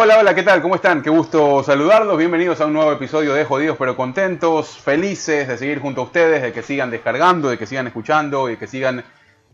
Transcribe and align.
Hola, 0.00 0.18
hola, 0.18 0.32
¿qué 0.34 0.44
tal? 0.44 0.62
¿Cómo 0.62 0.76
están? 0.76 1.02
Qué 1.02 1.10
gusto 1.10 1.62
saludarlos. 1.64 2.16
Bienvenidos 2.16 2.60
a 2.60 2.66
un 2.66 2.72
nuevo 2.72 2.92
episodio 2.92 3.34
de 3.34 3.44
Jodidos 3.44 3.76
pero 3.76 3.96
Contentos. 3.96 4.78
Felices 4.78 5.48
de 5.48 5.58
seguir 5.58 5.80
junto 5.80 6.02
a 6.02 6.04
ustedes, 6.04 6.40
de 6.40 6.52
que 6.52 6.62
sigan 6.62 6.90
descargando, 6.90 7.48
de 7.48 7.58
que 7.58 7.66
sigan 7.66 7.88
escuchando 7.88 8.48
y 8.48 8.52
de 8.52 8.58
que 8.58 8.66
sigan 8.68 9.02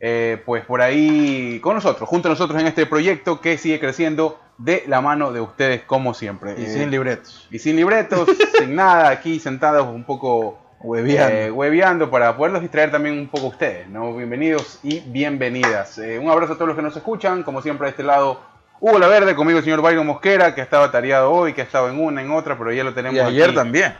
eh, 0.00 0.42
pues 0.44 0.64
por 0.66 0.82
ahí 0.82 1.60
con 1.60 1.74
nosotros, 1.76 2.06
junto 2.08 2.28
a 2.28 2.32
nosotros 2.32 2.60
en 2.60 2.66
este 2.66 2.84
proyecto 2.84 3.40
que 3.40 3.56
sigue 3.56 3.80
creciendo 3.80 4.38
de 4.58 4.84
la 4.86 5.00
mano 5.00 5.32
de 5.32 5.40
ustedes 5.40 5.82
como 5.82 6.12
siempre. 6.12 6.54
Y 6.58 6.64
Eh, 6.64 6.68
sin 6.68 6.90
libretos. 6.90 7.48
y 7.50 7.58
sin 7.58 7.76
libretos, 7.76 8.28
sin 8.58 8.74
nada, 8.74 9.08
aquí 9.08 9.40
sentados 9.40 9.86
un 9.88 10.04
poco 10.04 10.58
Hueveando. 10.80 11.34
eh, 11.34 11.50
hueveando 11.50 12.10
para 12.10 12.36
poderlos 12.36 12.60
distraer 12.60 12.90
también 12.90 13.18
un 13.18 13.28
poco 13.28 13.46
a 13.46 13.50
ustedes, 13.50 13.88
¿no? 13.88 14.14
Bienvenidos 14.14 14.78
y 14.82 15.00
bienvenidas. 15.00 15.96
Eh, 15.98 16.18
un 16.18 16.28
abrazo 16.28 16.52
a 16.52 16.56
todos 16.56 16.68
los 16.68 16.76
que 16.76 16.82
nos 16.82 16.96
escuchan, 16.96 17.42
como 17.44 17.62
siempre 17.62 17.86
a 17.86 17.90
este 17.90 18.02
lado 18.02 18.52
Hugo 18.80 18.98
La 18.98 19.08
Verde, 19.08 19.34
conmigo 19.34 19.58
el 19.58 19.64
señor 19.64 19.80
Byron 19.80 20.06
Mosquera, 20.06 20.54
que 20.54 20.60
estaba 20.60 20.90
tareado 20.90 21.30
hoy, 21.30 21.52
que 21.54 21.62
ha 21.62 21.64
estado 21.64 21.88
en 21.88 21.98
una, 21.98 22.20
en 22.22 22.30
otra, 22.30 22.58
pero 22.58 22.72
ya 22.72 22.84
lo 22.84 22.92
tenemos 22.92 23.16
Y 23.16 23.20
ayer 23.20 23.46
aquí. 23.46 23.54
también. 23.54 23.96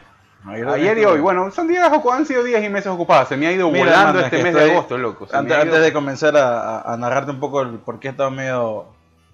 Ayer 0.46 0.98
y 0.98 1.04
hoy, 1.06 1.20
bueno, 1.20 1.50
son 1.50 1.68
días, 1.68 1.90
han 2.12 2.26
sido 2.26 2.42
días 2.42 2.62
y 2.62 2.68
meses 2.68 2.88
ocupados. 2.88 3.28
Se 3.28 3.36
me 3.38 3.46
ha 3.46 3.52
ido 3.52 3.70
Mira, 3.70 3.84
volando 3.86 4.20
este 4.20 4.42
mes 4.42 4.54
de 4.54 4.72
agosto, 4.72 4.98
loco. 4.98 5.26
Se 5.26 5.34
Antes, 5.34 5.56
ha 5.56 5.62
ido- 5.62 5.72
antes 5.74 5.82
de 5.86 5.92
comenzar 5.94 6.36
a, 6.36 6.94
narrarte 6.98 7.30
un 7.30 7.40
poco 7.40 7.62
el 7.62 7.78
por 7.78 7.98
qué 7.98 8.08
he 8.08 8.10
estado 8.10 8.30
medio 8.30 8.88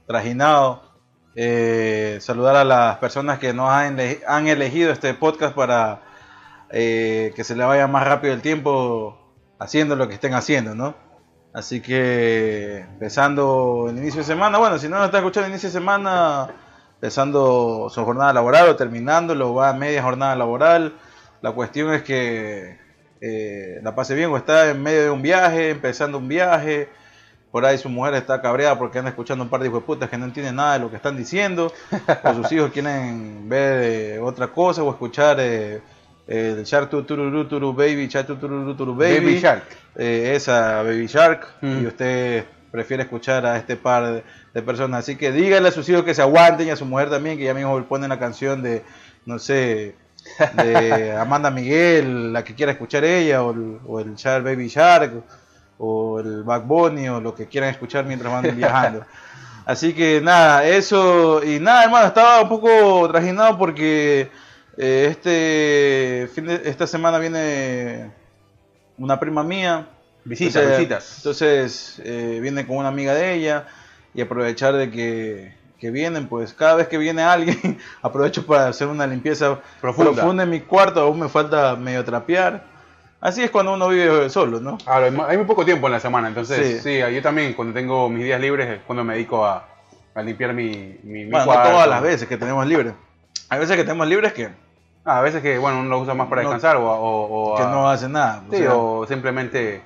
trajinado, 0.06 0.82
eh, 1.34 2.18
saludar 2.20 2.54
a 2.54 2.64
las 2.64 2.98
personas 2.98 3.40
que 3.40 3.52
nos 3.52 3.70
han, 3.70 3.98
han 4.26 4.46
elegido 4.46 4.92
este 4.92 5.12
podcast 5.14 5.54
para 5.56 6.00
eh, 6.70 7.32
que 7.34 7.42
se 7.42 7.56
le 7.56 7.64
vaya 7.64 7.88
más 7.88 8.06
rápido 8.06 8.32
el 8.32 8.40
tiempo 8.40 9.18
haciendo 9.58 9.96
lo 9.96 10.06
que 10.06 10.14
estén 10.14 10.34
haciendo, 10.34 10.76
¿no? 10.76 10.94
Así 11.52 11.80
que 11.80 12.78
empezando 12.78 13.86
el 13.90 13.98
inicio 13.98 14.20
de 14.20 14.26
semana, 14.26 14.58
bueno, 14.58 14.78
si 14.78 14.88
no 14.88 14.96
nos 14.96 15.06
está 15.06 15.18
escuchando 15.18 15.46
el 15.46 15.52
inicio 15.52 15.68
de 15.68 15.72
semana, 15.72 16.48
empezando 16.94 17.88
su 17.90 18.04
jornada 18.04 18.32
laboral 18.32 18.68
o 18.68 18.76
terminándolo, 18.76 19.54
va 19.54 19.70
a 19.70 19.72
media 19.72 20.02
jornada 20.02 20.36
laboral. 20.36 20.94
La 21.42 21.50
cuestión 21.52 21.92
es 21.92 22.02
que 22.02 22.78
eh, 23.20 23.80
la 23.82 23.94
pase 23.96 24.14
bien 24.14 24.30
o 24.30 24.36
está 24.36 24.70
en 24.70 24.82
medio 24.82 25.02
de 25.02 25.10
un 25.10 25.22
viaje, 25.22 25.70
empezando 25.70 26.18
un 26.18 26.28
viaje. 26.28 26.88
Por 27.50 27.64
ahí 27.64 27.78
su 27.78 27.88
mujer 27.88 28.14
está 28.14 28.40
cabreada 28.40 28.78
porque 28.78 28.98
anda 28.98 29.10
escuchando 29.10 29.42
un 29.42 29.50
par 29.50 29.60
de 29.60 29.66
hijos 29.66 29.80
de 29.80 29.86
putas 29.86 30.08
que 30.08 30.16
no 30.16 30.26
entienden 30.26 30.54
nada 30.54 30.74
de 30.74 30.78
lo 30.78 30.90
que 30.90 30.96
están 30.96 31.16
diciendo. 31.16 31.72
O 32.22 32.34
sus 32.34 32.52
hijos 32.52 32.70
quieren 32.70 33.48
ver 33.48 33.82
eh, 33.82 34.20
otra 34.20 34.48
cosa 34.48 34.84
o 34.84 34.90
escuchar 34.90 35.38
eh, 35.40 35.82
el 36.30 36.64
Shark 36.64 36.88
Tururu 36.90 37.46
Turu 37.48 37.74
Baby, 37.74 38.06
Shark 38.08 38.26
Tururu 38.38 38.74
Turu 38.74 38.94
Baby. 38.94 39.16
Baby 39.18 39.40
Shark. 39.40 39.64
eh, 39.96 40.32
esa 40.36 40.82
Baby 40.82 41.06
Shark. 41.06 41.46
Mm. 41.60 41.82
Y 41.82 41.86
usted 41.86 42.44
prefiere 42.70 43.02
escuchar 43.02 43.44
a 43.44 43.56
este 43.56 43.76
par 43.76 44.06
de, 44.06 44.24
de 44.54 44.62
personas. 44.62 45.00
Así 45.00 45.16
que 45.16 45.32
dígale 45.32 45.68
a 45.68 45.72
sus 45.72 45.88
hijos 45.88 46.04
que 46.04 46.14
se 46.14 46.22
aguanten 46.22 46.68
y 46.68 46.70
a 46.70 46.76
su 46.76 46.86
mujer 46.86 47.10
también, 47.10 47.36
que 47.36 47.44
ya 47.44 47.52
mismo 47.52 47.82
ponen 47.84 48.08
la 48.10 48.18
canción 48.18 48.62
de, 48.62 48.82
no 49.26 49.40
sé, 49.40 49.96
de 50.54 51.12
Amanda 51.16 51.50
Miguel, 51.50 52.32
la 52.32 52.44
que 52.44 52.54
quiera 52.54 52.70
escuchar 52.70 53.04
ella, 53.04 53.42
o 53.42 53.50
el, 53.52 53.78
o 53.84 53.98
el 53.98 54.14
Shark 54.14 54.44
Baby 54.44 54.68
Shark, 54.68 55.12
o 55.78 56.20
el 56.20 56.44
Back 56.44 56.64
Bunny, 56.64 57.08
o 57.08 57.20
lo 57.20 57.34
que 57.34 57.46
quieran 57.46 57.70
escuchar 57.70 58.04
mientras 58.04 58.32
van 58.32 58.56
viajando. 58.56 59.04
Así 59.66 59.92
que 59.92 60.20
nada, 60.22 60.64
eso, 60.64 61.42
y 61.44 61.58
nada, 61.58 61.84
hermano, 61.84 62.06
estaba 62.06 62.42
un 62.42 62.48
poco 62.48 63.08
trajinado 63.10 63.58
porque 63.58 64.30
eh, 64.76 65.08
este 65.10 66.28
fin 66.34 66.46
de, 66.46 66.62
esta 66.64 66.86
semana 66.86 67.18
viene 67.18 68.10
una 68.98 69.18
prima 69.20 69.42
mía. 69.42 69.86
Visitas, 70.24 70.56
Entonces, 70.56 70.78
visitas. 70.78 71.16
Entonces 71.18 72.02
eh, 72.04 72.38
viene 72.42 72.66
con 72.66 72.76
una 72.76 72.88
amiga 72.88 73.14
de 73.14 73.34
ella 73.34 73.66
y 74.14 74.20
aprovechar 74.20 74.74
de 74.74 74.90
que, 74.90 75.54
que 75.78 75.90
vienen, 75.90 76.28
pues 76.28 76.52
cada 76.52 76.74
vez 76.74 76.88
que 76.88 76.98
viene 76.98 77.22
alguien, 77.22 77.78
aprovecho 78.02 78.44
para 78.46 78.68
hacer 78.68 78.86
una 78.88 79.06
limpieza 79.06 79.58
Profunda. 79.80 80.12
profunda 80.12 80.42
en 80.44 80.50
mi 80.50 80.60
cuarto, 80.60 81.00
aún 81.00 81.20
me 81.20 81.28
falta 81.28 81.74
medio 81.76 82.04
trapear. 82.04 82.68
Así 83.22 83.42
es 83.42 83.50
cuando 83.50 83.74
uno 83.74 83.88
vive 83.88 84.30
solo, 84.30 84.60
¿no? 84.60 84.78
Ahora, 84.86 85.06
hay 85.06 85.12
mu- 85.12 85.24
hay 85.24 85.36
muy 85.36 85.46
poco 85.46 85.64
tiempo 85.64 85.86
en 85.86 85.92
la 85.92 86.00
semana, 86.00 86.28
entonces 86.28 86.82
sí, 86.82 87.00
Sí. 87.02 87.14
yo 87.14 87.20
también 87.22 87.52
cuando 87.52 87.74
tengo 87.74 88.08
mis 88.08 88.24
días 88.24 88.40
libres 88.40 88.66
es 88.68 88.80
cuando 88.86 89.04
me 89.04 89.12
dedico 89.14 89.44
a, 89.44 89.68
a 90.14 90.22
limpiar 90.22 90.54
mi, 90.54 90.98
mi, 91.02 91.24
mi 91.24 91.30
Bueno, 91.30 91.44
no 91.46 91.52
cuarto. 91.52 91.70
todas 91.70 91.88
las 91.88 92.02
veces 92.02 92.26
que 92.28 92.38
tenemos 92.38 92.66
libre. 92.66 92.94
Hay 93.50 93.58
veces 93.58 93.76
que 93.76 93.84
tenemos 93.84 94.06
libres 94.06 94.32
que, 94.32 94.48
Ah, 95.04 95.18
a 95.18 95.22
veces 95.22 95.42
que 95.42 95.58
bueno, 95.58 95.80
uno 95.80 95.88
lo 95.88 95.98
usa 96.00 96.12
más 96.14 96.28
para 96.28 96.42
No. 96.42 96.50
descansar 96.50 96.76
o, 96.76 96.84
o, 96.90 97.52
o 97.54 97.56
que 97.56 97.62
a- 97.62 97.66
no 97.68 97.88
hacen 97.88 98.12
nada. 98.12 98.42
o 98.46 98.50
sí, 98.52 98.58
sea, 98.58 98.74
o 98.74 99.06
simplemente 99.06 99.82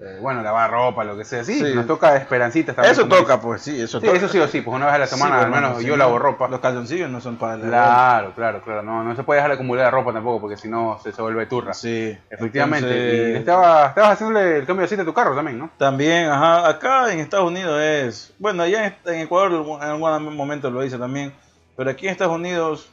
eh, 0.00 0.18
bueno, 0.22 0.42
lavar 0.42 0.70
ropa, 0.70 1.02
lo 1.04 1.16
que 1.18 1.24
sea. 1.24 1.42
Sí, 1.44 1.58
Sí. 1.58 1.74
nos 1.74 1.86
toca 1.86 2.14
esperancitas 2.16 2.74
también. 2.76 2.92
eso 2.92 3.06
toca, 3.08 3.40
pues 3.40 3.62
sí, 3.62 3.80
eso 3.82 3.98
Sí, 4.00 4.06
toca. 4.06 4.16
eso 4.16 4.28
sí 4.28 4.38
o 4.38 4.46
sí, 4.48 4.60
pues 4.62 4.74
una 4.76 4.86
vez 4.86 4.94
a 4.94 4.98
la 4.98 5.06
semana 5.08 5.40
al 5.40 5.50
menos 5.50 5.82
yo 5.82 5.96
lavo 5.96 6.18
ropa. 6.20 6.46
Los 6.48 6.60
calzoncillos 6.60 7.10
no 7.10 7.20
son 7.20 7.36
para 7.36 7.56
la 7.56 7.66
Claro, 7.66 8.32
claro, 8.34 8.62
claro. 8.62 8.82
No, 8.82 9.02
no 9.04 9.14
se 9.16 9.22
puede 9.24 9.38
dejar 9.40 9.52
acumular 9.52 9.84
la 9.86 9.90
ropa 9.90 10.12
tampoco 10.12 10.40
porque 10.40 10.56
si 10.56 10.68
no 10.68 10.98
se, 11.02 11.12
se 11.12 11.20
vuelve 11.20 11.44
turra. 11.46 11.74
Sí, 11.74 12.16
Efectivamente. 12.30 12.88
entonces- 12.88 13.34
Y 13.34 13.38
estaba, 13.40 13.86
estabas 13.88 14.12
haciéndole 14.12 14.58
el 14.58 14.66
cambio 14.66 14.82
de 14.82 14.84
aceite 14.86 15.02
a 15.02 15.04
tu 15.04 15.12
carro 15.14 15.34
también, 15.34 15.58
¿no? 15.58 15.68
También, 15.76 16.30
ajá, 16.30 16.68
acá 16.68 17.12
en 17.12 17.18
Estados 17.18 17.48
Unidos 17.48 17.78
es, 17.82 18.32
bueno, 18.38 18.62
allá 18.62 18.86
en, 18.86 18.94
en 19.12 19.20
Ecuador 19.22 19.52
en 19.82 19.82
algún 19.82 20.36
momento 20.36 20.70
lo 20.70 20.82
hice 20.84 20.96
también, 20.96 21.34
pero 21.78 21.90
aquí 21.90 22.06
en 22.06 22.12
Estados 22.12 22.34
Unidos 22.34 22.90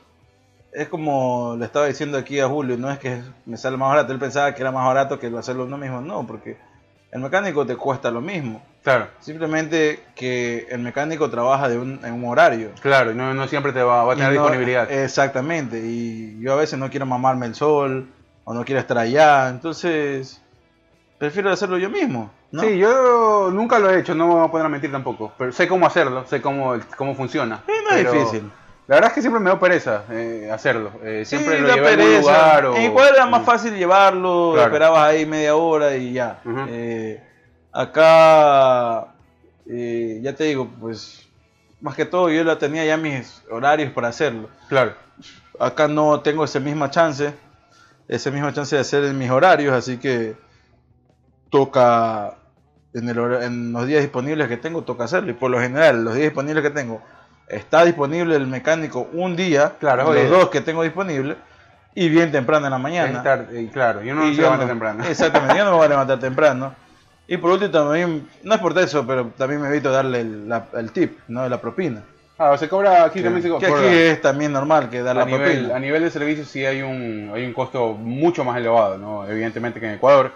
es 0.71 0.87
como 0.89 1.55
le 1.57 1.65
estaba 1.65 1.87
diciendo 1.87 2.19
aquí 2.19 2.39
a 2.39 2.47
Julio, 2.47 2.77
no 2.77 2.91
es 2.91 2.99
que 2.99 3.19
me 3.47 3.57
sale 3.57 3.77
más 3.77 3.89
barato, 3.89 4.13
él 4.13 4.19
pensaba 4.19 4.53
que 4.53 4.61
era 4.61 4.71
más 4.71 4.85
barato 4.85 5.17
que 5.17 5.25
hacerlo 5.35 5.65
uno 5.65 5.75
mismo, 5.75 6.01
no, 6.01 6.27
porque 6.27 6.55
el 7.11 7.19
mecánico 7.19 7.65
te 7.65 7.75
cuesta 7.75 8.11
lo 8.11 8.21
mismo, 8.21 8.61
Claro, 8.83 9.07
simplemente 9.19 10.03
que 10.13 10.67
el 10.69 10.81
mecánico 10.81 11.31
trabaja 11.31 11.67
de 11.67 11.79
un, 11.79 11.99
en 12.05 12.13
un 12.13 12.25
horario. 12.29 12.69
claro, 12.79 13.11
y 13.11 13.15
no, 13.15 13.33
no 13.33 13.47
siempre 13.47 13.73
te 13.73 13.81
va, 13.81 14.03
va 14.03 14.13
a 14.13 14.15
tener 14.15 14.33
no- 14.33 14.41
disponibilidad. 14.41 14.91
Exactamente, 14.91 15.79
y 15.83 16.39
yo 16.41 16.53
a 16.53 16.57
veces 16.57 16.77
no 16.77 16.91
quiero 16.91 17.07
mamarme 17.07 17.47
el 17.47 17.55
sol, 17.55 18.07
o 18.43 18.53
no 18.53 18.63
quiero 18.65 18.79
estar 18.81 18.99
allá, 18.99 19.49
entonces 19.49 20.43
prefiero 21.17 21.49
hacerlo 21.51 21.79
yo 21.79 21.89
mismo. 21.89 22.29
¿no? 22.51 22.61
Sí, 22.61 22.77
yo 22.77 23.49
nunca 23.51 23.79
lo 23.79 23.89
he 23.89 23.99
hecho, 23.99 24.13
no 24.13 24.27
me 24.27 24.33
voy 24.35 24.45
a 24.45 24.51
poner 24.51 24.65
a 24.67 24.69
mentir 24.69 24.91
tampoco, 24.91 25.33
pero 25.37 25.51
sé 25.51 25.67
cómo 25.67 25.87
hacerlo, 25.87 26.25
sé 26.27 26.41
cómo, 26.41 26.75
cómo 26.95 27.15
funciona. 27.15 27.63
Eh, 27.67 27.71
no 27.83 27.95
es 27.95 28.03
pero 28.03 28.13
difícil. 28.13 28.51
La 28.87 28.95
verdad 28.97 29.09
es 29.09 29.13
que 29.15 29.21
siempre 29.21 29.39
me 29.39 29.49
da 29.49 29.59
pereza 29.59 30.03
eh, 30.11 30.49
hacerlo. 30.53 30.91
Eh, 31.03 31.23
siempre 31.25 31.55
Sí, 31.57 31.61
lo 31.63 31.73
llevé 31.73 31.95
pereza. 31.97 32.19
lugar 32.21 32.65
o... 32.67 32.75
En 32.75 32.83
Ecuador 32.83 33.13
era 33.15 33.25
más 33.25 33.41
Mm. 33.41 33.45
fácil 33.45 33.75
llevarlo, 33.75 34.51
Claro. 34.53 34.67
esperabas 34.67 34.99
ahí 35.01 35.25
media 35.25 35.55
hora 35.55 35.95
y 35.95 36.13
ya. 36.13 36.39
Eh, 36.69 37.23
acá, 37.71 39.07
ya 39.65 40.35
te 40.35 40.43
digo, 40.43 40.69
pues, 40.79 41.27
más 41.81 41.95
que 41.95 42.05
todo 42.05 42.29
yo 42.29 42.43
la 42.43 42.57
tenía 42.59 42.85
ya 42.85 42.95
mis 42.97 43.41
horarios 43.49 43.91
para 43.91 44.09
hacerlo. 44.09 44.49
Claro. 44.69 44.93
Acá 45.59 45.87
no 45.87 46.19
tengo 46.21 46.43
esa 46.43 46.59
misma 46.59 46.89
chance, 46.91 47.33
esa 48.07 48.29
misma 48.29 48.53
chance 48.53 48.75
de 48.75 48.81
hacer 48.81 49.03
en 49.05 49.17
mis 49.17 49.31
horarios, 49.31 49.73
así 49.73 49.97
que 49.97 50.35
toca, 51.49 52.35
en, 52.93 53.09
el 53.09 53.17
en 53.41 53.71
los 53.71 53.87
días 53.87 54.01
disponibles 54.01 54.47
que 54.47 54.57
tengo, 54.57 54.83
toca 54.83 55.05
hacerlo. 55.05 55.31
Y 55.31 55.33
por 55.33 55.49
lo 55.51 55.59
general, 55.59 56.03
los 56.03 56.13
días 56.13 56.25
disponibles 56.27 56.63
que 56.63 56.69
tengo, 56.71 57.01
está 57.47 57.85
disponible 57.85 58.35
el 58.35 58.47
mecánico 58.47 59.07
un 59.13 59.35
día, 59.35 59.73
Claro, 59.79 60.03
los 60.03 60.11
oye. 60.11 60.27
dos 60.27 60.49
que 60.49 60.61
tengo 60.61 60.83
disponibles, 60.83 61.37
y 61.93 62.09
bien 62.09 62.31
temprano 62.31 62.65
en 62.67 62.71
la 62.71 62.77
mañana. 62.77 63.19
Estar- 63.23 63.47
eh, 63.51 63.69
claro, 63.71 64.01
yo 64.01 64.13
no 64.15 64.25
Y 64.27 64.31
se 64.31 64.35
yo 64.37 64.41
levanta 64.43 64.65
no- 64.65 64.69
temprano. 64.69 65.03
Exactamente, 65.09 65.57
yo 65.57 65.63
no 65.65 65.71
me 65.71 65.77
voy 65.77 65.85
a 65.85 65.89
levantar 65.89 66.19
temprano. 66.19 66.73
Y 67.27 67.37
por 67.37 67.51
último 67.51 67.71
también, 67.71 68.27
no 68.43 68.53
es 68.53 68.59
por 68.61 68.77
eso, 68.77 69.05
pero 69.07 69.31
también 69.37 69.61
me 69.61 69.67
evito 69.69 69.91
darle 69.91 70.21
el, 70.21 70.47
la- 70.49 70.65
el 70.73 70.91
tip, 70.91 71.17
¿no? 71.27 71.47
La 71.49 71.59
propina. 71.59 72.01
Ah, 72.37 72.57
se 72.57 72.67
cobra 72.67 73.05
aquí 73.05 73.19
Que, 73.19 73.23
también 73.23 73.41
se 73.41 73.47
que 73.47 73.67
cobra. 73.71 73.81
aquí 73.87 73.95
es 73.97 74.21
también 74.21 74.51
normal 74.51 74.89
que 74.89 75.01
dar 75.01 75.15
a 75.15 75.19
la 75.21 75.25
nivel, 75.25 75.41
propina. 75.53 75.75
a 75.75 75.79
nivel 75.79 76.03
de 76.03 76.11
servicio 76.11 76.43
sí 76.43 76.65
hay 76.65 76.81
un, 76.81 77.31
hay 77.33 77.45
un 77.45 77.53
costo 77.53 77.93
mucho 77.93 78.43
más 78.43 78.57
elevado, 78.57 78.97
¿no? 78.97 79.25
Evidentemente 79.25 79.79
que 79.79 79.85
en 79.87 79.93
Ecuador. 79.93 80.31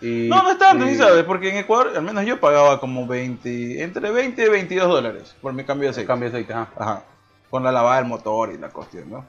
Y, 0.00 0.28
No, 0.28 0.42
no 0.42 0.50
es 0.52 0.58
tanto, 0.58 0.86
y- 0.86 0.90
¿sí 0.90 0.96
sabes? 0.96 1.24
Porque 1.24 1.50
en 1.50 1.56
Ecuador, 1.58 1.92
al 1.94 2.02
menos 2.02 2.24
yo 2.24 2.40
pagaba 2.40 2.80
como 2.80 3.06
20, 3.06 3.82
entre 3.82 4.10
20 4.10 4.44
y 4.44 4.48
22 4.48 4.88
dólares 4.88 5.36
por 5.42 5.52
mi 5.52 5.64
cambio 5.64 5.88
de 5.88 5.90
aceite. 5.90 6.06
Cambio 6.06 6.30
de 6.30 6.36
aceite, 6.38 6.52
ajá. 6.54 6.68
Ajá. 6.76 7.02
Con 7.50 7.62
la 7.64 7.72
lavada 7.72 7.96
del 7.96 8.06
motor 8.06 8.50
y 8.52 8.58
la 8.58 8.68
cuestión, 8.70 9.10
¿no? 9.10 9.24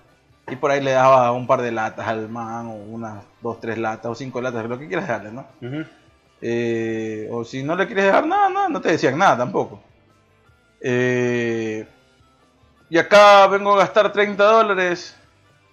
Y 0.47 0.55
por 0.55 0.71
ahí 0.71 0.81
le 0.81 0.91
daba 0.91 1.31
un 1.31 1.47
par 1.47 1.61
de 1.61 1.71
latas 1.71 2.07
al 2.07 2.27
man, 2.29 2.67
o 2.67 2.71
unas 2.73 3.23
dos, 3.41 3.59
tres 3.59 3.77
latas, 3.77 4.11
o 4.11 4.15
cinco 4.15 4.41
latas, 4.41 4.65
lo 4.65 4.77
que 4.79 4.87
quieras 4.87 5.07
darle, 5.07 5.31
¿no? 5.31 5.45
Eh, 6.41 7.27
o 7.31 7.43
si 7.45 7.63
no 7.63 7.75
le 7.75 7.85
quieres 7.85 8.05
dejar 8.05 8.25
nada, 8.25 8.49
no, 8.49 8.67
no 8.69 8.81
te 8.81 8.89
decían 8.91 9.17
nada 9.17 9.37
tampoco. 9.37 9.81
Eh, 10.81 11.85
y 12.89 12.97
acá 12.97 13.47
vengo 13.47 13.73
a 13.73 13.77
gastar 13.79 14.11
30 14.11 14.43
dólares 14.43 15.15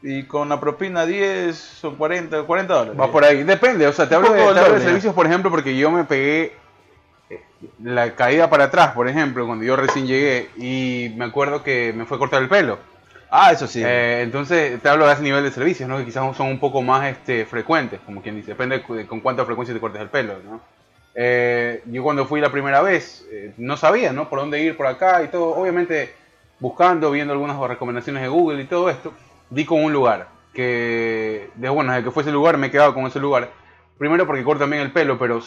y 0.03 0.25
con 0.25 0.49
la 0.49 0.61
propina 0.61 1.07
10 1.07 1.57
son 1.57 1.97
40, 1.97 2.43
40 2.43 2.75
dólares. 2.75 3.01
Va 3.01 3.11
por 3.11 3.25
ahí, 3.25 3.43
depende, 3.43 3.87
o 3.87 3.93
sea, 3.93 4.09
te 4.09 4.15
hablo, 4.15 4.33
de, 4.33 4.43
te 4.43 4.61
hablo 4.61 4.75
de 4.75 4.81
servicios, 4.81 5.15
por 5.15 5.27
ejemplo, 5.27 5.51
porque 5.51 5.77
yo 5.77 5.91
me 5.91 6.05
pegué 6.05 6.53
eh, 7.31 7.41
la 7.83 8.15
caída 8.15 8.49
para 8.49 8.65
atrás, 8.65 8.93
por 8.93 9.09
ejemplo, 9.09 9.47
cuando 9.47 9.65
yo 9.65 9.77
recién 9.77 10.07
llegué 10.07 10.51
y 10.57 11.15
me 11.17 11.25
acuerdo 11.25 11.63
que 11.63 11.93
me 11.95 12.05
fue 12.05 12.17
a 12.17 12.21
cortar 12.21 12.43
el 12.43 12.49
pelo. 12.49 12.79
Ah, 13.31 13.53
eso 13.53 13.67
sí. 13.67 13.83
Eh, 13.85 14.23
entonces, 14.23 14.81
te 14.81 14.89
hablo 14.89 15.07
de 15.07 15.13
ese 15.13 15.23
nivel 15.23 15.45
de 15.45 15.51
servicios, 15.51 15.89
¿no? 15.89 15.99
Que 15.99 16.07
quizás 16.07 16.37
son 16.37 16.49
un 16.49 16.59
poco 16.59 16.81
más 16.81 17.07
este, 17.07 17.45
frecuentes, 17.45 18.01
como 18.07 18.23
quien 18.23 18.37
dice, 18.37 18.53
depende 18.53 18.83
de 18.89 19.07
con 19.07 19.21
cuánta 19.21 19.45
frecuencia 19.45 19.75
te 19.75 19.81
cortes 19.81 20.01
el 20.01 20.09
pelo, 20.09 20.35
¿no? 20.45 20.61
Eh, 21.15 21.83
yo 21.87 22.03
cuando 22.03 22.27
fui 22.27 22.41
la 22.41 22.51
primera 22.51 22.81
vez, 22.81 23.27
eh, 23.31 23.53
no 23.59 23.77
sabía, 23.77 24.13
¿no? 24.13 24.31
Por 24.31 24.39
dónde 24.39 24.63
ir 24.63 24.77
por 24.77 24.87
acá 24.87 25.23
y 25.23 25.29
todo. 25.29 25.55
Obviamente, 25.57 26.15
buscando, 26.61 27.11
viendo 27.11 27.33
algunas 27.33 27.59
recomendaciones 27.59 28.23
de 28.23 28.29
Google 28.29 28.63
y 28.63 28.67
todo 28.67 28.89
esto, 28.89 29.13
di 29.51 29.65
con 29.65 29.83
un 29.85 29.93
lugar. 29.93 30.29
Que, 30.53 31.51
de, 31.55 31.69
bueno, 31.69 31.93
desde 31.93 32.05
que 32.05 32.11
fue 32.11 32.23
ese 32.23 32.33
lugar 32.33 32.57
me 32.59 32.67
he 32.67 32.71
quedado 32.71 32.95
con 32.95 33.07
ese 33.07 33.21
lugar. 33.21 33.51
Primero 33.99 34.27
porque 34.29 34.45
corta 34.45 34.65
bien 34.67 34.81
el 34.81 34.93
pelo, 34.93 35.19
pero 35.19 35.41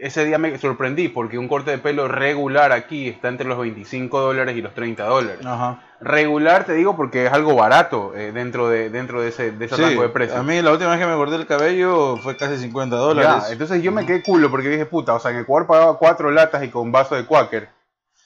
ese 0.00 0.24
día 0.24 0.38
me 0.38 0.56
sorprendí 0.56 1.08
porque 1.08 1.36
un 1.36 1.48
corte 1.48 1.72
de 1.72 1.78
pelo 1.78 2.06
regular 2.06 2.70
aquí 2.70 3.08
está 3.08 3.26
entre 3.28 3.48
los 3.48 3.58
25 3.58 4.20
dólares 4.20 4.56
y 4.56 4.62
los 4.62 4.72
30 4.72 5.04
dólares. 5.04 5.44
Ajá. 5.44 5.80
Regular 6.00 6.64
te 6.64 6.74
digo 6.74 6.96
porque 6.96 7.26
es 7.26 7.32
algo 7.32 7.56
barato 7.56 8.12
eh, 8.14 8.30
dentro 8.30 8.68
de 8.68 8.88
dentro 8.88 9.20
de 9.20 9.30
ese, 9.30 9.50
de 9.50 9.64
ese 9.64 9.74
Sí, 9.76 9.82
rango 9.82 10.02
de 10.02 10.10
precios. 10.10 10.38
a 10.38 10.44
mí 10.44 10.62
la 10.62 10.70
última 10.70 10.90
vez 10.90 11.00
que 11.00 11.06
me 11.06 11.14
corté 11.16 11.34
el 11.34 11.46
cabello 11.46 12.16
fue 12.18 12.36
casi 12.36 12.56
50 12.56 12.94
dólares. 12.96 13.44
Ya, 13.46 13.52
entonces 13.52 13.82
yo 13.82 13.90
me 13.90 14.06
quedé 14.06 14.22
culo 14.22 14.48
porque 14.48 14.68
dije, 14.68 14.86
puta, 14.86 15.14
o 15.14 15.18
sea, 15.20 15.32
en 15.32 15.38
Ecuador 15.38 15.66
pagaba 15.66 15.98
cuatro 15.98 16.30
latas 16.30 16.62
y 16.62 16.68
con 16.68 16.92
vaso 16.92 17.16
de 17.16 17.24
Quaker. 17.26 17.68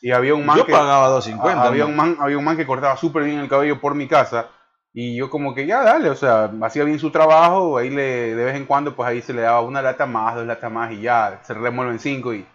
Y 0.03 0.11
había 0.13 0.35
un 0.35 0.45
man 0.45 0.59
Yo 0.59 0.67
que, 0.67 0.73
pagaba 0.73 1.09
250. 1.09 1.67
había, 1.67 1.87
un 1.87 1.97
man, 1.97 2.17
había 2.21 2.37
un 2.37 2.45
man 2.45 2.59
que 2.59 2.67
cortaba 2.67 2.97
súper 2.99 3.25
bien 3.25 3.39
el 3.39 3.49
cabello 3.49 3.81
por 3.81 3.95
mi 3.95 4.07
casa. 4.07 4.49
Y 4.99 5.15
yo 5.15 5.29
como 5.29 5.55
que 5.55 5.67
ya, 5.67 5.83
dale, 5.83 6.09
o 6.09 6.15
sea, 6.15 6.51
hacía 6.63 6.83
bien 6.85 6.99
su 6.99 7.11
trabajo, 7.11 7.77
ahí 7.77 7.91
le, 7.91 8.35
de 8.35 8.45
vez 8.47 8.57
en 8.57 8.65
cuando, 8.65 8.97
pues 8.97 9.07
ahí 9.07 9.21
se 9.21 9.35
le 9.35 9.43
daba 9.43 9.61
una 9.61 9.83
lata 9.83 10.07
más, 10.07 10.35
dos 10.37 10.47
latas 10.47 10.73
más 10.73 10.91
y 10.91 11.03
ya, 11.03 11.39
se 11.43 11.53
remuelven 11.53 11.99
cinco 11.99 12.33
y, 12.33 12.47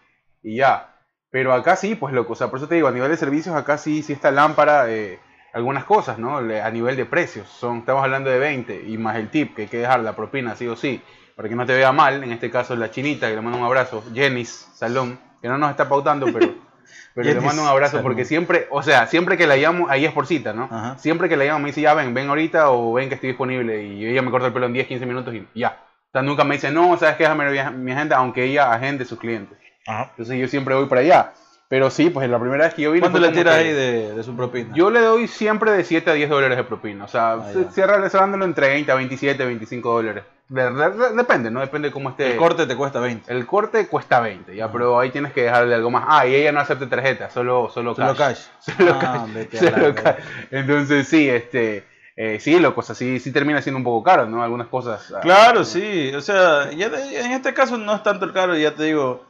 y 0.42 0.56
ya. 0.56 0.96
Pero 1.30 1.54
acá 1.54 1.76
sí, 1.76 1.94
pues 1.94 2.16
loco, 2.16 2.34
o 2.34 2.36
sea, 2.36 2.48
por 2.48 2.58
eso 2.58 2.68
te 2.68 2.74
digo, 2.74 2.88
a 2.88 2.92
nivel 2.92 3.12
de 3.12 3.18
servicios, 3.18 3.56
acá 3.56 3.78
sí, 3.78 4.02
sí 4.02 4.14
está 4.14 4.32
lámpara, 4.32 4.90
eh, 4.90 5.20
algunas 5.54 5.84
cosas, 5.84 6.18
¿no? 6.18 6.38
A 6.38 6.72
nivel 6.72 6.96
de 6.96 7.06
precios, 7.06 7.48
son, 7.48 7.78
estamos 7.78 8.04
hablando 8.04 8.32
de 8.32 8.40
20 8.40 8.86
y 8.88 8.98
más 8.98 9.18
el 9.18 9.30
tip, 9.30 9.56
que 9.56 9.62
hay 9.62 9.68
que 9.68 9.78
dejar 9.78 10.00
la 10.00 10.16
propina, 10.16 10.56
sí 10.56 10.68
o 10.68 10.76
sí, 10.76 11.00
para 11.36 11.48
que 11.48 11.54
no 11.56 11.68
te 11.68 11.76
vea 11.76 11.92
mal, 11.92 12.24
en 12.24 12.32
este 12.32 12.50
caso 12.50 12.76
la 12.76 12.90
chinita, 12.90 13.30
que 13.30 13.36
le 13.36 13.42
mando 13.42 13.60
un 13.60 13.66
abrazo, 13.66 14.04
Jenis 14.16 14.68
Salón, 14.74 15.20
que 15.44 15.48
no 15.48 15.60
nos 15.60 15.70
está 15.70 15.88
pautando, 15.88 16.26
pero, 16.34 16.56
pero 17.14 17.34
le 17.34 17.42
mando 17.42 17.62
un 17.62 17.68
abrazo 17.68 18.02
porque 18.02 18.26
siempre, 18.26 18.68
o 18.70 18.82
sea, 18.82 19.08
siempre 19.08 19.38
que 19.38 19.48
la 19.48 19.56
llamo, 19.56 19.88
ahí 19.90 20.06
es 20.06 20.12
por 20.12 20.28
cita, 20.28 20.54
¿no? 20.54 20.70
Ajá. 20.72 20.98
Siempre 20.98 21.30
que 21.30 21.38
la 21.38 21.46
llamo 21.46 21.60
me 21.60 21.68
dice, 21.68 21.82
ya 21.82 21.94
ven, 21.94 22.14
ven 22.14 22.30
ahorita 22.30 22.72
o 22.72 22.94
ven 22.94 23.10
que 23.10 23.16
estoy 23.16 23.30
disponible 23.30 23.84
y 23.84 24.06
ella 24.06 24.22
me 24.22 24.32
corta 24.32 24.48
el 24.48 24.54
pelo 24.54 24.66
en 24.66 24.74
10, 24.74 24.88
15 24.88 25.06
minutos 25.06 25.34
y 25.34 25.48
ya. 25.54 25.80
O 26.10 26.12
sea, 26.12 26.22
nunca 26.22 26.44
me 26.44 26.56
dice, 26.56 26.72
no, 26.72 26.98
sabes 26.98 27.16
que 27.16 27.24
déjame 27.24 27.72
mi 27.72 27.92
agenda, 27.92 28.18
aunque 28.18 28.44
ella 28.44 28.72
agende 28.72 29.06
sus 29.06 29.20
clientes. 29.20 29.58
Ajá. 29.88 30.08
Entonces 30.12 30.40
yo 30.40 30.48
siempre 30.48 30.76
voy 30.76 30.86
para 30.86 31.02
allá. 31.02 31.34
Pero 31.72 31.90
sí, 31.90 32.10
pues 32.10 32.30
la 32.30 32.38
primera 32.38 32.66
vez 32.66 32.74
que 32.74 32.82
yo 32.82 32.92
vine... 32.92 33.00
¿Cuánto 33.10 33.18
le 33.20 33.32
que- 33.32 33.50
ahí 33.50 33.72
de, 33.72 34.14
de 34.14 34.24
su 34.24 34.36
propina? 34.36 34.76
Yo 34.76 34.90
le 34.92 35.00
doy 35.00 35.30
siempre 35.30 35.72
de 35.72 35.86
7 35.86 36.12
a 36.12 36.14
10 36.16 36.30
dólares 36.30 36.58
de 36.58 36.66
propina. 36.66 37.06
O 37.06 37.08
sea, 37.08 37.36
Ah, 37.36 37.46
se- 37.54 37.72
cierra 37.72 38.10
cerrándolo 38.10 38.44
en 38.44 38.54
30, 38.54 38.94
27, 38.94 39.46
25 39.46 39.94
dólares. 39.94 40.26
De- 40.50 40.70
de- 40.70 40.90
de- 40.90 41.14
depende, 41.16 41.50
¿no? 41.50 41.62
Depende 41.62 41.88
de 41.88 41.94
cómo 41.94 42.10
esté. 42.10 42.32
el 42.34 42.36
corte 42.38 42.68
te 42.68 42.76
cuesta 42.76 43.00
20. 43.00 43.32
El 43.32 43.46
corte 43.46 43.88
cuesta 43.88 44.20
20, 44.20 44.54
ya, 44.54 44.70
pero 44.70 45.00
ahí 45.00 45.12
tienes 45.12 45.32
que 45.32 45.44
dejarle 45.44 45.74
algo 45.74 45.90
más. 45.90 46.04
Ah, 46.10 46.28
y 46.28 46.36
ella 46.36 46.52
no 46.52 46.60
acepta 46.60 46.90
tarjeta, 46.90 47.30
solo, 47.30 47.70
solo 47.74 47.96
Solo 47.96 48.16
cash. 48.18 48.38
cash. 48.60 48.76
Solo 48.78 49.00
Ah, 49.02 49.26
cash. 49.50 49.60
Solo 49.72 49.96
cash. 49.96 50.16
Entonces 50.52 51.08
sí, 51.08 51.30
este, 51.30 51.86
eh, 52.18 52.38
sí, 52.42 52.60
loco, 52.60 52.82
o 52.82 52.84
sea, 52.84 52.96
sí, 52.96 53.18
sí 53.22 53.32
termina 53.32 53.62
siendo 53.62 53.78
un 53.78 53.86
poco 53.86 54.04
caro, 54.04 54.26
¿no? 54.26 54.44
Algunas 54.44 54.68
cosas. 54.68 55.10
ah, 55.16 55.22
Claro, 55.22 55.64
sí. 55.64 56.12
O 56.14 56.20
sea, 56.20 56.70
ya 56.72 56.90
te- 56.90 57.22
en 57.22 57.32
este 57.32 57.54
caso 57.54 57.78
no 57.78 57.96
es 57.96 58.04
tanto 58.04 58.26
el 58.26 58.34
caro, 58.34 58.54
ya 58.58 58.76
te 58.76 58.84
digo, 58.84 59.24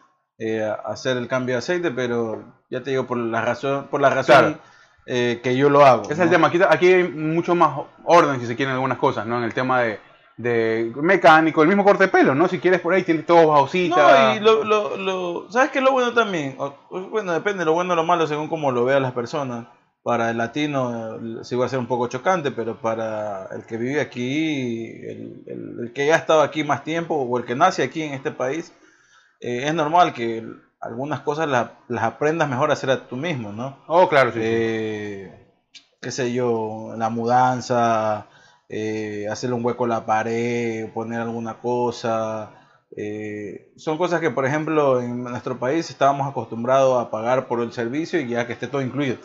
eh, 0.43 0.73
hacer 0.85 1.17
el 1.17 1.27
cambio 1.27 1.55
de 1.55 1.59
aceite, 1.59 1.91
pero 1.91 2.43
ya 2.69 2.81
te 2.81 2.89
digo 2.89 3.05
por 3.05 3.17
la 3.17 3.41
razón, 3.41 3.87
por 3.91 4.01
la 4.01 4.09
razón 4.09 4.35
Claro. 4.53 4.57
eh, 5.05 5.39
que 5.43 5.55
yo 5.55 5.69
lo 5.69 5.85
hago. 5.85 6.09
Es 6.09 6.17
¿no? 6.17 6.23
el 6.23 6.29
tema. 6.31 6.47
Aquí, 6.47 6.59
aquí 6.67 6.91
hay 6.93 7.03
mucho 7.07 7.53
más 7.53 7.77
orden, 8.03 8.39
si 8.39 8.47
se 8.47 8.55
quieren, 8.55 8.73
algunas 8.73 8.97
cosas, 8.97 9.25
¿no? 9.27 9.37
En 9.37 9.43
el 9.43 9.53
tema 9.53 9.81
de, 9.81 9.99
de 10.37 10.91
mecánico, 10.95 11.61
el 11.61 11.67
mismo 11.67 11.83
corte 11.83 12.05
de 12.05 12.09
pelo, 12.09 12.33
¿no? 12.33 12.47
Si 12.47 12.57
quieres 12.59 12.79
por 12.81 12.93
ahí, 12.93 13.03
tienes 13.03 13.25
todo 13.25 13.47
bajosita. 13.49 14.29
No, 14.31 14.35
y 14.35 14.39
lo, 14.39 14.63
lo, 14.63 14.97
lo- 14.97 15.51
¿sabes 15.51 15.69
qué 15.69 15.79
lo 15.81 15.91
bueno 15.91 16.13
también? 16.13 16.57
Bueno, 16.89 17.33
depende, 17.33 17.63
lo 17.65 17.73
bueno 17.73 17.93
o 17.93 17.95
lo 17.95 18.03
malo 18.03 18.25
según 18.25 18.47
como 18.47 18.71
lo 18.71 18.83
vean 18.85 19.03
las 19.03 19.11
personas. 19.13 19.67
Para 20.03 20.31
el 20.31 20.37
latino 20.37 21.43
sí 21.43 21.55
va 21.55 21.67
a 21.67 21.69
ser 21.69 21.77
un 21.77 21.85
poco 21.85 22.07
chocante, 22.07 22.49
pero 22.49 22.75
para 22.77 23.45
el 23.55 23.67
que 23.67 23.77
vive 23.77 24.01
aquí, 24.01 24.85
el, 24.85 25.43
el- 25.45 25.75
el 25.83 25.93
que 25.93 26.07
ya 26.07 26.15
ha 26.15 26.17
estado 26.17 26.41
aquí 26.41 26.63
más 26.63 26.83
tiempo 26.83 27.13
o 27.15 27.37
el 27.37 27.45
que 27.45 27.53
nace 27.55 27.83
aquí 27.83 28.01
en 28.01 28.13
este 28.15 28.31
país, 28.31 28.73
eh, 29.41 29.63
es 29.67 29.73
normal 29.73 30.13
que 30.13 30.43
algunas 30.79 31.21
cosas 31.21 31.47
la- 31.47 31.71
las 31.87 32.03
aprendas 32.03 32.47
mejor 32.49 32.69
a 32.69 32.73
hacer 32.73 32.89
a 32.91 33.07
tú 33.07 33.17
mismo, 33.17 33.51
¿no? 33.51 33.77
Oh, 33.87 34.07
claro, 34.07 34.31
sí. 34.31 34.39
sí. 34.39 34.45
Eh, 34.45 35.47
qué 36.01 36.11
sé 36.11 36.33
yo, 36.33 36.93
la 36.97 37.09
mudanza, 37.09 38.27
eh, 38.69 39.27
hacerle 39.29 39.55
un 39.55 39.65
hueco 39.65 39.85
a 39.85 39.87
la 39.87 40.05
pared, 40.05 40.89
poner 40.93 41.21
alguna 41.21 41.55
cosa. 41.55 42.51
eh, 42.97 43.71
son 43.77 43.97
cosas 43.97 44.19
que, 44.19 44.31
por 44.31 44.45
ejemplo, 44.45 44.99
en 45.01 45.23
nuestro 45.23 45.57
país 45.57 45.89
estábamos 45.89 46.27
acostumbrados 46.29 46.99
a 47.01 47.09
pagar 47.09 47.47
por 47.47 47.61
el 47.61 47.71
servicio 47.71 48.19
y 48.19 48.27
ya 48.27 48.45
que 48.45 48.53
esté 48.53 48.67
todo 48.67 48.81
incluido. 48.81 49.17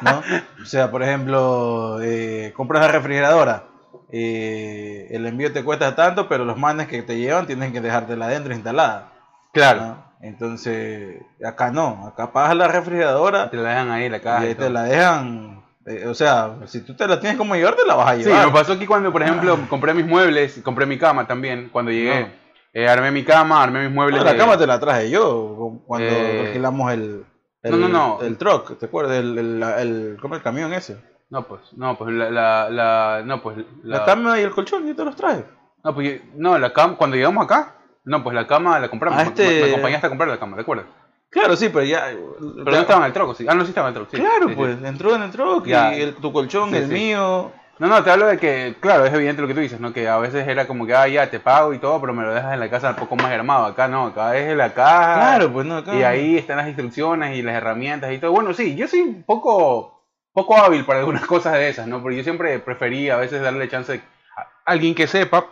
¿no? 0.00 0.20
O 0.62 0.66
sea, 0.66 0.90
por 0.90 1.02
ejemplo, 1.02 2.00
eh, 2.02 2.52
compras 2.56 2.82
la 2.82 2.88
refrigeradora. 2.88 3.64
el 4.10 5.26
envío 5.26 5.52
te 5.52 5.64
cuesta 5.64 5.94
tanto, 5.94 6.28
pero 6.28 6.44
los 6.44 6.56
manes 6.58 6.88
que 6.88 7.02
te 7.02 7.18
llevan 7.18 7.46
tienen 7.46 7.72
que 7.72 7.80
dejártela 7.80 8.26
adentro 8.26 8.54
instalada. 8.54 9.11
Claro. 9.52 9.80
¿no? 9.80 10.12
Entonces, 10.22 11.20
acá 11.44 11.70
no, 11.70 12.06
acá 12.06 12.32
pagas 12.32 12.56
la 12.56 12.68
refrigeradora 12.68 13.50
Te 13.50 13.56
la 13.56 13.70
dejan 13.70 13.90
ahí 13.90 14.08
la 14.08 14.20
caja. 14.20 14.48
y 14.48 14.54
te 14.54 14.70
la 14.70 14.82
dejan. 14.84 15.64
eh, 15.86 16.06
o 16.06 16.14
sea, 16.14 16.58
si 16.66 16.80
tú 16.82 16.94
te 16.94 17.08
la 17.08 17.18
tienes 17.18 17.36
como 17.38 17.56
llevar, 17.56 17.74
te 17.74 17.84
la 17.84 17.94
vas 17.96 18.08
a 18.12 18.16
Sí, 18.16 18.24
llevar. 18.24 18.46
me 18.46 18.52
pasó 18.52 18.74
aquí 18.74 18.86
cuando, 18.86 19.10
por 19.10 19.22
ejemplo, 19.22 19.58
compré 19.68 19.94
mis 19.94 20.06
muebles, 20.06 20.60
compré 20.62 20.86
mi 20.86 20.96
cama 20.98 21.26
también. 21.26 21.70
Cuando 21.72 21.90
llegué, 21.90 22.20
No. 22.20 22.28
eh, 22.72 22.88
armé 22.88 23.10
mi 23.10 23.24
cama, 23.24 23.62
armé 23.62 23.82
mis 23.86 23.92
muebles. 23.92 24.18
No, 24.20 24.24
la 24.24 24.32
de- 24.32 24.38
cama 24.38 24.56
te 24.56 24.66
la 24.66 24.78
traje 24.78 25.10
yo 25.10 25.80
cuando 25.86 26.06
Eh, 26.08 26.44
alquilamos 26.46 26.92
el, 26.92 27.24
el, 27.64 27.80
no, 27.80 27.88
no, 27.88 27.88
no. 27.88 28.22
el 28.22 28.36
truck, 28.38 28.78
¿te 28.78 28.86
acuerdas? 28.86 29.16
El, 29.16 29.36
el, 29.38 29.62
el- 29.62 30.18
¿Cómo 30.22 30.36
el 30.36 30.42
camión 30.42 30.72
ese? 30.72 30.96
No, 31.30 31.48
pues, 31.48 31.62
no, 31.72 31.96
pues 31.98 32.14
la, 32.14 32.30
la, 32.30 32.70
la- 32.70 33.22
no, 33.24 33.42
pues 33.42 33.56
La, 33.82 33.98
la, 33.98 34.04
cama 34.04 34.38
y 34.38 34.42
el 34.44 34.50
colchón, 34.52 34.86
yo 34.86 34.94
te 34.94 35.04
los 35.04 35.16
traje. 35.16 35.44
no, 35.82 35.94
pues, 35.94 36.20
no, 36.36 36.56
la 36.58 36.72
cama, 36.72 36.96
cuando 36.96 37.16
llegamos 37.16 37.44
acá, 37.44 37.74
no, 38.04 38.22
pues 38.22 38.34
la 38.34 38.46
cama 38.46 38.78
la 38.78 38.88
compramos. 38.88 39.18
Ah, 39.20 39.24
este- 39.24 39.46
me, 39.46 39.60
me 39.62 39.68
acompañaste 39.70 40.06
a 40.06 40.10
comprar 40.10 40.28
la 40.28 40.38
cama, 40.38 40.56
¿te 40.56 40.62
acuerdas? 40.62 40.86
Claro, 41.30 41.56
sí, 41.56 41.70
pero 41.70 41.84
ya. 41.84 42.06
Pero 42.08 42.70
no 42.70 42.76
estaba 42.80 43.00
en 43.00 43.06
el 43.06 43.12
troco, 43.12 43.34
sí. 43.34 43.46
Ah, 43.48 43.54
no, 43.54 43.62
sí 43.64 43.70
estaba 43.70 43.88
en 43.88 43.92
el 43.92 43.94
troco, 43.94 44.10
sí. 44.10 44.18
Claro, 44.18 44.44
Sí, 44.44 44.48
sí. 44.50 44.54
pues, 44.54 44.82
entró 44.84 45.14
en 45.16 45.22
el 45.22 45.30
truck 45.30 45.66
Ya. 45.66 45.94
y 45.96 46.02
el- 46.02 46.14
tu 46.16 46.32
colchón, 46.32 46.74
el 46.74 46.88
mío. 46.88 47.52
No, 47.78 47.88
no, 47.88 48.04
te 48.04 48.10
hablo 48.10 48.26
de 48.26 48.36
que, 48.38 48.76
claro, 48.80 49.06
es 49.06 49.14
evidente 49.14 49.40
lo 49.42 49.48
que 49.48 49.54
tú 49.54 49.60
dices, 49.60 49.80
¿no? 49.80 49.92
Que 49.92 50.06
a 50.08 50.18
veces 50.18 50.46
era 50.46 50.66
como 50.68 50.86
que, 50.86 50.94
ah, 50.94 51.08
ya, 51.08 51.30
te 51.30 51.40
pago 51.40 51.72
y 51.72 51.78
todo, 51.78 52.00
pero 52.00 52.12
me 52.12 52.22
lo 52.22 52.32
dejas 52.34 52.52
en 52.52 52.60
la 52.60 52.68
casa 52.70 52.90
un 52.90 52.96
poco 52.96 53.16
más 53.16 53.26
armado. 53.32 53.64
Acá 53.64 53.88
no, 53.88 54.06
acá 54.08 54.36
es 54.36 54.50
en 54.50 54.58
la 54.58 54.74
caja. 54.74 55.14
Claro, 55.14 55.52
pues 55.52 55.66
no, 55.66 55.78
acá. 55.78 55.94
Y 55.94 56.02
ahí 56.02 56.36
están 56.36 56.58
las 56.58 56.66
instrucciones 56.68 57.36
y 57.36 57.42
las 57.42 57.54
herramientas 57.56 58.12
y 58.12 58.18
todo. 58.18 58.30
Bueno, 58.30 58.52
sí, 58.52 58.76
yo 58.76 58.86
soy 58.86 59.00
un 59.00 59.22
poco, 59.24 60.04
poco 60.34 60.56
hábil 60.58 60.84
para 60.84 60.98
algunas 61.00 61.22
cosas 61.26 61.54
de 61.54 61.70
esas, 61.70 61.86
¿no? 61.88 62.02
Porque 62.02 62.18
yo 62.18 62.22
siempre 62.22 62.58
preferí 62.58 63.08
a 63.08 63.16
veces 63.16 63.40
darle 63.42 63.68
chance 63.68 64.00
a 64.36 64.46
alguien 64.70 64.94
que 64.94 65.06
sepa, 65.08 65.46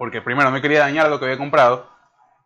porque 0.00 0.22
primero 0.22 0.50
no 0.50 0.62
quería 0.62 0.80
dañar 0.80 1.10
lo 1.10 1.18
que 1.18 1.26
había 1.26 1.36
comprado, 1.36 1.86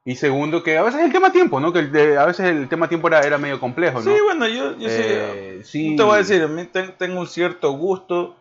y 0.05 0.17
segundo 0.17 0.65
que 0.65 0.77
a 0.77 0.83
veces 0.83 1.03
el 1.03 1.13
tema 1.13 1.31
tiempo, 1.31 1.61
¿no? 1.61 1.73
Que 1.73 1.79
el 1.79 1.93
de- 1.93 2.19
a 2.19 2.25
veces 2.27 2.47
el 2.47 2.69
tema 2.69 2.89
tiempo 2.89 3.07
era, 3.07 3.21
era 3.21 3.39
medio 3.39 3.61
complejo, 3.61 4.01
¿no? 4.01 4.11
Sí, 4.11 4.17
bueno, 4.25 4.49
yo, 4.49 4.73
yo 4.77 4.89
sí. 4.89 4.97
Eh, 4.99 5.61
sí. 5.63 5.95
Te 5.97 6.03
voy 6.03 6.15
a 6.17 6.19
decir, 6.19 6.43
a 6.43 6.49
mí 6.49 6.65
ten- 6.65 6.95
tengo 6.99 7.21
un 7.21 7.29
cierto 7.29 7.71
gusto, 7.71 8.35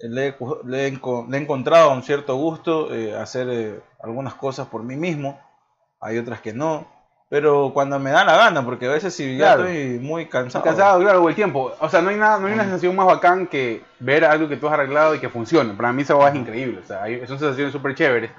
le 0.00 0.34
le 0.64 0.90
le 1.28 1.36
he 1.38 1.40
encontrado 1.40 1.92
un 1.92 2.02
cierto 2.02 2.34
gusto 2.34 2.92
eh, 2.92 3.14
hacer 3.16 3.46
eh, 3.50 3.80
algunas 4.02 4.34
cosas 4.34 4.66
por 4.66 4.82
mí 4.82 4.96
mismo, 4.96 5.40
hay 6.00 6.18
otras 6.18 6.40
que 6.40 6.52
no, 6.52 6.88
pero 7.30 7.70
cuando 7.72 8.00
me 8.00 8.10
da 8.10 8.24
la 8.24 8.36
gana, 8.36 8.64
porque 8.64 8.86
a 8.86 8.90
veces 8.92 9.14
si 9.14 9.38
ya 9.38 9.54
Claro. 9.54 9.66
estoy 9.66 9.98
muy 10.00 10.26
cansado. 10.26 10.64
Cansado, 10.64 11.00
claro, 11.00 11.22
o 11.22 11.28
el 11.28 11.36
tiempo. 11.36 11.72
O 11.80 11.88
sea, 11.88 12.02
no 12.02 12.10
hay 12.10 12.16
nada, 12.16 12.38
no 12.40 12.48
hay 12.48 12.52
una 12.54 12.64
sensación 12.64 12.94
más 12.96 13.06
bacán 13.06 13.46
que 13.46 13.82
ver 14.00 14.24
algo 14.24 14.48
que 14.48 14.56
tú 14.56 14.66
has 14.66 14.74
arreglado 14.74 15.14
y 15.14 15.20
que 15.20 15.28
funcione. 15.28 15.72
Para 15.74 15.92
mí 15.92 16.02
esa 16.02 16.28
es 16.28 16.34
increíble. 16.34 16.80
O 16.84 16.86
sea, 16.86 17.04
hay- 17.04 17.20
son 17.28 17.38
sensaciones 17.38 17.72
súper 17.72 17.94
chéveres. 17.94 18.30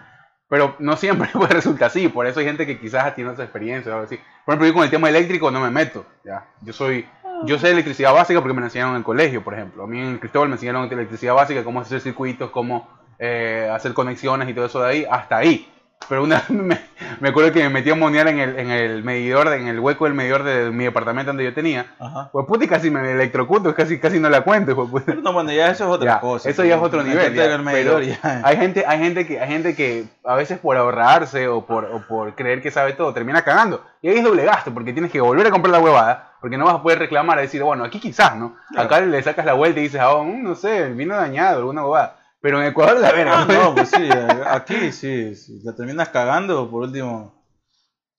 Pero 0.50 0.76
no 0.80 0.96
siempre 0.96 1.30
pues, 1.34 1.50
resulta 1.50 1.88
así. 1.88 2.08
Por 2.08 2.28
eso 2.28 2.40
hay 2.40 2.46
gente 2.46 2.66
que 2.66 2.80
quizás 2.80 3.14
tiene 3.16 3.34
esa 3.34 3.44
experiencia 3.44 3.92
o 3.92 3.96
algo 3.96 4.06
así. 4.06 4.18
Por 4.46 4.54
ejemplo, 4.54 4.68
yo 4.68 4.74
con 4.74 4.84
el 4.84 4.90
tema 4.90 5.10
eléctrico 5.10 5.52
no 5.52 5.60
me 5.60 5.70
meto. 5.70 6.06
¿ya? 6.24 6.46
Yo 6.62 6.74
soy, 6.74 7.08
yo 7.46 7.60
sé 7.60 7.72
electricidad 7.72 8.14
básica 8.14 8.40
porque 8.40 8.54
me 8.54 8.62
la 8.62 8.68
enseñaron 8.68 8.94
en 8.94 9.00
el 9.00 9.04
colegio, 9.04 9.44
por 9.44 9.54
ejemplo. 9.54 9.84
A 9.84 9.88
mí 9.88 10.00
en 10.00 10.18
Cristóbal 10.18 10.50
me 10.50 10.56
enseñaron 10.56 10.92
electricidad 10.92 11.34
básica, 11.34 11.64
cómo 11.64 11.82
hacer 11.82 12.02
circuitos, 12.02 12.50
cómo 12.52 12.88
eh, 13.20 13.70
hacer 13.74 13.94
conexiones 13.94 14.48
y 14.50 14.54
todo 14.54 14.66
eso 14.66 14.82
de 14.82 14.90
ahí, 14.90 15.08
hasta 15.10 15.38
ahí. 15.38 15.72
Pero 16.10 16.24
una 16.24 16.36
vez 16.48 16.50
me, 16.52 16.80
me 17.20 17.30
acuerdo 17.30 17.52
que 17.52 17.62
me 17.64 17.70
metí 17.70 17.90
a 17.90 17.96
monear 17.96 18.28
en 18.30 18.40
el, 18.40 18.58
en 18.60 18.70
el 18.72 19.04
medidor, 19.04 19.52
en 19.54 19.68
el 19.68 19.80
hueco 19.80 20.06
del 20.06 20.14
medidor 20.14 20.44
de 20.44 20.72
mi 20.72 20.86
departamento 20.86 21.30
donde 21.30 21.44
yo 21.44 21.54
tenía. 21.54 21.88
Ajá. 22.00 22.30
Pues 22.32 22.46
puta, 22.46 22.64
y 22.64 22.68
casi 22.68 22.90
me 22.90 23.12
electrocuto, 23.12 23.74
casi, 23.76 24.00
casi 24.00 24.20
no 24.20 24.30
la 24.30 24.42
cuento. 24.42 24.74
pues, 24.76 24.90
puta. 24.90 25.06
Pero 25.08 25.22
no, 25.22 25.34
bueno, 25.34 25.52
ya 25.52 25.70
eso 25.70 25.84
es 25.86 25.90
otra 25.90 26.14
Ya, 26.16 26.20
cosa. 26.22 26.50
eso 26.50 26.64
ya 26.64 26.76
es 26.78 26.82
otro 26.82 27.04
nivel. 27.04 27.34
Ya, 27.34 27.46
el 27.46 27.62
medidor 27.62 28.02
pero 28.02 28.14
ya. 28.22 28.42
Hay 28.44 28.56
gente, 28.58 28.86
hay 28.88 29.00
gente 29.00 29.28
que, 29.28 29.40
hay 29.42 29.48
gente 29.50 29.76
que 29.76 30.06
a 30.24 30.36
veces 30.36 30.60
por 30.60 30.78
ahorrarse 30.78 31.48
o 31.50 31.66
por, 31.66 31.86
o 31.86 32.08
por 32.08 32.36
creer 32.36 32.62
que 32.62 32.72
sabe 32.72 32.94
todo 32.94 33.14
termina 33.14 33.42
cagando. 33.44 33.84
Y 34.02 34.10
ahí 34.10 34.18
es 34.20 34.24
doble 34.24 34.46
gasto, 34.46 34.74
porque 34.74 34.94
tienes 34.94 35.12
que 35.12 35.20
volver 35.20 35.48
a 35.48 35.52
comprar 35.52 35.72
la 35.74 35.80
huevada, 35.80 36.32
porque 36.40 36.58
no 36.58 36.66
vas 36.66 36.76
a 36.76 36.82
poder 36.84 37.00
reclamar 37.00 37.38
a 37.40 37.42
decir, 37.42 37.64
bueno, 37.64 37.84
aquí 37.84 38.00
quizás, 38.00 38.36
¿no? 38.38 38.56
Claro. 38.70 38.86
Acá 38.86 39.02
le 39.02 39.22
sacas 39.24 39.46
la 39.46 39.54
vuelta 39.54 39.80
y 39.80 39.84
dices, 39.84 40.00
ah, 40.02 40.16
mm, 40.24 40.44
no 40.44 40.56
sé, 40.56 40.90
vino 40.92 41.16
dañado, 41.18 41.58
alguna 41.58 41.84
huevada. 41.84 42.18
Pero 42.42 42.62
en 42.62 42.68
Ecuador 42.68 43.00
la 43.00 43.12
verga. 43.12 43.46
No, 43.46 43.74
pues 43.76 43.90
sí, 43.90 44.10
aquí 44.46 44.92
sí, 44.92 45.36
si 45.36 45.62
la 45.64 45.76
terminas 45.76 46.10
cagando, 46.10 46.70
por 46.70 46.84
último, 46.84 47.36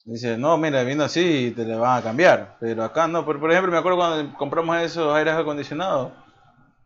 Dice, 0.05 0.39
no, 0.39 0.57
mira, 0.57 0.85
vino 0.85 1.05
así 1.05 1.49
y 1.49 1.51
te 1.51 1.67
le 1.67 1.77
van 1.77 1.99
a 1.99 2.03
cambiar. 2.03 2.57
Pero 2.61 2.83
acá 2.83 3.07
no, 3.07 3.27
por, 3.27 3.39
por 3.39 3.51
ejemplo, 3.51 3.71
me 3.71 3.77
acuerdo 3.77 3.99
cuando 3.99 4.39
compramos 4.39 4.79
esos 4.81 5.15
aires 5.15 5.35
acondicionados. 5.35 6.13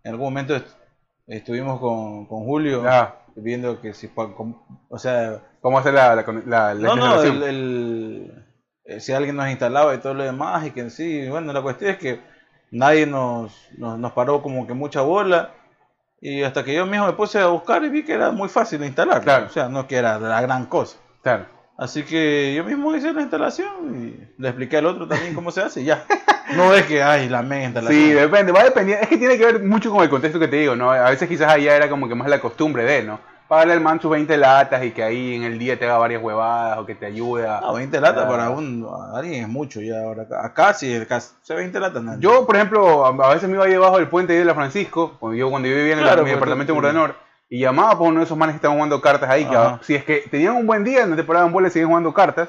En 0.02 0.10
algún 0.10 0.26
momento 0.26 0.56
est- 0.56 0.66
estuvimos 1.28 1.78
con, 1.78 2.26
con 2.26 2.44
Julio 2.44 2.82
Ah. 2.84 3.14
viendo 3.36 3.80
que 3.80 3.94
si, 3.94 4.10
o 4.88 4.98
sea, 4.98 5.40
¿Cómo 5.60 5.78
hacer 5.78 5.94
la, 5.94 6.16
la, 6.16 6.24
la- 6.46 6.74
la 6.74 6.74
no, 6.74 6.96
no, 6.96 7.22
el, 7.22 7.42
el- 7.44 8.44
eh, 8.86 8.98
si 8.98 9.12
alguien 9.12 9.36
nos 9.36 9.48
instalaba 9.48 9.94
y 9.94 9.98
todo 9.98 10.14
lo 10.14 10.24
demás, 10.24 10.66
y 10.66 10.72
que 10.72 10.90
sí, 10.90 11.28
bueno, 11.28 11.52
la 11.52 11.62
cuestión 11.62 11.92
es 11.92 11.98
que 11.98 12.20
nadie 12.72 13.06
nos, 13.06 13.52
nos, 13.78 14.00
nos 14.00 14.10
paró 14.12 14.42
como 14.42 14.66
que 14.66 14.74
mucha 14.74 15.02
bola, 15.02 15.52
y 16.22 16.42
hasta 16.44 16.64
que 16.64 16.72
yo 16.74 16.86
mismo 16.86 17.06
me 17.06 17.12
puse 17.12 17.38
a 17.40 17.46
buscar 17.48 17.84
y 17.84 17.90
vi 17.90 18.04
que 18.04 18.14
era 18.14 18.30
muy 18.30 18.48
fácil 18.48 18.78
de 18.80 18.86
instalar, 18.86 19.20
Claro. 19.22 19.46
o 19.46 19.50
sea, 19.50 19.68
no 19.68 19.86
que 19.86 19.96
era 19.96 20.18
la 20.18 20.40
gran 20.40 20.64
cosa. 20.66 20.96
Claro. 21.22 21.44
Así 21.76 22.04
que 22.04 22.54
yo 22.56 22.64
mismo 22.64 22.94
hice 22.94 23.12
la 23.12 23.22
instalación 23.22 23.68
y 24.38 24.40
le 24.40 24.48
expliqué 24.48 24.76
al 24.76 24.86
otro 24.86 25.08
también 25.08 25.34
cómo 25.34 25.50
se 25.50 25.60
hace 25.62 25.82
y 25.82 25.84
ya. 25.84 26.04
No 26.56 26.74
es 26.74 26.84
que, 26.84 27.02
ay, 27.02 27.28
la 27.30 27.40
mega 27.42 27.64
instalación. 27.64 27.98
Sí, 28.02 28.10
depende, 28.12 28.52
va 28.52 28.64
dependiendo. 28.64 29.02
Es 29.04 29.08
que 29.08 29.16
tiene 29.16 29.38
que 29.38 29.46
ver 29.46 29.62
mucho 29.62 29.90
con 29.90 30.02
el 30.02 30.10
contexto 30.10 30.38
que 30.38 30.48
te 30.48 30.56
digo, 30.56 30.74
¿no? 30.76 30.90
A 30.90 31.08
veces 31.08 31.26
quizás 31.28 31.50
allá 31.50 31.74
era 31.76 31.88
como 31.88 32.08
que 32.08 32.14
más 32.14 32.28
la 32.28 32.40
costumbre 32.40 32.84
de, 32.84 33.04
¿no? 33.04 33.20
Pagarle 33.52 33.74
al 33.74 33.80
man 33.82 34.00
sus 34.00 34.10
20 34.10 34.34
latas 34.38 34.82
y 34.82 34.92
que 34.92 35.02
ahí 35.02 35.34
en 35.34 35.42
el 35.42 35.58
día 35.58 35.78
te 35.78 35.84
haga 35.84 35.98
varias 35.98 36.22
huevadas 36.22 36.78
o 36.78 36.86
que 36.86 36.94
te 36.94 37.04
ayude 37.04 37.46
a... 37.46 37.60
No, 37.60 37.74
20 37.74 38.00
latas 38.00 38.24
Ah. 38.24 38.28
para 38.30 38.48
un, 38.48 38.88
a 38.90 39.18
alguien 39.18 39.42
es 39.42 39.48
mucho 39.48 39.82
ya 39.82 40.00
ahora. 40.00 40.24
Acá, 40.42 40.72
sí, 40.72 40.94
acá, 40.96 41.20
se 41.20 41.54
20 41.54 41.78
latas. 41.78 42.02
Yo, 42.18 42.46
por 42.46 42.56
ejemplo, 42.56 43.04
a 43.04 43.34
veces 43.34 43.50
me 43.50 43.56
iba 43.56 43.66
ahí 43.66 43.72
debajo 43.72 43.98
del 43.98 44.08
puente 44.08 44.32
de 44.32 44.42
la 44.46 44.54
Francisco, 44.54 45.18
cuando 45.20 45.36
yo, 45.36 45.50
cuando 45.50 45.68
yo 45.68 45.74
vivía 45.74 45.92
en 45.92 45.98
el- 45.98 46.04
Claro, 46.06 46.24
mi 46.24 46.30
departamento 46.30 46.72
en 46.72 46.76
Mordenor, 46.78 47.14
y 47.50 47.60
llamaba 47.60 47.98
por 47.98 48.08
uno 48.08 48.20
de 48.20 48.24
esos 48.24 48.38
manes 48.38 48.54
que 48.54 48.56
estaban 48.56 48.78
jugando 48.78 49.02
cartas 49.02 49.28
ahí, 49.28 49.44
que 49.44 49.56
si 49.82 49.94
es 49.96 50.04
que 50.04 50.24
tenían 50.30 50.54
un 50.56 50.66
buen 50.66 50.82
día, 50.82 51.04
no 51.04 51.14
te 51.14 51.22
paraban 51.22 51.52
bola 51.52 51.68
y 51.68 51.70
seguían 51.72 51.90
jugando 51.90 52.14
cartas, 52.14 52.48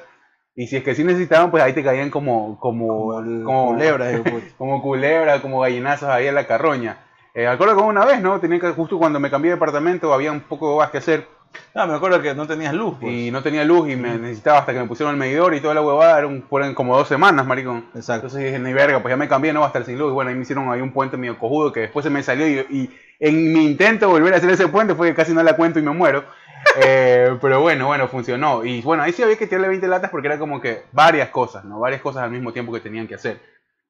y 0.56 0.68
si 0.68 0.78
es 0.78 0.84
que 0.86 0.96
sí 0.96 1.04
necesitaban, 1.04 1.52
pues 1.52 1.62
ahí 1.64 1.74
te 1.74 1.84
caían 1.84 2.12
como... 2.12 2.58
Como, 2.62 3.08
como, 3.12 3.44
como- 3.44 3.66
culebra, 3.74 4.08
digo, 4.08 4.24
puta. 4.24 4.46
como 4.58 4.82
culebra, 4.82 5.42
como 5.42 5.60
gallinazos 5.60 6.08
ahí 6.08 6.28
en 6.28 6.36
la 6.36 6.48
carroña. 6.48 6.98
Eh, 7.34 7.48
acuerdo 7.48 7.76
como 7.76 7.88
una 7.88 8.06
vez, 8.06 8.22
¿no? 8.22 8.40
Tenía 8.40 8.60
que, 8.60 8.72
justo 8.72 8.98
cuando 8.98 9.20
me 9.20 9.30
cambié 9.30 9.52
de 9.52 9.56
departamento 9.56 10.14
había 10.14 10.32
un 10.32 10.42
poco 10.42 10.78
más 10.78 10.90
que 10.92 11.00
hacer 11.00 11.28
Ah, 11.76 11.86
me 11.86 11.96
acuerdo 11.96 12.22
que 12.22 12.34
no 12.36 12.48
tenías 12.48 12.74
luz, 12.74 12.96
pues. 13.00 13.12
y 13.12 13.32
no 13.32 13.42
tenía 13.42 13.64
luz 13.64 13.90
y 13.90 13.96
me 13.96 14.18
necesitaba 14.18 14.60
hasta 14.60 14.74
que 14.74 14.80
me 14.80 14.88
pusieron 14.88 15.14
el 15.14 15.20
medidor 15.20 15.54
y 15.54 15.60
toda 15.60 15.74
la 15.74 15.82
huevada, 15.82 16.20
eran, 16.20 16.44
fueron 16.44 16.74
como 16.74 16.96
dos 16.96 17.08
semanas, 17.08 17.46
maricón. 17.46 17.86
Exacto. 17.96 18.28
Entonces 18.28 18.44
dije, 18.44 18.60
ni 18.60 18.74
verga, 18.74 19.02
pues 19.02 19.12
ya 19.12 19.18
me 19.18 19.28
cambié, 19.28 19.54
no 19.54 19.62
va 19.62 19.68
a 19.68 19.70
estar 19.70 19.84
sin 19.86 19.98
luz. 19.98 20.12
Y 20.12 20.14
bueno, 20.14 20.30
ahí 20.30 20.36
me 20.36 20.44
hicieron 20.44 20.72
ahí 20.72 20.82
un 20.82 20.92
puente 20.92 21.18
medio 21.18 21.38
cojudo 21.38 21.72
que 21.72 21.82
después 21.82 22.04
se 22.04 22.10
me 22.10 22.22
salió 22.24 22.48
y, 22.48 22.66
y 22.70 22.90
en 23.20 23.54
mi 23.54 23.66
intento 23.66 24.08
de 24.08 24.12
volver 24.12 24.34
a 24.34 24.38
hacer 24.38 24.50
ese 24.50 24.68
puente 24.68 24.96
fue 24.96 25.10
que 25.10 25.16
casi 25.16 25.34
no 25.34 25.42
la 25.44 25.56
cuento 25.56 25.80
y 25.80 25.84
me 25.84 25.92
muero. 25.92 26.24
Eh, 26.82 27.38
pero 27.42 27.60
bueno, 27.60 27.88
bueno, 27.88 28.08
funcionó. 28.08 28.64
Y 28.64 28.82
bueno, 28.82 29.04
ahí 29.04 29.12
sí 29.12 29.22
había 29.22 29.36
que 29.36 29.48
tirarle 29.48 29.68
20 29.68 29.86
latas 29.86 30.10
porque 30.10 30.28
era 30.28 30.40
como 30.40 30.62
que 30.62 30.84
varias 30.94 31.28
cosas, 31.28 31.66
¿no? 31.66 31.78
Varias 31.78 32.02
cosas 32.02 32.24
al 32.24 32.32
mismo 32.32 32.54
tiempo 32.54 32.72
que 32.72 32.80
tenían 32.80 33.06
que 33.06 33.16
hacer. 33.16 33.38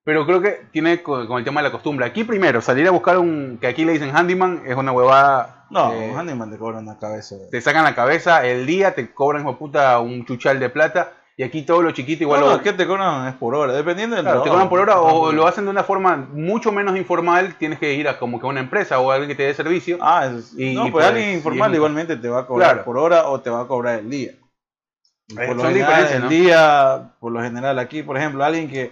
Pero 0.05 0.25
creo 0.25 0.41
que 0.41 0.65
tiene 0.71 1.01
con, 1.01 1.27
con 1.27 1.37
el 1.39 1.45
tema 1.45 1.61
de 1.61 1.69
la 1.69 1.71
costumbre. 1.71 2.05
Aquí 2.05 2.23
primero, 2.25 2.61
salir 2.61 2.85
a 2.87 2.91
buscar 2.91 3.17
un, 3.17 3.57
que 3.61 3.67
aquí 3.67 3.85
le 3.85 3.93
dicen 3.93 4.15
handyman, 4.15 4.63
es 4.65 4.75
una 4.75 4.91
huevada. 4.91 5.65
No, 5.69 5.93
eh, 5.93 6.09
un 6.11 6.17
handyman 6.19 6.51
te 6.51 6.57
cobra 6.57 6.79
una 6.79 6.99
cabeza. 6.99 7.35
te 7.49 7.61
sacan 7.61 7.83
la 7.85 7.95
cabeza 7.95 8.45
el 8.45 8.65
día, 8.65 8.93
te 8.93 9.13
cobran, 9.13 9.43
hijo 9.43 9.57
puta, 9.57 9.97
un 9.99 10.25
chuchal 10.25 10.59
de 10.59 10.69
plata. 10.69 11.13
Y 11.35 11.41
aquí 11.41 11.63
todo 11.63 11.81
lo 11.81 11.89
chiquito 11.91 12.21
igual 12.23 12.41
no, 12.41 12.45
lo, 12.47 12.57
no, 12.57 12.61
¿qué 12.61 12.73
te 12.73 12.85
cobran? 12.85 13.27
Es 13.27 13.33
por 13.35 13.55
hora, 13.55 13.73
dependiendo 13.73 14.15
del 14.15 14.23
Claro, 14.23 14.41
te 14.43 14.49
trabajo. 14.49 14.69
cobran 14.69 14.69
por 14.69 14.79
hora 14.81 15.01
o 15.01 15.31
lo 15.31 15.47
hacen 15.47 15.63
de 15.63 15.71
una 15.71 15.83
forma 15.83 16.15
mucho 16.15 16.71
menos 16.71 16.95
informal, 16.95 17.55
tienes 17.57 17.79
que 17.79 17.93
ir 17.95 18.07
a 18.07 18.19
como 18.19 18.39
que 18.39 18.45
a 18.45 18.49
una 18.49 18.59
empresa 18.59 18.99
o 18.99 19.09
a 19.09 19.15
alguien 19.15 19.29
que 19.29 19.35
te 19.35 19.43
dé 19.43 19.53
servicio. 19.55 19.97
Ah, 20.01 20.27
es- 20.27 20.53
Y- 20.55 20.75
no, 20.75 20.85
y 20.85 20.91
pues 20.91 21.03
pues, 21.03 21.05
alguien 21.07 21.31
informal 21.33 21.73
igualmente 21.73 22.17
te 22.17 22.29
va 22.29 22.41
a 22.41 22.45
cobrar 22.45 22.69
Claro. 22.73 22.85
por 22.85 22.97
hora 22.99 23.27
o 23.29 23.39
te 23.41 23.49
va 23.49 23.61
a 23.61 23.67
cobrar 23.67 23.97
el 23.99 24.09
día. 24.11 24.31
Eh, 24.33 24.37
Por 25.47 25.55
lo 25.55 25.61
son 25.63 25.71
general, 25.71 25.73
diferencias, 25.73 26.13
el 26.17 26.21
¿no? 26.23 26.29
día, 26.29 27.09
por 27.19 27.31
lo 27.31 27.41
general 27.41 27.79
aquí, 27.79 28.03
por 28.03 28.17
ejemplo, 28.17 28.43
alguien 28.43 28.69
que, 28.69 28.91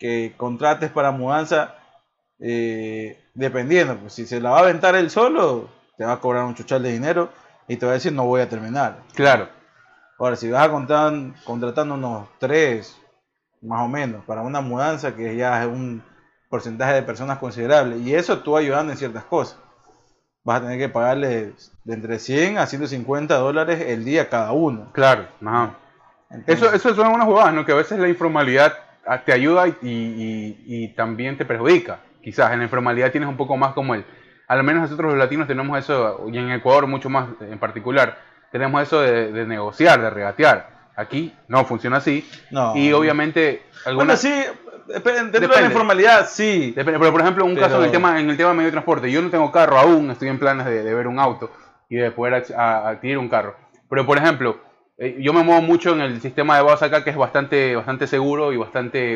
que 0.00 0.34
contrates 0.36 0.90
para 0.90 1.12
mudanza, 1.12 1.76
eh, 2.40 3.22
dependiendo, 3.34 3.96
pues 3.98 4.14
si 4.14 4.26
se 4.26 4.40
la 4.40 4.50
va 4.50 4.56
a 4.58 4.62
aventar 4.62 4.96
él 4.96 5.10
solo, 5.10 5.68
te 5.96 6.04
va 6.04 6.14
a 6.14 6.20
cobrar 6.20 6.44
un 6.44 6.56
chuchal 6.56 6.82
de 6.82 6.90
dinero 6.90 7.30
y 7.68 7.76
te 7.76 7.86
va 7.86 7.92
a 7.92 7.94
decir 7.94 8.12
no 8.12 8.24
voy 8.24 8.40
a 8.40 8.48
terminar. 8.48 8.96
Claro, 9.14 9.48
Ahora, 10.20 10.36
si 10.36 10.50
vas 10.50 10.66
a 10.66 10.70
contar, 10.70 11.14
contratando 11.44 11.94
unos 11.94 12.28
tres, 12.38 12.94
más 13.62 13.80
o 13.80 13.88
menos, 13.88 14.22
para 14.26 14.42
una 14.42 14.60
mudanza 14.60 15.16
que 15.16 15.34
ya 15.34 15.62
es 15.62 15.66
un 15.66 16.02
porcentaje 16.50 16.92
de 16.92 17.02
personas 17.02 17.38
considerable, 17.38 17.96
y 17.96 18.14
eso 18.14 18.40
tú 18.40 18.54
ayudando 18.54 18.92
en 18.92 18.98
ciertas 18.98 19.24
cosas, 19.24 19.58
vas 20.44 20.58
a 20.58 20.62
tener 20.64 20.78
que 20.78 20.90
pagarle 20.90 21.54
de 21.84 21.94
entre 21.94 22.18
100 22.18 22.58
a 22.58 22.66
150 22.66 23.34
dólares 23.36 23.82
el 23.86 24.04
día 24.04 24.28
cada 24.28 24.52
uno. 24.52 24.90
claro. 24.92 25.26
Ajá. 25.44 25.78
Entonces, 26.28 26.66
Eso, 26.66 26.74
eso 26.74 26.94
son 26.94 27.12
unas 27.12 27.26
huevadas, 27.26 27.54
¿no? 27.54 27.64
Que 27.64 27.72
a 27.72 27.76
veces 27.76 27.98
la 27.98 28.08
informalidad 28.08 28.74
te 29.24 29.32
ayuda 29.32 29.66
y, 29.68 29.74
y- 29.82 30.56
y 30.66 30.88
también 30.88 31.36
te 31.36 31.44
perjudica. 31.44 31.98
Quizás 32.22 32.52
en 32.52 32.58
la 32.58 32.64
informalidad 32.64 33.10
tienes 33.10 33.28
un 33.28 33.36
poco 33.36 33.56
más 33.56 33.72
como 33.72 33.94
el... 33.94 34.04
Al 34.48 34.62
menos 34.64 34.82
nosotros 34.82 35.10
los 35.12 35.18
latinos 35.18 35.46
tenemos 35.46 35.78
eso, 35.78 36.26
y 36.32 36.36
en 36.36 36.50
Ecuador 36.50 36.86
mucho 36.86 37.08
más 37.08 37.28
en 37.40 37.58
particular, 37.58 38.18
tenemos 38.50 38.82
eso 38.82 39.00
de, 39.00 39.30
de 39.32 39.46
negociar, 39.46 40.00
de 40.00 40.10
regatear. 40.10 40.68
Aquí 40.96 41.32
no 41.48 41.64
funciona 41.64 41.98
así. 41.98 42.28
no. 42.50 42.76
Y 42.76 42.92
obviamente 42.92 43.62
Bueno, 43.84 43.90
algunas... 43.90 44.20
sí, 44.20 44.28
dep- 44.28 45.02
dentro 45.02 45.22
de 45.22 45.40
la 45.40 45.46
Depende. 45.48 45.66
informalidad, 45.66 46.26
sí. 46.28 46.72
Depende, 46.76 46.98
pero 46.98 47.12
por 47.12 47.20
ejemplo, 47.20 47.44
un 47.44 47.54
Pero- 47.54 47.66
caso 47.66 47.78
en 47.78 47.84
el 47.84 47.90
tema 47.92 48.20
en 48.20 48.28
el 48.28 48.36
tema 48.36 48.50
de 48.50 48.54
medio 48.56 48.66
de 48.66 48.72
transporte, 48.72 49.10
yo 49.10 49.22
no 49.22 49.30
tengo 49.30 49.50
carro 49.52 49.78
aún, 49.78 50.10
estoy 50.10 50.28
en 50.28 50.38
planes 50.38 50.66
de, 50.66 50.82
de 50.82 50.94
ver 50.94 51.06
un 51.06 51.18
auto 51.20 51.50
y 51.88 51.96
de 51.96 52.10
poder 52.10 52.44
adquirir 52.56 53.18
un 53.18 53.28
carro. 53.28 53.56
Pero 53.88 54.04
por 54.04 54.18
ejemplo, 54.18 54.58
eh, 55.00 55.16
yo 55.20 55.32
me 55.32 55.42
muevo 55.42 55.62
mucho 55.62 55.92
en 55.94 56.00
el 56.02 56.20
sistema 56.20 56.56
de 56.56 56.62
bus 56.62 56.80
acá 56.82 57.02
que 57.02 57.10
es 57.10 57.16
bastante 57.16 57.74
bastante 57.74 58.06
seguro 58.06 58.52
y 58.52 58.56
bastante 58.58 59.14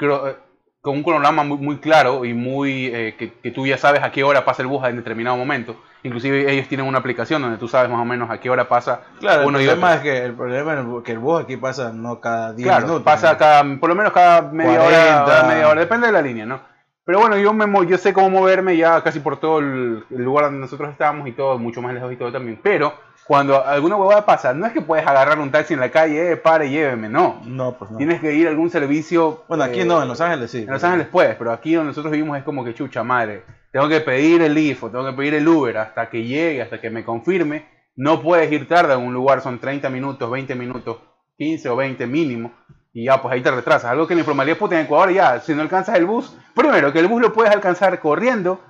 eh, 0.00 0.36
con 0.82 0.96
un 0.96 1.02
cronograma 1.02 1.44
muy, 1.44 1.58
muy 1.58 1.76
claro 1.78 2.24
y 2.24 2.32
muy 2.34 2.86
eh, 2.86 3.14
que, 3.18 3.32
que 3.34 3.50
tú 3.50 3.66
ya 3.66 3.76
sabes 3.78 4.02
a 4.02 4.10
qué 4.10 4.24
hora 4.24 4.44
pasa 4.44 4.62
el 4.62 4.68
bus 4.68 4.84
en 4.86 4.96
determinado 4.96 5.36
momento. 5.36 5.76
Inclusive 6.02 6.50
ellos 6.50 6.66
tienen 6.68 6.86
una 6.86 6.98
aplicación 6.98 7.42
donde 7.42 7.58
tú 7.58 7.68
sabes 7.68 7.90
más 7.90 8.00
o 8.00 8.04
menos 8.06 8.30
a 8.30 8.40
qué 8.40 8.48
hora 8.48 8.66
pasa 8.66 9.02
Claro, 9.18 9.46
uno 9.46 9.58
el 9.58 9.64
y 9.64 9.66
problema 9.68 9.88
otro. 9.88 9.98
es 9.98 10.02
que 10.02 10.24
el 10.24 10.32
problema 10.32 10.72
es 10.72 11.04
que 11.04 11.12
el 11.12 11.18
bus 11.18 11.42
aquí 11.42 11.56
pasa 11.58 11.92
no 11.92 12.18
cada 12.20 12.54
10 12.54 12.66
Claro, 12.66 12.86
minutos. 12.86 13.02
pasa 13.04 13.32
¿no? 13.32 13.38
cada, 13.38 13.62
por 13.78 13.90
lo 13.90 13.94
menos 13.94 14.12
cada 14.12 14.42
media 14.50 14.80
hora, 14.82 14.96
40. 14.96 15.24
cada 15.26 15.42
media 15.48 15.68
hora, 15.68 15.80
depende 15.80 16.06
de 16.06 16.12
la 16.14 16.22
línea, 16.22 16.46
¿no? 16.46 16.60
Pero 17.04 17.18
bueno, 17.20 17.36
yo 17.36 17.52
me 17.52 17.86
yo 17.86 17.98
sé 17.98 18.12
cómo 18.14 18.30
moverme 18.30 18.76
ya 18.76 19.02
casi 19.02 19.20
por 19.20 19.38
todo 19.38 19.58
el, 19.58 20.04
el 20.10 20.22
lugar 20.22 20.46
donde 20.46 20.60
nosotros 20.60 20.90
estamos 20.90 21.28
y 21.28 21.32
todo, 21.32 21.58
mucho 21.58 21.82
más 21.82 21.92
lejos 21.92 22.12
y 22.12 22.16
todo 22.16 22.32
también. 22.32 22.58
Pero 22.62 22.94
cuando 23.30 23.64
alguna 23.64 23.94
huevada 23.94 24.26
pasa, 24.26 24.52
no 24.52 24.66
es 24.66 24.72
que 24.72 24.80
puedes 24.80 25.06
agarrar 25.06 25.38
un 25.38 25.52
taxi 25.52 25.74
en 25.74 25.78
la 25.78 25.92
calle, 25.92 26.32
eh, 26.32 26.36
pare, 26.36 26.68
lléveme, 26.68 27.08
no. 27.08 27.40
No, 27.44 27.78
pues 27.78 27.88
no. 27.92 27.96
Tienes 27.96 28.20
que 28.20 28.34
ir 28.34 28.48
a 28.48 28.50
algún 28.50 28.70
servicio. 28.70 29.44
Bueno, 29.46 29.62
aquí 29.62 29.82
eh, 29.82 29.84
no, 29.84 30.02
en 30.02 30.08
Los 30.08 30.20
Ángeles 30.20 30.50
sí. 30.50 30.62
En 30.62 30.70
Los 30.72 30.82
Ángeles 30.82 31.06
puedes, 31.06 31.36
pero 31.36 31.52
aquí 31.52 31.74
donde 31.74 31.90
nosotros 31.90 32.10
vivimos 32.10 32.36
es 32.36 32.42
como 32.42 32.64
que 32.64 32.74
chucha 32.74 33.04
madre. 33.04 33.44
Tengo 33.70 33.88
que 33.88 34.00
pedir 34.00 34.42
el 34.42 34.58
IFO, 34.58 34.90
tengo 34.90 35.06
que 35.06 35.12
pedir 35.12 35.34
el 35.34 35.46
Uber 35.46 35.78
hasta 35.78 36.10
que 36.10 36.24
llegue, 36.24 36.60
hasta 36.60 36.80
que 36.80 36.90
me 36.90 37.04
confirme. 37.04 37.68
No 37.94 38.20
puedes 38.20 38.50
ir 38.50 38.66
tarde 38.66 38.94
a 38.94 38.98
un 38.98 39.14
lugar, 39.14 39.40
son 39.42 39.60
30 39.60 39.88
minutos, 39.90 40.28
20 40.28 40.56
minutos, 40.56 40.96
15 41.38 41.68
o 41.68 41.76
20 41.76 42.08
mínimo. 42.08 42.50
Y 42.92 43.04
ya, 43.04 43.22
pues 43.22 43.32
ahí 43.32 43.42
te 43.42 43.52
retrasas. 43.52 43.92
Algo 43.92 44.08
que 44.08 44.14
en 44.14 44.18
la 44.18 44.22
informalidad, 44.22 44.58
puta, 44.58 44.74
en 44.74 44.86
Ecuador 44.86 45.12
ya, 45.12 45.38
si 45.38 45.54
no 45.54 45.62
alcanzas 45.62 45.96
el 45.96 46.04
bus, 46.04 46.36
primero 46.52 46.92
que 46.92 46.98
el 46.98 47.06
bus 47.06 47.22
lo 47.22 47.32
puedes 47.32 47.52
alcanzar 47.52 48.00
corriendo, 48.00 48.60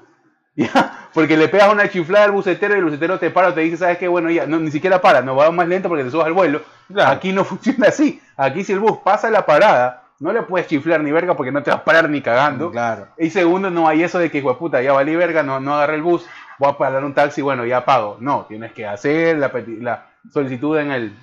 ya, 0.57 1.09
porque 1.15 1.37
le 1.37 1.49
pegas 1.49 1.73
una 1.73 1.89
chiflada 1.89 2.25
al 2.25 2.33
bucetero 2.33 2.75
y 2.75 2.79
el 2.79 2.85
bucetero 2.85 3.19
te 3.19 3.31
para, 3.31 3.55
te 3.55 3.61
dice, 3.61 3.77
¿sabes 3.77 3.99
qué? 3.99 4.09
Bueno, 4.09 4.31
ya, 4.31 4.47
no, 4.47 4.59
ni 4.59 4.71
siquiera 4.71 5.01
para, 5.01 5.23
no 5.23 5.37
va 5.37 5.51
más 5.51 5.69
lento 5.69 5.89
porque 5.89 6.05
te 6.05 6.11
subas 6.11 6.27
al 6.27 6.33
vuelo. 6.33 6.63
Claro. 6.93 7.11
Aquí 7.11 7.33
no 7.33 7.45
funciona 7.47 7.89
así. 7.89 8.21
Aquí 8.37 8.65
si 8.65 8.73
el 8.73 8.81
bus 8.81 8.99
pasa 9.05 9.31
la 9.31 9.47
parada, 9.47 10.05
no 10.19 10.33
le 10.33 10.43
puedes 10.43 10.67
chiflar 10.67 11.03
ni 11.03 11.13
verga 11.13 11.37
porque 11.37 11.53
no 11.53 11.63
te 11.63 11.71
vas 11.71 11.81
a 11.81 11.85
parar 11.85 12.11
ni 12.11 12.21
cagando. 12.21 12.71
Claro. 12.71 13.09
Y 13.17 13.31
segundo, 13.31 13.71
no 13.71 13.89
hay 13.89 14.03
eso 14.03 14.19
de 14.19 14.31
que, 14.31 14.39
hijo 14.39 14.59
puta, 14.59 14.83
ya 14.83 14.93
valí 14.93 15.17
verga, 15.17 15.43
no, 15.43 15.61
no 15.61 15.75
agarré 15.75 15.95
el 15.97 16.03
bus, 16.03 16.27
voy 16.59 16.71
a 16.71 16.77
pagar 16.77 17.05
un 17.05 17.15
taxi, 17.15 17.43
bueno, 17.43 17.65
ya 17.65 17.85
pago. 17.85 18.19
No, 18.21 18.45
tienes 18.47 18.73
que 18.73 18.87
hacer 18.87 19.39
la, 19.39 19.51
la 19.81 20.07
solicitud 20.33 20.79
en 20.79 20.91
el, 20.91 21.17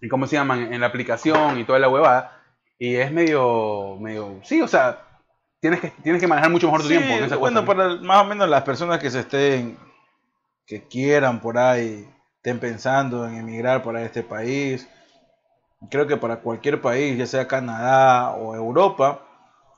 en 0.00 0.08
¿cómo 0.08 0.26
se 0.26 0.36
llaman? 0.36 0.72
En 0.72 0.80
la 0.80 0.88
aplicación 0.88 1.58
y 1.58 1.64
toda 1.64 1.78
la 1.78 1.88
huevada. 1.88 2.38
Y 2.78 2.96
es 2.96 3.12
medio, 3.12 3.96
medio, 4.00 4.40
sí, 4.42 4.60
o 4.60 4.66
sea, 4.66 4.98
tienes 5.62 5.80
que, 5.80 5.88
tienes 6.02 6.20
que 6.20 6.28
manejar 6.28 6.50
mucho 6.50 6.66
mejor 6.66 6.82
tu 6.82 6.88
Sí, 6.88 6.98
tiempo. 6.98 7.14
en 7.14 7.24
esas 7.24 7.38
bueno, 7.38 7.64
cosas, 7.64 7.76
¿no? 7.78 7.84
para 7.86 8.02
más 8.02 8.22
o 8.22 8.24
menos 8.26 8.48
las 8.50 8.62
personas 8.64 8.98
que 9.00 9.10
se 9.10 9.20
estén, 9.20 9.78
que 10.66 10.86
quieran 10.88 11.40
por 11.40 11.58
ahí, 11.58 12.08
estén 12.36 12.60
pensando 12.60 13.26
en 13.26 13.36
emigrar 13.36 13.82
para 13.82 14.02
este 14.02 14.22
país, 14.24 14.88
creo 15.90 16.06
que 16.06 16.16
para 16.16 16.36
cualquier 16.40 16.80
país, 16.80 17.18
ya 17.18 17.26
sea 17.26 17.48
Canadá 17.48 18.32
o 18.34 18.54
Europa, 18.54 19.22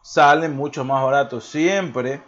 sale 0.03 0.49
mucho 0.49 0.85
más 0.85 1.05
barato 1.05 1.41
siempre, 1.41 2.23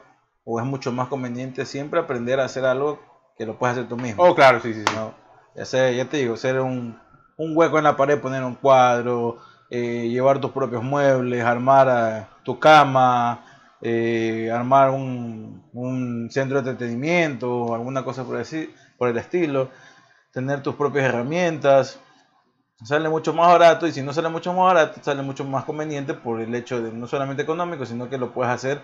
o 0.45 0.61
es 0.61 0.67
mucho 0.67 0.93
más 0.93 1.09
conveniente 1.09 1.67
siempre 1.67 2.01
aprender 2.01 2.41
a 2.41 2.45
hacer 2.45 2.65
algo 2.65 3.01
que 3.39 3.47
lo 3.47 3.59
puedes 3.59 3.77
hacer 3.77 3.89
tú 3.89 3.97
mismo. 3.97 4.23
Oh, 4.23 4.35
claro, 4.35 4.61
sí, 4.61 4.73
sí, 4.75 4.85
sí. 4.87 4.95
¿no? 4.95 5.15
Ya 5.55 5.65
sea, 5.65 5.91
ya 5.91 6.05
te 6.09 6.19
digo, 6.19 6.35
hacer 6.35 6.61
un, 6.61 6.99
un 7.37 7.57
hueco 7.57 7.79
en 7.79 7.85
la 7.85 7.97
pared, 7.97 8.21
poner 8.21 8.45
un 8.45 8.55
cuadro, 8.55 9.39
eh, 9.71 10.09
llevar 10.09 10.41
tus 10.41 10.53
propios 10.53 10.83
muebles, 10.83 11.45
armar 11.45 11.89
eh, 11.91 12.27
tu 12.45 12.59
cama, 12.59 13.45
eh, 13.81 14.51
armar 14.53 14.91
un, 14.91 16.29
centro 16.31 16.63
de 16.63 16.71
entretenimiento, 16.71 17.75
alguna 17.75 18.05
cosa 18.05 18.25
por, 18.25 18.37
así, 18.37 18.73
por 18.97 19.09
el 19.09 19.17
estilo, 19.19 19.71
tener 20.33 20.63
tus 20.63 20.75
propias 20.75 21.07
herramientas. 21.07 21.99
sale 22.85 23.09
mucho 23.09 23.33
más 23.33 23.49
barato 23.49 23.87
y 23.87 23.93
si 23.93 24.03
no 24.03 24.13
sale 24.13 24.29
mucho 24.29 24.53
más 24.53 24.75
barato, 24.75 25.01
sale 25.03 25.23
mucho 25.23 25.45
más 25.45 25.65
conveniente 25.65 26.15
por 26.15 26.41
el 26.41 26.55
hecho 26.55 26.83
de 26.83 26.93
no 26.93 27.07
solamente 27.07 27.43
económico, 27.43 27.87
sino 27.87 28.09
que 28.09 28.19
lo 28.19 28.33
puedes 28.33 28.53
hacer 28.53 28.81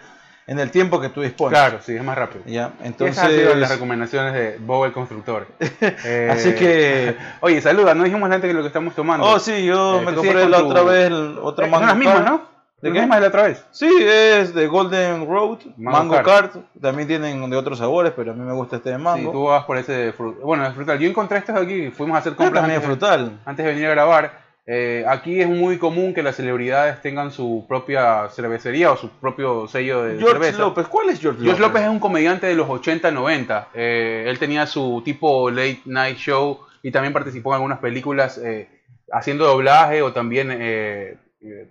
en 0.47 0.59
el 0.59 0.71
tiempo 0.71 1.01
que 1.01 1.09
tú 1.09 1.21
dispones. 1.23 1.59
Claro, 1.59 1.79
sí, 1.83 1.95
es 1.95 2.03
más 2.05 2.17
rápido. 2.19 2.43
¿Ya? 2.47 2.73
Entonces, 2.83 3.17
Esas 3.17 3.31
han 3.31 3.37
sido 3.37 3.55
las 3.55 3.71
recomendaciones 3.71 4.33
de 4.35 4.59
Bob 4.59 4.85
el 4.87 4.93
constructor. 4.93 5.47
Eh, 6.05 6.29
así 6.33 6.55
que, 6.55 7.17
Oye, 7.41 7.61
saluda, 7.61 7.95
no 7.95 8.05
dijimos 8.05 8.31
antes 8.31 8.49
que 8.49 8.55
lo 8.55 8.61
que 8.63 8.67
estamos 8.69 8.95
tomando. 8.95 9.27
oh 9.27 9.39
sí, 9.39 9.65
yo 9.65 10.01
Eh, 10.01 10.05
me 10.05 10.15
compré 10.15 10.49
la 10.49 10.59
tu- 10.59 10.67
otra 10.69 10.83
vez 10.83 11.07
el 11.07 11.39
otro 11.41 11.65
Eh, 11.67 11.69
mango 11.69 11.81
son 11.81 11.89
las 11.89 11.97
mismas. 11.97 12.25
¿no? 12.25 12.53
¿De 12.83 12.93
qué? 12.93 13.01
de 13.03 13.07
la 13.07 13.29
otra 13.29 13.43
vez. 13.45 13.65
Sí, 13.71 13.89
es 14.01 14.53
de 14.55 14.67
Golden 14.67 15.25
Road, 15.29 15.59
Mango 15.77 16.15
Mango. 16.15 16.23
Card. 16.25 16.51
También 16.81 17.07
tienen 17.07 17.49
de 17.49 17.57
otros 17.57 17.79
sabores, 17.79 18.13
pero 18.17 18.33
a 18.33 18.35
mí 18.35 18.41
me 18.43 18.53
gusta 18.53 18.75
este 18.77 18.91
de 18.91 18.97
Sí, 18.97 19.03
mango. 19.03 19.31
tú 19.31 19.45
vas 19.45 19.65
por 19.65 19.79
ese 19.79 19.93
de 19.93 20.13
fru- 20.13 20.35
Bueno, 20.41 20.65
de 20.65 20.73
frutal. 20.73 20.99
Yo 20.99 21.09
encontré 21.09 21.39
estos 21.39 21.55
aquí, 21.57 21.91
fuimos 21.93 22.17
a 22.17 22.19
hacer 22.19 22.33
Ah, 22.33 22.37
compras 22.39 22.63
también 22.63 22.81
es 22.81 22.85
antes, 22.85 22.99
frutal. 22.99 23.39
antes 23.45 23.65
de 23.65 23.73
venir 23.73 23.87
a 23.87 23.91
grabar. 23.91 24.42
Eh, 24.65 25.05
aquí 25.09 25.41
es 25.41 25.49
muy 25.49 25.77
común 25.79 26.15
que 26.15 26.23
las 26.23 26.37
celebridades 26.37 27.03
tengan 27.03 27.33
su 27.33 27.65
propia 27.69 28.29
cervecería 28.31 28.93
o 28.93 28.97
su 28.97 29.09
propio 29.11 29.67
sello 29.67 30.05
de 30.05 30.19
George 30.19 30.35
cerveza. 30.35 30.59
López, 30.59 30.87
¿cuál 30.87 31.09
es 31.11 31.21
George 31.21 31.41
López? 31.41 31.45
George 31.47 31.61
López 31.63 31.83
es 31.83 31.89
un 31.89 31.99
comediante 31.99 32.47
de 32.47 32.55
los 32.55 32.69
80-90. 32.69 33.67
Eh, 33.75 34.25
él 34.29 34.39
tenía 34.39 34.67
su 34.67 35.03
tipo 35.05 35.51
late 35.51 35.81
night 35.87 36.17
show 36.17 36.61
y 36.83 36.93
también 36.93 37.13
participó 37.13 37.51
en 37.51 37.55
algunas 37.57 37.79
películas 37.81 38.39
eh, 38.39 38.69
haciendo 39.13 39.47
doblaje 39.47 40.01
o 40.03 40.13
también, 40.13 40.51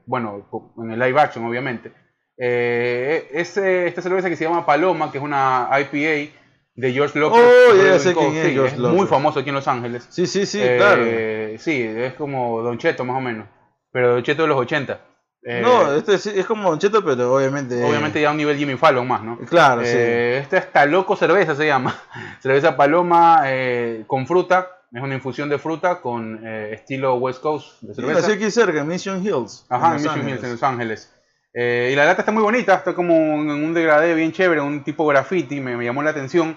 bueno, 0.06 0.46
en 0.84 0.92
el 0.92 1.00
live 1.00 1.20
action, 1.20 1.46
obviamente. 1.46 1.92
Ese- 2.38 3.88
esta 3.88 4.02
cerveza 4.02 4.30
que 4.30 4.36
se 4.36 4.44
llama 4.44 4.66
Paloma, 4.66 5.12
que 5.12 5.18
es 5.18 5.24
una 5.24 5.70
IPA 5.72 6.32
de 6.76 6.94
George 6.94 7.20
López. 7.20 7.40
Oh, 7.42 7.76
ya 7.76 7.82
Rodrigo 7.84 8.00
sé 8.00 8.14
quién 8.14 8.28
Cole, 8.28 8.42
es 8.42 8.48
sí, 8.48 8.54
George 8.54 8.78
muy 8.78 9.08
famoso 9.08 9.40
aquí 9.40 9.50
en 9.50 9.56
Los 9.56 9.68
Ángeles. 9.68 10.06
Sí, 10.10 10.26
sí, 10.28 10.46
sí, 10.46 10.60
Eh, 10.62 10.76
claro. 10.78 11.04
Sí, 11.60 11.82
es 11.82 12.14
como 12.14 12.62
Don 12.62 12.78
Cheto 12.78 13.04
más 13.06 13.18
o 13.18 13.22
menos, 13.22 13.48
pero 13.92 14.14
Don 14.14 14.24
Cheto 14.24 14.44
de 14.44 14.48
los 14.48 14.58
80. 14.58 15.00
Eh, 15.44 15.60
no, 15.64 15.92
este 15.96 16.20
sí- 16.20 16.32
es 16.36 16.46
como 16.46 16.70
Don 16.70 16.78
Cheto, 16.80 17.04
pero 17.04 17.34
obviamente... 17.34 17.84
obviamente 17.84 18.22
ya 18.22 18.28
a 18.30 18.32
un 18.32 18.38
nivel 18.38 18.58
Jimmy 18.58 18.76
Fallon 18.78 19.08
más, 19.08 19.24
¿no? 19.24 19.40
Claro, 19.40 19.82
Eh, 19.84 20.38
Esta 20.38 20.58
está 20.60 20.86
loco 20.86 21.16
cerveza 21.16 21.56
se 21.56 21.66
llama. 21.66 21.96
cerveza 22.42 22.78
paloma 22.78 23.42
eh, 23.46 24.04
con 24.08 24.28
fruta. 24.28 24.78
Es 24.94 25.02
una 25.02 25.16
infusión 25.16 25.48
de 25.50 25.58
fruta 25.58 26.02
con 26.02 26.46
eh, 26.46 26.74
estilo 26.74 27.16
West 27.16 27.42
Coast 27.42 27.82
de 27.82 27.94
sí. 27.96 28.02
cerveza. 28.02 28.20
Nació 28.22 28.36
aquí 28.36 28.52
cerca, 28.52 28.82
en 28.82 28.88
Mission 28.88 29.26
Hills. 29.26 29.66
Ajá, 29.70 29.96
en 29.96 30.04
Mission. 30.04 30.30
Hills, 30.30 30.44
en 30.44 30.52
Los 30.52 30.64
Ángeles. 30.64 31.12
Eh, 31.54 31.90
y 31.92 31.96
la 31.96 32.06
lata 32.06 32.22
está 32.22 32.32
muy 32.32 32.44
bonita, 32.44 32.76
está 32.76 32.94
como 32.94 33.14
en 33.14 33.50
un 33.52 33.74
degradé 33.74 34.14
bien 34.14 34.32
chévere, 34.32 34.62
un 34.62 34.84
tipo 34.84 35.06
graffiti, 35.06 35.60
me, 35.60 35.76
me 35.76 35.84
llamó 35.86 36.02
la 36.04 36.12
atención. 36.12 36.56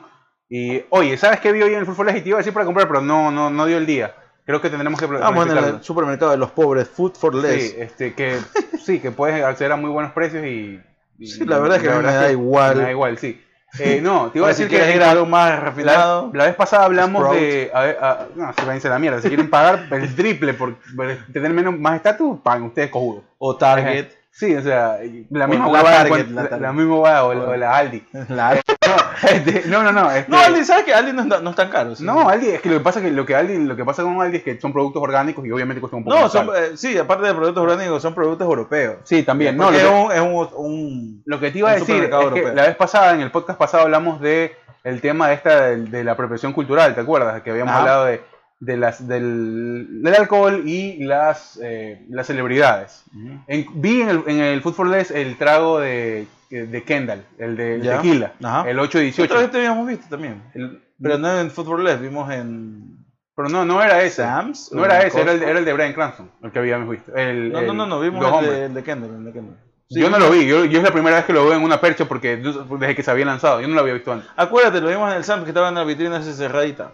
Y 0.48 0.82
oye, 0.90 1.16
¿sabes 1.16 1.40
qué 1.40 1.52
vi 1.52 1.62
hoy 1.62 1.72
en 1.72 1.80
el 1.80 1.86
Full 1.86 1.94
Flash? 1.96 2.16
Y 2.18 2.20
te 2.20 2.28
iba 2.28 2.38
a 2.38 2.40
decir 2.40 2.52
para 2.52 2.64
comprar, 2.66 2.86
pero 2.86 3.00
no, 3.00 3.30
no, 3.30 3.50
no 3.50 3.66
dio 3.66 3.76
el 3.78 3.86
día. 3.86 4.14
Creo 4.46 4.60
que 4.60 4.68
tendremos 4.70 5.00
que 5.00 5.06
pl- 5.08 5.18
Estamos 5.18 5.46
en 5.48 5.56
el 5.56 5.82
supermercado 5.82 6.30
de 6.30 6.36
los 6.36 6.50
pobres, 6.50 6.88
Food 6.88 7.14
for 7.16 7.34
Less. 7.34 7.70
Sí, 7.70 7.76
este, 7.78 8.12
que, 8.14 8.38
sí, 8.84 9.00
que 9.00 9.10
puedes 9.10 9.42
acceder 9.42 9.72
a 9.72 9.76
muy 9.76 9.90
buenos 9.90 10.12
precios 10.12 10.44
y... 10.44 10.80
y- 11.18 11.26
Sí, 11.26 11.44
la 11.46 11.58
verdad 11.58 11.78
es 11.78 11.82
que 11.82 11.88
a 11.88 11.92
mí 11.92 11.96
me 11.96 12.02
verdad 12.04 12.20
da 12.20 12.26
es 12.26 12.32
igual. 12.32 12.76
Me 12.76 12.82
da 12.82 12.90
igual, 12.90 13.18
sí. 13.18 13.40
Eh, 13.80 14.00
no, 14.00 14.30
te 14.30 14.38
iba 14.38 14.46
a 14.46 14.50
Ahora, 14.50 14.54
si 14.54 14.62
decir 14.62 14.68
quieres 14.68 14.88
que 14.90 14.96
ir 14.96 15.02
a 15.02 15.10
algo 15.10 15.26
más 15.26 15.50
la, 15.50 15.60
refinado, 15.60 16.30
la 16.32 16.44
vez 16.44 16.54
pasada 16.54 16.84
hablamos 16.84 17.22
Sprout. 17.22 17.36
de... 17.40 17.70
A 17.74 17.80
ver, 17.80 17.98
a- 18.00 18.26
no, 18.36 18.52
se 18.52 18.64
váyanse 18.64 18.86
a 18.86 18.90
la 18.90 18.98
mierda. 19.00 19.20
Si 19.22 19.26
quieren 19.28 19.50
pagar 19.50 19.88
el 19.90 20.14
triple 20.14 20.54
por, 20.54 20.76
por 20.94 21.16
tener 21.32 21.52
menos, 21.52 21.76
más 21.76 21.96
estatus, 21.96 22.38
paguen 22.40 22.64
ustedes 22.66 22.90
cojudos. 22.90 23.24
o 23.38 23.56
Target, 23.56 24.08
Sí, 24.36 24.52
o 24.56 24.60
sea, 24.62 24.98
la 25.30 25.46
misma 25.46 25.68
la 25.70 25.82
Target, 25.84 26.26
encuent- 26.26 26.50
la 26.50 26.58
la, 26.58 26.72
misma 26.72 26.94
huevada, 26.96 27.24
o, 27.24 27.34
la- 27.34 27.44
o 27.50 27.56
la 27.56 27.76
Aldi. 27.76 28.04
la- 28.30 28.54
No, 28.56 29.28
este, 29.30 29.62
no, 29.68 29.82
no, 29.84 29.92
no. 29.92 30.10
este- 30.10 30.28
No, 30.28 30.38
Aldi, 30.38 30.64
¿sabes 30.64 30.84
que 30.84 30.92
Aldi 30.92 31.12
no, 31.12 31.22
está- 31.22 31.40
no 31.40 31.50
es 31.50 31.56
tan 31.56 31.70
caro? 31.70 31.94
sí. 31.94 32.02
no, 32.04 32.28
Aldi, 32.28 32.48
es 32.48 32.60
que 32.60 32.68
lo 32.68 32.78
que 32.78 32.82
pasa 32.82 33.00
que 33.00 33.12
lo 33.12 33.24
que 33.24 33.36
Aldi, 33.36 33.58
lo 33.64 33.76
que 33.76 33.84
pasa 33.84 34.02
con 34.02 34.20
Aldi 34.20 34.38
es 34.38 34.42
que 34.42 34.60
son 34.60 34.72
productos 34.72 35.00
orgánicos 35.00 35.46
y 35.46 35.52
obviamente 35.52 35.80
cuestan 35.80 35.98
un 35.98 36.04
poco 36.04 36.16
No, 36.16 36.22
más 36.22 36.32
son, 36.32 36.48
eh, 36.56 36.72
sí, 36.76 36.98
aparte 36.98 37.28
de 37.28 37.34
productos 37.34 37.62
orgánicos, 37.62 38.02
son 38.02 38.12
productos 38.12 38.44
europeos. 38.48 38.96
Sí, 39.04 39.22
también. 39.22 39.56
No, 39.56 39.66
Porque 39.66 39.82
lo 39.84 39.88
que- 39.88 39.94
es, 39.94 40.04
un, 40.04 40.12
es 40.12 40.20
un, 40.20 40.66
un- 40.66 41.22
Lo 41.26 41.38
que 41.38 41.50
te 41.52 41.58
iba 41.60 41.70
a 41.70 41.74
decir 41.74 42.02
es 42.02 42.10
que 42.10 42.42
la 42.54 42.62
vez 42.66 42.74
pasada, 42.76 43.14
en 43.14 43.20
el 43.20 43.30
podcast 43.30 43.56
pasado, 43.56 43.84
hablamos 43.84 44.20
de 44.20 44.56
el 44.82 45.00
tema 45.00 45.28
de 45.28 45.34
esta 45.34 45.60
de, 45.66 45.76
de 45.84 46.02
la 46.04 46.12
apropiación 46.12 46.52
cultural, 46.52 46.92
¿te 46.94 47.00
acuerdas? 47.02 47.40
Que 47.42 47.50
habíamos 47.52 47.70
Ajá. 47.70 47.80
hablado 47.82 48.04
de, 48.06 48.20
de 48.60 48.76
las, 48.76 49.06
del, 49.06 50.02
del 50.02 50.14
alcohol 50.14 50.62
y 50.66 51.04
las, 51.04 51.58
eh, 51.62 52.04
las 52.08 52.26
celebridades. 52.26 53.04
En- 53.46 53.66
vi 53.74 54.00
en 54.02 54.08
el, 54.08 54.22
en 54.26 54.40
el 54.40 54.62
Less 54.90 55.10
el 55.10 55.36
trago 55.36 55.80
de, 55.80 56.26
de 56.50 56.82
Kendall, 56.84 57.24
el 57.38 57.56
de 57.56 57.74
el 57.76 57.82
tequila, 57.82 58.32
Ajá. 58.42 58.68
el 58.70 58.78
818. 58.78 59.22
Otra 59.24 59.40
vez 59.42 59.50
te 59.50 59.58
habíamos 59.58 59.86
visto 59.86 60.06
también. 60.08 60.42
El- 60.54 60.82
Pero 61.02 61.18
no 61.18 61.38
en 61.40 61.50
Football 61.50 61.84
Less, 61.84 62.00
vimos 62.00 62.30
en 62.32 62.94
pero 63.36 63.48
no, 63.48 63.64
no 63.64 63.82
era 63.82 64.00
ese. 64.04 64.22
Sam's. 64.22 64.70
No 64.72 64.84
era 64.84 65.00
ese, 65.02 65.20
era 65.20 65.32
el, 65.32 65.42
era 65.42 65.58
el 65.58 65.64
de 65.64 65.72
Brian 65.72 65.92
Cranston, 65.92 66.30
el 66.42 66.52
que 66.52 66.58
habíamos 66.60 66.88
visto. 66.88 67.12
El- 67.16 67.50
No, 67.50 67.62
no, 67.62 67.72
no, 67.74 67.86
no, 67.86 68.00
vimos 68.00 68.24
el 68.44 68.48
de, 68.50 68.64
el 68.66 68.74
de 68.74 68.82
Kendall. 68.84 69.14
el 69.16 69.24
de 69.24 69.32
Kendall. 69.32 69.56
Sí, 69.90 70.00
yo 70.00 70.08
no 70.08 70.18
lo 70.18 70.30
vi, 70.30 70.46
yo, 70.46 70.64
yo 70.64 70.78
es 70.78 70.84
la 70.84 70.92
primera 70.92 71.16
vez 71.16 71.24
que 71.26 71.32
lo 71.32 71.44
veo 71.44 71.54
en 71.54 71.62
una 71.62 71.80
percha 71.80 72.06
porque 72.06 72.36
desde 72.36 72.94
que 72.94 73.02
se 73.02 73.10
había 73.10 73.26
lanzado, 73.26 73.60
yo 73.60 73.68
no 73.68 73.74
lo 73.74 73.80
había 73.80 73.94
visto 73.94 74.12
antes. 74.12 74.28
Acuérdate, 74.36 74.80
lo 74.80 74.88
vimos 74.88 75.10
en 75.10 75.16
el 75.18 75.24
Sam's 75.24 75.44
que 75.44 75.50
estaba 75.50 75.68
en 75.68 75.74
la 75.74 75.84
vitrina 75.84 76.18
esa 76.18 76.32
cerradita. 76.32 76.92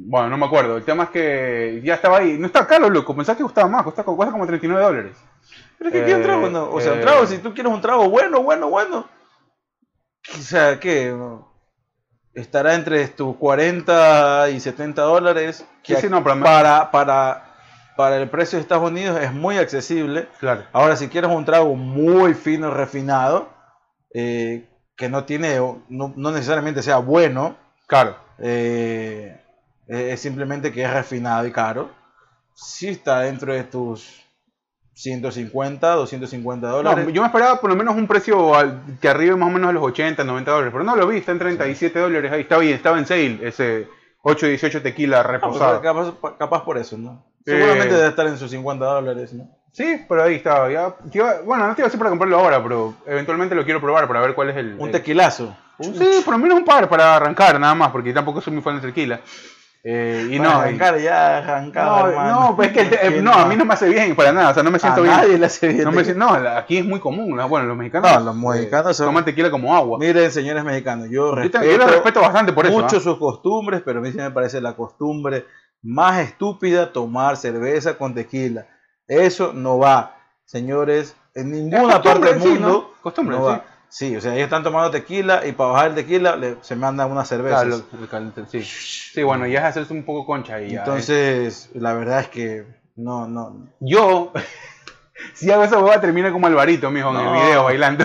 Bueno, 0.00 0.28
no 0.30 0.36
me 0.38 0.46
acuerdo. 0.46 0.76
El 0.76 0.84
tema 0.84 1.04
es 1.04 1.10
que 1.10 1.80
ya 1.84 1.94
estaba 1.94 2.18
ahí. 2.18 2.38
No 2.38 2.46
está 2.46 2.66
caro, 2.66 2.88
loco. 2.88 3.14
Pensaba 3.16 3.36
que 3.36 3.42
costaba 3.42 3.68
más. 3.68 3.82
Cuesta, 3.82 4.04
cuesta 4.04 4.32
como 4.32 4.46
39 4.46 4.82
dólares. 4.82 5.16
Pero 5.76 5.90
es 5.90 5.94
que 5.94 6.02
aquí 6.02 6.12
un 6.12 6.20
Eh, 6.20 6.24
trago, 6.24 6.48
no. 6.48 6.70
O 6.70 6.80
sea, 6.80 6.92
un 6.92 6.98
eh. 6.98 7.02
trago, 7.02 7.26
si 7.26 7.38
tú 7.38 7.52
quieres 7.52 7.72
un 7.72 7.80
trago 7.80 8.08
bueno, 8.08 8.42
bueno, 8.42 8.68
bueno. 8.70 9.08
O 10.34 10.38
sea, 10.40 10.78
¿qué? 10.78 11.16
Estará 12.34 12.74
entre 12.74 13.08
tus 13.08 13.36
40 13.36 14.50
y 14.50 14.60
70 14.60 15.02
dólares. 15.02 15.66
Que 15.82 15.96
Sí, 15.96 16.02
sí, 16.02 16.08
no, 16.08 16.20
me- 16.20 16.42
para, 16.42 16.90
para, 16.92 17.54
para 17.96 18.16
el 18.18 18.28
precio 18.30 18.56
de 18.58 18.62
Estados 18.62 18.88
Unidos 18.88 19.18
es 19.20 19.32
muy 19.32 19.58
accesible. 19.58 20.28
Claro. 20.38 20.64
Ahora, 20.72 20.94
si 20.96 21.08
quieres 21.08 21.30
un 21.30 21.44
trago 21.44 21.74
muy 21.74 22.34
fino, 22.34 22.70
refinado, 22.70 23.48
eh, 24.14 24.68
que 24.96 25.08
no 25.08 25.24
tiene, 25.24 25.56
no, 25.88 26.12
no 26.14 26.30
necesariamente 26.30 26.82
sea 26.82 26.98
bueno, 26.98 27.56
Claro. 27.86 28.16
eh, 28.38 29.40
es 29.88 30.20
simplemente 30.20 30.70
que 30.72 30.82
es 30.84 30.92
refinado 30.92 31.46
y 31.46 31.50
caro, 31.52 31.90
sí 32.54 32.88
está 32.88 33.20
dentro 33.20 33.52
de 33.52 33.64
tus 33.64 34.22
150, 34.94 35.92
250 35.94 36.66
No, 36.66 36.72
dólares. 36.74 37.06
yo 37.12 37.22
me 37.22 37.26
esperaba 37.28 37.60
por 37.60 37.70
lo 37.70 37.76
menos 37.76 37.94
un 37.94 38.06
precio 38.08 38.54
al- 38.54 38.80
que 39.00 39.08
arribe 39.08 39.36
más 39.36 39.48
o 39.48 39.52
menos 39.52 39.70
a 39.70 39.72
los 39.72 39.82
80, 39.84 40.24
90 40.24 40.50
dólares. 40.50 40.72
Pero 40.72 40.84
no 40.84 40.96
lo 40.96 41.06
vi. 41.06 41.18
Está 41.18 41.32
en 41.32 41.38
37 41.38 41.98
dólares. 42.00 42.32
Ahí 42.32 42.40
está 42.42 42.58
bien. 42.58 42.74
Estaba 42.74 42.98
en 42.98 43.06
sale 43.06 43.38
ese 43.42 43.86
818 44.22 44.82
tequila 44.82 45.20
Ah, 45.20 45.22
pues, 45.22 45.32
reposado. 45.40 45.80
capaz, 45.80 46.36
capaz 46.36 46.64
por 46.64 46.78
eso, 46.78 46.98
¿no? 46.98 47.24
Eh. 47.46 47.52
Seguramente 47.52 47.94
debe 47.94 48.08
estar 48.08 48.26
en 48.26 48.36
sus 48.38 48.50
50 48.50 48.84
dólares, 48.84 49.32
¿no? 49.32 49.48
Sí, 49.72 50.04
pero 50.08 50.24
ahí 50.24 50.34
estaba. 50.34 50.68
Ya, 50.70 50.96
bueno, 51.44 51.68
no 51.68 51.74
te 51.76 51.82
iba 51.82 51.86
a 51.86 51.88
decir 51.88 51.98
para 51.98 52.10
comprarlo 52.10 52.36
ahora, 52.38 52.60
pero 52.60 52.94
eventualmente 53.06 53.54
lo 53.54 53.64
quiero 53.64 53.80
probar 53.80 54.08
para 54.08 54.20
ver 54.20 54.34
cuál 54.34 54.50
es 54.50 54.56
el. 54.56 54.74
Un 54.80 54.86
el- 54.86 54.92
tequilazo. 54.92 55.56
Sí, 55.80 56.22
por 56.24 56.32
lo 56.34 56.38
menos 56.38 56.58
un 56.58 56.64
par 56.64 56.88
para 56.88 57.14
arrancar, 57.14 57.60
nada 57.60 57.72
más, 57.76 57.92
porque 57.92 58.12
tampoco 58.12 58.40
soy 58.40 58.52
muy 58.52 58.62
fan 58.62 58.80
del 58.80 58.90
tequila. 58.92 59.20
Eh, 59.90 60.28
y 60.32 60.38
no, 60.38 60.50
arrancar 60.50 60.98
ya 60.98 61.38
arrancado, 61.38 62.12
no, 62.12 62.24
no, 62.50 62.56
pues 62.56 62.68
es 62.68 62.90
que, 62.90 62.98
¿Quién 62.98 63.24
no, 63.24 63.32
a 63.32 63.46
mí 63.46 63.56
no 63.56 63.64
me 63.64 63.72
hace 63.72 63.88
bien 63.88 64.14
para 64.14 64.32
nada, 64.32 64.50
o 64.50 64.54
sea, 64.54 64.62
no 64.62 64.70
me 64.70 64.78
siento 64.78 65.00
a 65.00 65.02
bien. 65.02 65.16
nadie 65.16 65.38
le 65.38 65.46
hace 65.46 65.66
bien. 65.68 65.84
No, 65.84 65.92
me 65.92 66.48
aquí 66.50 66.76
es 66.76 66.84
muy 66.84 67.00
común, 67.00 67.34
¿no? 67.34 67.48
bueno, 67.48 67.66
los 67.68 67.74
mexicanos, 67.74 68.12
No, 68.12 68.20
los 68.20 68.36
mexicanos 68.36 68.94
son- 68.94 69.06
toman 69.06 69.24
tequila 69.24 69.50
como 69.50 69.74
agua. 69.74 69.98
Miren, 69.98 70.30
señores 70.30 70.62
mexicanos, 70.62 71.08
yo 71.08 71.28
Yo, 71.28 71.34
respeto, 71.36 71.64
yo 71.64 72.20
bastante 72.20 72.52
por 72.52 72.66
eso. 72.66 72.78
mucho 72.78 72.98
¿ah? 72.98 73.00
sus 73.00 73.16
costumbres, 73.16 73.80
pero 73.82 74.00
a 74.00 74.02
mí 74.02 74.10
sí 74.12 74.18
me 74.18 74.30
parece 74.30 74.60
la 74.60 74.76
costumbre 74.76 75.46
más 75.82 76.18
estúpida 76.18 76.92
tomar 76.92 77.38
cerveza 77.38 77.96
con 77.96 78.14
tequila. 78.14 78.66
Eso 79.06 79.54
no 79.54 79.78
va, 79.78 80.16
señores, 80.44 81.16
en 81.34 81.50
ninguna 81.50 82.02
parte 82.02 82.26
del 82.34 82.42
sí, 82.42 82.48
mundo. 82.48 82.68
¿no? 82.68 83.02
Costumbre, 83.02 83.38
no 83.38 83.42
sí. 83.42 83.48
va. 83.52 83.56
Sí, 83.56 83.62
o 84.16 84.20
sea, 84.20 84.32
ellos 84.34 84.44
están 84.44 84.62
tomando 84.62 84.90
tequila 84.90 85.46
y 85.46 85.52
para 85.52 85.70
bajar 85.70 85.88
el 85.88 85.94
tequila 85.94 86.36
le- 86.36 86.56
se 86.60 86.76
mandan 86.76 87.10
unas 87.10 87.26
cervezas. 87.28 87.64
Claro, 87.64 88.46
sí. 88.50 88.62
sí, 88.62 89.22
bueno, 89.22 89.46
ya 89.46 89.60
es 89.60 89.64
hacerse 89.66 89.92
un 89.94 90.04
poco 90.04 90.26
concha 90.26 90.60
ya. 90.60 90.66
¿eh? 90.66 90.74
Entonces, 90.78 91.70
la 91.74 91.94
verdad 91.94 92.20
es 92.20 92.28
que 92.28 92.66
no, 92.96 93.26
no. 93.26 93.66
Yo, 93.80 94.32
si 95.34 95.50
hago 95.50 95.64
esa 95.64 95.78
hueá, 95.78 96.00
termino 96.00 96.30
como 96.32 96.46
Alvarito, 96.46 96.90
mijo, 96.90 97.10
en 97.18 97.26
el 97.26 97.32
video 97.46 97.64
bailando. 97.64 98.04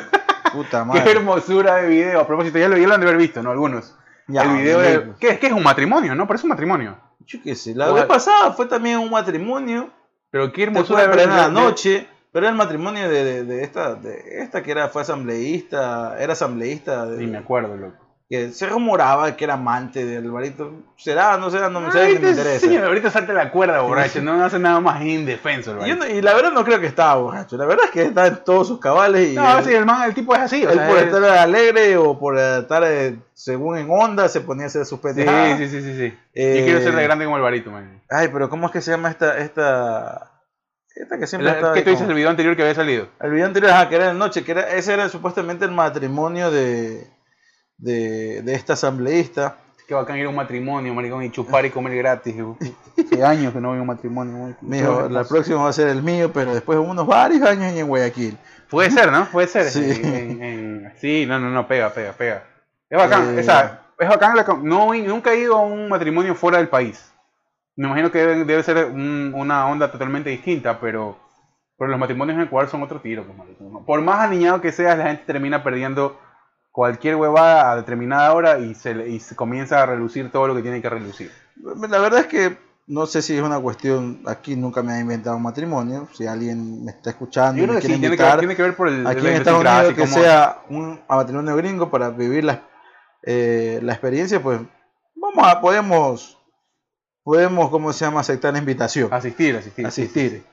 Puta 0.54 0.80
Qué 0.93 1.00
madre. 1.00 1.12
hermosura 1.12 1.76
de 1.76 1.88
video. 1.89 2.19
A 2.22 2.28
propósito, 2.28 2.58
ya 2.60 2.69
lo, 2.69 2.78
ya 2.78 2.88
lo 2.88 2.93
han 2.93 3.02
de 3.02 3.08
haber 3.08 3.19
visto, 3.19 3.41
¿no? 3.43 3.52
Algunos. 3.52 3.96
Ya, 4.28 4.43
el 4.43 4.58
video 4.62 4.80
de. 4.80 5.13
¿Qué 5.19 5.30
es? 5.32 5.39
¿Qué 5.39 5.48
es 5.48 5.54
un 5.54 5.63
matrimonio, 5.63 6.15
no? 6.15 6.26
Parece 6.28 6.46
un 6.46 6.52
matrimonio. 6.52 6.98
Yo 7.26 7.39
qué 7.43 7.56
sé, 7.56 7.76
la 7.76 7.91
O- 7.91 7.93
vez 7.96 8.06
pasada 8.06 8.52
fue 8.54 8.67
también 8.67 9.00
un 9.00 9.10
matrimonio. 9.10 9.89
Pero 10.30 10.52
qué 10.52 10.63
hermosura 10.63 11.04
de 11.04 11.10
plena 11.10 11.48
de- 11.48 11.52
noche, 11.54 12.08
pero 12.34 12.46
era 12.46 12.52
el 12.52 12.58
matrimonio 12.58 13.08
de, 13.08 13.24
de- 13.24 13.43
de 13.46 13.63
esta, 13.63 13.96
de 13.96 14.41
esta 14.41 14.62
que 14.62 14.72
era, 14.72 14.89
fue 14.89 15.04
asambleísta, 15.04 16.15
era 16.19 16.34
asambleísta, 16.34 17.06
de- 17.06 17.17
Ni 17.17 17.28
me 17.28 17.38
acuerdo, 17.38 17.78
loco. 17.78 17.98
que 18.30 18.52
se 18.52 18.65
rumoraba 18.67 19.36
que 19.36 19.43
era 19.43 19.54
amante 19.54 20.04
de 20.06 20.17
Alvarito. 20.17 20.72
¿Será? 20.98 21.38
No 21.38 21.52
será, 21.52 21.69
no 21.69 21.82
me, 21.82 21.89
me 21.93 22.12
interesa. 22.12 22.60
sí, 22.67 22.76
ahorita 22.76 23.12
salta 23.12 23.34
la 23.34 23.52
cuerda, 23.52 23.82
borracho. 23.82 24.22
No 24.24 24.43
hace 24.43 24.58
nada 24.58 24.80
más 24.80 25.04
indefenso. 25.04 25.80
el 25.84 25.91
Y, 25.91 25.96
no- 25.96 26.08
y 26.08 26.22
la 26.22 26.34
verdad 26.34 26.52
no 26.52 26.63
creo 26.63 26.80
que 26.80 26.88
estaba 26.88 27.15
borracho. 27.15 27.58
La 27.58 27.65
verdad 27.65 27.86
es 27.86 27.91
que 27.91 28.02
está 28.04 28.26
en 28.28 28.43
todos 28.43 28.67
sus 28.69 28.80
cabales 28.80 29.30
y 29.30 29.36
No, 29.36 29.60
él, 29.60 29.63
sí, 29.65 29.74
el, 29.74 29.86
man, 29.86 30.02
el 30.08 30.15
tipo 30.15 30.34
es 30.34 30.41
así. 30.41 30.65
O 30.65 30.69
él 30.72 30.78
sea, 30.80 30.88
por 30.88 30.98
es- 30.98 31.04
estar 31.06 31.24
alegre 31.24 31.98
o 31.98 32.17
por 32.17 32.39
estar 32.39 32.82
eh, 32.86 33.19
según 33.34 33.78
en 33.78 33.88
onda 33.91 34.28
se 34.30 34.41
ponía 34.41 34.63
a 34.63 34.67
hacer 34.67 34.86
sus 34.86 35.00
Sí, 35.00 35.04
pendejadas. 35.04 35.58
sí, 35.60 35.67
sí, 35.67 35.82
sí, 35.82 35.98
sí. 35.98 36.17
Eh, 36.34 36.56
Yo 36.60 36.65
quiero 36.65 36.82
ser 36.82 36.96
de 36.96 37.04
grande 37.04 37.26
como 37.26 37.36
Alvarito, 37.36 37.69
man. 37.69 38.02
Ay, 38.10 38.30
pero 38.34 38.50
¿cómo 38.50 38.65
es 38.67 38.72
que 38.72 38.82
se 38.82 38.89
llama 38.89 39.10
esta 39.12 39.38
esta 39.38 40.32
esta 40.96 41.18
que 41.18 41.28
siempre 41.28 41.52
¿Qué 41.74 41.82
tú 41.82 41.90
dices 41.90 41.96
como- 41.98 42.10
el 42.12 42.16
video 42.16 42.30
anterior 42.30 42.56
que 42.56 42.62
había 42.62 42.76
salido? 42.76 43.08
El 43.20 43.32
video 43.32 43.46
anterior, 43.48 43.72
ajá, 43.72 43.90
que 43.90 43.96
era 43.96 44.08
de 44.08 44.14
noche, 44.14 44.44
que 44.44 44.52
era, 44.52 44.70
ese 44.76 44.94
era 44.94 45.10
supuestamente 45.10 45.66
el 45.66 45.72
matrimonio 45.72 46.52
de, 46.52 47.08
de, 47.78 48.42
de 48.44 48.54
esta 48.56 48.74
asambleísta. 48.74 49.58
Qué 49.88 49.94
bacán 49.94 50.18
ir 50.18 50.26
a 50.26 50.30
un 50.30 50.36
matrimonio, 50.36 50.94
maricón, 50.94 51.24
y 51.24 51.30
chupar 51.30 51.66
y 51.66 51.70
comer 51.70 51.98
gratis. 51.98 52.36
Hace 52.98 53.24
años 53.24 53.52
que 53.54 53.60
no 53.60 53.70
voy 53.70 53.80
a 53.80 53.82
un 53.82 53.88
matrimonio. 53.88 54.56
dijo, 54.62 55.10
la 55.10 55.24
próxima 55.26 55.64
va 55.64 55.70
a 55.70 55.74
ser 55.74 55.90
el 55.90 56.02
mío, 56.02 56.32
pero 56.34 56.54
después 56.54 56.80
de 56.80 56.86
unos 56.86 57.06
varios 57.06 57.42
años 57.48 57.74
en 57.74 57.88
Guayaquil. 57.88 58.38
Puede 58.70 58.90
ser, 58.92 59.12
¿no? 59.12 59.26
Puede 59.26 59.48
ser. 59.48 59.66
Sí. 59.66 60.02
En- 60.04 60.42
en- 60.44 60.94
sí, 61.00 61.26
no, 61.28 61.38
no, 61.40 61.50
no, 61.50 61.68
pega, 61.68 61.94
pega, 61.94 62.14
pega. 62.14 62.44
Es 62.90 62.98
bacán, 62.98 63.38
Eh. 63.38 63.42
esa, 63.42 63.82
es 64.00 64.08
bacán. 64.08 64.36
la 64.38 64.44
no, 64.64 64.94
nunca 64.94 65.34
he 65.34 65.40
ido 65.40 65.58
a 65.58 65.62
un 65.62 65.90
matrimonio 65.90 66.34
fuera 66.34 66.60
del 66.60 66.70
país. 66.70 67.12
Me 67.76 67.88
imagino 67.88 68.12
que 68.12 68.20
debe, 68.20 68.44
debe 68.46 68.64
ser 68.64 68.86
un- 68.86 69.34
una 69.36 69.68
onda 69.68 69.92
totalmente 69.92 70.30
distinta, 70.30 70.80
pero, 70.80 71.18
pero 71.78 71.90
los 71.92 72.00
matrimonios 72.00 72.38
en 72.38 72.44
Ecuador 72.44 72.70
son 72.70 72.84
otro 72.84 73.02
tiro. 73.02 73.26
pues. 73.26 73.84
Por 73.86 74.02
más 74.02 74.20
aniñado 74.20 74.62
que 74.62 74.72
seas, 74.72 74.98
la 74.98 75.08
gente 75.08 75.24
termina 75.26 75.64
perdiendo 75.64 76.20
cualquier 76.72 77.16
huevada 77.16 77.72
a 77.72 77.76
determinada 77.76 78.34
hora 78.34 78.60
y 78.60 78.74
se, 78.76 79.08
y 79.10 79.20
se 79.20 79.36
comienza 79.36 79.82
a 79.82 79.86
relucir 79.86 80.32
todo 80.32 80.48
lo 80.48 80.56
que 80.56 80.62
tiene 80.62 80.82
que 80.82 80.90
relucir. 80.90 81.32
La 81.64 82.00
verdad 82.00 82.22
es 82.22 82.28
que 82.28 82.58
no 82.88 83.06
sé 83.06 83.22
si 83.22 83.36
es 83.38 83.42
una 83.42 83.60
cuestión, 83.60 84.22
aquí 84.26 84.56
nunca 84.56 84.84
me 84.84 84.94
ha 84.94 85.00
inventado 85.00 85.38
un 85.38 85.44
matrimonio, 85.44 86.08
si 86.14 86.28
alguien 86.28 86.84
me 86.84 86.92
está 86.92 87.12
escuchando 87.12 87.58
Yo 87.58 87.64
y 87.64 87.68
creo 87.68 87.76
me 87.76 87.82
que 87.82 87.88
quiere 87.88 87.96
sí, 87.96 88.02
tiene 88.02 88.18
que, 88.18 88.24
invitar, 88.24 88.40
tiene 88.40 88.56
que 88.56 88.62
ver 88.64 88.76
por 88.76 88.88
el, 88.90 89.08
aquí 89.08 89.20
en 89.26 89.34
Estados 89.36 89.62
Unidos 89.62 89.94
que 89.94 90.08
sea 90.08 90.58
un 90.70 91.00
matrimonio 91.08 91.56
gringo 91.56 91.90
para 91.90 92.10
vivir 92.10 92.44
la, 92.44 92.64
eh, 93.24 93.80
la 93.82 93.94
experiencia, 93.94 94.42
pues 94.44 94.60
vamos 95.16 95.48
a, 95.48 95.62
podemos, 95.62 96.38
podemos, 97.24 97.70
¿cómo 97.70 97.94
se 97.94 98.06
llama?, 98.06 98.22
aceptar 98.22 98.54
la 98.54 98.60
invitación. 98.60 99.14
Asistir, 99.14 99.56
asistir. 99.56 99.86
asistir. 99.86 100.44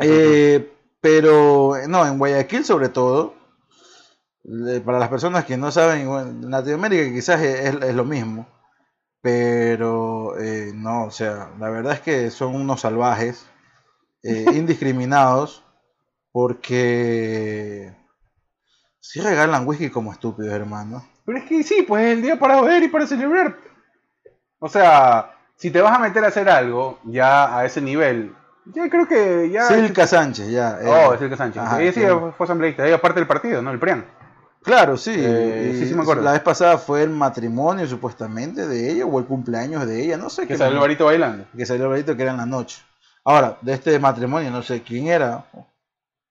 Eh, 0.00 0.72
pero 1.00 1.74
no, 1.88 2.06
en 2.06 2.18
Guayaquil 2.18 2.64
sobre 2.64 2.88
todo, 2.88 3.34
para 4.84 4.98
las 4.98 5.08
personas 5.08 5.44
que 5.44 5.56
no 5.56 5.70
saben, 5.70 6.08
bueno, 6.08 6.30
en 6.30 6.50
Latinoamérica 6.50 7.12
quizás 7.12 7.40
es 7.42 7.94
lo 7.94 8.04
mismo, 8.04 8.46
pero 9.20 10.38
eh, 10.38 10.72
no, 10.74 11.04
o 11.04 11.10
sea, 11.10 11.50
la 11.58 11.70
verdad 11.70 11.94
es 11.94 12.00
que 12.00 12.30
son 12.30 12.54
unos 12.54 12.80
salvajes, 12.80 13.46
eh, 14.22 14.46
indiscriminados, 14.54 15.64
porque 16.32 17.94
si 19.00 19.20
regalan 19.20 19.66
whisky 19.66 19.90
como 19.90 20.12
estúpidos, 20.12 20.52
hermano. 20.52 21.04
Pero 21.24 21.38
es 21.38 21.44
que 21.44 21.62
sí, 21.62 21.84
pues 21.86 22.06
es 22.06 22.12
el 22.12 22.22
día 22.22 22.38
para 22.38 22.58
joder 22.58 22.82
y 22.82 22.88
para 22.88 23.06
celebrar. 23.06 23.58
O 24.60 24.68
sea, 24.68 25.37
si 25.58 25.70
te 25.70 25.80
vas 25.82 25.94
a 25.94 25.98
meter 25.98 26.24
a 26.24 26.28
hacer 26.28 26.48
algo 26.48 26.98
ya 27.04 27.58
a 27.58 27.64
ese 27.66 27.80
nivel, 27.80 28.34
ya 28.64 28.88
creo 28.88 29.06
que 29.08 29.50
ya... 29.50 29.64
Silka 29.64 30.06
Sánchez, 30.06 30.48
ya. 30.50 30.78
Oh, 30.84 31.14
eh, 31.14 31.18
Silka 31.18 31.36
Sánchez. 31.36 31.62
ajá, 31.62 31.82
ella 31.82 31.92
sí 31.92 32.00
fue 32.36 32.44
asambleísta, 32.44 32.86
ella 32.86 33.00
parte 33.00 33.20
del 33.20 33.26
partido, 33.26 33.60
¿no? 33.60 33.70
El 33.70 33.78
PRIAN. 33.78 34.06
Claro, 34.62 34.96
sí. 34.96 35.14
Eh, 35.16 35.76
sí, 35.78 35.88
sí 35.88 35.94
me 35.94 36.02
acuerdo. 36.02 36.22
La 36.22 36.32
vez 36.32 36.42
pasada 36.42 36.78
fue 36.78 37.02
el 37.02 37.10
matrimonio 37.10 37.86
supuestamente 37.86 38.66
de 38.66 38.92
ella 38.92 39.06
o 39.06 39.18
el 39.18 39.24
cumpleaños 39.24 39.86
de 39.86 40.04
ella, 40.04 40.16
no 40.16 40.28
sé 40.30 40.46
Que 40.46 40.56
salió 40.56 40.76
Alvarito 40.76 41.06
bailando. 41.06 41.44
que 41.56 41.64
salió 41.64 41.84
Alvarito 41.86 42.16
que 42.16 42.22
era 42.22 42.32
en 42.32 42.38
la 42.38 42.46
noche. 42.46 42.82
Ahora, 43.24 43.58
de 43.62 43.72
este 43.72 43.98
matrimonio 43.98 44.50
no 44.50 44.62
sé 44.62 44.82
quién 44.82 45.06
era. 45.08 45.44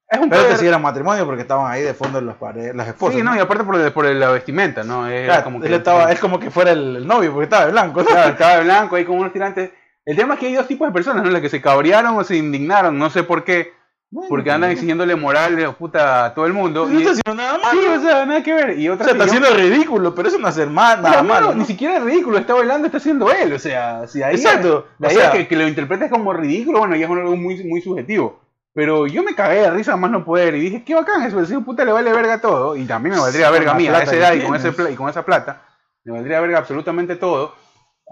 Es 0.09 0.19
un 0.19 0.29
Pero 0.29 0.41
poder... 0.41 0.51
este 0.53 0.63
sí 0.63 0.67
era 0.67 0.77
matrimonio 0.77 1.25
porque 1.25 1.41
estaban 1.41 1.69
ahí 1.71 1.81
de 1.81 1.93
fondo 1.93 2.21
las 2.21 2.35
paredes, 2.35 2.73
las 2.75 2.87
esposas. 2.87 3.15
Sí, 3.17 3.23
no, 3.23 3.35
y 3.35 3.39
aparte 3.39 3.63
por, 3.65 3.75
el- 3.75 3.91
por 3.91 4.05
la 4.05 4.29
vestimenta, 4.29 4.83
¿no? 4.83 5.07
Es 5.07 5.25
Claro, 5.25 5.43
como 5.43 5.63
él 5.63 5.73
estaba, 5.73 6.11
es 6.11 6.19
como 6.19 6.39
que 6.39 6.49
fuera 6.49 6.71
el, 6.71 6.95
el 6.97 7.07
novio 7.07 7.31
porque 7.33 7.43
estaba 7.45 7.65
de 7.65 7.71
blanco, 7.73 7.99
¿no? 8.01 8.05
Claro, 8.05 8.29
estaba 8.31 8.57
de 8.57 8.63
blanco 8.63 8.95
ahí 8.95 9.03
con 9.05 9.17
unos 9.17 9.33
tirantes. 9.33 9.71
El 10.05 10.15
tema 10.15 10.35
es 10.35 10.39
que 10.39 10.47
hay 10.47 10.53
dos 10.55 10.67
tipos 10.67 10.87
de 10.87 10.93
personas, 10.93 11.23
¿no? 11.25 11.29
Las 11.29 11.41
que 11.41 11.49
se 11.49 11.61
cabrearon 11.61 12.17
o 12.17 12.23
se 12.23 12.37
indignaron, 12.37 12.97
no 12.97 13.09
sé 13.09 13.23
por 13.23 13.43
qué. 13.43 13.73
Bueno, 14.09 14.29
Porque 14.29 14.49
andan 14.51 14.69
pues, 14.69 14.75
exigiéndole 14.77 15.17
moral 15.17 15.57
de 15.57 15.69
puta 15.71 16.23
a 16.23 16.33
todo 16.33 16.45
el 16.45 16.53
mundo. 16.53 16.87
No 16.87 16.93
y- 16.97 17.03
está 17.03 17.11
haciendo 17.11 17.43
nada 17.43 17.59
Sí, 17.71 17.75
malo. 17.77 17.99
o 17.99 18.01
sea, 18.01 18.25
nada 18.25 18.41
que 18.41 18.53
ver. 18.53 18.79
Y 18.79 18.87
O 18.87 18.93
otra 18.93 19.03
sea, 19.07 19.13
está 19.15 19.25
que 19.25 19.31
yo- 19.31 19.37
haciendo 19.45 19.61
ridículo, 19.61 20.15
pero 20.15 20.29
eso 20.29 20.39
no 20.39 20.47
hace 20.47 20.65
mal, 20.65 21.01
nada 21.01 21.15
Pero, 21.15 21.23
malo. 21.25 21.47
¿no? 21.47 21.55
Ni 21.55 21.65
siquiera 21.65 21.97
es 21.97 22.03
ridículo, 22.03 22.37
está 22.37 22.53
bailando, 22.53 22.85
está 22.85 22.99
haciendo 22.99 23.29
él. 23.29 23.51
O 23.51 23.59
sea, 23.59 24.07
si 24.07 24.23
ahí 24.23 24.35
Exacto, 24.35 24.87
La 24.99 25.09
o 25.09 25.11
sea- 25.11 25.31
que, 25.33 25.45
que 25.49 25.57
lo 25.57 25.67
interpretes 25.67 26.09
como 26.09 26.31
ridículo, 26.31 26.79
bueno, 26.79 26.95
ya 26.95 27.03
es 27.05 27.11
algo 27.11 27.35
muy, 27.35 27.61
muy 27.65 27.81
subjetivo. 27.81 28.39
Pero 28.77 29.07
yo 29.07 29.23
me 29.23 29.33
cagué 29.33 29.61
de 29.61 29.71
risa 29.71 29.97
más 29.97 30.11
no 30.11 30.23
poder 30.23 30.53
y 30.53 30.59
dije, 30.59 30.83
qué 30.83 30.93
bacán 30.93 31.23
eso, 31.23 31.39
el 31.39 31.63
puta 31.63 31.83
le 31.83 31.91
vale 31.91 32.13
verga 32.13 32.39
todo. 32.39 32.75
Y 32.75 32.85
también 32.85 33.15
me 33.15 33.21
valdría 33.21 33.47
Con 33.47 33.53
verga 33.55 33.71
a 33.71 33.73
la 33.73 33.79
mí 33.79 33.87
a 33.87 34.03
esa 34.03 34.15
edad 34.15 34.33
y 34.33 34.41
con, 34.41 34.55
ese 34.55 34.71
y 34.91 34.95
con 34.95 35.09
esa 35.09 35.25
plata. 35.25 35.63
Me 36.03 36.13
valdría 36.13 36.39
verga 36.41 36.59
absolutamente 36.59 37.15
todo. 37.15 37.55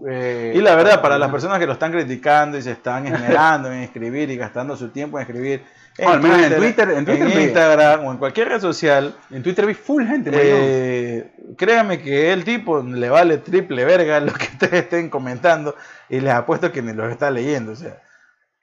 Eh, 0.09 0.53
Y 0.55 0.61
la 0.61 0.73
verdad, 0.75 1.03
para 1.03 1.19
las 1.19 1.29
personas 1.29 1.59
que 1.59 1.67
lo 1.67 1.73
están 1.73 1.91
criticando 1.91 2.57
y 2.57 2.63
se 2.63 2.71
están 2.71 3.05
esmerando 3.05 3.71
en 3.71 3.81
escribir 3.83 4.31
y 4.31 4.37
gastando 4.37 4.75
su 4.75 4.89
tiempo 4.89 5.19
en 5.19 5.27
escribir 5.27 5.63
Ah, 6.03 6.13
al 6.13 6.19
menos 6.21 6.39
en 6.41 6.55
Twitter- 6.55 6.89
en 6.89 7.05
Twitter 7.05 7.27
vi- 7.27 7.43
Instagram 7.43 8.05
o 8.07 8.11
en 8.11 8.17
cualquier 8.17 8.49
red 8.49 8.59
social, 8.59 9.15
En 9.29 9.43
Twitter 9.43 9.67
vi 9.67 9.75
full 9.75 10.03
gente, 10.07 10.31
eh, 10.33 11.31
créanme 11.57 12.01
que 12.01 12.33
el 12.33 12.43
tipo 12.43 12.81
le 12.81 13.07
vale 13.09 13.37
triple 13.37 13.85
verga 13.85 14.19
lo 14.19 14.33
que 14.33 14.45
ustedes 14.51 14.73
estén 14.73 15.11
comentando 15.11 15.75
y 16.09 16.19
les 16.21 16.33
apuesto 16.33 16.71
que 16.71 16.81
ni 16.81 16.91
los 16.91 17.11
está 17.11 17.29
leyendo. 17.29 17.71
O 17.73 17.75
sea, 17.75 18.01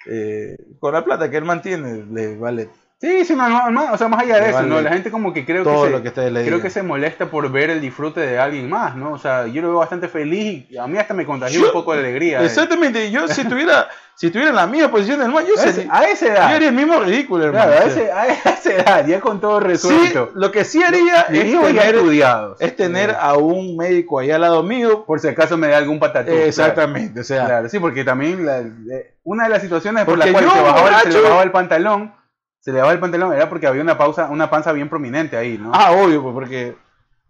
eh, 0.07 0.57
con 0.79 0.93
la 0.93 1.05
plata 1.05 1.31
que 1.31 1.37
él 1.37 1.45
mantiene, 1.45 2.05
le 2.11 2.37
vale 2.37 2.71
Sí, 3.03 3.25
sí, 3.25 3.35
no, 3.35 3.49
no, 3.49 3.69
no, 3.73 3.93
o 3.93 3.99
sea, 3.99 4.07
más 4.07 4.23
allá 4.23 4.37
de 4.39 4.45
eso, 4.51 4.55
vale 4.59 4.69
¿no? 4.69 4.81
La 4.81 4.93
gente 4.93 5.11
como 5.11 5.33
que 5.33 5.45
creo 5.45 5.65
todo 5.65 5.83
que 5.83 5.89
se, 5.89 5.91
lo 5.97 6.03
que 6.05 6.13
creo 6.13 6.31
digan. 6.45 6.61
que 6.63 6.71
se 6.71 6.85
molesta 6.85 7.27
por 7.27 7.51
ver 7.51 7.71
el 7.71 7.81
disfrute 7.81 8.21
de 8.21 8.39
alguien 8.39 8.71
más, 8.71 8.95
¿no? 8.95 9.11
O 9.11 9.19
sea, 9.19 9.49
yo 9.49 9.61
lo 9.61 9.71
veo 9.71 9.79
bastante 9.79 10.07
feliz 10.07 10.67
y 10.71 10.77
a 10.79 10.87
mí 10.87 10.97
hasta 10.99 11.13
me 11.13 11.27
contagió 11.27 11.59
Yo- 11.63 11.67
un 11.67 11.73
poco 11.73 11.95
de 11.95 11.99
alegría. 11.99 12.39
de- 12.39 12.47
Exactamente, 12.47 13.11
yo 13.11 13.27
si 13.27 13.45
tuviera, 13.45 13.89
si 14.15 14.27
estuviera 14.29 14.51
en 14.51 14.55
la 14.57 14.69
misma 14.69 14.89
posición 14.93 15.19
del 15.19 15.33
man, 15.33 15.45
yo, 15.45 15.55
a, 15.61 15.73
sería- 15.73 15.93
a 15.93 16.05
esa 16.05 16.27
yo 16.27 16.33
edad, 16.33 16.55
haría 16.55 16.69
el 16.69 16.75
mismo 16.77 17.01
ridículo, 17.01 17.47
hermano. 17.47 17.73
claro, 17.73 17.83
a, 17.83 17.85
O 17.87 17.89
ese- 17.89 18.13
a 18.13 18.27
esa 18.53 18.73
edad, 18.73 19.05
ya 19.09 19.21
con 19.21 19.41
todo 19.41 19.61
sí, 19.61 19.67
resuelto. 19.67 20.31
lo 20.37 20.53
que 20.53 20.65
sí 20.65 20.81
haría 20.85 21.23
es 21.23 21.27
tener, 21.27 21.97
estudiados. 21.97 22.61
es 22.61 22.77
tener 22.77 23.17
a 23.19 23.35
un 23.35 23.77
médico 23.77 24.21
ahí 24.21 24.31
al 24.31 24.43
lado 24.43 24.63
mío. 24.63 25.05
Por 25.07 25.19
si 25.19 25.27
acaso 25.27 25.57
me 25.59 25.67
da 25.67 25.79
algún 25.79 25.99
patatús. 25.99 26.35
Exactamente, 26.35 27.11
o 27.21 27.25
Claro, 27.25 27.25
sea, 27.25 27.47
Claro, 27.47 27.69
sí, 27.69 27.81
porque 27.81 28.05
también 28.05 28.47
la- 28.47 28.61
eh, 28.61 29.15
una 29.25 29.43
de 29.43 29.51
las 29.51 29.61
situaciones 29.61 30.05
por 30.05 30.17
las 30.19 30.31
cuales 30.31 30.49
yo, 30.49 30.57
se, 30.57 31.21
bajaba 31.21 31.43
el 31.43 31.51
pantalón, 31.51 32.22
se 32.63 32.71
le 32.71 32.79
bajaba 32.79 32.93
el 32.93 33.01
pantalón, 33.01 33.33
era 33.33 33.49
porque 33.49 33.67
había 33.67 33.83
una 33.83 33.99
pausa, 33.99 34.29
una 34.31 34.49
panza 34.49 34.71
bien 34.73 34.89
prominente 34.89 35.37
ahí, 35.37 35.59
¿no? 35.59 35.73
ah, 35.75 35.91
obvio, 35.91 36.23
pues, 36.23 36.33
porque 36.33 36.77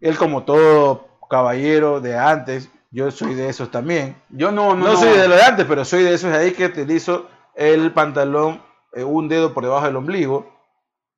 él 0.01 0.16
como 0.18 0.42
todo 0.42 1.09
caballero 1.31 2.03
de 2.03 2.18
antes, 2.18 2.68
yo 2.90 3.11
soy 3.11 3.35
de 3.35 3.49
esos 3.49 3.71
también. 3.71 4.14
Yo 4.29 4.53
no, 4.53 4.75
No, 4.75 4.88
no, 4.88 4.97
soy 4.97 5.16
de 5.16 5.27
lo 5.27 5.35
de 5.35 5.42
antes, 5.42 5.64
pero 5.66 5.87
soy 5.87 6.03
de 6.03 6.12
esos 6.12 6.35
ahí 6.35 6.53
que 6.53 6.66
utilizo 6.66 7.29
el 7.55 7.92
pantalón 7.92 8.61
eh, 8.92 9.05
un 9.05 9.29
dedo 9.29 9.55
por 9.55 9.64
debajo 9.64 9.87
del 9.87 9.97
ombligo. 9.97 10.53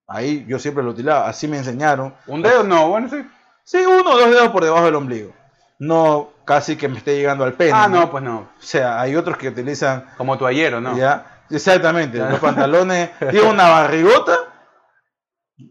Ahí 0.06 0.44
yo 0.46 0.60
siempre 0.60 0.84
lo 0.84 0.90
utilizaba, 0.90 1.28
así 1.28 1.48
me 1.48 1.58
enseñaron. 1.58 2.14
Un 2.28 2.42
dedo 2.42 2.62
no, 2.62 2.90
bueno, 2.90 3.08
sí. 3.08 3.26
Sí, 3.64 3.78
uno 3.78 4.08
o 4.08 4.16
dos 4.16 4.30
dedos 4.30 4.50
por 4.50 4.62
debajo 4.62 4.84
del 4.84 4.94
ombligo. 4.94 5.32
No 5.80 6.30
casi 6.44 6.76
que 6.76 6.86
me 6.86 6.98
esté 6.98 7.16
llegando 7.16 7.42
al 7.42 7.54
pene. 7.54 7.72
Ah, 7.74 7.88
¿no? 7.88 8.02
no, 8.02 8.10
pues 8.12 8.22
no. 8.22 8.36
O 8.36 8.48
sea, 8.62 9.00
hay 9.00 9.16
otros 9.16 9.36
que 9.36 9.48
utilizan 9.48 10.04
Como 10.16 10.38
toallero, 10.38 10.80
¿no? 10.80 10.96
ya. 10.96 11.33
Exactamente, 11.50 12.18
los 12.18 12.38
pantalones 12.40 13.10
tienen 13.18 13.46
una 13.46 13.68
barrigota. 13.68 14.36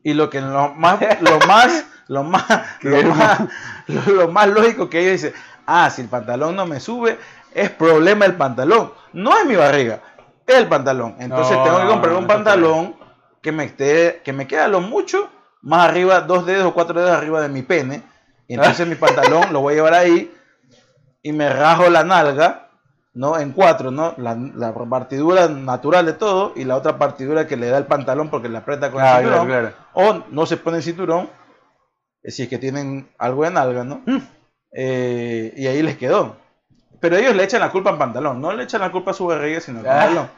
Y 0.03 0.13
lo 0.13 0.29
que 0.29 0.39
lo 0.39 0.69
más 0.69 0.99
lo 1.21 1.39
más 1.47 1.85
lo 2.07 2.23
más 2.23 2.45
lo 2.81 3.03
más, 3.03 3.41
lo, 3.87 4.01
lo 4.13 4.27
más 4.29 4.47
lógico 4.47 4.89
que 4.89 4.99
ellos 5.01 5.21
dicen, 5.21 5.33
ah, 5.65 5.89
si 5.89 6.01
el 6.01 6.07
pantalón 6.07 6.55
no 6.55 6.65
me 6.65 6.79
sube, 6.79 7.17
es 7.53 7.69
problema 7.69 8.25
el 8.25 8.35
pantalón, 8.35 8.93
no 9.13 9.37
es 9.37 9.45
mi 9.45 9.55
barriga, 9.55 10.01
es 10.45 10.55
el 10.55 10.67
pantalón. 10.67 11.15
Entonces 11.19 11.55
No, 11.57 11.63
tengo 11.63 11.81
que 11.81 11.87
comprar 11.87 12.13
un 12.15 12.27
pantalón 12.27 12.95
que 13.41 13.51
me 13.51 13.65
esté, 13.65 14.21
que 14.23 14.33
me 14.33 14.47
quede 14.47 14.61
a 14.61 14.67
lo 14.67 14.81
mucho 14.81 15.29
más 15.61 15.89
arriba, 15.89 16.21
dos 16.21 16.45
dedos 16.45 16.65
o 16.65 16.73
cuatro 16.73 16.99
dedos 16.99 17.15
arriba 17.15 17.41
de 17.41 17.49
mi 17.49 17.61
pene. 17.61 18.03
Y 18.47 18.55
entonces 18.55 18.85
mi 18.87 18.95
pantalón 18.95 19.53
lo 19.53 19.61
voy 19.61 19.73
a 19.73 19.75
llevar 19.77 19.93
ahí 19.93 20.33
y 21.21 21.31
me 21.31 21.49
rajo 21.49 21.89
la 21.89 22.03
nalga, 22.03 22.62
¿no? 23.13 23.37
En 23.37 23.51
cuatro, 23.51 23.91
¿no? 23.91 24.13
La, 24.17 24.35
la 24.35 24.73
partidura 24.73 25.47
natural 25.47 26.05
de 26.05 26.13
todo 26.13 26.53
y 26.55 26.63
la 26.63 26.75
otra 26.75 26.97
partidura 26.97 27.47
que 27.47 27.57
le 27.57 27.67
da 27.69 27.77
el 27.77 27.85
pantalón 27.85 28.29
porque 28.29 28.49
le 28.49 28.57
aprieta 28.57 28.89
con 28.91 29.01
Claro, 29.01 29.19
el 29.19 29.23
cinturón. 29.25 29.47
claro, 29.47 29.73
claro. 29.93 30.19
O 30.19 30.23
no 30.31 30.45
se 30.45 30.57
pone 30.57 30.77
el 30.77 30.83
cinturón, 30.83 31.29
eh, 32.23 32.31
si 32.31 32.43
es 32.43 32.49
que 32.49 32.57
tienen 32.57 33.09
algo 33.17 33.43
de 33.43 33.51
nalga, 33.51 33.83
¿no? 33.83 34.01
Mm. 34.05 34.17
Eh, 34.71 35.53
y 35.55 35.67
ahí 35.67 35.81
les 35.83 35.97
quedó. 35.97 36.37
Pero 36.99 37.17
ellos 37.17 37.35
le 37.35 37.43
echan 37.43 37.59
la 37.59 37.71
culpa 37.71 37.89
al 37.91 37.97
pantalón, 37.97 38.41
no 38.41 38.51
le 38.53 38.63
echan 38.63 38.81
la 38.81 38.91
culpa 38.91 39.11
a 39.11 39.13
su 39.13 39.25
barriga, 39.27 39.59
sino 39.59 39.79
al 39.81 39.85
Ah. 39.87 39.89
pantalón. 39.99 40.29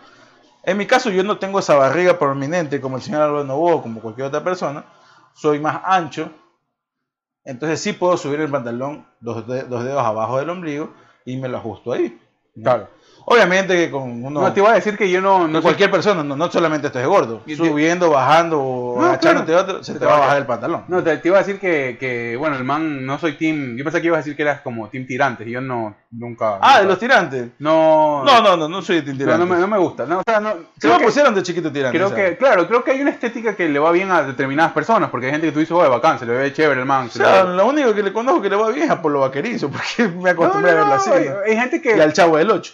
En 0.63 0.77
mi 0.77 0.87
caso, 0.87 1.11
yo 1.11 1.23
no 1.23 1.37
tengo 1.37 1.59
esa 1.59 1.75
barriga 1.75 2.17
prominente 2.17 2.81
como 2.81 2.97
el 2.97 3.03
señor 3.03 3.21
Álvaro 3.21 3.43
Novoa 3.43 3.75
o 3.75 3.81
como 3.83 4.01
cualquier 4.01 4.27
otra 4.27 4.43
persona. 4.43 4.83
Soy 5.35 5.59
más 5.59 5.79
ancho. 5.85 6.31
Entonces 7.43 7.79
sí 7.79 7.93
puedo 7.93 8.17
subir 8.17 8.39
el 8.41 8.49
pantalón 8.49 9.05
dos, 9.19 9.47
de- 9.47 9.63
dos 9.63 9.83
dedos 9.83 10.01
abajo 10.03 10.39
del 10.39 10.49
ombligo 10.49 10.91
y 11.23 11.37
me 11.37 11.47
lo 11.47 11.57
ajusto 11.57 11.93
ahí. 11.93 12.19
Claro. 12.61 12.94
Obviamente 13.27 13.75
que 13.75 13.89
con 13.89 14.23
uno... 14.23 14.41
No, 14.41 14.53
te 14.53 14.59
iba 14.59 14.69
a 14.71 14.75
decir 14.75 14.95
que 14.97 15.09
yo 15.09 15.19
no... 15.19 15.47
no 15.47 15.61
cualquier 15.61 15.89
persona, 15.89 16.23
no, 16.23 16.35
no 16.35 16.51
solamente 16.51 16.87
estés 16.87 17.05
gordo. 17.07 17.41
Y- 17.47 17.55
Subiendo, 17.55 18.11
bajando 18.11 18.61
o 18.61 19.01
No, 19.01 19.17
claro. 19.19 19.41
otro, 19.41 19.83
se 19.83 19.93
te 19.93 19.99
te 19.99 20.05
va 20.05 20.11
a 20.11 20.15
va 20.15 20.17
a 20.17 20.25
bajar 20.27 20.37
el 20.39 20.45
pantalón. 20.45 20.83
No, 20.87 21.01
te, 21.03 21.17
te 21.17 21.27
iba 21.29 21.37
a 21.37 21.41
decir 21.41 21.59
que, 21.59 21.97
que, 21.99 22.35
bueno, 22.37 22.55
el 22.55 22.63
man, 22.63 23.03
no 23.05 23.17
soy 23.17 23.33
team... 23.33 23.75
Yo 23.77 23.83
pensé 23.83 23.99
que 23.99 24.07
ibas 24.07 24.17
a 24.17 24.21
decir 24.21 24.35
que 24.35 24.43
eras 24.43 24.61
como 24.61 24.87
team 24.89 25.07
tirantes 25.07 25.47
y 25.47 25.51
yo 25.51 25.61
no, 25.61 25.95
nunca... 26.11 26.59
Ah, 26.61 26.81
de 26.81 26.85
los 26.85 26.99
tirantes. 26.99 27.47
No... 27.57 28.23
No, 28.23 28.41
no, 28.41 28.55
no, 28.57 28.69
no 28.69 28.81
soy 28.83 29.01
de 29.01 29.11
no, 29.13 29.17
tirantes. 29.17 29.39
no 29.47 29.55
me, 29.55 29.59
no 29.59 29.67
me 29.67 29.77
gusta. 29.79 30.05
No, 30.05 30.19
o 30.19 30.23
sea, 30.23 30.39
no... 30.39 30.53
Se 30.77 30.87
me 30.87 30.97
que- 30.99 31.05
pusieron 31.05 31.33
de 31.33 31.41
chiquito 31.41 31.71
tirantes. 31.71 31.99
Creo 31.99 32.09
¿sabes? 32.09 32.29
que, 32.31 32.37
claro, 32.37 32.67
creo 32.67 32.83
que 32.83 32.91
hay 32.91 33.01
una 33.01 33.09
estética 33.11 33.55
que 33.55 33.67
le 33.67 33.79
va 33.79 33.91
bien 33.91 34.11
a 34.11 34.21
determinadas 34.21 34.71
personas, 34.73 35.09
porque 35.09 35.25
hay 35.25 35.31
gente 35.31 35.47
que 35.47 35.53
tú 35.53 35.59
dices, 35.59 35.71
oye, 35.71 35.89
bacán, 35.89 36.19
se 36.19 36.27
le 36.27 36.33
ve 36.33 36.53
chévere 36.53 36.79
el 36.81 36.85
man. 36.85 37.07
O 37.07 37.09
sea, 37.09 37.43
lo 37.43 37.65
único 37.65 37.91
que 37.95 38.03
le 38.03 38.13
conozco 38.13 38.41
que 38.41 38.49
le 38.49 38.55
va 38.55 38.69
bien 38.69 38.85
es 38.85 38.91
a 38.91 39.01
Polo 39.01 39.21
Vaquerizo, 39.21 39.69
porque 39.71 40.07
me 40.15 40.29
acostumbré 40.29 40.71
a 40.71 40.75
verlo 40.75 40.93
así. 40.93 41.09
hay, 41.09 41.29
¿no? 41.29 41.35
hay 41.43 41.55
gente 41.57 41.77
Y 41.77 41.81
que, 41.81 41.93
al 42.01 42.13
Chavo 42.13 42.37
del 42.37 42.51
8. 42.51 42.73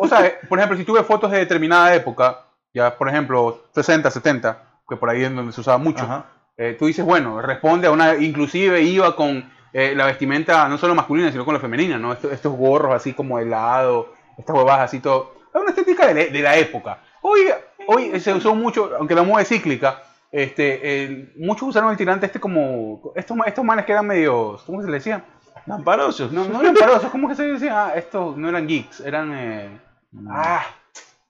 O 0.00 0.08
sea, 0.08 0.26
eh, 0.26 0.38
por 0.48 0.58
ejemplo, 0.58 0.78
si 0.78 0.84
tú 0.84 0.94
ves 0.94 1.04
fotos 1.04 1.30
de 1.30 1.38
determinada 1.38 1.94
época, 1.94 2.46
ya 2.72 2.96
por 2.96 3.08
ejemplo 3.08 3.64
60, 3.74 4.10
70, 4.10 4.62
que 4.88 4.96
por 4.96 5.10
ahí 5.10 5.22
es 5.22 5.34
donde 5.34 5.52
se 5.52 5.60
usaba 5.60 5.76
mucho, 5.76 6.24
eh, 6.56 6.74
tú 6.78 6.86
dices, 6.86 7.04
bueno, 7.04 7.42
responde 7.42 7.86
a 7.86 7.90
una, 7.90 8.16
inclusive 8.16 8.80
iba 8.80 9.14
con 9.14 9.50
eh, 9.74 9.92
la 9.94 10.06
vestimenta 10.06 10.66
no 10.68 10.78
solo 10.78 10.94
masculina, 10.94 11.30
sino 11.30 11.44
con 11.44 11.52
la 11.52 11.60
femenina, 11.60 11.98
¿no? 11.98 12.14
Estos, 12.14 12.32
estos 12.32 12.56
gorros 12.56 12.94
así 12.94 13.12
como 13.12 13.38
helado, 13.38 14.14
estas 14.38 14.56
huevadas 14.56 14.86
así 14.86 15.00
todo. 15.00 15.34
Es 15.54 15.60
una 15.60 15.68
estética 15.68 16.06
de 16.06 16.14
la, 16.14 16.32
de 16.32 16.40
la 16.40 16.56
época. 16.56 17.00
Hoy, 17.20 17.40
hoy 17.86 18.18
se 18.20 18.32
usó 18.32 18.54
mucho, 18.54 18.92
aunque 18.98 19.14
la 19.14 19.22
moda 19.22 19.42
es 19.42 19.48
cíclica, 19.48 20.02
este, 20.32 21.30
muchos 21.36 21.68
usaron 21.68 21.90
el 21.90 21.98
tirante 21.98 22.24
este 22.24 22.40
como, 22.40 23.12
estos, 23.16 23.36
estos 23.44 23.64
manes 23.66 23.84
que 23.84 23.92
eran 23.92 24.06
medio, 24.06 24.58
¿cómo 24.64 24.80
se 24.80 24.86
le 24.88 24.94
decía? 24.94 25.26
Lamparosos. 25.66 26.32
No, 26.32 26.46
no 26.46 26.60
eran 26.62 26.74
parosos, 26.74 27.10
¿cómo 27.10 27.28
que 27.28 27.34
se 27.34 27.42
decía? 27.42 27.84
Ah, 27.84 27.92
estos 27.94 28.38
no 28.38 28.48
eran 28.48 28.66
geeks, 28.66 29.00
eran... 29.00 29.89
Ah, 30.28 30.64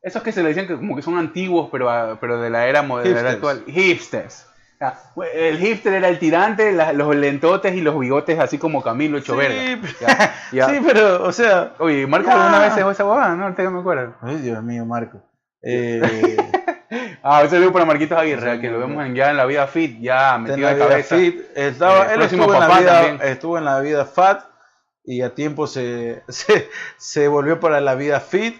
esos 0.02 0.22
que 0.22 0.32
se 0.32 0.42
le 0.42 0.48
decían 0.48 0.66
que 0.66 0.76
como 0.76 0.96
que 0.96 1.02
son 1.02 1.18
antiguos, 1.18 1.68
pero, 1.70 1.90
ah, 1.90 2.16
pero 2.20 2.40
de 2.40 2.50
la 2.50 2.66
era 2.66 2.82
moderna 2.82 3.10
Hipsters. 3.30 3.34
actual. 3.34 3.64
Hipsters. 3.66 4.46
Ah, 4.82 4.94
El 5.34 5.58
hipster 5.58 5.92
era 5.92 6.08
el 6.08 6.18
tirante, 6.18 6.72
la- 6.72 6.94
los 6.94 7.14
lentotes 7.14 7.74
y 7.74 7.82
los 7.82 7.98
bigotes 8.00 8.38
así 8.38 8.56
como 8.56 8.82
Camilo 8.82 9.18
hecho 9.18 9.38
Sí, 9.38 9.78
Ya, 10.00 10.34
ya. 10.52 10.68
Sí, 10.70 10.80
pero, 10.84 11.22
o 11.22 11.32
sea. 11.32 11.74
Oye, 11.78 12.06
Marco 12.06 12.30
alguna 12.30 12.60
vez 12.60 12.74
dejó 12.76 12.90
esa 12.90 13.04
huevada, 13.04 13.34
¿no? 13.36 13.42
Ahorita 13.44 13.62
que 13.62 13.68
me 13.68 13.80
acuerdo. 13.80 14.14
Ay, 14.22 14.36
Dios 14.36 14.62
mío, 14.62 14.86
Marco. 14.86 15.22
Eh, 15.62 16.36
Ah, 17.22 17.42
ese 17.44 17.58
video 17.58 17.72
para 17.72 17.84
Marquitos 17.84 18.18
Aguirre, 18.18 18.54
Sí, 18.56 18.60
que 18.62 18.66
lo 18.68 18.78
no, 18.80 18.86
vemos 18.88 18.96
no. 18.96 19.04
en- 19.04 19.14
ya 19.14 19.30
en 19.30 19.36
la 19.36 19.44
vida 19.44 19.66
fit, 19.68 20.00
ya 20.00 20.36
metido 20.38 20.66
de 20.68 20.78
cabeza. 20.78 21.14
fit. 21.16 21.40
Estaba, 21.54 22.06
Eh, 22.06 22.08
él 22.12 22.18
próximo 22.18 22.42
estuvo 22.44 22.54
en, 22.62 22.68
la 22.68 22.78
vida, 22.80 22.92
también. 23.02 23.28
estuvo 23.30 23.58
en 23.58 23.64
la 23.66 23.80
vida 23.80 24.04
fat 24.06 24.44
y 25.04 25.20
a 25.22 25.34
tiempo 25.34 25.66
se, 25.66 26.22
se, 26.28 26.68
se 26.96 27.28
volvió 27.28 27.60
para 27.60 27.80
la 27.82 27.94
vida 27.94 28.18
fit. 28.20 28.56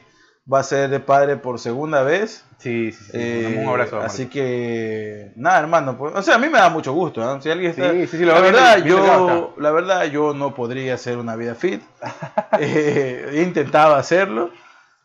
Va 0.53 0.61
a 0.61 0.62
ser 0.62 0.90
de 0.90 1.00
padre 1.00 1.37
por 1.37 1.59
segunda 1.59 2.03
vez. 2.03 2.44
Sí, 2.59 2.92
sí, 2.92 3.05
sí. 3.05 3.11
Eh, 3.14 3.59
un 3.62 3.68
abrazo. 3.68 4.00
a 4.00 4.07
así 4.07 4.26
que, 4.26 5.33
nada, 5.37 5.61
hermano. 5.61 5.96
pues, 5.96 6.14
o 6.14 6.22
sea, 6.22 6.35
a 6.35 6.38
mí 6.38 6.48
me 6.48 6.59
da 6.59 6.68
mucho 6.70 6.92
gusto. 6.92 7.20
¿no? 7.20 7.40
Si 7.40 7.50
alguien 7.50 7.70
está. 7.70 7.92
Sí, 7.92 8.07
sí, 8.07 8.16
sí, 8.18 8.24
lo 8.24 8.33
la, 8.35 8.40
verdad, 8.40 8.76
bien 8.83 8.88
yo, 8.88 9.55
la 9.59 9.70
verdad, 9.70 10.05
yo 10.07 10.35
no 10.35 10.55
podría 10.55 10.94
hacer 10.94 11.18
una 11.18 11.37
vida 11.37 11.55
fit. 11.55 11.83
Eh, 12.59 13.31
he 13.33 13.42
intentado 13.42 13.94
hacerlo. 13.94 14.50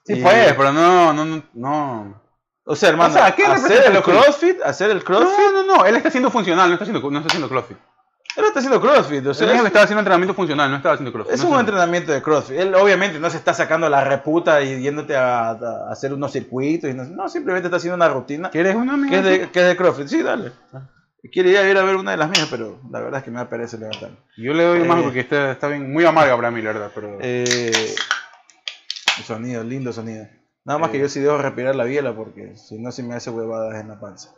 Sí, 0.04 0.14
y- 0.14 0.22
puedes, 0.22 0.54
pero 0.54 0.74
no, 0.74 1.14
no, 1.14 1.26
no. 1.26 1.44
no. 1.54 2.22
O 2.66 2.76
sea, 2.76 2.90
hermano, 2.90 3.14
O 3.14 3.18
sea, 3.18 3.36
¿qué 3.36 3.46
hacer 3.46 3.96
el 3.96 4.02
crossfit, 4.02 4.60
hacer 4.64 4.90
el 4.90 5.04
crossfit, 5.04 5.38
No, 5.54 5.64
no, 5.64 5.78
no, 5.78 5.86
él 5.86 5.96
está 5.96 6.10
siendo 6.10 6.32
funcional, 6.32 6.68
no 6.68 6.74
está 6.74 6.84
haciendo, 6.84 7.12
no 7.12 7.18
está 7.20 7.28
haciendo 7.28 7.48
CrossFit. 7.48 7.78
Él 8.38 8.44
está 8.46 8.60
haciendo 8.60 8.82
crossfit, 8.82 9.26
o 9.26 9.30
Él 9.30 9.36
sea, 9.36 9.54
es, 9.56 9.64
estaba 9.66 9.84
haciendo 9.86 10.00
entrenamiento 10.02 10.34
funcional, 10.34 10.70
no 10.70 10.78
estaba 10.78 10.96
haciendo 10.96 11.12
CrossFit. 11.14 11.36
es 11.36 11.44
no 11.44 11.50
un 11.50 11.56
sé. 11.56 11.60
entrenamiento 11.62 12.12
de 12.12 12.22
crossfit. 12.22 12.58
Él 12.58 12.76
obviamente 12.76 13.20
no 13.20 13.30
se 13.30 13.38
está 13.38 13.54
sacando 13.54 13.88
la 13.90 14.04
reputa 14.04 14.62
y 14.62 14.82
yéndote 14.82 15.16
a, 15.16 15.52
a 15.52 15.92
hacer 15.92 16.14
unos 16.14 16.32
circuitos, 16.32 16.90
y 16.90 16.94
no, 16.94 17.04
no, 17.06 17.30
simplemente 17.30 17.68
está 17.68 17.78
haciendo 17.78 17.96
una 17.96 18.10
rutina 18.10 18.50
¿Quieres 18.50 18.76
una 18.76 18.94
amiga? 18.96 19.10
que 19.12 19.18
es 19.18 19.24
de, 19.42 19.50
que 19.52 19.60
es 19.62 19.68
de 19.68 19.78
crossfit. 19.78 20.08
Sí, 20.08 20.22
dale. 20.22 20.52
Quiere 21.32 21.50
ir 21.50 21.58
a, 21.58 21.70
ir 21.70 21.78
a 21.78 21.84
ver 21.84 21.96
una 21.96 22.12
de 22.12 22.18
las 22.18 22.30
mías, 22.30 22.48
pero 22.52 22.80
la 22.92 23.00
verdad 23.00 23.18
es 23.20 23.24
que 23.24 23.32
me 23.32 23.38
da 23.38 23.50
pereza. 23.50 23.78
Yo 24.38 24.54
le 24.54 24.64
doy 24.64 24.80
más 24.88 25.00
Eh. 25.00 25.04
porque 25.04 25.20
está, 25.22 25.52
está 25.52 25.68
bien, 25.70 25.92
muy 25.92 26.06
amarga 26.06 26.36
para 26.36 26.52
mí, 26.52 26.62
la 26.62 26.72
verdad. 26.74 26.92
Pero... 26.94 27.18
Eh, 27.22 27.72
sonido, 29.26 29.64
lindo 29.64 29.92
sonido. 29.92 30.28
Nada 30.66 30.80
más 30.80 30.90
Eh. 30.90 30.92
que 30.94 31.00
yo 31.00 31.10
sí 31.10 31.20
debo 31.20 31.38
respirar 31.38 31.76
la 31.76 31.84
biela 31.84 32.14
porque 32.16 32.56
si 32.58 32.78
no, 32.80 32.92
se 32.92 33.02
me 33.04 33.16
hace 33.16 33.30
huevadas 33.30 33.80
en 33.82 33.88
la 33.88 34.00
panza. 34.00 34.32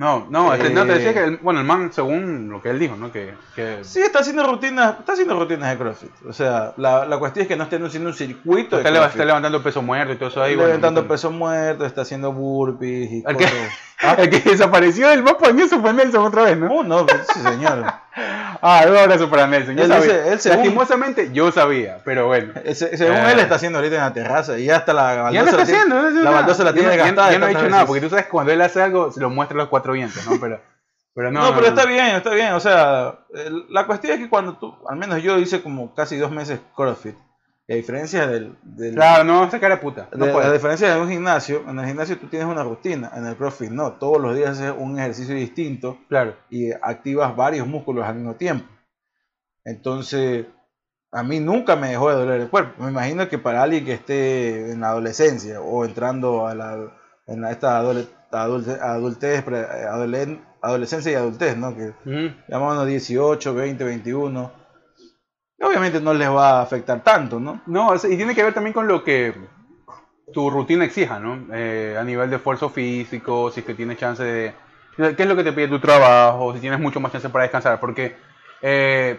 No, 0.00 0.26
no, 0.30 0.54
este, 0.54 0.70
no, 0.70 0.86
te 0.86 0.92
eh. 0.92 0.94
decía 0.96 1.12
que, 1.12 1.24
el, 1.24 1.36
bueno, 1.36 1.60
el 1.60 1.66
man, 1.66 1.92
según 1.92 2.48
lo 2.48 2.62
que 2.62 2.70
él 2.70 2.78
dijo, 2.78 2.96
¿no? 2.96 3.12
Que, 3.12 3.34
que 3.54 3.80
Sí, 3.82 4.00
está 4.00 4.20
haciendo 4.20 4.42
rutinas, 4.46 4.98
está 5.00 5.12
haciendo 5.12 5.38
rutinas 5.38 5.68
de 5.70 5.76
CrossFit. 5.76 6.10
O 6.26 6.32
sea, 6.32 6.72
la, 6.78 7.04
la 7.04 7.18
cuestión 7.18 7.42
es 7.42 7.48
que 7.48 7.56
no 7.56 7.64
esté 7.64 7.76
haciendo 7.76 8.08
un 8.08 8.14
circuito 8.14 8.76
de 8.76 8.80
está, 8.82 8.90
leva- 8.90 9.04
CrossFit. 9.04 9.16
está 9.20 9.24
levantando 9.26 9.62
peso 9.62 9.82
muerto 9.82 10.12
y 10.14 10.16
todo 10.16 10.28
eso 10.30 10.42
ahí. 10.42 10.56
levantando 10.56 11.06
peso 11.06 11.30
muerto, 11.30 11.84
está 11.84 12.00
haciendo 12.00 12.32
burpees 12.32 13.10
y 13.12 13.16
¿El 13.26 13.36
cosas. 14.00 14.18
El 14.18 14.30
que 14.30 14.40
desapareció 14.50 15.08
del 15.08 15.22
mapa 15.22 15.48
en 15.48 15.60
eso 15.60 15.80
fue 15.80 15.92
Nelson 15.92 16.24
otra 16.24 16.42
vez, 16.44 16.56
¿no? 16.58 16.66
Oh, 16.72 16.82
no, 16.82 17.06
pues, 17.06 17.26
sí, 17.32 17.40
señor. 17.40 17.84
Ah, 18.62 18.84
un 18.86 18.94
abrazo 18.94 19.30
para 19.30 19.46
Nelson. 19.46 19.74
Yo 19.74 19.84
Él 19.84 19.88
sabía. 19.88 20.26
él 20.26 20.38
según- 20.40 20.58
Lastimosamente, 20.58 21.30
yo 21.32 21.50
sabía, 21.50 21.98
pero 22.04 22.26
bueno. 22.26 22.52
Ese- 22.64 22.94
según 22.98 23.16
Eh. 23.16 23.32
él 23.32 23.38
está 23.38 23.54
haciendo 23.54 23.78
ahorita 23.78 23.96
en 23.96 24.02
la 24.02 24.12
terraza 24.12 24.58
y 24.58 24.68
hasta 24.68 24.92
la 24.92 25.02
baldosa 25.02 25.32
Ya 25.32 25.42
lo 25.44 25.48
está 25.50 25.62
haciendo, 25.62 26.10
no 26.10 26.20
la 26.22 26.30
baldosa 26.30 26.64
la 26.64 26.72
tiene 26.74 26.94
no- 26.94 27.02
gastada. 27.02 27.32
Yo 27.32 27.38
no 27.38 27.46
he 27.46 27.50
dicho 27.50 27.68
nada, 27.70 27.86
porque 27.86 28.02
tú 28.02 28.10
sabes 28.10 28.26
que 28.26 28.30
cuando 28.30 28.52
él 28.52 28.60
hace 28.60 28.82
algo, 28.82 29.10
se 29.12 29.20
lo 29.20 29.30
muestra 29.30 29.54
a 29.54 29.58
los 29.60 29.68
cuatro 29.68 29.94
vientos, 29.94 30.26
¿no? 30.26 30.38
Pero, 30.38 30.60
pero 31.14 31.30
no, 31.32 31.40
No, 31.40 31.54
pero 31.54 31.68
está 31.68 31.86
bien, 31.86 32.16
está 32.16 32.30
bien. 32.34 32.52
O 32.52 32.60
sea, 32.60 33.20
la 33.70 33.86
cuestión 33.86 34.12
es 34.14 34.18
que 34.18 34.28
cuando 34.28 34.58
tú, 34.58 34.76
al 34.86 34.96
menos 34.96 35.22
yo 35.22 35.38
hice 35.38 35.62
como 35.62 35.94
casi 35.94 36.18
dos 36.18 36.30
meses 36.30 36.60
CrossFit. 36.76 37.16
Y 37.70 37.72
a 37.72 37.76
diferencia 37.76 38.26
del, 38.26 38.56
del 38.64 38.96
Claro, 38.96 39.22
no, 39.22 39.48
cara 39.48 39.76
de 39.76 39.80
puta. 39.80 40.08
No 40.16 40.24
de- 40.24 40.30
a 40.32 40.34
puede. 40.34 40.52
diferencia 40.52 40.92
de 40.92 41.00
un 41.00 41.08
gimnasio, 41.08 41.62
en 41.68 41.78
el 41.78 41.86
gimnasio 41.86 42.18
tú 42.18 42.26
tienes 42.26 42.48
una 42.48 42.64
rutina, 42.64 43.12
en 43.14 43.24
el 43.26 43.36
CrossFit 43.36 43.70
no, 43.70 43.92
todos 43.92 44.20
los 44.20 44.34
días 44.34 44.58
haces 44.58 44.74
un 44.76 44.98
ejercicio 44.98 45.36
distinto 45.36 45.96
Claro. 46.08 46.34
y 46.50 46.72
activas 46.72 47.36
varios 47.36 47.68
músculos 47.68 48.04
al 48.04 48.16
mismo 48.16 48.34
tiempo. 48.34 48.66
Entonces, 49.64 50.46
a 51.12 51.22
mí 51.22 51.38
nunca 51.38 51.76
me 51.76 51.90
dejó 51.90 52.10
de 52.10 52.16
doler 52.16 52.40
el 52.40 52.48
cuerpo. 52.50 52.82
Me 52.82 52.90
imagino 52.90 53.28
que 53.28 53.38
para 53.38 53.62
alguien 53.62 53.84
que 53.84 53.92
esté 53.94 54.72
en 54.72 54.80
la 54.80 54.88
adolescencia 54.88 55.60
o 55.60 55.84
entrando 55.84 56.48
a 56.48 56.54
la 56.56 56.76
en 57.28 57.40
la- 57.40 57.52
esta 57.52 57.78
adole- 57.80 58.08
adulte- 58.32 58.80
adultez, 58.80 59.44
adolescencia 60.60 61.12
y 61.12 61.14
adultez, 61.14 61.56
¿no? 61.56 61.76
Que 61.76 61.90
Ujú. 62.04 62.34
llamamos 62.48 62.84
18, 62.86 63.54
20, 63.54 63.84
21. 63.84 64.58
Obviamente 65.60 66.00
no 66.00 66.14
les 66.14 66.28
va 66.30 66.58
a 66.58 66.62
afectar 66.62 67.02
tanto, 67.02 67.38
¿no? 67.38 67.60
No, 67.66 67.94
y 67.94 68.16
tiene 68.16 68.34
que 68.34 68.42
ver 68.42 68.54
también 68.54 68.72
con 68.72 68.88
lo 68.88 69.04
que 69.04 69.34
tu 70.32 70.48
rutina 70.48 70.84
exija, 70.84 71.18
¿no? 71.18 71.46
Eh, 71.54 71.96
a 71.98 72.04
nivel 72.04 72.30
de 72.30 72.36
esfuerzo 72.36 72.70
físico, 72.70 73.50
si 73.50 73.60
es 73.60 73.66
que 73.66 73.74
tienes 73.74 73.98
chance 73.98 74.22
de... 74.22 74.54
¿Qué 74.96 75.22
es 75.22 75.28
lo 75.28 75.36
que 75.36 75.44
te 75.44 75.52
pide 75.52 75.68
tu 75.68 75.80
trabajo? 75.80 76.52
Si 76.54 76.60
tienes 76.60 76.78
mucho 76.80 77.00
más 77.00 77.12
chance 77.12 77.28
para 77.30 77.44
descansar. 77.44 77.80
Porque 77.80 78.16
eh, 78.62 79.18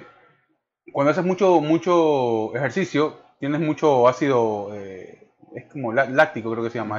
cuando 0.92 1.12
haces 1.12 1.24
mucho, 1.26 1.60
mucho 1.62 2.56
ejercicio, 2.56 3.18
tienes 3.40 3.60
mucho 3.62 4.08
ácido, 4.08 4.70
eh, 4.74 5.32
es 5.56 5.72
como 5.72 5.92
lá- 5.94 6.06
láctico 6.10 6.52
creo 6.52 6.64
que 6.64 6.70
se 6.70 6.78
llama. 6.80 6.98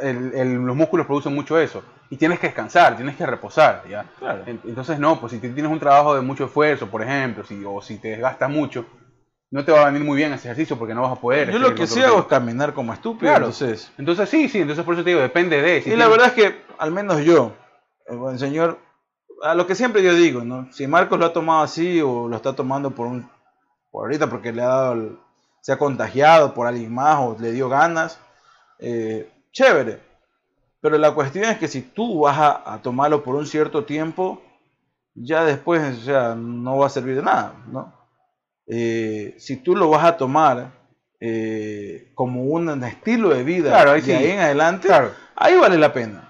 El- 0.00 0.32
el- 0.34 0.54
los 0.56 0.76
músculos 0.76 1.06
producen 1.06 1.34
mucho 1.34 1.58
eso. 1.58 1.82
Y 2.10 2.16
tienes 2.16 2.38
que 2.38 2.48
descansar, 2.48 2.96
tienes 2.96 3.16
que 3.16 3.26
reposar, 3.26 3.84
¿ya? 3.88 4.04
Claro. 4.18 4.42
En- 4.46 4.60
Entonces 4.64 4.98
no, 4.98 5.20
pues 5.20 5.32
si 5.32 5.38
tienes 5.38 5.70
un 5.70 5.78
trabajo 5.78 6.14
de 6.14 6.20
mucho 6.20 6.44
esfuerzo, 6.46 6.86
por 6.88 7.02
ejemplo, 7.02 7.44
si, 7.44 7.62
o 7.66 7.80
si 7.82 7.98
te 7.98 8.08
desgastas 8.08 8.50
mucho, 8.50 8.86
no 9.50 9.64
te 9.64 9.72
va 9.72 9.82
a 9.82 9.86
venir 9.86 10.04
muy 10.04 10.16
bien 10.16 10.32
ese 10.32 10.48
ejercicio 10.48 10.78
porque 10.78 10.94
no 10.94 11.02
vas 11.02 11.12
a 11.12 11.20
poder. 11.20 11.50
Yo 11.50 11.58
lo 11.58 11.74
que 11.74 11.86
sí 11.86 12.02
hago 12.02 12.18
es 12.20 12.26
caminar 12.26 12.74
como 12.74 12.92
estúpido, 12.92 13.30
Claro. 13.30 13.46
entonces... 13.46 13.90
Entonces 13.98 14.28
sí, 14.28 14.48
sí, 14.48 14.60
entonces 14.60 14.84
por 14.84 14.94
eso 14.94 15.02
te 15.04 15.10
digo, 15.10 15.20
depende 15.22 15.60
de... 15.62 15.80
si 15.82 15.90
y 15.90 15.96
la 15.96 16.04
tienes- 16.06 16.10
verdad 16.10 16.26
es 16.28 16.32
que, 16.34 16.62
al 16.78 16.92
menos 16.92 17.20
yo, 17.22 17.52
el 18.06 18.18
buen 18.18 18.38
señor, 18.38 18.78
a 19.42 19.54
lo 19.54 19.66
que 19.66 19.74
siempre 19.74 20.02
yo 20.02 20.14
digo, 20.14 20.42
¿no? 20.44 20.70
Si 20.72 20.86
Marcos 20.86 21.18
lo 21.18 21.24
ha 21.26 21.32
tomado 21.32 21.62
así 21.62 22.00
o 22.02 22.28
lo 22.28 22.36
está 22.36 22.54
tomando 22.54 22.90
por 22.90 23.06
un 23.06 23.28
por 23.90 24.04
ahorita 24.04 24.28
porque 24.28 24.52
le 24.52 24.60
ha 24.62 24.66
dado 24.66 24.92
el- 24.94 25.18
se 25.62 25.72
ha 25.72 25.78
contagiado 25.78 26.52
por 26.52 26.66
alguien 26.66 26.92
más 26.92 27.16
o 27.20 27.36
le 27.40 27.52
dio 27.52 27.68
ganas, 27.70 28.20
eh, 28.78 29.30
chévere. 29.52 30.00
Pero 30.80 30.96
la 30.98 31.12
cuestión 31.12 31.44
es 31.44 31.58
que 31.58 31.68
si 31.68 31.82
tú 31.82 32.20
vas 32.20 32.38
a, 32.38 32.74
a 32.74 32.82
tomarlo 32.82 33.22
por 33.24 33.34
un 33.34 33.46
cierto 33.46 33.84
tiempo, 33.84 34.40
ya 35.14 35.44
después, 35.44 35.98
o 35.98 36.00
sea, 36.02 36.34
no 36.36 36.78
va 36.78 36.86
a 36.86 36.90
servir 36.90 37.16
de 37.16 37.22
nada, 37.22 37.54
¿no? 37.72 37.92
Eh, 38.66 39.34
si 39.38 39.56
tú 39.56 39.74
lo 39.74 39.88
vas 39.90 40.04
a 40.04 40.16
tomar 40.16 40.70
eh, 41.20 42.12
como 42.14 42.44
un 42.44 42.84
estilo 42.84 43.30
de 43.30 43.42
vida 43.42 43.70
Claro, 43.70 43.92
ahí 43.92 44.00
de 44.02 44.06
sí. 44.06 44.12
ahí 44.12 44.30
en 44.30 44.38
adelante, 44.40 44.88
Claro. 44.88 45.10
ahí 45.34 45.56
vale 45.56 45.78
la 45.78 45.92
pena. 45.92 46.28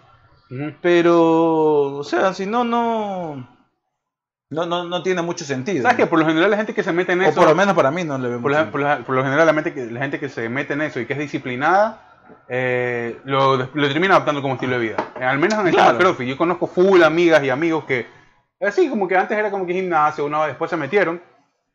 Ujú. 0.50 0.72
Pero, 0.80 1.96
o 1.98 2.04
sea, 2.04 2.32
si 2.32 2.46
no, 2.46 2.64
no, 2.64 3.46
no, 4.50 4.64
no, 4.66 4.84
no 4.84 5.02
tiene 5.02 5.20
mucho 5.20 5.44
sentido. 5.44 5.82
¿Sabes 5.82 5.98
que 5.98 6.06
Por 6.06 6.20
lo 6.20 6.26
general 6.26 6.50
la 6.50 6.56
gente 6.56 6.72
que 6.74 6.82
se 6.82 6.92
mete 6.92 7.12
en 7.12 7.20
O 7.20 7.24
eso... 7.24 7.34
por 7.40 7.48
lo 7.48 7.54
menos 7.54 7.74
para 7.74 7.90
mí 7.90 8.04
no 8.04 8.16
le 8.16 8.28
veo 8.30 8.40
por, 8.40 8.70
por 8.70 9.04
por 9.04 9.14
lo 9.14 9.22
general 9.24 9.46
la 9.46 9.52
gente, 9.52 9.74
que, 9.74 9.86
la 9.90 10.00
gente 10.00 10.18
que 10.18 10.30
se 10.30 10.48
mete 10.48 10.72
en 10.72 10.82
eso 10.82 11.00
y 11.00 11.06
que 11.06 11.12
es 11.12 11.18
disciplinada, 11.18 12.07
eh, 12.48 13.18
lo, 13.24 13.56
lo 13.56 13.88
termina 13.88 14.14
adaptando 14.14 14.40
como 14.42 14.54
estilo 14.54 14.78
de 14.78 14.86
vida. 14.88 14.96
Eh, 15.20 15.24
al 15.24 15.38
menos 15.38 15.58
en 15.60 15.66
el 15.68 15.72
Claro. 15.74 15.98
tema 15.98 16.12
del. 16.12 16.26
Yo 16.28 16.36
conozco 16.36 16.66
full 16.66 17.02
amigas 17.02 17.42
y 17.42 17.50
amigos 17.50 17.84
que 17.84 18.06
Así, 18.60 18.88
como 18.88 19.06
que 19.06 19.16
antes 19.16 19.38
era 19.38 19.52
como 19.52 19.64
que 19.66 19.72
gimnasio, 19.72 20.24
una 20.26 20.44
después 20.46 20.68
se 20.68 20.76
metieron. 20.76 21.22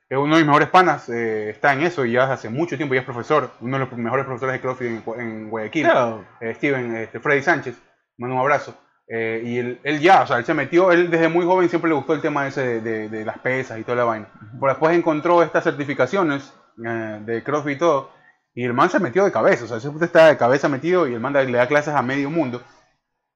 Eh, 0.10 0.18
Uno 0.18 0.36
de 0.36 0.42
mis 0.42 0.48
mejores 0.48 0.68
panas 0.68 1.08
eh, 1.08 1.50
está 1.52 1.72
en 1.72 1.82
eso 1.82 2.04
y 2.06 2.12
ya 2.12 2.32
hace 2.32 2.50
mucho 2.50 2.76
tiempo 2.76 2.94
ya 2.94 3.00
es 3.00 3.06
profesor, 3.06 3.52
uno 3.62 3.80
de 3.80 3.86
los 3.86 3.98
mejores 3.98 4.26
profesores 4.26 4.54
de 4.54 4.60
CrossFit 4.60 4.88
en, 4.88 5.04
en 5.22 5.50
Guayaquil. 5.50 5.84
Claro. 5.86 6.26
eh, 6.42 6.54
Steven, 6.56 6.96
este, 6.98 7.22
Freddy 7.22 7.42
Sánchez, 7.42 7.76
mando 8.18 8.36
un 8.36 8.42
abrazo. 8.42 8.76
Eh, 9.08 9.42
y 9.46 9.58
él, 9.60 9.80
él 9.84 10.00
ya, 10.02 10.24
o 10.24 10.28
sea, 10.28 10.38
él 10.38 10.46
se 10.46 10.54
metió, 10.54 10.92
él 10.92 11.10
desde 11.10 11.30
muy 11.30 11.46
joven 11.46 11.70
siempre 11.70 11.90
le 11.90 11.96
gustó 11.96 12.14
el 12.14 12.22
tema 12.22 12.48
ese 12.48 12.62
de, 12.62 12.82
de- 12.82 13.10
de 13.10 13.26
las 13.26 13.38
pesas 13.40 13.80
y 13.80 13.84
toda 13.84 13.98
la 13.98 14.04
vaina. 14.04 14.28
Pero 14.60 14.68
después 14.74 14.94
encontró 14.96 15.42
estas 15.42 15.64
certificaciones 15.64 16.54
eh, 16.86 17.20
de 17.26 17.44
CrossFit 17.44 17.76
y 17.76 17.80
todo, 17.80 18.10
y 18.56 18.64
el 18.66 18.74
man 18.74 18.90
se 18.90 19.00
metió 19.00 19.24
de 19.26 19.32
cabeza, 19.32 19.66
o 19.66 19.68
sea, 19.68 19.78
ese 19.78 19.90
puto 19.90 20.06
está 20.06 20.28
de 20.28 20.38
cabeza 20.38 20.70
metido 20.70 21.08
y 21.08 21.14
el 21.14 21.20
man 21.20 21.34
le 21.34 21.52
da 21.52 21.68
clases 21.68 21.94
a 21.94 22.02
medio 22.02 22.30
mundo, 22.30 22.62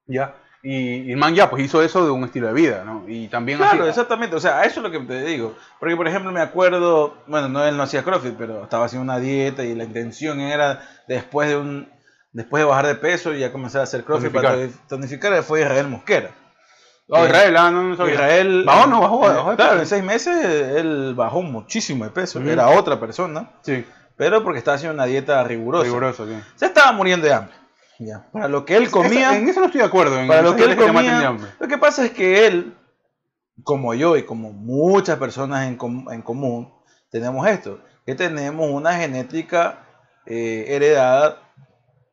ya. 0.05 0.35
Y, 0.63 1.03
y 1.03 1.11
el 1.11 1.17
man 1.17 1.33
ya, 1.35 1.49
pues 1.49 1.63
hizo 1.63 1.81
eso 1.83 2.03
de 2.03 2.11
un 2.11 2.23
estilo 2.25 2.47
de 2.47 2.53
vida, 2.53 2.83
¿no? 2.83 3.03
Y 3.07 3.27
también 3.27 3.59
Claro, 3.59 3.81
así- 3.83 3.89
exactamente. 3.89 4.35
O 4.35 4.39
sea, 4.39 4.63
eso 4.63 4.79
es 4.79 4.83
lo 4.83 4.91
que 4.91 4.99
te 4.99 5.23
digo. 5.23 5.55
Porque, 5.79 5.95
por 5.95 6.07
ejemplo, 6.07 6.31
me 6.31 6.41
acuerdo, 6.41 7.15
bueno, 7.27 7.47
no 7.47 7.63
él 7.63 7.77
no 7.77 7.83
hacía 7.83 8.03
CrossFit, 8.03 8.35
pero 8.37 8.63
estaba 8.63 8.85
haciendo 8.85 9.03
una 9.03 9.19
dieta 9.19 9.63
y 9.63 9.75
la 9.75 9.83
intención 9.85 10.39
era, 10.41 10.81
después 11.07 11.47
de 11.49 11.57
un 11.57 11.89
después 12.33 12.61
de 12.61 12.67
bajar 12.67 12.87
de 12.87 12.95
peso 12.95 13.33
y 13.33 13.39
ya 13.39 13.51
comenzar 13.51 13.81
a 13.81 13.83
hacer 13.85 14.03
CrossFit 14.03 14.31
para 14.31 14.55
Tonificar. 14.89 15.41
fue 15.43 15.61
Israel 15.61 15.87
Mosquera. 15.87 16.31
Oh, 17.07 17.23
Israel, 17.23 17.55
ah, 17.55 17.71
no, 17.71 17.83
no 17.83 17.95
sabía. 17.95 18.13
Israel. 18.15 18.63
Bajó, 18.65 18.87
no, 18.87 18.99
bajó, 18.99 19.25
eh, 19.25 19.33
bajó 19.35 19.49
de 19.51 19.55
Claro, 19.55 19.79
en 19.79 19.85
seis 19.85 20.03
meses 20.03 20.35
él 20.75 21.13
bajó 21.15 21.41
muchísimo 21.41 22.03
de 22.03 22.11
peso. 22.11 22.41
Era 22.41 22.67
otra 22.69 22.99
persona, 22.99 23.51
Sí, 23.61 23.85
pero 24.17 24.43
porque 24.43 24.59
estaba 24.59 24.75
haciendo 24.75 24.95
una 24.95 25.05
dieta 25.05 25.43
rigurosa. 25.43 25.85
sí. 26.25 26.43
Se 26.55 26.65
estaba 26.65 26.91
muriendo 26.91 27.27
de 27.27 27.33
hambre. 27.33 27.55
Ya. 27.99 28.27
Para 28.31 28.47
lo 28.47 28.65
que 28.65 28.75
él 28.75 28.91
comía. 28.91 29.29
Esa- 29.31 29.37
en 29.37 29.49
eso 29.49 29.59
no 29.59 29.65
estoy 29.67 29.81
de 29.81 29.87
acuerdo. 29.87 30.19
En 30.19 30.27
Para 30.27 30.41
lo 30.41 30.55
que 30.55 30.63
él 30.65 30.75
comía, 30.75 31.35
lo 31.59 31.67
que 31.67 31.77
pasa 31.77 32.05
es 32.05 32.11
que 32.11 32.45
él, 32.45 32.75
como 33.63 33.93
yo 33.95 34.17
y 34.17 34.23
como 34.23 34.51
muchas 34.53 35.17
personas 35.17 35.67
en, 35.67 35.77
com- 35.77 36.11
en 36.11 36.21
común, 36.21 36.71
tenemos 37.09 37.47
esto, 37.47 37.79
que 38.05 38.13
tenemos 38.15 38.69
una 38.71 38.93
genética 38.95 39.79
eh, 40.25 40.65
heredada 40.75 41.39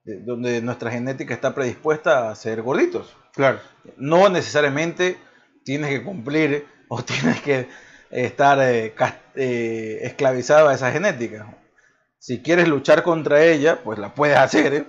de- 0.05 0.21
donde 0.23 0.63
nuestra 0.63 0.91
genética 0.91 1.35
está 1.35 1.55
predispuesta 1.55 2.31
a 2.31 2.35
ser 2.35 2.63
gorditos. 2.63 3.15
Claro. 3.35 3.59
No 3.99 4.29
necesariamente 4.29 5.19
tienes 5.65 5.91
que 5.91 6.03
cumplir 6.05 6.67
o 6.89 7.03
tienes 7.03 7.41
que 7.43 7.69
estar 8.11 8.59
eh, 8.63 8.95
eh, 9.35 9.99
esclavizado 10.03 10.69
a 10.69 10.75
esa 10.75 10.91
genética. 10.93 11.47
Si 12.27 12.41
quieres 12.41 12.69
luchar 12.69 13.03
contra 13.03 13.45
ella, 13.45 13.81
pues 13.85 13.99
la 13.99 14.15
puedes 14.15 14.39
hacer, 14.39 14.73
¿eh? 14.73 14.87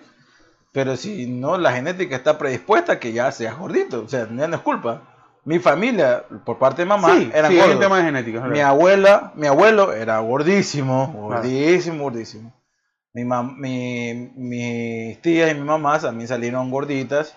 Pero 0.71 0.95
si 0.95 1.27
no, 1.27 1.57
la 1.57 1.73
genética 1.73 2.15
está 2.15 2.37
predispuesta 2.37 2.93
a 2.93 2.99
que 2.99 3.11
ya 3.11 3.29
seas 3.33 3.57
gordito. 3.57 4.03
O 4.03 4.07
sea, 4.07 4.25
no 4.29 4.41
es 4.55 4.61
culpa. 4.61 5.01
Mi 5.43 5.59
familia, 5.59 6.23
por 6.45 6.57
parte 6.57 6.83
de 6.83 6.85
mamá, 6.85 7.13
sí, 7.13 7.29
eran 7.33 7.51
sí, 7.51 7.57
gordos. 7.57 7.79
tema 7.81 7.97
de 7.97 8.03
genética. 8.05 8.39
Mi 8.39 8.61
abuela, 8.61 9.33
mi 9.35 9.47
abuelo 9.47 9.91
era 9.91 10.17
gordísimo, 10.19 11.11
gordísimo, 11.13 12.03
gordísimo. 12.03 12.53
Mi 13.13 13.25
mi- 13.25 14.31
mis 14.37 15.21
tías 15.21 15.51
y 15.51 15.55
mi 15.55 15.65
mamá 15.65 15.99
también 15.99 16.29
salieron 16.29 16.71
gorditas. 16.71 17.35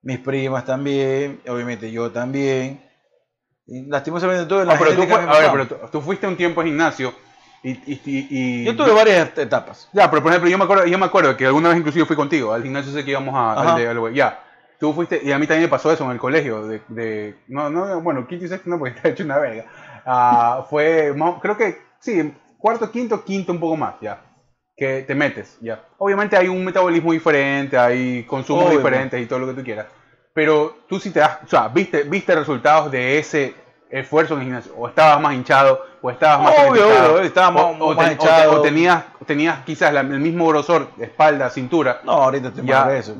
Mis 0.00 0.18
primas 0.18 0.64
también, 0.64 1.42
obviamente 1.46 1.92
yo 1.92 2.10
también. 2.10 2.82
Y 3.66 3.82
lastimosamente 3.86 4.46
tuve 4.46 4.64
la 4.64 4.72
Ah, 4.72 4.76
pero 4.78 4.94
tú, 4.94 5.02
a 5.02 5.38
ver, 5.38 5.50
pero 5.52 5.66
tú, 5.68 5.76
tú 5.92 6.00
fuiste 6.00 6.26
un 6.26 6.38
tiempo 6.38 6.62
a 6.62 6.64
gimnasio 6.64 7.12
y, 7.62 7.70
y, 7.70 8.00
y- 8.06 8.64
Yo 8.64 8.76
tuve 8.76 8.92
varias 8.92 9.36
etapas. 9.38 9.88
Ya, 9.92 10.10
pero 10.10 10.22
por 10.22 10.30
ejemplo, 10.32 10.50
yo 10.50 10.58
me 10.58 10.64
acuerdo, 10.64 10.86
yo 10.86 10.98
me 10.98 11.06
acuerdo 11.06 11.36
que 11.36 11.46
alguna 11.46 11.68
vez 11.70 11.78
inclusive 11.78 12.06
fui 12.06 12.16
contigo 12.16 12.52
al 12.52 12.62
gimnasio 12.62 12.90
ese 12.90 13.04
que 13.04 13.10
íbamos 13.12 13.34
a, 13.34 13.52
al 13.52 13.76
de, 13.76 13.88
al- 13.88 14.14
ya. 14.14 14.42
Tú 14.78 14.94
fuiste, 14.94 15.20
y 15.22 15.30
a 15.30 15.38
mí 15.38 15.46
también 15.46 15.64
me 15.64 15.68
pasó 15.68 15.92
eso 15.92 16.04
en 16.06 16.12
el 16.12 16.18
colegio, 16.18 16.66
de, 16.66 16.80
de 16.88 17.34
no, 17.48 17.68
no, 17.68 18.00
bueno, 18.00 18.26
quinto 18.26 18.46
y 18.46 18.48
sexto 18.48 18.70
no, 18.70 18.78
porque 18.78 18.94
está 18.96 19.08
hecho 19.10 19.24
una 19.24 19.38
verga. 19.38 19.66
Ah, 20.06 20.64
fue, 20.70 21.14
creo 21.42 21.56
que, 21.58 21.78
sí, 21.98 22.32
cuarto, 22.56 22.90
quinto, 22.90 23.22
quinto 23.22 23.52
un 23.52 23.60
poco 23.60 23.76
más, 23.76 23.96
ya. 24.00 24.22
Que 24.74 25.02
te 25.02 25.14
metes, 25.14 25.58
ya. 25.60 25.82
Obviamente 25.98 26.34
hay 26.38 26.48
un 26.48 26.64
metabolismo 26.64 27.12
diferente, 27.12 27.76
hay 27.76 28.22
consumos 28.24 28.64
diferentes 28.78 29.20
y 29.20 29.26
todo 29.26 29.40
lo 29.40 29.46
que 29.48 29.52
tú 29.52 29.62
quieras. 29.62 29.86
Pero 30.32 30.78
tú 30.88 30.98
sí 30.98 31.10
te 31.10 31.20
das, 31.20 31.40
o 31.44 31.46
sea, 31.46 31.68
viste, 31.68 32.04
viste 32.04 32.34
resultados 32.34 32.90
de 32.90 33.18
ese 33.18 33.54
esfuerzo 33.90 34.34
en 34.34 34.40
el 34.40 34.44
gimnasio. 34.46 34.72
O 34.76 34.88
estabas 34.88 35.20
más 35.20 35.34
hinchado, 35.34 35.84
o 36.00 36.10
estabas 36.10 36.42
más 36.42 36.54
Obvio, 36.68 36.86
obvio, 36.86 37.20
estaba 37.20 37.50
más- 37.50 37.62
o, 37.64 37.68
o 37.68 37.94
más 37.94 38.08
ten- 38.08 38.18
o 38.18 38.20
te- 38.20 38.24
hinchado. 38.24 38.52
o 38.52 38.60
tenías, 38.62 39.04
tenías 39.26 39.58
quizás 39.64 39.92
la- 39.92 40.00
el 40.00 40.20
mismo 40.20 40.46
grosor, 40.48 40.88
espalda, 40.98 41.50
cintura. 41.50 42.00
No, 42.04 42.12
ahorita 42.12 42.48
estoy 42.48 42.66
Ya, 42.66 42.94
eso. 42.96 43.16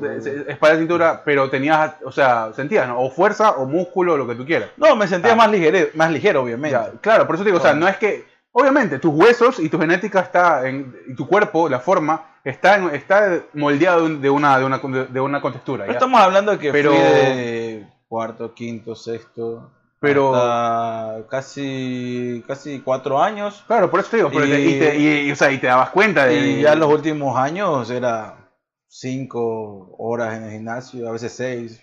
espalda, 0.47 0.77
cintura, 0.77 1.21
pero 1.25 1.49
tenías, 1.49 1.93
o 2.05 2.11
sea, 2.11 2.51
sentías, 2.55 2.87
¿no? 2.87 2.99
O 3.01 3.09
fuerza, 3.11 3.51
o 3.51 3.65
músculo, 3.65 4.17
lo 4.17 4.25
que 4.27 4.35
tú 4.35 4.45
quieras. 4.45 4.69
No, 4.77 4.95
me 4.95 5.07
sentía 5.07 5.33
Ah. 5.33 5.35
más 5.35 5.51
ligero, 5.51 5.89
más 5.95 6.09
ligero, 6.11 6.41
obviamente. 6.43 6.71
Ya, 6.77 6.91
claro, 7.01 7.25
por 7.27 7.35
eso 7.35 7.43
te 7.43 7.49
digo, 7.49 7.59
o 7.59 7.61
sea, 7.61 7.73
no 7.73 7.87
es 7.87 7.97
que, 7.97 8.25
obviamente, 8.53 8.99
tus 8.99 9.13
huesos 9.13 9.59
y 9.59 9.69
tu 9.69 9.77
genética 9.79 10.19
está, 10.21 10.67
en, 10.67 10.95
y 11.07 11.15
tu 11.15 11.27
cuerpo, 11.27 11.69
la 11.69 11.79
forma, 11.79 12.25
está, 12.43 12.77
en- 12.77 12.95
está 12.95 13.41
moldeado 13.53 13.99
de, 13.99 14.05
un- 14.05 14.21
de 14.21 14.29
una, 14.29 14.57
de 14.57 14.65
una, 14.65 14.77
de 14.79 15.19
una 15.21 15.41
contextura, 15.41 15.85
estamos 15.87 16.19
hablando 16.19 16.51
de 16.53 16.57
que 16.59 16.71
Pero- 16.71 16.91
fui 16.91 16.99
de 16.99 17.87
cuarto, 18.07 18.53
quinto, 18.53 18.95
sexto, 18.95 19.71
Pero- 20.01 20.35
hasta 20.35 21.27
casi, 21.29 22.43
casi 22.47 22.79
cuatro 22.81 23.21
años. 23.21 23.63
Claro, 23.67 23.89
por 23.91 23.99
eso 23.99 24.09
te 24.09 24.17
digo, 24.17 24.29
pero 24.31 24.45
Y- 24.45 24.51
y, 24.51 24.79
te, 24.79 24.97
y- 24.97 25.31
o 25.31 25.35
sea, 25.35 25.51
y 25.51 25.59
te 25.59 25.67
dabas 25.67 25.91
cuenta 25.91 26.25
de... 26.25 26.35
Y 26.39 26.61
ya 26.63 26.73
los 26.75 26.91
últimos 26.91 27.37
años 27.37 27.89
era 27.91 28.49
cinco 28.87 29.95
horas 29.99 30.35
en 30.35 30.43
el 30.45 30.51
gimnasio, 30.51 31.07
a 31.07 31.11
veces 31.11 31.31
seis, 31.33 31.81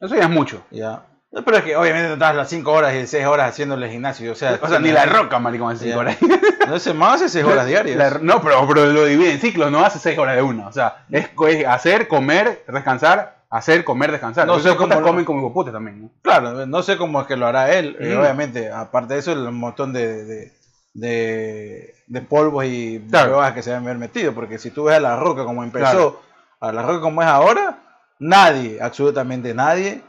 Eso 0.00 0.14
ya 0.16 0.22
es 0.24 0.30
mucho. 0.30 0.62
ya. 0.70 1.06
Pero 1.44 1.56
es 1.56 1.64
que 1.64 1.76
obviamente 1.76 2.06
no 2.08 2.14
estabas 2.14 2.36
las 2.36 2.48
cinco 2.48 2.72
horas 2.72 2.94
y 2.94 3.06
seis 3.08 3.26
horas 3.26 3.48
haciendo 3.50 3.74
el 3.74 3.90
gimnasio, 3.90 4.30
o 4.32 4.34
sea, 4.36 4.58
O 4.62 4.68
sea, 4.68 4.78
ni 4.78 4.92
la 4.92 5.04
roca, 5.04 5.38
maricón, 5.40 5.72
hace 5.72 5.84
cinco 5.86 5.96
Ya. 5.96 6.00
horas. 6.00 6.16
No 6.68 6.78
sé, 6.78 6.94
más 6.94 7.16
hace 7.16 7.28
seis 7.28 7.44
horas 7.44 7.66
diarias. 7.66 7.96
La- 7.98 8.18
no, 8.20 8.40
pero, 8.40 8.66
pero 8.66 8.86
lo 8.86 9.04
divide 9.04 9.32
en 9.32 9.40
ciclos, 9.40 9.70
no 9.70 9.84
hace 9.84 9.98
seis 9.98 10.16
horas 10.18 10.36
de 10.36 10.42
una. 10.42 10.68
O 10.68 10.72
sea, 10.72 11.04
es, 11.10 11.28
es 11.48 11.66
hacer, 11.66 12.08
comer, 12.08 12.64
descansar, 12.66 13.43
hacer, 13.56 13.84
comer, 13.84 14.10
descansar. 14.12 14.46
No 14.46 14.58
sé 14.58 14.74
cómo 14.76 15.00
comen 15.02 15.24
como 15.24 15.48
hijo 15.48 15.64
también. 15.70 16.02
¿no? 16.02 16.10
Claro, 16.22 16.66
no 16.66 16.82
sé 16.82 16.96
cómo 16.96 17.20
es 17.20 17.26
que 17.26 17.36
lo 17.36 17.46
hará 17.46 17.72
él, 17.72 17.96
eh, 18.00 18.14
Mm. 18.14 18.20
obviamente, 18.20 18.70
aparte 18.70 19.14
de 19.14 19.20
eso, 19.20 19.32
el 19.32 19.50
montón 19.52 19.92
de, 19.92 20.24
de, 20.24 20.52
de, 20.94 21.94
de 22.06 22.20
polvos 22.22 22.64
y 22.66 23.00
Claro. 23.10 23.30
drogas 23.30 23.52
que 23.52 23.62
se 23.62 23.70
deben 23.70 23.84
haber 23.84 23.98
metido, 23.98 24.34
porque 24.34 24.58
si 24.58 24.70
tú 24.70 24.84
ves 24.84 24.96
a 24.96 25.00
La 25.00 25.16
Roca 25.16 25.44
como 25.44 25.62
empezó, 25.62 25.84
Claro. 25.90 26.20
a 26.60 26.72
La 26.72 26.82
Roca 26.82 27.00
como 27.00 27.22
es 27.22 27.28
ahora, 27.28 27.78
nadie, 28.18 28.78
absolutamente 28.80 29.54
nadie, 29.54 30.02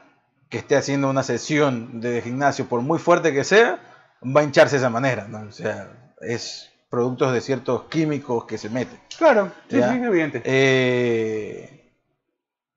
que 0.50 0.58
esté 0.60 0.76
haciendo 0.76 1.10
una 1.10 1.24
sesión 1.24 2.00
de 2.02 2.22
gimnasio, 2.22 2.66
por 2.66 2.82
muy 2.82 3.00
fuerte 3.00 3.34
que 3.34 3.44
sea, 3.44 3.80
va 4.24 4.42
a 4.42 4.44
hincharse 4.44 4.76
de 4.76 4.80
esa 4.80 4.90
manera, 4.90 5.28
¿no? 5.28 5.42
O 5.48 5.52
sea, 5.52 5.90
es 6.22 6.72
productos 6.90 7.34
de 7.34 7.42
ciertos 7.42 7.84
químicos 7.90 8.46
que 8.46 8.58
se 8.58 8.70
meten. 8.70 8.98
Claro, 9.18 9.52
sí, 9.70 9.78
sí, 9.78 9.82
es 9.82 10.04
evidente. 10.04 10.42
Eh, 10.46 11.75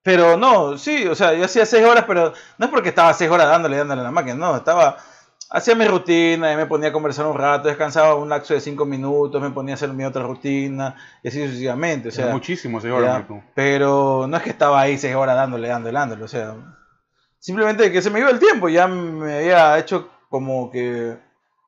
pero 0.03 0.37
no, 0.37 0.79
sí, 0.79 1.07
o 1.07 1.15
sea, 1.15 1.35
yo 1.35 1.45
hacía 1.45 1.67
seis 1.67 1.85
horas, 1.85 2.05
pero 2.07 2.33
no 2.57 2.67
es 2.67 2.71
porque 2.71 2.91
estaba 2.91 3.13
seis 3.13 3.31
horas 3.31 3.49
dándole, 3.49 3.77
dándole 3.77 4.01
a 4.01 4.05
la 4.05 4.11
máquina, 4.11 4.37
no, 4.37 4.57
estaba, 4.57 4.97
hacía 5.51 5.75
mi 5.75 5.85
rutina, 5.85 6.53
y 6.53 6.57
me 6.57 6.67
ponía 6.67 6.89
a 6.89 6.93
conversar 6.93 7.27
un 7.27 7.37
rato, 7.37 7.69
descansaba 7.69 8.15
un 8.15 8.29
lapso 8.29 8.55
de 8.55 8.61
cinco 8.61 8.87
minutos, 8.87 9.43
me 9.43 9.51
ponía 9.51 9.75
a 9.75 9.77
hacer 9.77 9.91
mi 9.93 10.05
otra 10.05 10.23
rutina, 10.23 10.95
y 11.23 11.29
así 11.29 11.43
sucesivamente, 11.45 12.09
o 12.09 12.13
sea, 12.13 12.27
es 12.27 12.33
muchísimo, 12.33 12.81
seis 12.81 12.95
horas, 12.95 13.25
pero 13.55 14.27
no 14.29 14.37
es 14.37 14.43
que 14.43 14.51
estaba 14.51 14.81
ahí 14.81 14.97
seis 14.97 15.15
horas 15.15 15.37
dándole, 15.37 15.69
dándole, 15.69 15.99
dándole, 15.99 16.25
o 16.25 16.29
sea, 16.29 16.55
simplemente 17.39 17.93
que 17.93 18.01
se 18.01 18.11
me 18.11 18.21
iba 18.21 18.31
el 18.31 18.39
tiempo, 18.39 18.69
ya 18.69 18.87
me 18.87 19.39
había 19.39 19.79
hecho 19.79 20.09
como 20.31 20.71
que 20.71 21.17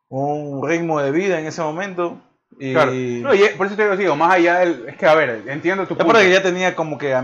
un 0.08 0.66
ritmo 0.66 1.00
de 1.00 1.10
vida 1.10 1.38
en 1.38 1.46
ese 1.46 1.62
momento, 1.62 2.22
y... 2.58 2.72
Claro. 2.72 2.92
No, 2.92 3.34
y 3.34 3.48
por 3.56 3.66
eso 3.66 3.76
te 3.76 3.96
digo, 3.96 4.16
más 4.16 4.34
allá 4.34 4.58
del. 4.58 4.88
Es 4.88 4.96
que, 4.96 5.06
a 5.06 5.14
ver, 5.14 5.44
entiendo 5.46 5.86
tu 5.86 5.94
Es 5.94 5.98
punto. 5.98 6.12
porque 6.12 6.30
ya 6.30 6.42
tenía 6.42 6.74
como 6.74 6.98
que 6.98 7.14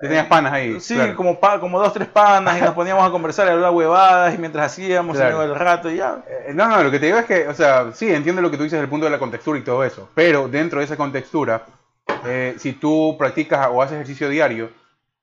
am- 0.00 0.08
Tenías 0.08 0.26
panas 0.26 0.52
ahí. 0.52 0.78
Sí, 0.80 0.94
claro. 0.94 1.16
como, 1.16 1.38
pa- 1.40 1.58
como 1.60 1.78
dos, 1.78 1.92
tres 1.92 2.08
panas 2.08 2.58
y 2.58 2.60
nos 2.60 2.74
poníamos 2.74 3.06
a 3.06 3.10
conversar 3.10 3.46
y 3.46 3.50
a 3.50 3.52
hablar 3.54 3.70
huevadas 3.72 4.34
y 4.34 4.38
mientras 4.38 4.72
hacíamos 4.72 5.16
Claro. 5.16 5.42
el 5.42 5.54
rato 5.54 5.90
y 5.90 5.96
ya. 5.96 6.18
Eh, 6.28 6.52
No, 6.54 6.68
no, 6.68 6.82
lo 6.82 6.90
que 6.90 6.98
te 6.98 7.06
digo 7.06 7.18
es 7.18 7.24
que, 7.26 7.48
o 7.48 7.54
sea, 7.54 7.92
sí, 7.92 8.12
entiendo 8.12 8.42
lo 8.42 8.50
que 8.50 8.56
tú 8.56 8.62
dices 8.64 8.72
desde 8.76 8.84
el 8.84 8.90
punto 8.90 9.06
de 9.06 9.10
la 9.12 9.18
contextura 9.18 9.58
y 9.58 9.62
todo 9.62 9.82
eso, 9.84 10.08
pero 10.14 10.48
dentro 10.48 10.78
de 10.80 10.84
esa 10.84 10.96
contextura, 10.96 11.62
eh, 12.26 12.54
si 12.58 12.74
tú 12.74 13.16
practicas 13.18 13.68
o 13.72 13.80
haces 13.82 13.94
ejercicio 13.94 14.28
diario, 14.28 14.70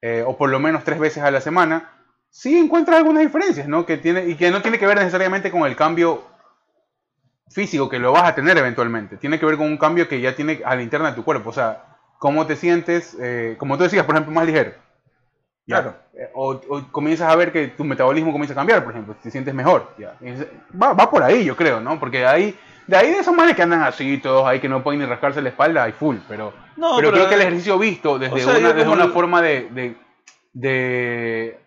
eh, 0.01 0.23
o 0.25 0.35
por 0.35 0.49
lo 0.49 0.59
menos 0.59 0.83
tres 0.83 0.99
veces 0.99 1.23
a 1.23 1.31
la 1.31 1.39
semana, 1.39 1.89
sí 2.29 2.57
encuentras 2.57 2.97
algunas 2.97 3.21
diferencias, 3.23 3.67
¿no? 3.67 3.85
Que 3.85 3.97
tiene, 3.97 4.25
y 4.25 4.35
que 4.35 4.49
no 4.51 4.61
tiene 4.61 4.79
que 4.79 4.87
ver 4.87 4.97
necesariamente 4.97 5.51
con 5.51 5.63
el 5.63 5.75
cambio 5.75 6.23
físico 7.49 7.87
que 7.87 7.99
lo 7.99 8.11
vas 8.11 8.23
a 8.23 8.33
tener 8.35 8.57
eventualmente, 8.57 9.17
tiene 9.17 9.39
que 9.39 9.45
ver 9.45 9.57
con 9.57 9.67
un 9.67 9.77
cambio 9.77 10.07
que 10.07 10.19
ya 10.19 10.35
tiene 10.35 10.61
a 10.65 10.75
la 10.75 10.81
interna 10.81 11.09
de 11.11 11.15
tu 11.15 11.23
cuerpo, 11.23 11.51
o 11.51 11.53
sea, 11.53 11.92
cómo 12.23 12.47
te 12.47 12.55
sientes, 12.55 13.17
eh, 13.19 13.57
como 13.59 13.75
tú 13.75 13.83
decías, 13.83 14.05
por 14.05 14.15
ejemplo, 14.15 14.33
más 14.33 14.45
ligero. 14.45 14.71
Ya. 15.65 15.81
Claro. 15.81 15.95
Eh, 16.13 16.29
O, 16.33 16.51
o 16.69 16.81
comienzas 16.89 17.29
a 17.29 17.35
ver 17.35 17.51
que 17.51 17.67
tu 17.67 17.83
metabolismo 17.83 18.31
comienza 18.31 18.53
a 18.53 18.55
cambiar, 18.55 18.81
por 18.81 18.93
ejemplo, 18.93 19.13
te 19.21 19.29
sientes 19.29 19.53
mejor. 19.53 19.91
Ya. 19.97 20.15
Va, 20.81 20.93
va 20.93 21.09
por 21.11 21.21
ahí, 21.21 21.43
yo 21.43 21.57
creo, 21.57 21.81
¿no? 21.81 21.99
Porque 21.99 22.19
de 22.19 22.25
ahí, 22.27 22.57
de 22.87 22.95
ahí 22.95 23.11
de 23.11 23.19
esos 23.19 23.35
manes 23.35 23.57
que 23.57 23.63
andan 23.63 23.81
así, 23.83 24.19
todos 24.19 24.47
ahí 24.47 24.61
que 24.61 24.69
no 24.69 24.81
pueden 24.83 25.01
ni 25.01 25.05
rascarse 25.05 25.41
la 25.41 25.49
espalda, 25.49 25.83
hay 25.83 25.91
full. 25.91 26.15
Pero, 26.29 26.53
No, 26.77 26.95
pero, 26.95 27.09
pero- 27.09 27.11
creo 27.11 27.27
que 27.27 27.35
el 27.35 27.41
ejercicio 27.41 27.77
visto 27.77 28.17
desde 28.17 28.35
o 28.35 28.37
sea, 28.39 28.57
una, 28.57 28.71
desde 28.71 28.89
una 28.89 29.03
el- 29.03 29.11
forma 29.11 29.41
de, 29.41 29.67
de, 29.71 29.97
de- 30.53 31.59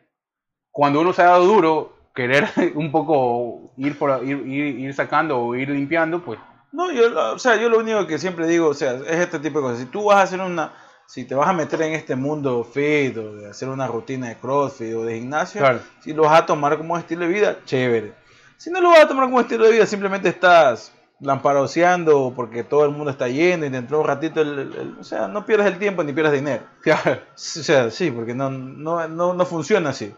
Cuando 0.71 1.03
uno 1.03 1.13
se 1.13 1.21
ha 1.21 1.27
dado 1.27 1.45
duro, 1.45 1.93
querer 2.15 2.49
un 2.77 2.91
poco 2.91 3.73
ir, 3.77 3.99
por, 3.99 4.25
ir, 4.25 4.39
ir, 4.47 4.79
ir 4.79 4.95
sacando 4.95 5.39
o 5.39 5.55
ir 5.55 5.69
limpiando, 5.69 6.21
pues 6.25 6.39
No, 6.73 6.91
yo, 6.93 7.33
o 7.35 7.39
sea, 7.39 7.57
yo 7.57 7.69
lo 7.69 7.79
único 7.79 8.07
que 8.07 8.19
siempre 8.19 8.47
digo, 8.47 8.69
o 8.69 8.75
sea, 8.75 8.95
es 8.95 9.17
este 9.21 9.39
tipo 9.39 9.59
de 9.61 9.65
cosas. 9.65 9.79
Si 9.81 9.87
tú 9.87 10.05
vas 10.05 10.17
a 10.19 10.23
hacer 10.23 10.41
una, 10.41 10.73
si 11.07 11.25
te 11.25 11.35
vas 11.35 11.49
a 11.49 11.53
meter 11.53 11.81
en 11.83 11.95
este 11.95 12.17
mundo 12.17 12.65
fit 12.65 13.17
o 13.17 13.37
de 13.37 13.49
hacer 13.51 13.69
una 13.69 13.87
rutina 13.87 14.29
de 14.29 14.37
crossfit 14.37 14.95
o 14.95 15.05
de 15.05 15.15
gimnasio, 15.21 15.61
Claro. 15.61 15.81
si 16.01 16.13
lo 16.13 16.23
vas 16.25 16.41
a 16.43 16.47
tomar 16.47 16.77
como 16.77 16.99
estilo 16.99 17.23
de 17.27 17.33
vida, 17.33 17.57
chévere. 17.65 18.15
Si 18.57 18.71
no 18.71 18.81
lo 18.81 18.91
vas 18.91 19.01
a 19.01 19.09
tomar 19.09 19.25
como 19.27 19.41
estilo 19.41 19.65
de 19.67 19.73
vida, 19.73 19.87
simplemente 19.87 20.29
estás 20.29 20.93
lamparoseando 21.21 22.33
porque 22.35 22.65
todo 22.65 22.85
el 22.85 22.91
mundo 22.91 23.11
está 23.11 23.29
yendo 23.29 23.65
y 23.67 23.71
dentro 23.71 23.99
de 23.99 24.03
un 24.03 24.09
ratito, 24.09 24.41
el- 24.43 24.59
el- 24.59 24.75
el- 24.75 24.97
o 25.01 25.05
sea, 25.05 25.29
no 25.29 25.47
pierdas 25.47 25.67
el 25.69 25.79
tiempo 25.79 26.03
ni 26.03 26.13
pierdas 26.13 26.33
dinero. 26.35 26.65
claro, 26.83 27.21
O 27.35 27.39
sea, 27.39 27.91
sí, 27.91 28.11
porque 28.11 28.35
no, 28.35 28.51
no, 28.51 29.07
no, 29.09 29.33
no 29.35 29.47
funciona 29.47 29.91
así. 29.91 30.15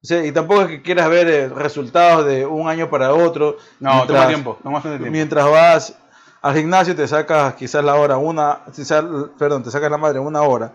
O 0.00 0.06
sea, 0.06 0.24
y 0.24 0.30
tampoco 0.30 0.62
es 0.62 0.68
que 0.68 0.82
quieras 0.82 1.08
ver 1.10 1.28
eh, 1.28 1.48
resultados 1.48 2.24
de 2.24 2.46
un 2.46 2.68
año 2.68 2.88
para 2.88 3.12
otro. 3.12 3.56
no, 3.80 4.06
toma 4.06 4.28
tiempo, 4.28 4.58
toma 4.62 4.80
tiempo. 4.80 5.06
Mientras 5.10 5.50
vas 5.50 5.98
al 6.40 6.54
gimnasio 6.54 6.94
te 6.94 7.08
sacas 7.08 7.54
quizás 7.54 7.84
la 7.84 7.96
hora, 7.96 8.16
una, 8.16 8.60
quizás, 8.74 9.04
perdón, 9.38 9.62
te 9.62 9.70
sacas 9.70 9.90
la 9.90 9.98
madre 9.98 10.20
una 10.20 10.42
hora, 10.42 10.72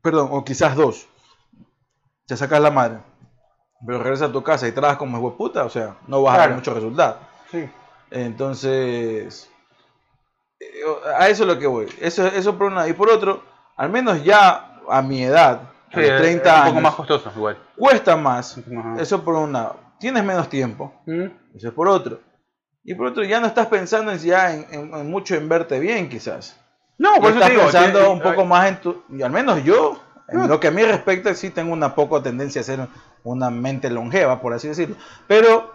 perdón, 0.00 0.28
o 0.30 0.44
quizás 0.44 0.74
dos, 0.74 1.06
te 2.26 2.36
sacas 2.36 2.60
la 2.60 2.70
madre, 2.70 3.00
pero 3.86 3.98
regresas 3.98 4.30
a 4.30 4.32
tu 4.32 4.42
casa 4.42 4.66
y 4.66 4.72
trabajas 4.72 4.98
como 4.98 5.18
hueputa, 5.18 5.64
o 5.64 5.70
sea, 5.70 5.96
no 6.06 6.22
vas 6.22 6.38
a 6.38 6.46
ver 6.46 6.56
mucho 6.56 6.72
resultado. 6.72 7.18
Sí. 7.50 7.68
Entonces, 8.10 9.50
eh, 10.60 10.66
a 11.18 11.28
eso 11.28 11.42
es 11.42 11.48
lo 11.48 11.58
que 11.58 11.66
voy. 11.66 11.86
Eso, 12.00 12.26
eso 12.26 12.56
por 12.56 12.72
una. 12.72 12.88
Y 12.88 12.92
por 12.92 13.10
otro, 13.10 13.42
al 13.76 13.90
menos 13.90 14.22
ya 14.24 14.80
a 14.88 15.02
mi 15.02 15.22
edad, 15.22 15.70
a 15.92 15.94
Sí, 15.94 16.00
los 16.00 16.10
es 16.10 16.18
30 16.20 16.50
un 16.52 16.56
años, 16.60 16.68
poco 16.70 16.80
más 16.80 16.94
costoso 16.94 17.32
igual. 17.36 17.58
cuesta 17.76 18.16
más. 18.16 18.58
Ajá. 18.58 18.96
Eso 19.00 19.22
por 19.24 19.34
un 19.34 19.52
lado. 19.52 19.76
Tienes 19.98 20.24
menos 20.24 20.48
tiempo. 20.48 20.92
Mm. 21.06 21.24
Eso 21.54 21.68
es 21.68 21.74
por 21.74 21.88
otro. 21.88 22.20
Y 22.84 22.94
por 22.94 23.06
otro, 23.08 23.24
ya 23.24 23.40
no 23.40 23.46
estás 23.46 23.66
pensando 23.66 24.12
en, 24.12 24.18
ya 24.18 24.52
en, 24.54 24.66
en- 24.70 24.94
en 24.94 25.10
mucho 25.10 25.34
en 25.34 25.48
verte 25.48 25.78
bien, 25.80 26.08
quizás. 26.08 26.58
No, 26.98 27.14
por 27.16 27.30
eso 27.30 27.34
estás 27.34 27.46
te 27.48 27.50
digo, 27.54 27.62
pensando 27.64 28.12
un 28.12 28.20
poco 28.20 28.44
más 28.44 28.68
en 28.68 28.76
tu. 28.80 29.02
Y 29.10 29.22
al 29.22 29.30
menos 29.30 29.62
yo, 29.64 30.00
en 30.28 30.38
No. 30.38 30.46
lo 30.46 30.60
que 30.60 30.68
a 30.68 30.70
mí 30.70 30.82
respecta, 30.82 31.34
sí 31.34 31.50
tengo 31.50 31.72
una 31.72 31.94
poca 31.94 32.22
tendencia 32.22 32.60
a 32.60 32.64
ser 32.64 32.86
una 33.24 33.50
mente 33.50 33.90
longeva, 33.90 34.40
por 34.40 34.54
así 34.54 34.68
decirlo. 34.68 34.96
Pero 35.26 35.74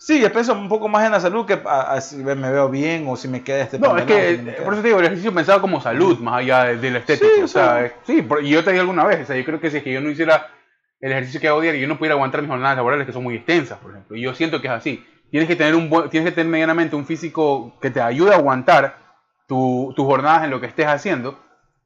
sí, 0.00 0.20
yo 0.20 0.32
pienso 0.32 0.52
un 0.54 0.68
poco 0.68 0.88
más 0.88 1.04
en 1.04 1.12
la 1.12 1.20
salud 1.20 1.44
que 1.46 1.60
a, 1.64 1.92
a 1.92 2.00
si 2.00 2.16
me 2.16 2.34
veo 2.34 2.68
bien 2.70 3.04
o 3.06 3.16
si 3.16 3.28
me 3.28 3.42
queda 3.42 3.60
este 3.60 3.78
No, 3.78 3.96
es 3.98 4.04
que 4.06 4.36
si 4.36 4.62
por 4.64 4.72
eso 4.72 4.82
te 4.82 4.88
digo, 4.88 4.98
el 5.00 5.04
ejercicio 5.06 5.32
pensado 5.34 5.60
como 5.60 5.80
salud, 5.80 6.18
más 6.18 6.40
allá 6.40 6.64
de, 6.64 6.76
de 6.78 6.90
lo 6.90 6.98
estético. 6.98 7.30
Sí, 7.36 7.42
o 7.42 7.48
sea, 7.48 7.84
es- 7.84 7.92
sí, 8.06 8.22
por- 8.22 8.42
y 8.42 8.48
yo 8.50 8.64
te 8.64 8.70
dije 8.70 8.80
alguna 8.80 9.04
vez, 9.04 9.20
o 9.22 9.26
sea, 9.26 9.36
yo 9.36 9.44
creo 9.44 9.60
que 9.60 9.70
si 9.70 9.76
es 9.76 9.82
que 9.82 9.92
yo 9.92 10.00
no 10.00 10.10
hiciera 10.10 10.48
el 11.00 11.12
ejercicio 11.12 11.40
que 11.40 11.48
hago 11.48 11.60
diario, 11.60 11.80
yo 11.80 11.88
no 11.88 11.96
pudiera 11.98 12.14
aguantar 12.14 12.40
mis 12.42 12.50
jornadas 12.50 12.76
laborales 12.76 13.06
que 13.06 13.12
son 13.12 13.22
muy 13.22 13.36
extensas, 13.36 13.78
por 13.78 13.90
ejemplo. 13.92 14.16
Y 14.16 14.22
yo 14.22 14.34
siento 14.34 14.60
que 14.60 14.66
es 14.66 14.72
así. 14.72 15.06
Tienes 15.30 15.48
que 15.48 15.56
tener 15.56 15.74
un 15.76 15.88
buen, 15.88 16.10
tienes 16.10 16.28
que 16.30 16.34
tener 16.34 16.50
medianamente 16.50 16.96
un 16.96 17.06
físico 17.06 17.78
que 17.80 17.90
te 17.90 18.00
ayude 18.00 18.32
a 18.32 18.36
aguantar 18.38 18.96
tu- 19.46 19.92
tus 19.96 20.04
jornadas 20.04 20.44
en 20.44 20.50
lo 20.50 20.60
que 20.60 20.66
estés 20.66 20.86
haciendo. 20.86 21.38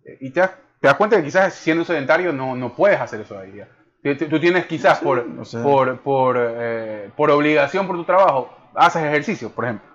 eh, 0.04 0.18
Y 0.20 0.30
te 0.30 0.40
das, 0.40 0.50
te 0.80 0.88
das 0.88 0.96
cuenta 0.96 1.16
que 1.16 1.24
quizás 1.24 1.54
siendo 1.54 1.84
sedentario 1.84 2.32
no, 2.32 2.56
no 2.56 2.74
puedes 2.74 3.00
hacer 3.00 3.20
eso 3.20 3.38
ahí. 3.38 3.52
ya. 3.56 3.68
Tú- 4.04 4.38
tienes 4.40 4.66
quizás 4.66 4.98
Sí, 4.98 5.04
por, 5.04 5.26
o 5.40 5.44
sea. 5.46 5.62
por, 5.62 5.98
por, 6.00 6.36
eh, 6.38 7.10
por 7.16 7.30
obligación 7.30 7.86
por 7.86 7.96
tu 7.96 8.04
trabajo, 8.04 8.50
haces 8.74 9.02
ejercicio, 9.02 9.48
por 9.50 9.64
ejemplo. 9.64 9.88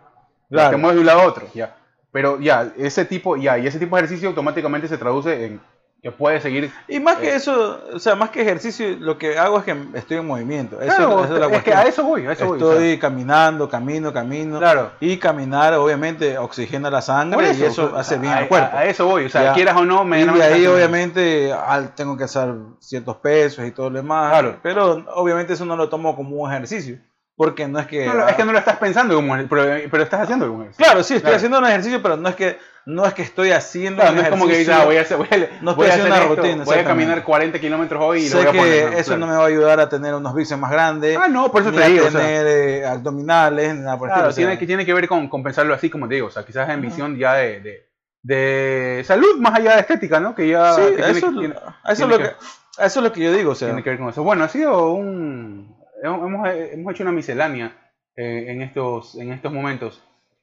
Claro. 0.50 0.72
Te 0.72 0.78
mueves 0.78 0.96
de 0.96 1.02
un 1.02 1.06
lado 1.06 1.20
a 1.22 1.26
otro, 1.28 1.46
ya. 1.54 1.76
Pero 2.12 2.40
ya, 2.40 2.72
ese 2.76 3.06
tipo, 3.06 3.38
ya, 3.38 3.60
y 3.60 3.68
ese 3.68 3.78
tipo 3.78 3.96
de 3.96 4.02
ejercicio 4.02 4.30
automáticamente 4.30 4.88
se 4.88 4.98
traduce 4.98 5.46
en 5.46 5.62
que 6.02 6.12
puedes 6.12 6.42
seguir. 6.42 6.72
Y 6.88 7.00
más 7.00 7.18
que 7.18 7.30
Eh. 7.32 7.36
eso, 7.36 7.82
o 7.94 8.00
sea, 8.00 8.16
más 8.16 8.30
que 8.30 8.42
ejercicio, 8.42 8.96
lo 9.00 9.18
que 9.18 9.38
hago 9.38 9.60
es 9.60 9.66
que 9.66 9.76
estoy 9.96 10.18
en 10.18 10.28
movimiento. 10.28 10.80
Eso, 10.82 10.96
Claro, 10.96 11.24
esa 11.26 11.34
es 11.34 11.40
la 11.42 11.48
es 11.58 11.64
que 11.64 11.74
a 11.74 11.82
eso 11.84 12.04
voy, 12.04 12.26
a 12.26 12.32
eso 12.32 12.46
voy. 12.46 12.58
Estoy 12.58 12.92
sea. 12.92 13.00
caminando, 13.00 13.68
camino, 13.68 14.14
camino. 14.14 14.60
Claro. 14.60 14.92
Y 15.02 15.18
caminar, 15.18 15.74
obviamente, 15.74 16.38
oxigena 16.38 16.90
la 16.90 17.02
sangre 17.02 17.36
Por 17.36 17.56
y 17.56 17.64
eso 17.64 17.94
hace 17.98 18.18
bien 18.18 18.32
al 18.32 18.48
cuerpo. 18.48 18.78
A, 18.78 18.80
a 18.80 18.86
eso 18.86 19.06
voy, 19.06 19.26
o 19.26 19.30
sea, 19.30 19.44
Ya. 19.44 19.54
quieras 19.54 19.76
o 19.76 19.84
no, 19.84 20.04
y 20.16 20.24
de 20.24 20.44
ahí, 20.44 20.66
obviamente, 20.68 21.52
al- 21.54 21.94
tengo 21.96 22.16
que 22.18 22.24
hacer 22.24 22.54
ciertos 22.80 23.18
pesos 23.18 23.66
y 23.66 23.72
todo 23.72 23.90
lo 23.90 23.98
demás. 23.98 24.32
Claro. 24.32 24.58
Pero, 24.64 25.06
obviamente, 25.16 25.54
eso 25.54 25.66
no 25.66 25.76
lo 25.76 25.90
tomo 25.90 26.16
como 26.16 26.38
un 26.38 26.50
ejercicio. 26.52 26.98
Porque 27.36 27.70
no 27.70 27.80
es 27.80 27.88
que. 27.88 28.06
No, 28.06 28.16
no, 28.16 28.28
es 28.28 28.36
que 28.36 28.44
no 28.44 28.52
lo 28.52 28.60
estás 28.60 28.76
pensando 28.78 29.16
como 29.16 29.32
un- 29.32 29.48
pero, 29.48 29.64
pero 29.90 30.04
estás 30.04 30.22
haciendo 30.22 30.46
como 30.46 30.58
un 30.58 30.64
ejercicio. 30.64 30.86
Claro, 30.86 31.04
sí, 31.04 31.14
estoy 31.14 31.22
Claro. 31.22 31.36
haciendo 31.38 31.60
un 31.60 31.66
ejercicio, 31.68 32.02
pero 32.02 32.18
no 32.18 32.28
es 32.28 32.36
que, 32.36 32.58
no 32.90 33.06
es 33.06 33.14
que 33.14 33.22
estoy 33.22 33.52
haciendo 33.52 34.02
Claro, 34.02 34.16
no 34.18 34.22
es 34.24 34.30
como 34.30 34.48
que 34.48 34.58
dices, 34.58 34.74
ah, 34.76 34.86
voy 34.86 34.98
a 34.98 35.02
hacer, 35.02 35.18
voy 35.18 35.28
a, 35.32 35.62
No 35.62 35.76
voy 35.76 35.88
a 35.88 35.94
hacer 35.94 36.06
una 36.06 36.18
esto, 36.18 36.36
rutina, 36.36 36.64
voy 36.64 36.78
a 36.78 36.84
caminar 36.84 37.18
exactamente. 37.18 37.24
40 37.24 37.60
kilómetros 37.60 38.04
hoy 38.04 38.20
y 38.20 38.24
lo 38.24 38.30
sé 38.30 38.38
voy 38.38 38.48
a 38.48 38.52
que 38.52 38.58
poner. 38.58 38.92
¿no? 38.92 38.98
eso 38.98 39.04
Claro. 39.06 39.20
no 39.20 39.28
me 39.28 39.34
va 39.38 39.44
a 39.44 39.48
ayudar 39.48 39.80
a 39.80 39.90
tener 39.90 40.14
unos 40.16 40.34
bíceps 40.36 40.60
más 40.60 40.72
grandes. 40.72 41.18
Ah, 41.22 41.28
no, 41.28 41.52
por 41.52 41.62
eso 41.62 41.72
te 41.72 41.84
a 41.84 41.88
digo, 41.88 42.08
o 42.08 42.12
sea. 42.12 42.20
tener 42.22 42.46
eh, 42.48 42.86
abdominales, 42.86 43.76
nada 43.76 43.98
por 43.98 44.08
Claro, 44.10 44.30
estilo, 44.30 44.30
o 44.30 44.32
sea, 44.34 44.46
tiene, 44.46 44.60
que, 44.60 44.66
tiene 44.68 44.86
que 44.86 44.94
ver 44.94 45.08
con, 45.08 45.28
con 45.30 45.44
pensarlo 45.44 45.74
así 45.74 45.90
como 45.90 46.08
te 46.08 46.16
digo, 46.16 46.28
o 46.28 46.32
sea, 46.32 46.44
quizás 46.46 46.68
en 46.70 46.82
visión 46.82 47.18
ya 47.18 47.34
de, 47.36 47.60
de, 47.62 47.90
de 48.24 49.04
salud 49.06 49.38
más 49.40 49.56
allá 49.56 49.76
de 49.76 49.82
estética, 49.82 50.20
¿no? 50.20 50.36
Que 50.36 50.50
ya 50.50 50.74
Sí, 50.74 50.82
que 50.96 51.02
eso, 51.12 51.28
que- 51.32 51.40
tiene- 51.40 51.56
eso 51.56 51.64
tiene 51.86 51.94
es 51.94 52.00
lo 52.10 52.18
que- 52.18 52.24
que, 52.24 52.86
eso 52.86 53.00
es 53.00 53.04
lo 53.04 53.12
que 53.14 53.22
yo 53.24 53.34
digo, 53.34 53.52
o 53.52 53.56
sea, 53.56 53.68
tiene 53.70 53.84
que 53.84 53.90
ver 53.92 54.00
con 54.00 54.10
eso. 54.10 54.24
Bueno, 54.24 54.44
ha 54.44 54.50
sido 54.50 54.92
un... 54.94 55.76
Hemos, 56.02 56.48
hemos 56.50 56.94
hecho 56.94 57.04
una 57.04 57.12
miscelánea 57.12 57.76
eh, 58.16 58.46
en, 58.50 58.62
estos, 58.62 59.16
en 59.16 59.34
estos 59.34 59.52
momentos. 59.52 60.02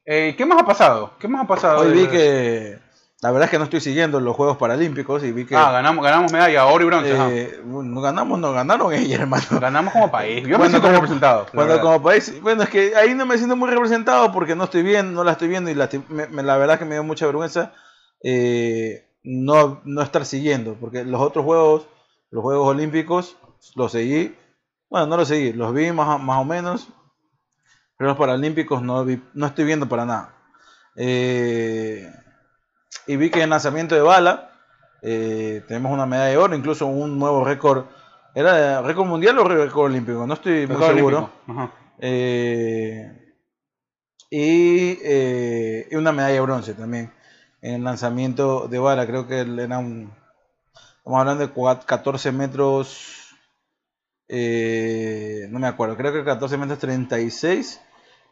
Eh, 0.09 0.35
¿Qué 0.37 0.45
más 0.45 0.61
ha 0.61 0.65
pasado? 0.65 1.11
¿Qué 1.19 1.27
más 1.27 1.43
ha 1.43 1.47
pasado? 1.47 1.81
hoy 1.81 1.89
de- 1.89 1.93
vi 1.93 2.07
que, 2.07 2.79
la 3.21 3.31
verdad 3.31 3.45
es 3.45 3.51
que 3.51 3.57
no 3.57 3.65
estoy 3.65 3.81
siguiendo 3.81 4.21
los 4.21 4.37
Juegos 4.37 4.55
Paralímpicos 4.55 5.21
y 5.25 5.33
vi 5.33 5.45
que 5.45 5.53
Ah, 5.57 5.69
ganamos, 5.73 6.01
ganamos 6.01 6.31
medalla, 6.31 6.65
oro 6.67 6.85
y 6.85 6.87
bronce. 6.87 7.11
eh, 7.13 7.59
no 7.65 7.99
ganamos, 7.99 8.39
no 8.39 8.53
ganaron 8.53 8.93
ellos, 8.93 9.19
hermano. 9.19 9.43
Ganamos 9.59 9.91
como 9.91 10.09
país. 10.09 10.43
Yo 10.43 10.51
me 10.51 10.57
Bueno, 10.59 10.69
siento 10.69 10.87
como- 10.87 10.93
representado. 10.93 11.45
Bueno, 11.53 11.81
como 11.81 12.01
país, 12.01 12.41
bueno, 12.41 12.63
es 12.63 12.69
que 12.69 12.95
ahí 12.95 13.13
no 13.15 13.25
me 13.25 13.37
siento 13.37 13.57
muy 13.57 13.69
representado 13.69 14.31
porque 14.31 14.55
no 14.55 14.63
estoy 14.63 14.81
viendo, 14.83 15.11
no 15.11 15.23
la 15.25 15.33
estoy 15.33 15.49
viendo 15.49 15.69
y 15.69 15.75
la, 15.75 15.89
me- 16.07 16.27
me- 16.27 16.43
la 16.43 16.55
verdad 16.55 16.79
que 16.79 16.85
me 16.85 16.95
dio 16.95 17.03
mucha 17.03 17.25
vergüenza 17.25 17.73
eh, 18.23 19.09
no, 19.23 19.81
no 19.83 20.01
estar 20.01 20.25
siguiendo, 20.25 20.75
porque 20.79 21.03
los 21.03 21.19
otros 21.19 21.43
juegos, 21.43 21.85
los 22.31 22.41
Juegos 22.43 22.65
Olímpicos, 22.69 23.35
los 23.75 23.91
seguí, 23.91 24.33
bueno, 24.89 25.07
no 25.07 25.17
los 25.17 25.27
seguí, 25.27 25.51
los 25.51 25.73
vi 25.73 25.91
más, 25.91 26.17
más 26.21 26.37
o 26.39 26.45
menos, 26.45 26.87
pero 27.97 28.09
los 28.09 28.17
Paralímpicos 28.17 28.81
no, 28.81 29.03
vi- 29.03 29.21
no 29.33 29.47
estoy 29.47 29.65
viendo 29.65 29.87
para 29.89 30.05
nada. 30.05 30.33
Eh, 30.95 32.11
y 33.07 33.15
vi 33.17 33.29
que 33.29 33.41
en 33.41 33.49
lanzamiento 33.49 33.95
de 33.95 34.01
bala 34.01 34.51
eh, 35.01 35.63
tenemos 35.67 35.91
una 35.91 36.05
medalla 36.05 36.29
de 36.31 36.37
oro, 36.37 36.55
incluso 36.55 36.85
un 36.87 37.17
nuevo 37.19 37.43
récord. 37.43 37.85
¿Era 38.35 38.81
récord 38.81 39.07
mundial 39.07 39.37
o 39.39 39.43
récord 39.43 39.85
olímpico? 39.91 40.25
No 40.27 40.33
estoy 40.35 40.67
muy 40.67 40.75
seguro. 40.95 41.31
ajá. 41.47 41.71
Eh, 41.99 43.33
y, 44.29 44.97
y 45.89 45.95
una 45.95 46.11
medalla 46.11 46.33
de 46.35 46.41
bronce 46.41 46.73
también 46.73 47.11
en 47.61 47.83
lanzamiento 47.83 48.67
de 48.67 48.77
bala. 48.79 49.07
Creo 49.07 49.27
que 49.27 49.39
era 49.39 49.77
un. 49.79 50.11
Estamos 50.97 51.19
hablando 51.21 51.47
de 51.47 51.53
cua- 51.53 51.83
14 51.85 52.31
metros. 52.31 53.35
No 55.57 55.61
me 55.61 55.67
acuerdo, 55.67 55.97
creo 55.97 56.13
que 56.13 56.23
14 56.23 56.55
metros 56.57 56.77
36. 56.79 57.81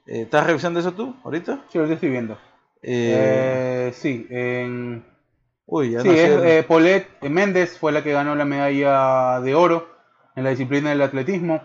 Eh, 0.05 0.21
¿Estás 0.21 0.45
revisando 0.45 0.79
eso 0.79 0.93
tú 0.93 1.15
ahorita? 1.23 1.65
Sí, 1.69 1.79
lo 1.79 1.85
estoy 1.85 2.09
viendo. 2.09 2.33
Eh, 2.83 3.87
Eh, 3.89 3.93
sí, 3.93 4.27
en, 4.29 5.03
uy, 5.65 5.91
ya 5.91 6.01
sí, 6.01 6.07
no 6.09 6.13
es, 6.13 6.19
sé. 6.41 6.63
Paulette 6.67 7.07
Méndez 7.29 7.79
fue 7.79 7.91
la 7.91 8.03
que 8.03 8.11
ganó 8.13 8.35
la 8.35 8.45
medalla 8.45 9.39
de 9.41 9.55
oro 9.55 9.89
en 10.35 10.43
la 10.43 10.51
disciplina 10.51 10.91
del 10.91 11.01
atletismo. 11.01 11.63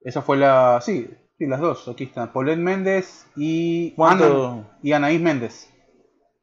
Esa 0.00 0.22
fue 0.22 0.38
la. 0.38 0.80
Sí, 0.80 1.10
sí, 1.38 1.46
las 1.46 1.60
dos. 1.60 1.86
Aquí 1.88 2.04
están. 2.04 2.32
Paulette 2.32 2.58
Méndez 2.58 3.26
y. 3.36 3.94
Ana- 3.98 4.64
y 4.82 4.92
Anaís 4.92 5.20
Méndez. 5.20 5.70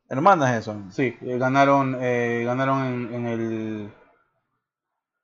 Hermanas 0.10 0.56
eso. 0.60 0.76
Sí, 0.92 1.16
ganaron, 1.22 1.94
ganaron 2.00 2.86
en, 2.86 3.14
en 3.16 3.26
el. 3.28 3.92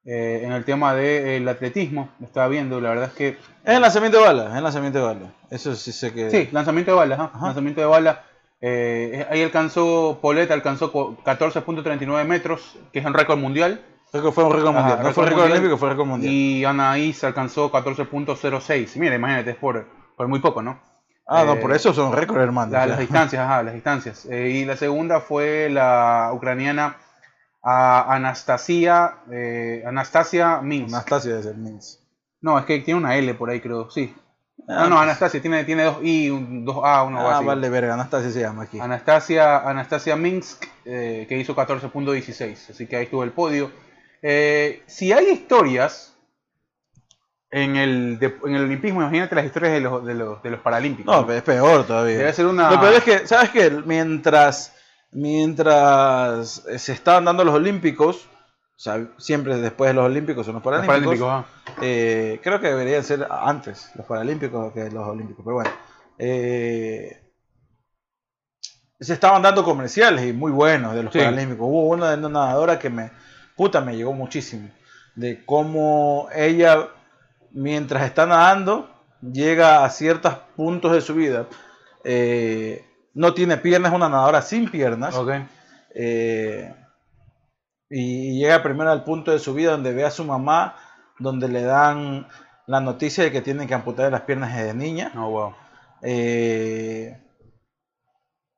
Eh, 0.08 0.42
en 0.44 0.52
el 0.54 0.64
tema 0.66 0.94
del 0.96 1.48
atletismo, 1.48 2.10
lo 2.20 2.26
estaba 2.26 2.48
viendo, 2.48 2.80
la 2.82 2.90
verdad 2.90 3.06
es 3.10 3.14
que 3.14 3.28
Es 3.30 3.76
el 3.76 3.82
lanzamiento 3.82 4.18
de 4.20 4.24
bala, 4.26 4.50
es 4.52 4.56
el 4.56 4.64
lanzamiento 4.64 5.00
de 5.00 5.06
bala. 5.06 5.32
Eso 5.52 5.76
sí 5.76 5.92
sé 5.92 6.14
que. 6.14 6.32
Sí, 6.32 6.50
lanzamiento 6.52 6.92
de 6.92 6.98
bala, 6.98 7.16
ajá, 7.16 7.32
Ajá. 7.36 7.46
lanzamiento 7.48 7.82
de 7.82 7.88
bala. 7.88 8.24
Eh, 8.62 9.28
ahí 9.30 9.44
alcanzó, 9.44 10.18
Paulette 10.22 10.50
alcanzó 10.52 10.92
co- 10.92 11.16
14.39 11.24 12.26
metros, 12.26 12.76
que 12.92 13.00
es 13.00 13.06
un 13.06 13.14
récord 13.14 13.38
mundial. 13.38 13.82
Creo 14.12 14.24
que 14.24 14.32
fue 14.32 14.46
un 14.46 14.54
récord 14.54 14.70
Ajá, 14.70 14.80
mundial. 14.80 15.04
no 15.04 15.14
fue 15.14 15.26
récord 15.26 15.42
mundial. 15.42 15.52
olímpico, 15.60 15.78
fue 15.78 15.90
récord 15.90 16.08
mundial. 16.08 16.34
Y 16.34 16.64
Anaís 16.66 17.24
alcanzó 17.24 17.70
14.06. 17.72 18.96
Mira, 18.96 19.16
imagínate, 19.16 19.52
es 19.52 19.58
por, 19.58 19.86
por 20.16 20.28
muy 20.28 20.40
poco, 20.40 20.62
¿no? 20.62 20.80
ah, 21.28 21.44
no, 21.46 21.54
eh, 21.54 21.58
por 21.58 21.74
eso 21.74 21.94
son 21.94 22.14
récords, 22.14 22.42
hermano. 22.42 22.72
La- 22.72 22.86
las 22.88 23.00
distancias, 23.00 23.44
ajá, 23.44 23.62
las 23.64 23.74
distancias. 23.74 24.26
Eh, 24.32 24.50
y 24.50 24.66
la 24.66 24.78
segunda 24.78 25.20
fue 25.20 25.70
la 25.70 26.32
ucraniana 26.34 26.96
a 27.70 28.14
Anastasia, 28.16 29.16
eh, 29.32 29.84
Anastasia 29.86 30.62
Minsk. 30.62 30.94
Anastasia 30.94 31.36
de 31.36 31.44
ser 31.44 31.56
Minsk. 31.58 32.00
No, 32.42 32.58
es 32.58 32.66
que 32.66 32.80
tiene 32.80 33.00
una 33.00 33.16
L 33.18 33.34
por 33.34 33.50
ahí, 33.50 33.60
creo, 33.60 33.90
sí. 33.92 34.16
Ah, 34.70 34.84
no, 34.84 34.90
no, 34.90 34.96
pues. 34.96 35.04
Anastasia 35.04 35.42
tiene, 35.42 35.64
tiene 35.66 35.84
dos 35.84 35.98
I, 36.02 36.30
un- 36.30 36.64
dos 36.64 36.78
A, 36.84 37.04
uno 37.04 37.30
Ah, 37.30 37.36
así. 37.38 37.46
vale, 37.46 37.70
verga, 37.70 37.96
Anastasia 37.96 38.32
se 38.32 38.40
llama 38.40 38.64
aquí. 38.64 38.80
Anastasia, 38.80 39.58
Anastasia 39.68 40.16
Minsk, 40.16 40.66
eh, 40.86 41.26
que 41.28 41.38
hizo 41.38 41.56
14.16, 41.56 42.70
así 42.72 42.88
que 42.88 42.96
ahí 42.96 43.04
estuvo 43.04 43.24
el 43.24 43.32
podio. 43.32 43.72
Eh, 44.22 44.84
si 44.88 45.12
hay 45.12 45.30
historias 45.30 46.14
En 47.50 47.78
el, 47.78 48.20
de- 48.20 48.38
en 48.46 48.56
el 48.56 48.64
olimpismo, 48.66 49.02
imagínate 49.02 49.34
las 49.36 49.46
historias 49.46 49.72
de 49.72 49.80
los, 49.80 50.06
de 50.06 50.14
los, 50.16 50.44
de 50.44 50.50
los 50.50 50.60
paralímpicos. 50.60 51.26
No, 51.26 51.32
es 51.32 51.42
peor 51.44 51.86
todavía. 51.88 52.18
Debe 52.18 52.34
ser 52.34 52.46
una... 52.46 52.70
Lo 52.72 52.80
peor 52.82 52.94
es 52.96 53.04
que, 53.06 53.26
¿sabes 53.26 53.52
qué? 53.52 53.70
Mientras, 53.86 54.74
mientras 55.12 56.64
se 56.78 56.92
estaban 56.94 57.26
dando 57.26 57.44
los 57.44 57.56
Olímpicos, 57.56 58.28
o 58.76 58.80
sea, 58.80 59.08
siempre 59.18 59.58
después 59.58 59.90
de 59.90 59.94
los 59.96 60.06
Olímpicos 60.06 60.46
son 60.46 60.56
los 60.56 60.64
los 60.72 60.86
Paralímpicos. 60.86 61.20
paralímpicos, 61.20 61.30
ah. 61.30 61.46
eh, 61.82 62.40
creo 62.44 62.60
que 62.60 62.68
deberían 62.68 63.04
ser 63.04 63.28
antes 63.30 63.92
los 63.96 64.06
Paralímpicos 64.06 64.74
que 64.74 64.90
los 64.92 65.08
Olímpicos, 65.08 65.44
pero 65.44 65.56
bueno. 65.56 65.72
eh, 66.20 67.24
se 69.00 69.14
estaban 69.14 69.42
dando 69.44 69.64
comerciales 69.64 70.26
y 70.26 70.34
muy 70.34 70.52
buenos 70.52 70.96
de 70.96 71.04
los 71.04 71.14
Sí. 71.14 71.20
Paralímpicos. 71.20 71.68
Hubo 71.68 71.88
una 71.90 72.12
de 72.12 72.18
una 72.18 72.30
nadadora 72.30 72.80
que 72.80 72.90
me, 72.90 73.12
puta, 73.56 73.82
me 73.82 73.96
llegó 73.96 74.14
muchísimo. 74.14 74.70
De 75.16 75.46
cómo 75.46 76.28
ella, 76.34 76.88
mientras 77.52 78.04
está 78.06 78.26
nadando, 78.26 78.90
llega 79.22 79.84
a 79.86 79.90
ciertos 79.90 80.36
puntos 80.56 80.94
de 80.94 81.02
su 81.02 81.14
vida. 81.16 81.48
eh, 82.04 82.84
no 83.18 83.34
tiene 83.34 83.58
piernas, 83.58 83.92
es 83.92 83.96
una 83.96 84.10
nadadora 84.10 84.44
sin 84.44 84.70
piernas. 84.70 85.16
Eh, 85.96 86.72
y, 87.90 88.40
llega 88.40 88.62
primero 88.62 88.92
al 88.92 89.04
punto 89.04 89.32
de 89.32 89.40
su 89.40 89.56
vida 89.56 89.72
donde 89.72 89.92
ve 89.92 90.06
a 90.06 90.12
su 90.12 90.24
mamá, 90.24 90.76
donde 91.18 91.48
le 91.48 91.64
dan 91.64 92.28
la 92.68 92.80
noticia 92.80 93.24
de 93.24 93.32
que 93.32 93.42
tiene 93.42 93.66
que 93.66 93.74
amputar 93.74 94.12
las 94.12 94.22
piernas 94.22 94.56
desde 94.56 94.76
niña. 94.76 95.12
Oh, 95.16 95.32
wow. 95.32 95.56
eh, 96.04 97.20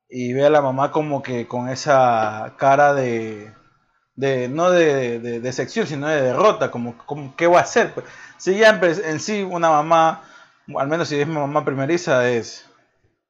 y 0.09 0.33
ve 0.33 0.45
a 0.45 0.49
la 0.49 0.61
mamá 0.61 0.91
como 0.91 1.23
que 1.23 1.47
con 1.47 1.69
esa 1.69 2.55
cara 2.57 2.93
de, 2.93 3.53
de 4.15 4.49
no 4.49 4.71
de, 4.71 5.19
de, 5.19 5.39
de 5.39 5.53
sección, 5.53 5.87
sino 5.87 6.07
de 6.09 6.21
derrota, 6.21 6.69
como, 6.69 6.97
como 7.05 7.33
¿qué 7.37 7.47
va 7.47 7.59
a 7.59 7.61
hacer? 7.61 7.93
Pues, 7.93 8.05
si 8.37 8.57
ya 8.57 8.71
en, 8.71 8.83
en 8.83 9.19
sí 9.21 9.41
una 9.43 9.69
mamá, 9.69 10.23
al 10.75 10.89
menos 10.89 11.07
si 11.07 11.17
es 11.17 11.27
mi 11.27 11.35
mamá 11.35 11.63
primeriza, 11.63 12.27
es, 12.27 12.69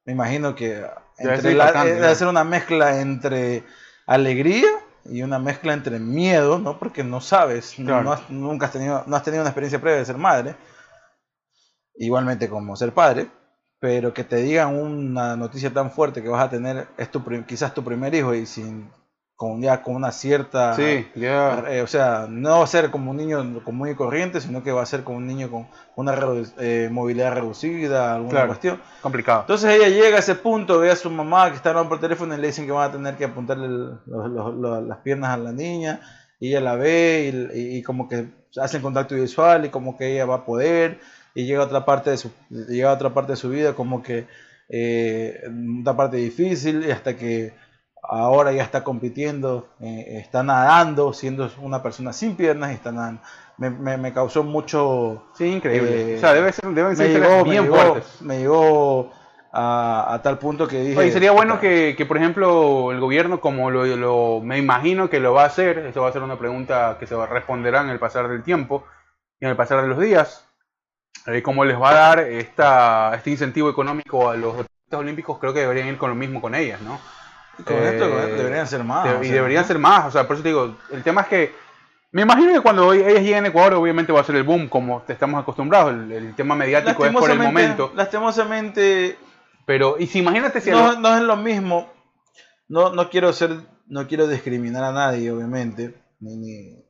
me 0.05 0.13
imagino 0.13 0.55
que 0.55 0.83
entre 1.19 1.53
la- 1.53 1.65
impactante, 1.65 1.91
eh, 1.91 1.95
¿no? 1.95 2.01
debe 2.01 2.15
ser 2.15 2.27
una 2.27 2.43
mezcla 2.43 2.99
entre 3.01 3.63
alegría 4.05 4.67
y 5.05 5.21
una 5.21 5.39
mezcla 5.39 5.73
entre 5.73 5.99
miedo, 5.99 6.59
¿no? 6.59 6.77
Porque 6.79 7.03
no 7.03 7.21
sabes, 7.21 7.73
Claro. 7.75 8.03
no 8.03 8.13
has- 8.13 8.29
nunca 8.29 8.65
has 8.67 8.71
tenido, 8.71 9.03
no 9.07 9.15
has 9.15 9.23
tenido 9.23 9.41
una 9.43 9.49
experiencia 9.49 9.79
previa 9.79 9.99
de 9.99 10.05
ser 10.05 10.17
madre, 10.17 10.55
igualmente 11.95 12.49
como 12.49 12.75
ser 12.75 12.93
padre, 12.93 13.27
pero 13.79 14.13
que 14.13 14.23
te 14.23 14.37
digan 14.37 14.75
una 14.75 15.35
noticia 15.35 15.71
tan 15.73 15.91
fuerte 15.91 16.21
que 16.21 16.29
vas 16.29 16.45
a 16.45 16.49
tener, 16.49 16.87
es 16.97 17.09
tu, 17.11 17.23
quizás 17.45 17.73
tu 17.73 17.83
primer 17.83 18.13
hijo 18.13 18.33
y 18.33 18.45
sin, 18.45 18.89
con 19.39 19.61
ya 19.61 19.81
con 19.81 19.95
una 19.95 20.11
cierta, 20.11 20.73
Sí, 20.75 21.07
eh, 21.15 21.81
o 21.81 21.87
sea, 21.87 22.27
no 22.29 22.57
va 22.57 22.63
a 22.65 22.67
ser 22.67 22.91
como 22.91 23.11
un 23.11 23.15
niño 23.15 23.63
común 23.63 23.87
y 23.87 23.95
corriente, 23.95 24.41
sino 24.41 24.63
que 24.63 24.73
va 24.73 24.81
a 24.81 24.85
ser 24.85 25.05
como 25.05 25.15
un 25.19 25.27
niño 25.27 25.49
con 25.49 25.69
una 25.95 26.13
eh, 26.59 26.89
movilidad 26.91 27.35
reducida, 27.35 28.15
alguna 28.15 28.31
Claro. 28.31 28.47
cuestión. 28.47 28.81
Complicado. 29.01 29.39
Entonces 29.41 29.73
ella 29.73 29.87
llega 29.87 30.17
a 30.17 30.19
ese 30.19 30.35
punto, 30.35 30.79
ve 30.79 30.91
a 30.91 30.95
su 30.97 31.09
mamá 31.09 31.49
que 31.51 31.55
está 31.55 31.69
hablando 31.69 31.87
por 31.87 32.01
teléfono 32.01 32.35
y 32.35 32.37
le 32.37 32.47
dicen 32.47 32.65
que 32.65 32.73
van 32.73 32.89
a 32.89 32.91
tener 32.91 33.15
que 33.15 33.23
apuntarle 33.23 33.67
el- 33.67 33.89
los- 34.07 34.29
los- 34.29 34.55
los- 34.55 34.83
las 34.83 34.97
piernas 34.97 35.29
a 35.29 35.37
la 35.37 35.53
niña 35.53 36.01
y 36.37 36.49
ella 36.49 36.59
la 36.59 36.75
ve 36.75 37.49
y, 37.53 37.57
y- 37.57 37.77
y 37.77 37.81
como 37.81 38.09
que 38.09 38.25
hacen 38.61 38.81
contacto 38.81 39.15
visual 39.15 39.63
y 39.65 39.69
como 39.69 39.95
que 39.95 40.11
ella 40.15 40.25
va 40.25 40.35
a 40.35 40.45
poder 40.45 40.99
y 41.33 41.45
llega 41.45 41.61
a 41.61 41.65
otra 41.65 41.85
parte 41.85 42.09
de 42.09 42.17
su, 42.17 42.29
llega 42.49 42.89
a 42.89 42.93
otra 42.93 43.13
parte 43.13 43.31
de 43.31 43.37
su 43.37 43.47
vida 43.49 43.71
como 43.73 44.03
que 44.03 44.27
eh, 44.67 45.43
una 45.47 45.95
parte 45.95 46.17
difícil 46.17 46.85
y 46.85 46.91
hasta 46.91 47.15
que 47.15 47.53
ahora 48.03 48.51
ya 48.51 48.63
está 48.63 48.83
compitiendo, 48.83 49.67
eh, 49.79 50.19
está 50.23 50.43
nadando, 50.43 51.13
siendo 51.13 51.49
una 51.61 51.81
persona 51.83 52.13
sin 52.13 52.35
piernas 52.35 52.71
y 52.71 52.75
está 52.75 52.91
nadando. 52.91 53.21
Me, 53.57 53.69
me- 53.69 53.97
me 53.97 54.13
causó 54.13 54.43
mucho 54.43 55.23
Sí, 55.37 55.45
increíble. 55.45 56.13
eh, 56.13 56.15
o 56.17 56.19
sea, 56.19 56.33
debe 56.33 56.51
ser, 56.51 56.69
deben 56.69 56.91
me 56.91 56.95
ser 56.95 57.07
llegó, 57.07 57.29
historias 57.29 57.43
me 57.43 57.49
bien 57.51 57.63
llegó, 57.63 57.93
fuertes. 57.93 58.21
me 58.21 58.39
llegó 58.39 59.11
a, 59.51 60.13
a 60.13 60.21
tal 60.21 60.37
punto 60.39 60.67
que 60.67 60.79
dije. 60.81 60.99
Oye, 60.99 61.11
sería 61.11 61.31
bueno 61.31 61.59
que, 61.59 61.95
que, 61.97 62.05
por 62.05 62.17
ejemplo, 62.17 62.91
el 62.91 62.99
gobierno, 62.99 63.39
como 63.41 63.69
lo, 63.69 63.85
lo- 63.85 64.41
me 64.43 64.57
imagino 64.57 65.09
que 65.09 65.19
lo 65.19 65.33
va 65.33 65.43
a 65.43 65.47
hacer, 65.47 65.79
eso 65.79 66.01
va 66.01 66.09
a 66.09 66.13
ser 66.13 66.23
una 66.23 66.37
pregunta 66.39 66.97
que 66.99 67.07
se 67.07 67.15
va- 67.15 67.25
responderá 67.27 67.81
en 67.81 67.89
el 67.89 67.99
pasar 67.99 68.27
del 68.29 68.43
tiempo 68.43 68.85
y 69.39 69.45
en 69.45 69.51
el 69.51 69.57
pasar 69.57 69.81
de 69.81 69.87
los 69.87 69.99
días, 69.99 70.47
eh, 71.27 71.41
cómo 71.43 71.65
les 71.65 71.79
va 71.79 71.91
a 71.91 71.93
dar 71.93 72.19
esta, 72.19 73.13
este 73.15 73.31
incentivo 73.31 73.69
económico 73.69 74.29
a 74.29 74.35
los 74.35 74.53
deportistas 74.57 74.99
olímpicos, 74.99 75.37
creo 75.39 75.53
que 75.53 75.61
deberían 75.61 75.87
ir 75.87 75.97
con 75.97 76.09
lo 76.09 76.15
mismo 76.15 76.41
con 76.41 76.55
ellas, 76.55 76.81
¿no? 76.81 76.99
Con 77.63 77.75
esto, 77.83 78.09
con 78.09 78.19
eh, 78.19 78.23
esto 78.23 78.37
deberían 78.37 78.67
ser 78.67 78.83
más. 78.83 79.03
De- 79.19 79.25
y 79.25 79.27
sea, 79.29 79.35
deberían 79.35 79.65
ser 79.65 79.79
más, 79.79 80.05
o 80.07 80.11
sea, 80.11 80.27
por 80.27 80.35
eso 80.35 80.43
te 80.43 80.49
digo, 80.49 80.75
el 80.91 81.03
tema 81.03 81.21
es 81.21 81.27
que 81.27 81.55
me 82.11 82.23
imagino 82.23 82.51
que 82.53 82.61
cuando 82.61 82.91
ellas 82.93 83.21
lleguen 83.21 83.45
a 83.45 83.47
Ecuador, 83.49 83.75
obviamente 83.75 84.11
va 84.11 84.21
a 84.21 84.23
ser 84.23 84.35
el 84.35 84.43
boom, 84.43 84.67
como 84.67 85.01
te 85.03 85.13
estamos 85.13 85.41
acostumbrados, 85.41 85.93
el, 85.93 86.11
el 86.11 86.35
tema 86.35 86.55
mediático 86.55 87.05
es 87.05 87.13
por 87.13 87.29
el 87.31 87.37
momento, 87.39 87.91
Lastimosamente, 87.95 89.17
pero, 89.65 89.97
y 89.99 90.07
si 90.07 90.19
imagínate 90.19 90.59
si... 90.61 90.71
no, 90.71 90.93
lo- 90.93 90.99
no 90.99 91.15
es 91.15 91.21
lo 91.21 91.35
mismo. 91.37 91.91
No, 92.67 92.91
no 92.93 93.09
quiero 93.09 93.31
ser, 93.33 93.51
no 93.87 94.07
quiero 94.07 94.27
discriminar 94.27 94.83
a 94.83 94.91
nadie, 94.91 95.31
obviamente. 95.31 95.95
ni- 96.19 96.35
ni- 96.37 96.85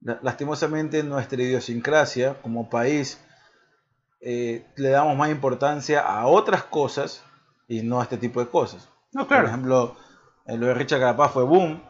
la- 0.00 0.18
lastimosamente, 0.22 1.02
nuestra 1.04 1.40
idiosincrasia 1.42 2.34
como 2.42 2.68
país 2.70 3.20
eh, 4.20 4.66
le 4.76 4.88
damos 4.90 5.16
más 5.16 5.30
importancia 5.30 6.00
a 6.00 6.26
otras 6.26 6.64
cosas 6.64 7.22
y 7.68 7.82
no 7.82 8.00
a 8.00 8.02
este 8.02 8.16
tipo 8.16 8.40
de 8.40 8.48
cosas. 8.48 8.88
No, 9.12 9.20
Por 9.20 9.28
claro. 9.28 9.48
ejemplo, 9.48 9.96
eh, 10.46 10.56
lo 10.56 10.66
de 10.66 10.74
Richard 10.74 11.00
Carapaz 11.00 11.32
fue 11.32 11.44
boom, 11.44 11.82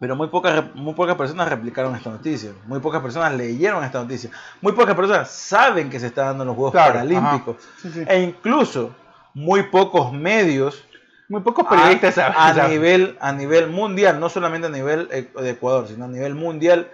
pero 0.00 0.14
muy 0.14 0.28
pocas, 0.28 0.74
muy 0.74 0.94
pocas 0.94 1.16
personas 1.16 1.48
replicaron 1.48 1.94
esta 1.96 2.10
noticia, 2.10 2.52
muy 2.66 2.78
pocas 2.80 3.02
personas 3.02 3.32
leyeron 3.34 3.82
esta 3.84 4.00
noticia, 4.00 4.30
muy 4.60 4.72
pocas 4.72 4.94
personas 4.94 5.30
saben 5.30 5.90
que 5.90 5.98
se 5.98 6.06
está 6.06 6.26
dando 6.26 6.44
en 6.44 6.48
los 6.48 6.56
Juegos 6.56 6.72
Claro, 6.72 6.92
Paralímpicos, 6.94 7.56
ajá. 7.58 7.78
Sí, 7.82 7.90
sí. 7.92 8.04
e 8.08 8.20
incluso 8.22 8.94
muy 9.34 9.64
pocos 9.64 10.12
medios 10.12 10.84
Muy 11.28 11.40
pocos 11.42 11.66
a, 11.66 11.70
periodistas 11.70 12.14
saben. 12.14 12.36
a 12.38 12.54
saben. 12.54 12.70
nivel, 12.70 13.18
a 13.20 13.32
nivel 13.32 13.68
mundial, 13.70 14.20
no 14.20 14.28
solamente 14.28 14.68
a 14.68 14.70
nivel 14.70 15.08
eh, 15.10 15.30
de 15.40 15.50
Ecuador, 15.50 15.88
sino 15.88 16.04
a 16.04 16.08
nivel 16.08 16.34
mundial, 16.34 16.90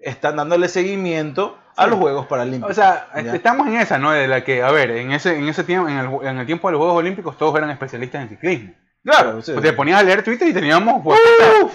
están 0.00 0.36
dándole 0.36 0.68
seguimiento 0.68 1.58
a 1.76 1.84
Sí. 1.84 1.90
los 1.90 1.98
Juegos 1.98 2.26
Paralímpicos. 2.26 2.70
O 2.70 2.74
sea, 2.74 3.08
¿ya? 3.14 3.20
este, 3.20 3.36
estamos 3.36 3.66
en 3.66 3.74
esa, 3.76 3.98
¿no? 3.98 4.12
De 4.12 4.26
la 4.28 4.42
que, 4.44 4.62
a 4.62 4.70
ver, 4.70 4.90
en 4.92 5.12
ese, 5.12 5.36
en 5.38 5.48
ese 5.48 5.62
tiempo, 5.64 5.88
en 5.88 5.98
el, 5.98 6.08
en 6.26 6.38
el 6.38 6.46
tiempo 6.46 6.68
de 6.68 6.72
los 6.72 6.78
Juegos 6.80 6.96
Olímpicos, 6.98 7.36
todos 7.36 7.54
eran 7.56 7.70
especialistas 7.70 8.22
en 8.22 8.28
ciclismo. 8.30 8.72
Claro, 9.04 9.40
sí. 9.42 9.52
Pues 9.52 9.62
te 9.64 9.72
ponías 9.72 10.00
a 10.00 10.02
leer 10.02 10.22
Twitter 10.24 10.48
y 10.48 10.52
teníamos 10.52 11.00
pues, 11.04 11.20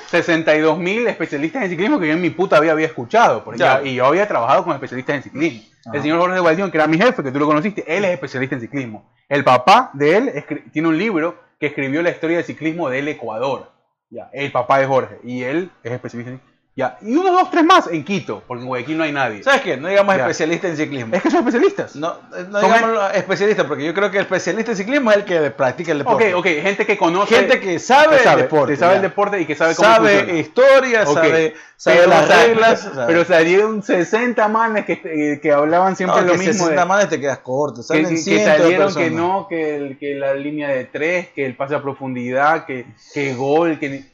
62 0.07 0.77
mil 0.77 1.07
especialistas 1.07 1.63
en 1.63 1.69
ciclismo 1.69 1.99
que 1.99 2.07
yo 2.07 2.13
en 2.13 2.21
mi 2.21 2.29
puta 2.29 2.59
vida 2.59 2.71
había 2.73 2.87
escuchado. 2.87 3.43
porque 3.43 3.57
Claro. 3.59 3.83
ya- 3.83 3.89
y 3.89 3.95
yo 3.95 4.05
había 4.05 4.27
trabajado 4.27 4.63
con 4.63 4.73
especialistas 4.73 5.15
en 5.17 5.23
ciclismo. 5.23 5.61
Ajá. 5.85 5.95
El 5.95 6.01
señor 6.01 6.19
Jorge 6.19 6.39
Valdión, 6.39 6.71
que 6.71 6.77
era 6.77 6.87
mi 6.87 6.97
jefe, 6.97 7.23
que 7.23 7.31
tú 7.31 7.39
lo 7.39 7.45
conociste, 7.47 7.83
él 7.87 8.03
es 8.05 8.11
especialista 8.11 8.55
en 8.55 8.61
ciclismo. 8.61 9.11
El 9.29 9.43
papá 9.43 9.91
de 9.93 10.17
él 10.17 10.45
tiene 10.73 10.87
un 10.89 10.97
libro 10.97 11.39
que 11.59 11.67
escribió 11.67 12.01
la 12.01 12.09
historia 12.09 12.37
del 12.37 12.45
ciclismo 12.45 12.89
del 12.89 13.07
Ecuador. 13.07 13.71
Ya, 14.09 14.29
el 14.33 14.51
papá 14.51 14.79
de 14.79 14.87
Jorge. 14.87 15.19
Y 15.23 15.43
él 15.43 15.71
es 15.83 15.91
especialista 15.93 16.31
en 16.31 16.41
Ya, 16.81 16.97
y 17.01 17.15
uno, 17.15 17.31
dos, 17.31 17.51
tres 17.51 17.63
más 17.63 17.85
en 17.91 18.03
Quito, 18.03 18.41
porque 18.47 18.61
en 18.63 18.67
Guayaquil 18.67 18.97
no 18.97 19.03
hay 19.03 19.11
nadie. 19.11 19.43
¿Sabes 19.43 19.61
qué? 19.61 19.77
No 19.77 19.87
digamos 19.87 20.15
Ya. 20.15 20.21
especialista 20.21 20.67
en 20.67 20.77
ciclismo. 20.77 21.15
Es 21.15 21.21
que 21.21 21.29
son 21.29 21.39
especialistas. 21.47 21.95
No, 21.95 22.15
no 22.49 22.59
digamos 22.59 23.13
especialista, 23.13 23.67
porque 23.67 23.85
yo 23.85 23.93
creo 23.93 24.09
que 24.09 24.17
el 24.17 24.23
especialista 24.23 24.71
en 24.71 24.77
ciclismo 24.77 25.11
es 25.11 25.17
el 25.17 25.25
que 25.25 25.51
practica 25.51 25.91
el 25.91 25.99
deporte. 25.99 26.33
Ok, 26.33 26.39
ok, 26.39 26.45
gente 26.63 26.85
que 26.87 26.97
conoce. 26.97 27.35
Gente 27.35 27.59
que 27.59 27.77
sabe, 27.77 28.17
que 28.17 28.27
el 28.29 28.37
deporte. 28.37 28.73
que 28.73 28.79
sabe 28.79 28.95
el 28.95 29.01
ya. 29.01 29.07
deporte 29.09 29.41
y 29.41 29.45
que 29.45 29.55
sabe 29.55 29.75
cómo 29.75 29.87
Sabe 29.89 30.15
funciona. 30.17 30.39
historia, 30.39 31.03
Ok. 31.03 31.13
sabe, 31.13 31.53
sabe 31.77 31.97
Pero, 31.97 32.09
las 32.09 32.27
reglas. 32.47 32.79
sabe. 32.81 33.05
Pero 33.13 33.25
salieron 33.25 33.83
60 33.83 34.47
manes 34.47 34.85
que, 34.85 34.93
eh, 35.05 35.39
que 35.39 35.51
hablaban 35.51 35.95
siempre 35.95 36.21
no, 36.21 36.25
lo 36.27 36.31
que 36.33 36.37
mismo. 36.39 36.53
60 36.53 36.81
de- 36.81 36.87
manes 36.87 37.09
te 37.09 37.19
quedas 37.19 37.37
corto. 37.39 37.83
Salen 37.83 38.07
que- 38.09 38.17
salieron 38.43 38.95
que 38.95 39.11
no, 39.11 39.45
que, 39.47 39.75
el- 39.75 39.97
que 39.99 40.15
la 40.15 40.33
línea 40.33 40.69
de 40.69 40.85
tres, 40.85 41.27
que 41.35 41.45
el 41.45 41.55
pase 41.55 41.75
a 41.75 41.81
profundidad, 41.81 42.65
que, 42.65 42.85
que 43.13 43.35
gol, 43.35 43.77
que... 43.77 44.09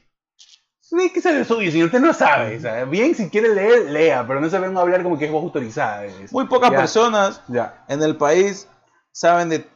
Sí, 0.89 1.09
que 1.11 1.19
se 1.21 1.33
le 1.33 1.43
suyo, 1.43 1.69
si 1.69 1.83
usted 1.83 1.99
no 1.99 2.13
sabe. 2.13 2.59
sea, 2.61 2.85
bien, 2.85 3.13
si 3.13 3.29
quiere 3.29 3.53
leer, 3.53 3.89
lea, 3.91 4.25
pero 4.25 4.39
no 4.39 4.49
se 4.49 4.57
venga 4.57 4.79
a 4.79 4.83
hablar 4.83 5.03
como 5.03 5.17
que 5.19 5.25
es 5.25 5.31
voz 5.31 5.43
autorizada. 5.43 6.03
Muy 6.31 6.45
pocas 6.47 6.71
Ya, 6.71 6.77
personas 6.77 7.41
Ya. 7.49 7.83
en 7.89 8.01
el 8.01 8.15
país 8.15 8.69
saben 9.11 9.49
de, 9.49 9.67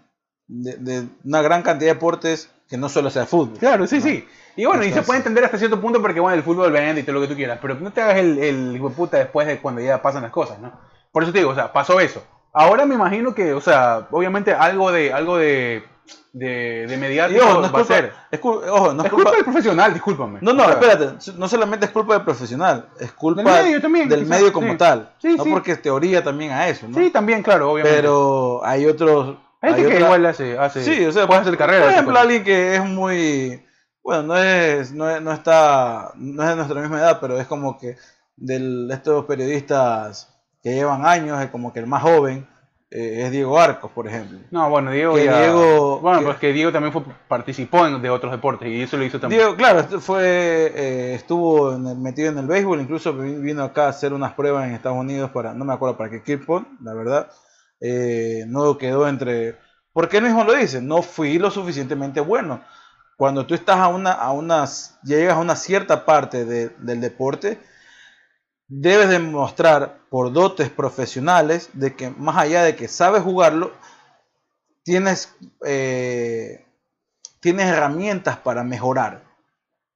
de- 0.48 0.78
de 0.78 1.08
una 1.26 1.42
gran 1.42 1.64
cantidad 1.64 1.90
de 1.90 1.96
deportes 1.96 2.50
que 2.70 2.78
no 2.78 2.88
solo 2.88 3.10
sea 3.10 3.26
fútbol. 3.26 3.58
Claro, 3.60 3.86
sí, 3.88 4.00
sí. 4.00 4.26
Y 4.56 4.66
bueno, 4.66 4.84
y 4.86 4.92
se 4.94 5.02
puede 5.02 5.18
entender 5.18 5.44
hasta 5.44 5.58
cierto 5.58 5.82
punto 5.82 6.02
porque, 6.02 6.20
bueno, 6.22 6.36
el 6.38 6.44
fútbol 6.44 6.72
vende 6.72 7.02
y 7.02 7.04
todo 7.04 7.16
lo 7.16 7.22
que 7.22 7.28
tú 7.28 7.36
quieras, 7.36 7.60
pero 7.62 7.76
no 7.76 7.92
te 7.92 8.02
hagas 8.02 8.18
el, 8.18 8.38
el 8.38 8.76
hijo 8.76 8.88
de 8.90 8.96
puta 8.96 9.18
después 9.18 9.48
de 9.48 9.60
cuando 9.60 9.82
ya 9.82 10.02
pasan 10.02 10.22
las 10.24 10.32
cosas, 10.32 10.60
¿no? 10.60 10.72
Por 11.12 11.24
eso 11.24 11.34
te 11.34 11.40
digo, 11.40 11.52
o 11.52 11.56
sea, 11.56 11.74
pasó 11.74 12.00
eso. 12.00 12.24
Ahora 12.54 12.86
me 12.86 12.96
imagino 12.96 13.34
que, 13.36 13.54
o 13.54 13.60
sea, 13.62 14.08
obviamente 14.12 14.54
algo 14.54 14.92
de, 14.94 15.12
algo 15.12 15.38
de, 15.38 15.84
de, 16.34 16.86
de 16.88 16.94
Y 16.94 16.98
mediático 16.98 17.44
ojo, 17.46 17.54
no 17.60 17.66
es 17.66 17.74
va 17.74 17.80
a 17.80 17.82
culpa, 17.82 17.94
ser. 17.96 18.14
es 18.32 18.42
cul- 18.42 18.62
ojo, 18.70 18.94
no 18.94 19.02
es 19.02 19.06
es 19.06 19.12
culpa 19.12 19.24
culpa, 19.24 19.32
del 19.32 19.44
profesional, 19.44 19.94
discúlpame. 19.94 20.40
no, 20.42 20.54
no, 20.54 20.70
espérate, 20.70 21.10
no 21.38 21.48
solamente 21.48 21.86
es 21.88 21.92
culpa 21.92 22.14
del 22.14 22.24
profesional, 22.24 22.88
es 23.00 23.12
culpa 23.12 23.42
Del 23.44 23.64
medio 23.64 23.82
también, 23.82 24.08
del 24.10 24.20
quizás, 24.24 24.40
medio 24.40 24.54
como 24.54 24.72
sí. 24.72 24.78
tal. 24.78 25.14
Sí, 25.22 25.36
no 25.38 25.44
sí. 25.44 25.50
porque 25.50 25.76
teoría 25.76 26.24
también 26.24 26.52
a 26.52 26.68
eso, 26.68 26.88
¿no? 26.88 26.98
Sí, 26.98 27.10
también, 27.10 27.44
claro, 27.44 27.72
obviamente. 27.72 27.98
Pero 27.98 28.62
hay 28.64 28.86
otros. 28.86 29.38
Hay 29.62 29.74
gente 29.74 29.90
que 29.90 29.96
otra- 29.96 30.06
igual 30.08 30.26
hace, 30.26 30.58
hace 30.58 30.84
Sí, 30.84 31.06
o 31.06 31.12
sea, 31.12 31.28
puede 31.28 31.42
hacer 31.42 31.58
carrera. 31.58 31.84
Por 31.84 31.92
ejemplo, 31.92 32.18
alguien 32.20 32.44
que 32.44 32.76
es 32.76 32.84
muy. 32.86 33.64
Bueno, 34.04 34.24
no 34.24 34.38
es, 34.38 34.92
no 34.92 35.10
es- 35.10 35.22
no 35.22 35.32
está. 35.34 36.12
No 36.16 36.42
es 36.44 36.50
de 36.50 36.56
nuestra 36.56 36.82
misma 36.82 36.98
edad, 37.00 37.20
pero 37.22 37.40
es 37.40 37.46
como 37.46 37.78
que 37.78 37.96
de 38.38 38.88
estos 38.92 39.26
periodistas 39.26 40.30
que 40.64 40.74
llevan 40.74 41.06
años, 41.06 41.40
es 41.44 41.50
como 41.52 41.72
que 41.74 41.80
el 41.80 41.88
más 41.88 42.02
joven 42.02 42.48
eh, 42.92 43.24
es 43.24 43.32
Diego 43.32 43.58
Arcos, 43.58 43.90
por 43.92 44.06
ejemplo. 44.08 44.38
No, 44.52 44.70
bueno, 44.70 44.92
Diego 44.92 45.16
Que 45.16 45.26
ya- 45.26 45.40
Diego- 45.40 46.00
Bueno, 46.02 46.20
que- 46.20 46.26
pues 46.26 46.38
que 46.38 46.52
Diego 46.54 46.72
también 46.72 46.92
fue, 46.92 47.04
participó 47.28 47.88
en, 47.88 48.02
de 48.02 48.10
otros 48.10 48.32
deportes 48.32 48.68
y 48.68 48.82
eso 48.82 48.98
lo 48.98 49.06
hizo 49.06 49.20
también. 49.20 49.40
Diego, 49.42 49.56
claro, 49.56 49.84
fue, 50.02 50.72
eh, 50.76 51.14
estuvo 51.16 51.74
en 51.74 51.88
el- 51.88 51.98
metido 51.98 52.30
en 52.30 52.38
el 52.38 52.48
béisbol, 52.48 52.82
incluso 52.82 53.14
vi- 53.14 53.36
vino 53.38 53.64
acá 53.64 53.86
a 53.86 53.90
hacer 53.90 54.12
unas 54.14 54.34
pruebas 54.34 54.68
en 54.68 54.76
Estados 54.76 54.98
Unidos 54.98 55.32
para, 55.32 55.54
no 55.54 55.64
me 55.66 55.74
acuerdo 55.74 55.96
para 55.98 56.10
qué 56.10 56.18
equipo, 56.18 56.66
la 56.84 56.94
verdad. 56.94 57.30
Eh, 57.80 58.44
no 58.48 58.78
quedó 58.78 59.08
entre, 59.08 59.58
porque 59.94 60.18
él 60.18 60.24
mismo 60.26 60.44
lo 60.44 60.54
dice, 60.54 60.82
no 60.82 61.02
fui 61.02 61.40
lo 61.40 61.50
suficientemente 61.50 62.20
bueno. 62.20 62.62
Cuando 63.18 63.46
tú 63.46 63.54
estás 63.54 63.78
a 63.78 63.88
una, 63.88 64.12
a 64.12 64.32
unas, 64.32 64.98
llegas 65.04 65.38
a 65.38 65.40
una 65.40 65.56
cierta 65.56 66.06
parte 66.06 66.44
de- 66.44 66.70
del 66.80 67.00
deporte, 67.02 67.60
debes 68.74 69.10
demostrar 69.10 70.00
por 70.10 70.32
dotes 70.32 70.70
profesionales 70.70 71.70
de 71.74 71.94
que 71.96 72.10
más 72.10 72.38
allá 72.38 72.64
de 72.64 72.76
que 72.78 72.88
sabes 72.88 73.22
jugarlo, 73.22 73.72
tienes, 74.84 75.36
eh, 75.66 76.66
tienes 77.42 77.68
herramientas 77.68 78.38
para 78.38 78.64
mejorar. 78.64 79.24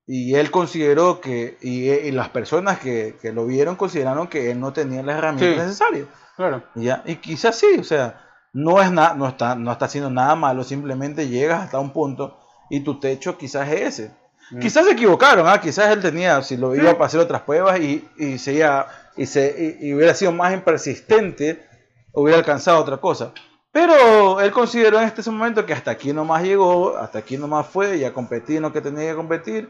Y 0.08 0.36
él 0.36 0.52
consideró 0.52 1.20
que, 1.22 1.58
y, 1.62 1.90
y 1.90 2.12
las 2.12 2.30
personas 2.30 2.78
que, 2.80 3.16
que 3.22 3.32
lo 3.32 3.46
vieron 3.46 3.76
consideraron 3.76 4.28
que 4.28 4.52
él 4.52 4.60
no 4.60 4.74
tenía 4.74 5.02
las 5.02 5.18
herramientas 5.18 5.56
Sí. 5.56 5.66
necesarias. 5.68 6.08
Claro. 6.36 6.64
¿ya? 6.76 7.02
Y 7.06 7.16
quizás 7.16 7.58
sí, 7.58 7.78
o 7.80 7.84
sea, 7.84 8.22
no, 8.54 8.82
es 8.82 8.92
na- 8.92 9.14
no, 9.14 9.28
está, 9.30 9.56
no 9.56 9.72
está 9.72 9.86
haciendo 9.86 10.10
nada 10.10 10.36
malo, 10.36 10.64
simplemente 10.66 11.30
llegas 11.30 11.64
hasta 11.64 11.80
un 11.80 11.92
punto 11.94 12.38
y 12.70 12.82
tu 12.82 13.00
techo 13.00 13.38
quizás 13.38 13.70
es 13.70 13.82
ese. 14.00 14.16
Mm. 14.52 14.60
Quizás 14.60 14.86
se 14.86 14.92
equivocaron, 14.92 15.48
¿ah? 15.48 15.60
quizás 15.60 15.92
él 15.92 16.02
tenía, 16.02 16.42
si 16.44 16.56
lo 16.58 16.76
iba 16.76 16.92
a 16.92 17.06
hacer 17.06 17.20
otras 17.20 17.42
pruebas 17.42 17.80
y, 17.80 18.08
y, 18.18 18.38
seguía- 18.38 18.86
y, 19.18 19.26
se, 19.26 19.78
y, 19.82 19.88
y 19.88 19.94
hubiera 19.94 20.14
sido 20.14 20.32
más 20.32 20.56
persistente, 20.62 21.66
hubiera 22.14 22.38
alcanzado 22.40 22.80
otra 22.80 22.98
cosa. 22.98 23.34
Pero 23.72 24.40
él 24.40 24.52
consideró 24.52 25.00
en 25.00 25.06
este 25.08 25.30
momento 25.30 25.66
que 25.66 25.74
hasta 25.74 25.92
aquí 25.92 26.14
nomás 26.14 26.44
llegó, 26.44 26.96
hasta 26.98 27.20
aquí 27.20 27.38
nomás 27.38 27.68
fue, 27.68 28.00
ya 28.00 28.14
competí 28.14 28.56
en 28.56 28.62
lo 28.64 28.72
que 28.72 28.82
tenía 28.82 29.10
que 29.10 29.16
competir, 29.16 29.70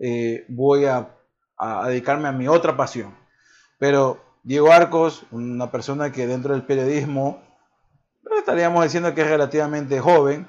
eh, 0.00 0.44
voy 0.48 0.86
a, 0.86 1.08
a 1.56 1.88
dedicarme 1.88 2.26
a 2.28 2.32
mi 2.32 2.48
otra 2.48 2.76
pasión. 2.76 3.14
Pero 3.78 4.18
Diego 4.42 4.72
Arcos, 4.72 5.24
una 5.30 5.70
persona 5.70 6.10
que 6.10 6.26
dentro 6.26 6.52
del 6.54 6.62
periodismo, 6.64 7.42
estaríamos 8.38 8.82
diciendo 8.84 9.14
que 9.14 9.20
es 9.20 9.28
relativamente 9.28 10.00
joven, 10.00 10.48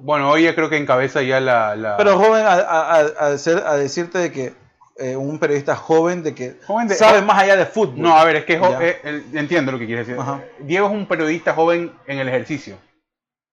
Bueno, 0.00 0.30
hoy 0.30 0.44
ya 0.44 0.54
creo 0.54 0.68
que 0.68 0.76
encabeza 0.76 1.22
ya 1.22 1.40
la... 1.40 1.76
la- 1.76 1.96
pero 1.96 2.18
joven 2.18 2.44
a, 2.44 2.52
a- 2.54 3.00
a- 3.00 3.26
a 3.26 3.76
decirte 3.76 4.18
de 4.18 4.32
que 4.32 4.52
eh, 4.98 5.16
un 5.16 5.38
periodista 5.38 5.74
joven 5.76 6.22
de 6.22 6.34
que 6.34 6.56
Joven 6.66 6.88
de- 6.88 6.94
sabe 6.94 7.22
más 7.22 7.38
allá 7.38 7.56
de 7.56 7.66
fútbol. 7.66 8.00
No, 8.02 8.16
a 8.16 8.24
ver, 8.24 8.36
es 8.36 8.44
que 8.44 8.54
eh, 8.54 8.98
el- 9.04 9.24
entiendo 9.38 9.72
lo 9.72 9.78
que 9.78 9.86
quieres 9.86 10.06
decir. 10.06 10.20
Ajá. 10.20 10.40
Diego 10.60 10.86
es 10.88 10.92
un 10.92 11.06
periodista 11.06 11.54
joven 11.54 11.92
en 12.06 12.18
el 12.18 12.28
ejercicio 12.28 12.76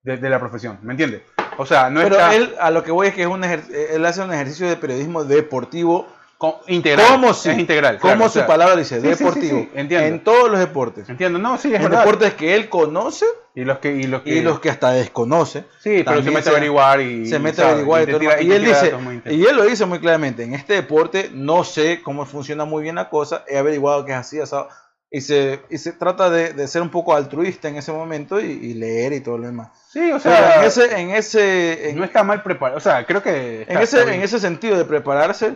de, 0.04 0.18
de 0.18 0.30
la 0.30 0.40
profesión, 0.40 0.80
¿me 0.82 0.94
entiendes? 0.94 1.22
O 1.58 1.66
sea, 1.66 1.90
no 1.90 2.02
pero 2.02 2.16
está 2.16 2.36
él 2.36 2.56
a 2.60 2.72
lo 2.72 2.84
que 2.84 2.92
voy 2.92 3.08
es 3.08 3.14
que 3.16 3.22
es 3.24 3.28
un 3.28 3.42
ejer- 3.44 3.70
él 3.92 4.06
hace 4.06 4.22
un 4.22 4.34
ejercicio 4.34 4.68
de 4.68 4.76
periodismo 4.78 5.24
deportivo 5.26 6.08
co- 6.38 6.62
integral. 6.68 7.06
como 7.08 7.34
si, 7.34 7.50
es 7.50 7.58
integral. 7.58 8.00
como 8.00 8.14
claro, 8.14 8.26
o 8.26 8.30
su 8.30 8.40
sea, 8.40 8.48
palabra 8.48 8.76
dice, 8.78 9.02
sí, 9.02 9.08
sí, 9.08 9.16
sí, 9.16 9.24
deportivo. 9.24 9.60
sí, 9.60 9.70
entiendo. 9.76 10.08
En 10.08 10.24
todos 10.24 10.50
los 10.50 10.60
deportes. 10.60 11.10
Entiendo, 11.10 11.38
no, 11.40 11.58
sí, 11.58 11.70
es 11.70 11.76
En 11.76 11.84
verdad. 11.84 12.00
deportes 12.00 12.34
que 12.36 12.56
él 12.56 12.70
conoce 12.70 13.26
Y 13.60 13.66
los 13.66 13.80
que... 13.80 13.92
Y 13.92 14.04
los 14.04 14.22
que, 14.22 14.30
y 14.30 14.42
los 14.42 14.60
que 14.60 14.70
hasta 14.70 14.92
desconoce. 14.92 15.66
Sí, 15.80 16.04
pero 16.06 16.24
se 16.24 16.32
mete 16.32 16.50
a 16.50 16.52
averiguar 16.54 17.02
y... 17.02 17.28
se 17.28 17.40
mete 17.40 17.62
a 17.62 17.66
sabe, 17.66 17.72
averiguar 17.74 18.02
y, 18.04 18.06
te 18.06 18.20
tira- 18.20 18.42
y 18.42 18.48
te 18.48 18.56
él 18.56 18.66
dice 18.66 18.94
y 19.26 19.46
él 19.46 19.56
lo 19.56 19.64
dice 19.66 19.86
muy 19.86 20.00
claramente 20.00 20.44
en 20.44 20.54
este 20.54 20.74
deporte 20.76 21.30
no 21.34 21.64
sé 21.64 22.02
cómo 22.02 22.26
funciona 22.26 22.66
muy 22.66 22.84
bien 22.84 22.96
la 22.96 23.10
cosa 23.10 23.44
he 23.48 23.58
averiguado 23.58 24.06
que 24.06 24.12
es 24.14 24.18
así 24.18 24.40
asado", 24.40 24.70
y 25.12 25.22
se 25.22 25.62
y 25.70 25.78
se 25.78 25.92
trata 25.92 26.30
de, 26.30 26.54
de 26.54 26.68
ser 26.68 26.82
un 26.82 26.90
poco 26.90 27.16
altruista 27.16 27.68
en 27.68 27.76
ese 27.78 27.92
momento 27.92 28.40
y, 28.40 28.46
y 28.46 28.74
leer 28.76 29.14
y 29.14 29.20
todo 29.22 29.38
lo 29.40 29.48
demás 29.48 29.70
Sí, 29.92 30.12
o 30.12 30.20
sea 30.20 30.60
en 30.60 30.66
ese 30.66 31.00
en 31.02 31.10
ese 31.10 31.90
en, 31.90 31.98
no 31.98 32.04
está 32.06 32.24
mal 32.24 32.44
preparado. 32.44 32.78
O 32.78 32.82
sea, 32.82 33.06
creo 33.06 33.22
que... 33.24 33.66
en 33.68 33.78
ese 33.80 34.04
bien. 34.04 34.16
en 34.16 34.22
ese 34.22 34.40
sentido 34.40 34.78
de 34.78 34.86
prepararse 34.86 35.56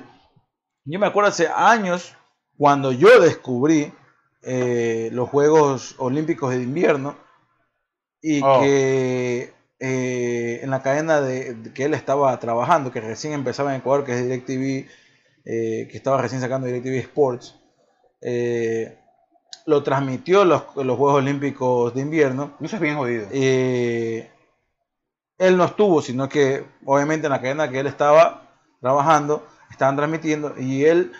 yo 0.85 0.99
me 0.99 1.07
acuerdo 1.07 1.29
hace 1.29 1.47
años 1.47 2.15
cuando 2.57 2.91
yo 2.91 3.21
descubrí 3.21 3.93
eh, 4.41 5.09
los 5.13 5.29
Juegos 5.29 5.95
Olímpicos 5.99 6.49
de 6.49 6.57
invierno 6.61 7.15
y 8.23 8.41
Oh. 8.41 8.61
que 8.61 9.53
eh, 9.79 10.61
en 10.63 10.71
la 10.71 10.81
cadena 10.81 11.21
de, 11.21 11.53
de 11.55 11.73
que 11.73 11.83
él 11.83 11.93
estaba 11.93 12.39
trabajando, 12.39 12.91
que 12.91 13.01
recién 13.01 13.33
empezaba 13.33 13.75
en 13.75 13.81
Ecuador, 13.81 14.05
que 14.05 14.13
es 14.13 14.23
DirecTV, 14.23 14.87
eh, 15.45 15.87
que 15.91 15.97
estaba 15.97 16.21
recién 16.21 16.39
sacando 16.41 16.65
DirecTV 16.65 16.99
Sports, 16.99 17.59
eh, 18.21 18.97
lo 19.65 19.83
transmitió 19.83 20.45
los, 20.45 20.63
los 20.77 20.97
Juegos 20.97 21.17
Olímpicos 21.17 21.93
de 21.93 22.01
invierno. 22.01 22.53
Eso 22.61 22.77
es 22.77 22.81
bien 22.81 22.95
jodido. 22.95 23.27
Eh, 23.31 24.29
él 25.37 25.57
no 25.57 25.65
estuvo, 25.65 26.01
sino 26.01 26.29
que 26.29 26.65
obviamente 26.85 27.27
en 27.27 27.31
la 27.31 27.41
cadena 27.41 27.69
que 27.69 27.79
él 27.79 27.87
estaba 27.87 28.55
trabajando, 28.79 29.45
estaban 29.69 29.97
transmitiendo 29.97 30.55
y 30.57 30.85
él 30.85 31.11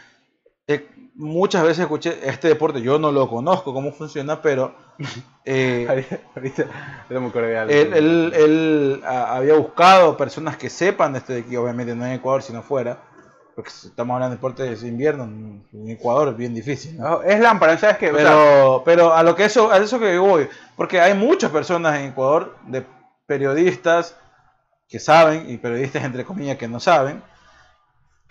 eh, 0.67 0.87
muchas 1.15 1.63
veces 1.63 1.79
escuché 1.79 2.17
este 2.27 2.47
deporte, 2.47 2.81
yo 2.81 2.97
no 2.99 3.11
lo 3.11 3.29
conozco 3.29 3.73
cómo 3.73 3.91
funciona, 3.91 4.41
pero 4.41 4.75
eh, 5.45 5.85
él, 7.69 7.93
él- 7.93 8.33
él, 8.35 9.01
había 9.05 9.55
buscado 9.55 10.15
personas 10.17 10.57
que 10.57 10.69
sepan 10.69 11.13
de 11.13 11.19
este 11.19 11.33
de 11.33 11.39
aquí, 11.41 11.55
obviamente 11.55 11.95
no 11.95 12.05
en 12.05 12.13
Ecuador, 12.13 12.41
sino 12.41 12.61
fuera, 12.63 12.97
porque 13.55 13.69
estamos 13.69 14.15
hablando 14.15 14.31
de 14.31 14.37
deportes 14.37 14.81
de 14.81 14.87
invierno, 14.87 15.25
en 15.25 15.89
Ecuador 15.89 16.29
es 16.29 16.37
bien 16.37 16.55
difícil. 16.55 16.97
es 17.25 17.39
lámpara, 17.39 17.77
¿sabes 17.77 17.97
qué? 17.97 18.11
Pero, 18.11 18.81
pero 18.83 19.13
a 19.13 19.21
lo 19.21 19.35
que 19.35 19.45
eso, 19.45 19.71
a 19.71 19.77
eso 19.77 19.99
que 19.99 20.17
voy, 20.17 20.47
porque 20.75 20.99
hay 20.99 21.13
muchas 21.13 21.51
personas 21.51 21.99
en 21.99 22.07
Ecuador, 22.11 22.55
de 22.65 22.83
periodistas 23.27 24.15
que 24.89 24.99
saben, 24.99 25.49
y 25.49 25.57
periodistas 25.57 26.03
entre 26.03 26.23
comillas 26.25 26.57
que 26.57 26.67
no 26.67 26.79
saben, 26.79 27.21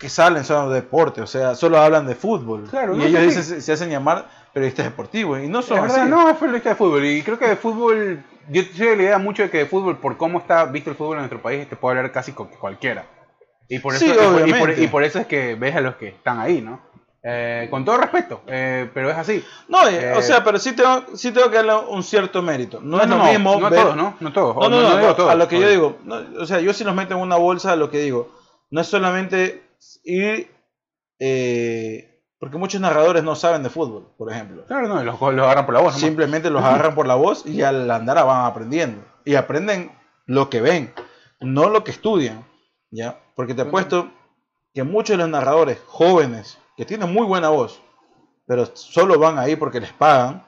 que 0.03 0.09
salen 0.09 0.43
solo 0.43 0.69
de 0.69 0.81
deporte, 0.81 1.21
o 1.21 1.27
sea, 1.27 1.55
solo 1.55 1.77
hablan 1.79 2.05
de 2.05 2.13
fútbol. 2.15 2.67
Claro, 2.69 2.93
y 2.95 2.97
no, 2.99 3.05
ellos 3.05 3.33
sí. 3.33 3.41
se, 3.41 3.61
se 3.61 3.71
hacen 3.71 3.89
llamar 3.89 4.27
periodistas 4.53 4.85
deportivos, 4.85 5.39
y 5.41 5.47
no 5.47 5.61
son 5.61 5.81
verdad, 5.81 6.01
así. 6.01 6.09
no, 6.09 6.29
es 6.29 6.35
periodista 6.37 6.69
de 6.69 6.75
fútbol. 6.75 7.05
Y 7.05 7.21
creo 7.23 7.39
que 7.39 7.47
de 7.47 7.55
fútbol, 7.55 8.21
yo 8.49 8.61
de 8.77 8.95
la 8.97 9.03
idea 9.03 9.17
mucho 9.17 9.43
de 9.43 9.49
que 9.49 9.59
de 9.59 9.65
fútbol, 9.65 9.97
por 9.97 10.17
cómo 10.17 10.39
está 10.39 10.65
visto 10.65 10.89
el 10.89 10.97
fútbol 10.97 11.13
en 11.15 11.19
nuestro 11.21 11.41
país, 11.41 11.67
te 11.69 11.75
puede 11.77 11.97
hablar 11.97 12.11
casi 12.11 12.33
con 12.33 12.47
cualquiera. 12.49 13.05
Y 13.69 13.79
por 13.79 13.95
eso, 13.95 14.05
Sí, 14.05 14.11
y 14.11 14.53
por- 14.53 14.77
y, 14.77 14.87
por, 14.87 15.03
eso 15.05 15.19
es 15.19 15.25
que 15.27 15.55
ves 15.55 15.73
a 15.75 15.81
los 15.81 15.95
que 15.95 16.09
están 16.09 16.39
ahí, 16.39 16.61
¿no? 16.61 16.81
Eh, 17.25 17.67
con 17.71 17.85
todo 17.85 17.95
respeto, 17.97 18.41
eh, 18.47 18.89
pero 18.93 19.09
es 19.09 19.17
así. 19.17 19.41
No, 19.69 19.87
Eh, 19.87 20.11
o 20.17 20.21
sea, 20.21 20.43
pero 20.43 20.59
sí 20.59 20.73
tengo, 20.73 21.05
sí 21.15 21.31
tengo 21.31 21.49
que 21.49 21.55
darle 21.55 21.73
un 21.87 22.03
cierto 22.03 22.41
mérito. 22.41 22.81
No, 22.83 23.01
es 23.01 23.07
lo 23.07 23.15
no, 23.15 23.23
mismo. 23.23 23.57
No 23.61 23.69
ver- 23.69 23.79
todos, 23.81 23.95
¿no? 23.95 24.15
No 24.19 24.33
todos. 24.33 24.55
No, 24.57 24.69
no, 24.69 24.81
no, 24.81 24.95
digo 24.97 25.07
no, 25.07 25.15
todos, 25.15 25.31
a 25.31 25.35
lo 25.35 25.47
que 25.47 25.57
yo 25.61 25.69
digo, 25.69 25.95
o 26.37 26.45
sea, 26.45 26.59
yo 26.59 26.73
si 26.73 26.83
los 26.83 26.93
meto 26.93 27.13
en 27.13 27.21
una 27.21 27.37
bolsa, 27.37 27.71
a 27.71 27.75
lo 27.77 27.89
que 27.89 27.99
digo, 27.99 28.29
no 28.71 28.81
es 28.81 28.87
solamente 28.87 29.63
ir, 30.03 30.49
eh, 31.19 32.21
porque 32.39 32.57
muchos 32.57 32.81
narradores 32.81 33.23
no 33.23 33.35
saben 33.35 33.63
de 33.63 33.69
fútbol, 33.69 34.07
por 34.17 34.31
ejemplo. 34.31 34.65
Claro, 34.65 34.87
no, 34.87 35.01
los, 35.03 35.19
los 35.19 35.45
agarran 35.45 35.65
por 35.65 35.73
la 35.73 35.79
voz. 35.81 35.93
nomás. 35.93 36.01
Simplemente 36.01 36.49
los 36.49 36.63
agarran 36.63 36.95
por 36.95 37.07
la 37.07 37.15
voz 37.15 37.45
y 37.45 37.61
al 37.61 37.89
andar 37.89 38.25
van 38.25 38.45
aprendiendo. 38.45 39.03
Y 39.25 39.35
aprenden 39.35 39.91
lo 40.25 40.49
que 40.49 40.59
ven, 40.61 40.93
no 41.39 41.69
lo 41.69 41.83
que 41.83 41.91
estudian, 41.91 42.45
¿ya? 42.91 43.19
Porque 43.35 43.53
te 43.53 43.61
apuesto 43.61 44.11
que 44.73 44.83
muchos 44.83 45.13
de 45.15 45.23
los 45.23 45.29
narradores 45.29 45.79
jóvenes, 45.85 46.57
que 46.75 46.85
tienen 46.85 47.13
muy 47.13 47.25
buena 47.25 47.49
voz, 47.49 47.79
pero 48.45 48.65
solo 48.75 49.17
van 49.19 49.37
ahí 49.39 49.55
porque 49.55 49.79
les 49.79 49.91
pagan 49.93 50.43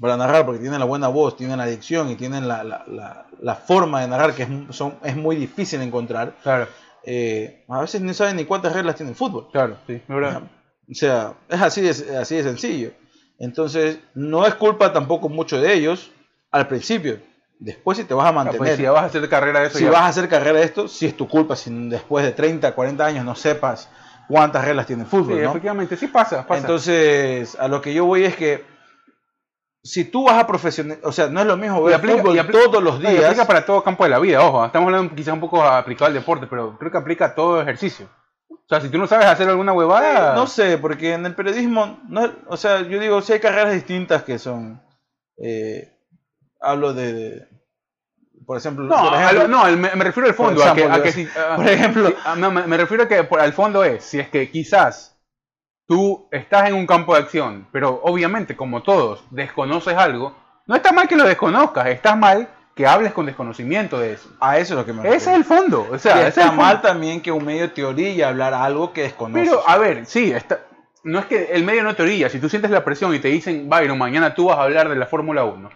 para 0.00 0.16
narrar, 0.16 0.44
porque 0.46 0.60
tienen 0.60 0.78
la 0.78 0.84
buena 0.86 1.08
voz, 1.08 1.36
tienen 1.36 1.58
la 1.58 1.66
dicción 1.66 2.10
y 2.10 2.16
tienen 2.16 2.46
la, 2.48 2.62
la- 2.64 2.84
la- 2.86 3.26
la 3.40 3.54
forma 3.54 4.00
de 4.00 4.08
narrar 4.08 4.34
que 4.34 4.44
es, 4.44 4.48
son, 4.70 4.94
es 5.02 5.16
muy 5.16 5.36
difícil 5.36 5.80
encontrar. 5.82 6.34
Claro, 6.42 6.68
eh, 7.06 7.64
a 7.68 7.80
veces 7.80 8.00
no 8.02 8.12
saben 8.12 8.36
ni 8.36 8.44
cuántas 8.44 8.72
reglas 8.74 8.96
tiene 8.96 9.10
el 9.12 9.16
fútbol. 9.16 9.48
claro, 9.52 9.76
sí, 9.86 10.00
verdad. 10.08 10.42
O 10.90 10.94
sea, 10.94 11.34
es 11.48 11.60
así 11.62 11.80
de, 11.80 11.90
así 12.18 12.36
de 12.36 12.42
sencillo. 12.42 12.90
Entonces, 13.38 13.98
no 14.14 14.46
es 14.46 14.54
culpa 14.54 14.92
tampoco 14.92 15.28
mucho 15.28 15.60
de 15.60 15.72
ellos 15.74 16.10
al 16.50 16.68
principio. 16.68 17.18
Después, 17.58 17.96
si 17.98 18.04
te 18.04 18.14
vas 18.14 18.26
a 18.26 18.28
Ah, 18.28 18.32
mantener, 18.32 18.58
pues, 18.58 18.76
si 18.76 18.82
vas 18.84 19.02
a 19.02 19.06
hacer 19.06 19.28
carrera 19.28 19.60
de 19.60 19.66
eso, 19.68 19.78
si 19.78 19.84
ya- 19.84 19.90
vas 19.90 20.02
a 20.02 20.06
hacer 20.08 20.28
carrera 20.28 20.58
de 20.58 20.64
esto, 20.64 20.88
si 20.88 21.06
es 21.06 21.16
tu 21.16 21.26
culpa. 21.28 21.56
Si 21.56 21.70
después 21.88 22.24
de 22.24 22.32
30, 22.32 22.74
40 22.74 23.04
años 23.06 23.24
no 23.24 23.34
sepas 23.34 23.88
cuántas 24.28 24.64
reglas 24.64 24.86
tiene 24.86 25.02
el 25.04 25.08
Sí, 25.08 25.16
fútbol, 25.16 25.42
¿no? 25.42 25.50
efectivamente, 25.50 25.96
sí 25.96 26.06
pasa, 26.08 26.46
pasa. 26.46 26.60
Entonces, 26.60 27.56
a 27.58 27.68
lo 27.68 27.80
que 27.80 27.94
yo 27.94 28.04
voy 28.04 28.24
es 28.24 28.36
que 28.36 28.64
si 29.86 30.04
tú 30.04 30.24
vas 30.24 30.36
a 30.38 30.46
profesional, 30.46 30.98
o 31.02 31.12
sea, 31.12 31.28
no 31.28 31.40
es 31.40 31.46
lo 31.46 31.56
mismo 31.56 31.80
Y 31.80 31.84
ver 31.84 31.94
aplica- 31.94 32.18
fútbol 32.18 32.36
y 32.36 32.38
apli- 32.40 32.52
todos 32.52 32.82
los 32.82 32.96
y 33.00 33.06
días. 33.06 33.24
aplica 33.24 33.46
para 33.46 33.64
todo 33.64 33.82
campo 33.82 34.04
de 34.04 34.10
la 34.10 34.18
vida, 34.18 34.40
ojo. 34.44 34.64
Estamos 34.66 34.86
hablando 34.88 35.14
quizás 35.14 35.34
un 35.34 35.40
poco 35.40 35.62
aplicado 35.62 36.06
al 36.06 36.14
deporte, 36.14 36.46
pero 36.48 36.76
creo 36.78 36.90
que 36.90 36.98
aplica 36.98 37.26
a 37.26 37.34
todo 37.34 37.60
ejercicio. 37.62 38.08
O 38.50 38.68
sea, 38.68 38.80
si 38.80 38.88
tú 38.88 38.98
no 38.98 39.06
sabes 39.06 39.26
hacer 39.26 39.48
alguna 39.48 39.72
huevada. 39.72 40.34
No 40.34 40.46
sé, 40.48 40.76
porque 40.78 41.12
en 41.14 41.24
el 41.26 41.34
periodismo, 41.34 42.00
no, 42.08 42.32
o 42.48 42.56
sea, 42.56 42.82
yo 42.82 42.98
digo, 42.98 43.22
si 43.22 43.32
hay 43.34 43.40
carreras 43.40 43.72
distintas 43.72 44.24
que 44.24 44.38
son, 44.40 44.82
eh, 45.38 45.92
hablo 46.60 46.92
de, 46.92 47.12
de- 47.12 47.48
por 48.44 48.56
ejemplo, 48.58 48.84
No, 48.86 49.08
por 49.10 49.14
ejemplo, 49.20 49.42
lo- 49.42 49.48
no, 49.48 49.64
me, 49.76 49.94
me 49.94 50.04
refiero 50.04 50.28
al 50.28 50.34
por 50.34 50.46
fondo. 50.46 50.62
a 50.64 50.74
que, 50.74 50.80
ejemplo, 50.82 50.96
a 51.00 51.02
que 51.02 51.08
yo- 51.10 51.14
si- 51.14 51.38
a- 51.38 51.56
por 51.56 51.68
ejemplo, 51.68 52.08
sí, 52.08 52.14
a- 52.24 52.36
no, 52.36 52.50
me, 52.50 52.66
me 52.66 52.76
refiero 52.76 53.04
a 53.04 53.08
que 53.08 53.22
por- 53.24 53.40
al 53.40 53.52
fondo 53.52 53.84
es, 53.84 54.04
si 54.04 54.18
es 54.18 54.28
que 54.28 54.50
quizás 54.50 55.15
tú 55.86 56.26
estás 56.30 56.68
en 56.68 56.74
un 56.74 56.86
campo 56.86 57.14
de 57.14 57.20
acción, 57.22 57.66
pero 57.72 58.00
obviamente, 58.04 58.56
como 58.56 58.82
todos, 58.82 59.24
desconoces 59.30 59.96
algo, 59.96 60.34
no 60.66 60.74
está 60.76 60.92
mal 60.92 61.06
que 61.08 61.16
lo 61.16 61.24
desconozcas, 61.24 61.86
está 61.88 62.16
mal 62.16 62.48
que 62.74 62.86
hables 62.86 63.12
con 63.12 63.24
desconocimiento 63.26 63.98
de 63.98 64.12
eso. 64.14 64.28
A 64.40 64.58
eso 64.58 64.74
es 64.74 64.78
lo 64.80 64.84
que 64.84 64.92
me 64.92 65.00
Ese 65.08 65.16
es 65.16 65.24
refiero. 65.24 65.38
el 65.38 65.44
fondo. 65.44 65.86
O 65.92 65.98
sea, 65.98 66.26
está 66.28 66.52
mal 66.52 66.82
también 66.82 67.20
que 67.22 67.32
un 67.32 67.44
medio 67.44 67.62
de 67.62 67.68
teoría 67.68 68.28
hablar 68.28 68.52
algo 68.52 68.92
que 68.92 69.02
desconoce. 69.02 69.44
Pero, 69.44 69.62
a 69.66 69.78
ver, 69.78 70.04
sí, 70.06 70.32
está, 70.32 70.60
no 71.04 71.18
es 71.20 71.24
que 71.26 71.44
el 71.52 71.64
medio 71.64 71.82
no 71.84 71.94
te 71.94 72.02
orilla. 72.02 72.28
Si 72.28 72.38
tú 72.40 72.48
sientes 72.50 72.70
la 72.70 72.84
presión 72.84 73.14
y 73.14 73.18
te 73.18 73.28
dicen, 73.28 73.68
Byron, 73.70 73.96
mañana 73.96 74.34
tú 74.34 74.46
vas 74.46 74.58
a 74.58 74.64
hablar 74.64 74.88
de 74.90 74.96
la 74.96 75.06
Fórmula 75.06 75.44
1. 75.44 75.70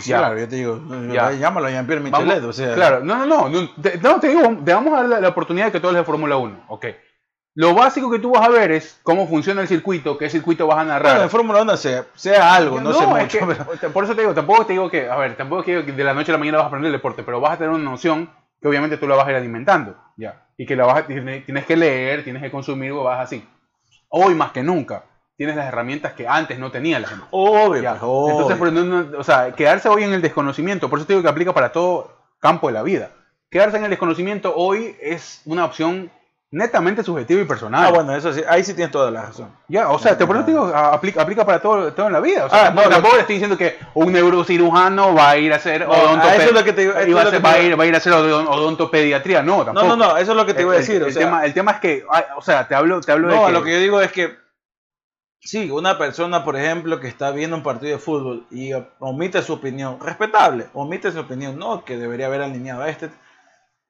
Sí, 0.00 0.10
ya. 0.10 0.18
claro, 0.18 0.38
yo 0.38 0.48
te 0.48 0.56
digo, 0.56 0.80
Ya. 1.12 1.30
llámalo 1.32 1.66
a 1.66 1.70
Jean-Pierre 1.70 2.02
Vamos- 2.10 2.24
Michelet, 2.24 2.44
o 2.44 2.52
sea, 2.52 2.74
Claro, 2.74 3.00
no, 3.04 3.26
no, 3.26 3.26
no, 3.26 3.48
no, 3.50 3.70
te, 3.80 3.98
no, 3.98 4.18
te 4.18 4.28
digo, 4.28 4.56
te 4.64 4.72
vamos 4.74 4.94
a 4.94 5.02
dar 5.02 5.08
la, 5.08 5.20
la 5.20 5.28
oportunidad 5.28 5.66
de 5.66 5.72
que 5.72 5.78
tú 5.80 5.86
hables 5.88 6.00
de 6.00 6.06
Fórmula 6.06 6.36
1. 6.38 6.64
Ok. 6.68 6.86
Lo 7.56 7.72
básico 7.74 8.10
que 8.10 8.18
tú 8.18 8.32
vas 8.32 8.44
a 8.44 8.48
ver 8.48 8.72
es 8.72 8.98
cómo 9.04 9.28
funciona 9.28 9.60
el 9.60 9.68
circuito, 9.68 10.18
qué 10.18 10.28
circuito 10.28 10.66
vas 10.66 10.78
a 10.78 10.84
narrar. 10.84 11.12
Bueno, 11.12 11.22
en 11.24 11.30
Fórmula 11.30 11.62
1 11.62 11.76
sea, 11.76 12.04
sea 12.16 12.52
algo, 12.54 12.80
no, 12.80 12.92
sé 12.92 13.04
es 13.04 13.08
mucho. 13.08 13.38
que- 13.38 13.46
pero- 13.80 13.92
por 13.92 14.04
eso 14.04 14.14
te 14.16 14.22
digo, 14.22 14.34
tampoco 14.34 14.66
te 14.66 14.72
digo 14.72 14.90
que, 14.90 15.08
a 15.08 15.16
ver, 15.16 15.36
tampoco 15.36 15.62
que 15.62 15.82
de 15.82 16.04
la 16.04 16.14
noche 16.14 16.32
a 16.32 16.34
la 16.34 16.38
mañana 16.38 16.58
vas 16.58 16.64
a 16.64 16.68
aprender 16.68 16.88
el 16.88 16.98
deporte, 16.98 17.22
pero 17.22 17.40
vas 17.40 17.52
a 17.52 17.56
tener 17.58 17.70
una 17.72 17.84
noción 17.88 18.28
que 18.60 18.66
obviamente 18.68 18.96
tú 18.96 19.06
la 19.06 19.14
vas 19.14 19.26
a 19.28 19.30
ir 19.30 19.36
alimentando, 19.36 19.94
ya, 20.16 20.46
y 20.56 20.66
que 20.66 20.74
la 20.74 20.84
vas 20.86 20.98
a, 20.98 21.06
tienes, 21.06 21.64
que 21.64 21.76
leer, 21.76 22.24
tienes 22.24 22.42
que 22.42 22.50
consumir, 22.50 22.92
vas 22.92 23.20
así. 23.20 23.46
Hoy 24.08 24.34
más 24.34 24.50
que 24.50 24.62
nunca 24.64 25.04
tienes 25.36 25.54
las 25.54 25.66
herramientas 25.66 26.12
que 26.14 26.26
antes 26.26 26.58
no 26.58 26.70
tenía 26.72 26.98
la 26.98 27.06
gente. 27.08 27.24
Obvio, 27.30 27.82
pues, 27.90 28.02
obvio. 28.02 28.40
Entonces, 28.40 28.72
no- 28.72 28.84
no- 29.04 29.18
o 29.18 29.24
sea, 29.24 29.52
quedarse 29.52 29.88
hoy 29.88 30.02
en 30.04 30.12
el 30.12 30.22
desconocimiento, 30.22 30.88
por 30.90 30.98
eso 30.98 31.06
te 31.06 31.12
digo 31.12 31.22
que 31.22 31.28
aplica 31.28 31.52
para 31.52 31.70
todo 31.72 32.16
campo 32.40 32.66
de 32.66 32.72
la 32.72 32.82
vida. 32.82 33.10
Quedarse 33.50 33.76
en 33.76 33.84
el 33.84 33.90
desconocimiento 33.90 34.54
hoy 34.56 34.96
es 35.00 35.42
una 35.44 35.64
opción 35.64 36.10
netamente 36.54 37.02
subjetiva 37.02 37.40
y 37.42 37.44
personal. 37.44 37.86
Ah, 37.86 37.90
bueno, 37.90 38.14
eso 38.14 38.32
sí, 38.32 38.42
ahí 38.48 38.62
sí 38.64 38.74
tienes 38.74 38.92
toda 38.92 39.10
la 39.10 39.22
razón. 39.26 39.50
Ya, 39.68 39.88
o 39.90 39.98
sea, 39.98 40.16
te, 40.16 40.24
por 40.26 40.36
eso 40.36 40.46
digo, 40.46 40.66
aplica, 40.74 41.22
aplica 41.22 41.44
para 41.44 41.60
todo, 41.60 41.92
todo 41.92 42.06
en 42.06 42.12
la 42.12 42.20
vida. 42.20 42.46
O 42.46 42.48
sea, 42.48 42.60
Ah, 42.60 42.64
tampoco, 42.66 42.88
no, 42.88 42.94
tampoco 42.94 43.14
le 43.16 43.20
estoy 43.22 43.34
diciendo 43.34 43.58
que 43.58 43.76
un 43.94 44.12
neurocirujano 44.12 45.14
va 45.14 45.30
a 45.30 45.36
ir 45.36 45.52
a 45.52 45.56
hacer 45.56 45.86
No, 45.86 45.92
a 45.92 46.34
eso 46.36 46.48
es 46.48 46.52
lo 46.52 46.64
que 46.64 46.72
te 46.72 46.82
digo, 46.82 46.92
y 46.94 47.10
eso 47.10 47.14
va, 47.42 47.50
a 47.50 47.76
va 47.76 47.86
ir, 47.86 47.94
a 47.94 47.98
hacer 47.98 48.12
odon- 48.12 48.46
odontopediatría. 48.48 49.42
No, 49.42 49.64
tampoco. 49.64 49.86
No, 49.88 49.96
no, 49.96 50.08
no, 50.12 50.16
eso 50.16 50.30
es 50.30 50.36
lo 50.36 50.46
que 50.46 50.54
te 50.54 50.62
iba 50.62 50.72
a 50.72 50.76
El- 50.76 50.80
decir. 50.82 50.96
El, 50.96 51.02
o 51.02 51.06
el 51.08 51.12
sea, 51.12 51.24
tema, 51.24 51.44
el 51.44 51.52
tema 51.54 51.72
es 51.72 51.80
que, 51.80 52.04
ay, 52.10 52.22
o 52.36 52.40
sea, 52.42 52.66
te 52.68 52.74
hablo, 52.74 53.00
te 53.00 53.12
hablo 53.12 53.28
de 53.28 53.34
no, 53.34 53.50
lo 53.50 53.62
que 53.62 53.72
yo 53.72 53.78
digo 53.80 54.00
es 54.00 54.12
que 54.12 54.36
sí, 55.40 55.70
una 55.70 55.98
persona, 55.98 56.44
por 56.44 56.56
ejemplo, 56.56 57.00
que 57.00 57.08
está 57.08 57.30
viendo 57.30 57.56
un 57.56 57.62
partido 57.62 57.92
de 57.92 57.98
fútbol 57.98 58.46
y 58.50 58.70
omite 59.00 59.42
su 59.42 59.52
opinión, 59.54 59.98
respetable, 60.00 60.68
omite 60.72 61.12
su 61.12 61.20
opinión, 61.20 61.58
no 61.58 61.84
que 61.84 61.96
debería 61.98 62.26
haber 62.26 62.42
alineado 62.42 62.82
a 62.82 62.88
este. 62.88 63.10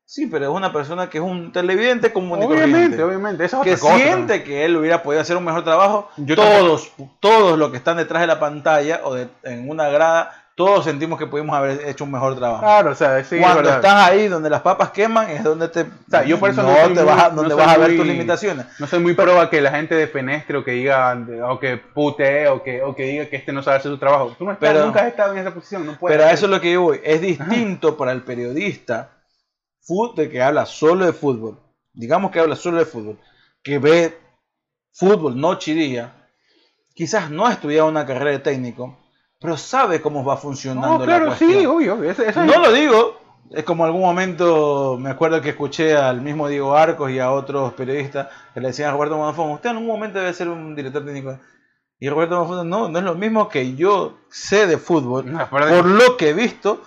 Sí, 0.07 0.27
pero 0.27 0.45
es 0.45 0.51
una 0.51 0.73
persona 0.73 1.09
que 1.09 1.19
es 1.19 1.25
un 1.25 1.51
televidente 1.51 2.13
y 2.15 2.19
obviamente, 2.19 3.03
obviamente, 3.03 3.45
es 3.47 3.55
que 3.65 3.77
cosa. 3.79 3.97
siente 3.97 4.45
que 4.45 4.65
él 4.65 4.77
hubiera 4.77 5.03
podido 5.03 5.23
hacer 5.23 5.37
un 5.37 5.45
mejor 5.45 5.65
trabajo. 5.65 6.11
Yo 6.19 6.37
todos, 6.37 6.93
todos 7.21 7.59
los 7.59 7.71
que 7.71 7.79
están 7.79 7.97
detrás 7.97 8.21
de 8.21 8.27
la 8.27 8.39
pantalla 8.39 9.01
o 9.05 9.15
de- 9.15 9.29
en 9.45 9.69
una 9.69 9.89
grada, 9.89 10.31
todos 10.57 10.85
sentimos 10.85 11.19
que 11.19 11.27
pudimos 11.27 11.57
haber 11.57 11.89
hecho 11.89 12.05
un 12.05 12.13
mejor 12.13 12.37
trabajo. 12.37 12.61
Claro, 12.63 12.91
o 12.91 12.95
sea, 12.95 13.25
sí, 13.25 13.39
Cuando 13.41 13.69
estás 13.69 13.95
ahí 14.09 14.29
donde 14.29 14.51
las 14.51 14.61
papas 14.61 14.91
queman 14.91 15.29
es 15.31 15.43
donde 15.43 15.69
te 15.69 15.87
sea, 16.09 16.23
yo 16.23 16.39
por 16.39 16.51
eso 16.51 16.63
no, 16.63 16.69
no 16.69 16.77
te 16.95 17.03
muy- 17.03 17.03
vas 17.05 17.31
no 17.33 17.41
donde 17.41 17.55
vas 17.57 17.69
a 17.75 17.79
ver 17.79 17.89
muy- 17.89 17.97
tus 17.97 18.07
limitaciones. 18.07 18.67
No 18.79 18.87
soy 18.87 19.01
muy 19.01 19.15
pro 19.15 19.41
a 19.41 19.49
que 19.51 19.61
la 19.63 19.71
gente 19.73 19.95
defenestre 19.97 20.59
o 20.59 20.63
que 20.65 20.73
diga, 20.73 21.19
o 21.49 21.59
que 21.59 21.79
putee 21.79 22.47
o 22.49 22.63
que, 22.63 22.83
o 22.83 22.95
que 22.95 23.03
diga 23.05 23.27
que 23.27 23.37
este 23.37 23.53
no 23.53 23.63
sabe 23.65 23.79
hacer 23.79 23.91
su 23.91 23.99
trabajo. 23.99 24.37
Tú 24.39 24.45
no 24.45 24.53
estás, 24.53 24.71
Pero- 24.71 24.85
nunca 24.87 25.01
has 25.01 25.07
estado 25.09 25.33
en 25.33 25.39
esa 25.39 25.51
posición, 25.53 25.87
no 25.87 25.99
puedes. 25.99 26.17
Pero 26.17 26.29
a 26.29 26.33
eso 26.33 26.45
es 26.45 26.51
lo 26.53 26.61
que 26.61 26.73
yo 26.73 26.83
voy. 26.83 27.01
Es 27.03 27.21
distinto 27.23 27.97
para 27.97 28.13
el 28.13 28.23
periodista 28.23 29.09
fútbol 29.85 30.29
que 30.29 30.43
habla 30.43 30.67
solo 30.67 31.05
de 31.07 31.13
fútbol. 31.13 31.59
Digamos 31.93 32.31
que 32.31 32.41
habla 32.41 32.57
solo 32.57 32.79
de 32.79 32.85
fútbol. 32.87 33.19
Que 33.63 33.79
ve 33.79 34.19
fútbol 34.93 35.39
noche 35.41 35.73
y 35.73 35.75
día. 35.75 36.13
Quizás 36.95 37.31
no 37.31 37.47
ha 37.47 37.53
estudiado 37.53 37.89
una 37.89 38.07
carrera 38.07 38.31
de 38.31 38.39
técnico, 38.39 38.97
pero 39.41 39.57
sabe 39.57 40.01
cómo 40.01 40.25
va 40.25 40.37
funcionando 40.37 40.99
No, 40.99 41.05
claro, 41.05 41.25
la 41.27 41.37
cuestión. 41.37 41.61
sí, 41.61 41.67
obvio. 41.67 42.03
Eso, 42.05 42.23
eso 42.23 42.41
es- 42.43 42.47
No 42.47 42.61
lo 42.61 42.73
digo. 42.73 43.21
Es 43.51 43.63
como 43.65 43.85
algún 43.85 44.01
momento, 44.01 44.97
me 44.99 45.11
acuerdo 45.11 45.41
que 45.41 45.51
escuché 45.51 45.95
al 45.95 46.21
mismo 46.23 46.49
Diego 46.49 46.75
Arcos 46.75 47.11
y 47.11 47.19
a 47.19 47.31
otros 47.31 47.75
periodistas 47.75 48.29
que 48.55 48.61
le 48.61 48.69
decían 48.69 48.89
a 48.89 48.93
Roberto 48.93 49.17
Bonafón, 49.17 49.51
usted 49.51 49.71
en 49.71 49.77
algún 49.77 49.89
momento 49.93 50.19
debe 50.19 50.33
ser 50.33 50.49
un 50.49 50.75
director 50.75 51.05
técnico. 51.05 51.39
Y 52.01 52.09
Roberto 52.09 52.37
Bonafón, 52.39 52.69
no, 52.71 52.89
no 52.89 52.99
es 52.99 53.05
lo 53.05 53.15
mismo 53.15 53.49
que 53.49 53.75
yo 53.77 54.17
sé 54.31 54.67
de 54.67 54.79
fútbol, 54.79 55.31
No, 55.31 55.49
por 55.51 55.85
lo 55.85 56.17
que 56.17 56.31
he 56.31 56.33
visto, 56.33 56.81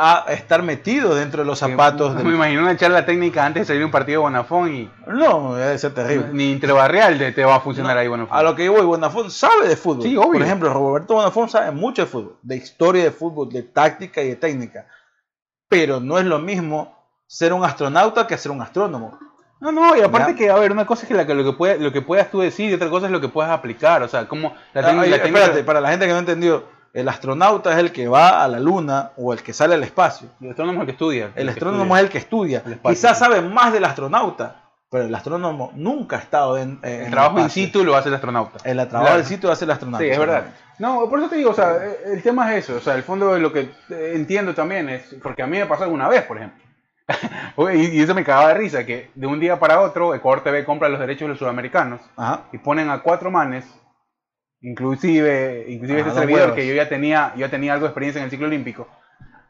a 0.00 0.24
estar 0.32 0.62
metido 0.62 1.14
dentro 1.16 1.42
de 1.42 1.46
los 1.46 1.58
zapatos 1.58 2.14
Me 2.14 2.22
del... 2.22 2.34
imagino 2.34 2.62
una 2.62 2.76
charla 2.76 3.04
técnica 3.04 3.44
antes 3.44 3.62
de 3.62 3.66
salir 3.74 3.84
un 3.84 3.90
partido 3.90 4.20
de 4.20 4.22
Bonafón 4.26 4.72
y 4.72 4.90
No, 5.08 5.54
debe 5.56 5.76
ser 5.76 5.92
terrible. 5.92 6.28
ni 6.32 6.52
interbarrial 6.52 7.18
de 7.18 7.32
te 7.32 7.44
va 7.44 7.56
a 7.56 7.60
funcionar 7.60 7.94
No, 7.96 8.00
ahí 8.00 8.06
Bonafón. 8.08 8.38
A 8.38 8.42
lo 8.44 8.54
que 8.54 8.64
yo 8.66 8.72
voy, 8.72 8.82
Bonafón 8.86 9.30
sabe 9.30 9.68
de 9.68 9.76
fútbol. 9.76 10.04
Sí, 10.04 10.16
obvio. 10.16 10.32
Por 10.34 10.42
ejemplo, 10.42 10.72
Roberto 10.72 11.14
Bonafón 11.14 11.48
sabe 11.48 11.72
mucho 11.72 12.02
de 12.02 12.06
fútbol, 12.06 12.36
de 12.42 12.56
historia 12.56 13.02
de 13.04 13.10
fútbol, 13.10 13.48
de 13.48 13.64
táctica 13.64 14.22
y 14.22 14.28
de 14.28 14.36
técnica. 14.36 14.86
Pero 15.68 15.98
no 16.00 16.18
es 16.18 16.24
lo 16.24 16.38
mismo 16.38 16.96
ser 17.26 17.52
un 17.52 17.64
astronauta 17.64 18.26
que 18.26 18.38
ser 18.38 18.52
un 18.52 18.62
astrónomo. 18.62 19.18
No, 19.60 19.72
no, 19.72 19.96
y 19.96 20.00
aparte 20.02 20.32
Ya. 20.32 20.38
que, 20.38 20.50
a 20.50 20.54
ver, 20.54 20.70
una 20.70 20.86
cosa 20.86 21.02
es 21.02 21.08
que, 21.08 21.14
la, 21.14 21.26
que 21.26 21.34
lo, 21.34 21.42
que 21.42 21.52
puede- 21.52 21.78
lo 21.78 21.92
que 21.92 22.00
puedas 22.00 22.30
tú 22.30 22.38
decir 22.40 22.70
y 22.70 22.74
otra 22.74 22.88
cosa 22.88 23.06
es 23.06 23.12
lo 23.12 23.20
que 23.20 23.28
puedas 23.28 23.50
aplicar. 23.50 24.00
O 24.04 24.08
sea, 24.08 24.28
como 24.28 24.54
la, 24.72 24.80
Ah, 24.88 25.00
oye, 25.00 25.10
la 25.10 25.16
técnica- 25.20 25.40
espérate, 25.40 25.64
para 25.64 25.80
la 25.80 25.90
gente 25.90 26.06
que 26.06 26.12
no 26.12 26.18
entendió, 26.20 26.62
el 27.00 27.08
astronauta 27.08 27.72
es 27.72 27.78
el 27.78 27.92
que 27.92 28.08
va 28.08 28.42
a 28.42 28.48
la 28.48 28.58
luna 28.60 29.10
o 29.16 29.32
el 29.32 29.42
que 29.42 29.52
sale 29.52 29.74
al 29.74 29.82
espacio. 29.84 30.28
El 30.40 30.50
astrónomo 30.50 30.78
es 30.78 30.80
el 30.80 30.86
que 30.86 30.92
estudia. 30.92 31.30
El 31.34 31.48
astrónomo 31.48 31.96
es 31.96 32.02
el 32.02 32.08
que 32.08 32.18
estudia. 32.18 32.62
El 32.66 32.78
Quizás 32.80 33.18
sabe 33.18 33.40
más 33.40 33.72
del 33.72 33.84
astronauta, 33.84 34.62
pero 34.90 35.04
el 35.04 35.14
astrónomo 35.14 35.70
nunca 35.74 36.16
ha 36.16 36.20
estado 36.20 36.56
en, 36.58 36.78
en 36.82 37.02
El 37.06 37.10
trabajo 37.10 37.38
in 37.40 37.50
situ 37.50 37.84
lo 37.84 37.94
hace 37.96 38.08
el 38.08 38.14
astronauta. 38.14 38.58
El 38.64 38.76
trabajo 38.76 39.00
Claro. 39.06 39.16
del 39.18 39.26
sitio 39.26 39.50
hace 39.52 39.64
el 39.64 39.70
astronauta. 39.70 40.04
Sí, 40.04 40.10
es 40.10 40.18
verdad. 40.18 40.44
No, 40.78 41.08
por 41.10 41.18
eso 41.18 41.28
te 41.28 41.36
digo, 41.36 41.50
o 41.50 41.54
sea, 41.54 41.76
el 42.06 42.22
tema 42.22 42.54
es 42.54 42.64
eso. 42.64 42.76
O 42.76 42.80
sea, 42.80 42.94
el 42.94 43.02
fondo 43.02 43.34
de 43.34 43.40
lo 43.40 43.52
que 43.52 43.70
entiendo 43.90 44.54
también 44.54 44.88
es, 44.88 45.14
porque 45.22 45.42
a 45.42 45.46
mí 45.46 45.58
me 45.58 45.66
pasó 45.66 45.84
alguna 45.84 46.08
vez, 46.08 46.22
por 46.22 46.36
ejemplo. 46.38 46.62
Y 47.74 48.00
eso 48.00 48.14
me 48.14 48.22
cagaba 48.24 48.48
de 48.48 48.54
risa, 48.54 48.84
que 48.86 49.10
de 49.14 49.26
un 49.26 49.40
día 49.40 49.58
para 49.58 49.80
otro 49.80 50.14
Ecuador 50.14 50.42
TV 50.44 50.64
compra 50.64 50.88
los 50.88 51.00
derechos 51.00 51.22
de 51.22 51.28
los 51.30 51.38
sudamericanos 51.38 52.00
Ajá. 52.16 52.42
y 52.52 52.58
ponen 52.58 52.88
a 52.90 53.00
cuatro 53.00 53.30
manes, 53.30 53.64
inclusive, 54.62 55.66
inclusive 55.68 56.00
Ah, 56.02 56.06
este 56.08 56.18
servidor 56.20 56.40
huevos. 56.42 56.56
que 56.56 56.66
yo 56.66 56.74
ya 56.74 56.88
tenía, 56.88 57.32
yo 57.36 57.48
tenía 57.50 57.72
algo 57.74 57.84
de 57.86 57.90
experiencia 57.90 58.18
en 58.20 58.24
el 58.24 58.30
ciclo 58.30 58.46
olímpico, 58.46 58.88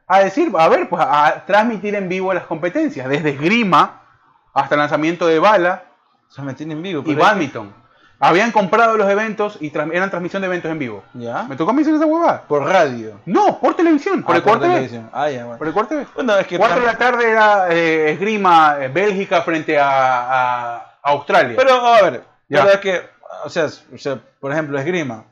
a 0.07 0.21
decir, 0.21 0.51
a 0.57 0.69
ver, 0.69 0.89
pues 0.89 1.03
a 1.07 1.45
transmitir 1.47 1.95
en 1.95 2.09
vivo 2.09 2.33
las 2.33 2.45
competencias, 2.45 3.09
desde 3.09 3.31
esgrima 3.31 4.03
hasta 4.55 4.77
lanzamiento 4.77 5.27
de 5.27 5.39
bala 5.39 5.85
tiene 6.57 6.75
en 6.75 6.83
vivo. 6.83 7.03
y 7.07 7.11
es 7.11 7.17
que- 7.17 7.23
badminton. 7.23 7.89
Habían 8.21 8.51
comprado 8.51 8.97
los 8.97 9.09
eventos 9.09 9.59
y 9.61 9.71
tras- 9.71 9.89
eran 9.93 10.11
transmisión 10.11 10.43
de 10.43 10.47
eventos 10.47 10.69
en 10.73 10.79
vivo. 10.81 11.05
¿Ya? 11.15 11.45
¿Me 11.45 11.55
tocó 11.55 11.71
a 11.71 11.73
mí 11.75 11.83
hacer 11.83 11.95
esa 11.95 12.05
huevada? 12.05 12.43
Por 12.49 12.65
radio. 12.65 13.21
No, 13.27 13.61
por 13.61 13.77
televisión, 13.77 14.25
por 14.25 14.33
Ah, 14.35 14.39
el 14.39 14.43
Ecuador 14.43 14.61
TV. 14.63 14.73
televisión. 14.75 15.11
Ah, 15.13 15.31
ya, 15.31 15.45
bueno. 15.45 15.57
Por 15.59 15.67
el 15.69 15.71
Ecuador 15.71 15.89
TV. 15.89 16.07
Bueno, 16.17 16.37
es 16.37 16.47
que 16.49 16.59
4 16.59 16.81
de 16.81 16.87
la 16.87 16.99
tarde 16.99 17.31
era 17.31 17.69
eh, 17.71 18.11
esgrima 18.11 18.77
eh, 18.81 18.89
Bélgica 18.89 19.43
frente 19.43 19.79
a, 19.79 20.79
a 20.79 20.97
Australia. 21.05 21.55
Pero, 21.57 21.75
a 21.75 22.03
ver, 22.03 22.25
Ya. 22.49 22.63
pero 22.63 22.75
es 22.75 22.81
que, 22.81 23.03
o 23.45 23.51
sea, 23.51 23.67
o 23.67 23.99
sea, 23.99 24.21
por 24.41 24.53
ejemplo, 24.53 24.79
esgrima, 24.79 25.25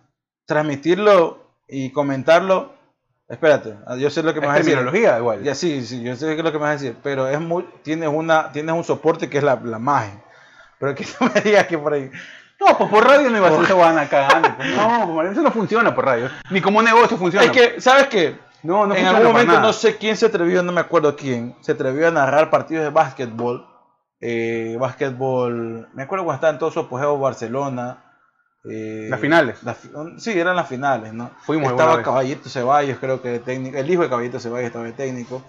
transmitirlo 0.44 1.40
y 1.68 1.90
comentarlo, 1.90 2.72
espérate, 3.28 3.76
ah, 3.86 3.96
yo 3.96 4.10
sé 4.10 4.22
lo 4.22 4.32
que 4.32 4.40
me 4.40 4.46
es 4.46 4.48
vas 4.48 4.56
a 4.56 4.58
decir. 4.58 4.74
terminología 4.74 5.18
igual. 5.18 5.42
Ya 5.42 5.54
sí, 5.54 5.84
sí, 5.84 6.02
yo 6.02 6.16
sé 6.16 6.36
lo 6.36 6.52
que 6.52 6.58
me 6.58 6.64
vas 6.64 6.70
a 6.70 6.82
decir, 6.82 6.96
pero 7.02 7.28
es 7.28 7.40
muy, 7.40 7.64
tienes 7.82 8.08
una, 8.08 8.52
tienes 8.52 8.74
un 8.74 8.84
soporte 8.84 9.28
que 9.28 9.38
es 9.38 9.44
la, 9.44 9.56
la 9.56 9.78
magia. 9.78 10.22
Pero 10.78 10.94
que 10.94 11.06
no 11.20 11.30
me 11.34 11.40
digas 11.40 11.66
que 11.66 11.78
por 11.78 11.92
ahí. 11.92 12.10
No, 12.58 12.78
pues 12.78 12.88
por 12.88 13.06
radio 13.06 13.28
no 13.28 13.36
iba 13.36 13.48
a 13.48 13.66
ser 13.66 13.74
guana 13.74 14.08
cagando. 14.08 14.48
pues. 14.56 14.74
No, 14.74 15.12
pues, 15.14 15.32
eso 15.32 15.42
no 15.42 15.50
funciona 15.50 15.94
por 15.94 16.06
radio. 16.06 16.30
Ni 16.50 16.60
como 16.60 16.82
negocio 16.82 17.16
funciona. 17.16 17.46
Es 17.46 17.52
que, 17.52 17.80
¿sabes 17.80 18.06
qué? 18.08 18.38
no, 18.62 18.86
no 18.86 18.94
en 18.96 19.06
algún 19.06 19.26
momento 19.26 19.60
no 19.60 19.72
sé 19.72 19.96
quién 19.96 20.16
se 20.16 20.26
atrevió, 20.26 20.62
no 20.62 20.72
me 20.72 20.80
acuerdo 20.80 21.14
quién, 21.14 21.54
se 21.60 21.72
atrevió 21.72 22.08
a 22.08 22.10
narrar 22.10 22.50
partidos 22.50 22.84
de 22.84 22.90
básquetbol. 22.90 23.66
Eh, 24.20 24.76
básquetbol, 24.80 25.88
me 25.92 26.02
acuerdo 26.02 26.24
cuando 26.24 26.36
estaba 26.36 26.52
en 26.52 26.58
todo 26.58 26.70
su 26.70 26.80
apogeo 26.80 27.18
Barcelona. 27.18 28.02
eh, 28.64 29.08
Las 29.10 29.20
finales. 29.20 29.58
sí, 30.18 30.38
eran 30.38 30.56
las 30.56 30.68
finales, 30.68 31.12
¿no? 31.12 31.30
Fuimos 31.40 31.70
estaba. 31.70 32.02
Caballito 32.02 32.48
Ceballos, 32.48 32.98
creo 32.98 33.20
que 33.20 33.28
de 33.28 33.38
técnico. 33.40 33.76
El 33.76 33.90
hijo 33.90 34.02
de 34.02 34.08
Caballito 34.08 34.40
Ceballos 34.40 34.66
estaba 34.66 34.84
de 34.86 34.92
técnico. 34.92 35.42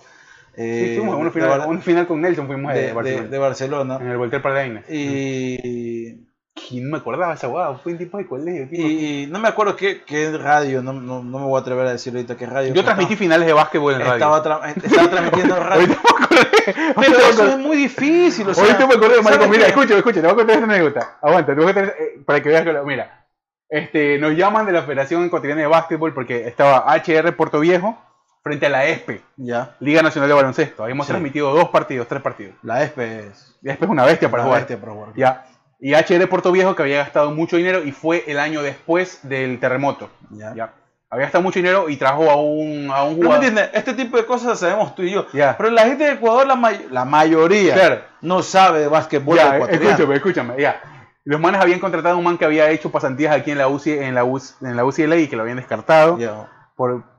Sí, 0.55 0.63
eh, 0.63 0.95
fuimos 0.97 1.13
a 1.13 1.17
una 1.17 1.29
de 1.29 1.81
final, 1.81 2.07
con 2.07 2.19
Nelson 2.19 2.47
fuimos 2.47 2.73
de, 2.73 2.91
Barcelona. 2.91 3.27
de 3.27 3.37
Barcelona. 3.37 3.97
En 4.01 4.07
el 4.07 4.17
Voltaire 4.17 4.41
Paradaines. 4.43 4.89
Y, 4.89 6.26
No 6.71 6.91
me 6.91 6.97
acordaba 6.97 7.33
esa 7.33 7.47
guada, 7.47 7.77
fue 7.77 7.93
un 7.93 7.97
tipo 7.97 8.17
de 8.17 8.27
colegio. 8.27 8.67
tipo. 8.69 8.81
y, 8.87 9.27
no 9.29 9.39
me 9.39 9.47
acuerdo 9.47 9.75
qué, 9.75 10.03
qué 10.03 10.37
radio, 10.37 10.81
no, 10.81 10.93
no, 10.93 11.23
no 11.23 11.39
me 11.39 11.45
voy 11.45 11.57
a 11.57 11.61
atrever 11.61 11.87
a 11.87 11.91
decir 11.91 12.13
ahorita 12.13 12.35
qué 12.37 12.45
radio. 12.45 12.73
Yo 12.73 12.83
transmití 12.83 13.13
estaba- 13.13 13.19
finales 13.25 13.47
de 13.47 13.53
básquetbol 13.53 13.93
en 13.93 13.99
radio. 14.01 14.13
Estaba, 14.13 14.43
tra- 14.43 14.83
estaba 14.83 15.09
transmitiendo 15.09 15.55
radio. 15.59 15.87
Me 15.87 15.93
acordé. 15.93 16.47
Pero 16.95 17.17
eso 17.29 17.47
es 17.47 17.57
muy 17.57 17.77
difícil. 17.77 18.47
O 18.49 18.53
sea, 18.53 18.63
Ahorita 18.63 18.87
me 18.87 18.93
acordé, 18.95 19.23
¿sabes 19.23 19.49
mira, 19.49 19.67
escucha, 19.67 19.95
escucha, 19.97 20.15
te 20.21 20.27
voy 20.27 20.31
a 20.31 20.35
contar 20.35 20.55
esta 20.55 20.65
anécdota. 20.65 21.17
Aguanta, 21.21 21.55
te 21.55 21.61
voy 21.61 21.71
a 21.71 21.73
contar, 21.73 21.95
eh, 21.99 22.19
para 22.25 22.41
que 22.41 22.49
veas 22.49 22.63
que 22.63 22.73
lo, 22.73 22.83
mira. 22.85 23.25
Este, 23.69 24.17
nos 24.17 24.33
llaman 24.35 24.65
de 24.65 24.71
la 24.71 24.81
Federación 24.83 25.25
Ecuatoriana 25.25 25.61
de 25.61 25.67
Básquetbol 25.67 26.13
porque 26.13 26.47
estaba 26.47 26.85
HR 26.95 27.33
Puerto 27.35 27.59
Viejo 27.59 27.97
frente 28.43 28.65
a 28.67 28.69
la 28.69 28.85
ESPE, 28.85 29.21
Ya, 29.35 29.75
Liga 29.81 30.01
Nacional 30.01 30.29
de 30.29 30.35
Baloncesto. 30.35 30.83
Habíamos 30.83 31.05
Sí. 31.05 31.11
transmitido 31.11 31.53
dos 31.53 31.67
partidos, 31.69 32.07
tres 32.07 32.21
partidos. 32.21 32.55
la 32.63 32.81
ESPE 32.83 33.27
es 33.27 33.57
La 33.61 33.73
ESPE 33.73 33.85
es 33.85 33.91
una 33.91 34.05
bestia 34.05 34.31
para 34.31 34.43
una 34.43 34.47
jugar. 34.47 34.61
bestia 34.61 34.79
para 34.79 34.91
jugar. 34.93 35.09
Ya. 35.17 35.45
Y 35.79 35.93
HR 35.93 36.27
Puerto 36.27 36.51
Viejo 36.51 36.75
que 36.75 36.81
había 36.83 36.97
gastado 36.97 37.31
mucho 37.31 37.57
dinero 37.57 37.83
y 37.83 37.91
fue 37.91 38.23
el 38.27 38.39
año 38.39 38.61
después 38.63 39.19
del 39.23 39.59
terremoto. 39.59 40.09
Ya. 40.31 40.53
Ya. 40.55 40.73
Había 41.09 41.25
gastado 41.25 41.41
mucho 41.43 41.59
dinero 41.59 41.87
y 41.87 41.95
trajo 41.97 42.29
a 42.29 42.35
un, 42.35 42.89
a 42.91 43.03
un 43.03 43.11
¿No 43.11 43.17
me 43.19 43.25
jugador. 43.25 43.35
entiendes? 43.45 43.69
Este 43.73 43.93
tipo 43.93 44.17
de 44.17 44.25
cosas 44.25 44.59
sabemos 44.59 44.93
tú 44.95 45.03
y 45.03 45.11
yo. 45.11 45.27
Ya. 45.33 45.55
Pero 45.57 45.69
la 45.69 45.83
gente 45.85 46.03
de 46.03 46.11
Ecuador, 46.13 46.45
la, 46.47 46.55
may- 46.55 46.87
la 46.91 47.05
mayoría, 47.05 47.73
Claro. 47.75 48.01
no 48.21 48.41
sabe 48.43 48.79
de 48.81 48.87
básquetbol 48.87 49.37
Ya, 49.37 49.55
ecuatoriano. 49.55 49.89
escúchame, 49.91 50.15
escúchame, 50.15 50.61
ya. 50.61 50.81
Los 51.23 51.39
manes 51.39 51.61
habían 51.61 51.79
contratado 51.79 52.15
a 52.15 52.17
un 52.17 52.23
man 52.23 52.37
que 52.37 52.45
había 52.45 52.69
hecho 52.71 52.89
pasantías 52.91 53.33
aquí 53.35 53.51
en 53.51 53.57
la 53.57 53.67
UCI, 53.67 53.99
en 53.99 54.15
la 54.15 54.23
UCI, 54.23 54.65
en 54.65 54.75
la 54.77 54.83
UCLA 54.85 55.15
y 55.17 55.27
que 55.27 55.35
lo 55.35 55.43
habían 55.43 55.57
descartado 55.57 56.17
Ya, 56.17 56.49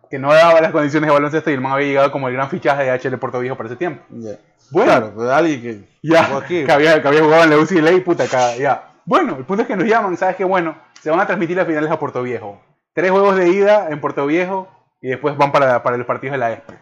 porque 0.09 0.19
no 0.19 0.33
daba 0.33 0.59
las 0.63 0.73
condiciones 0.73 1.07
de 1.07 1.13
baloncesto 1.13 1.51
y 1.51 1.53
el 1.53 1.61
man 1.61 1.73
había 1.73 1.87
llegado 1.87 2.11
como 2.11 2.29
el 2.29 2.35
gran 2.35 2.49
fichaje 2.49 2.83
de 2.85 2.93
HR 2.99 3.19
Puerto 3.19 3.41
Viejo 3.41 3.57
para 3.57 3.67
ese 3.69 3.77
tiempo. 3.77 4.03
ya. 4.09 4.39
Bueno. 4.71 4.91
Claro, 4.91 5.13
pues 5.15 5.29
alguien 5.29 5.61
que... 5.63 5.85
Ya, 6.03 6.27
que 6.47 6.73
había, 6.73 7.03
que 7.03 7.09
había 7.09 7.23
jugado 7.23 7.45
en 7.45 7.51
la 7.51 7.59
UCLA 7.59 7.93
y 7.93 8.01
puta, 8.01 8.25
acá, 8.25 8.57
ya. 8.57 8.91
Bueno, 9.05 9.37
el 9.39 9.45
punto 9.45 9.63
es 9.63 9.69
que 9.69 9.77
nos 9.77 9.87
llaman, 9.87 10.17
¿sabes 10.17 10.37
qué? 10.37 10.45
Bueno, 10.45 10.77
se 11.03 11.11
van 11.11 11.21
a 11.21 11.27
transmitir 11.27 11.59
las 11.59 11.67
finales 11.67 11.91
a 11.91 11.99
Puerto 11.99 12.23
Viejo. 12.23 12.59
Tres 12.95 13.11
juegos 13.11 13.37
de 13.37 13.51
ida 13.51 13.89
en 13.91 14.01
Puerto 14.01 14.25
Viejo 14.27 14.69
y 15.03 15.09
después 15.09 15.37
van 15.37 15.53
para, 15.53 15.83
para 15.83 15.99
los 15.99 16.07
partidos 16.07 16.33
de 16.33 16.39
la 16.39 16.53
ESPE. 16.53 16.75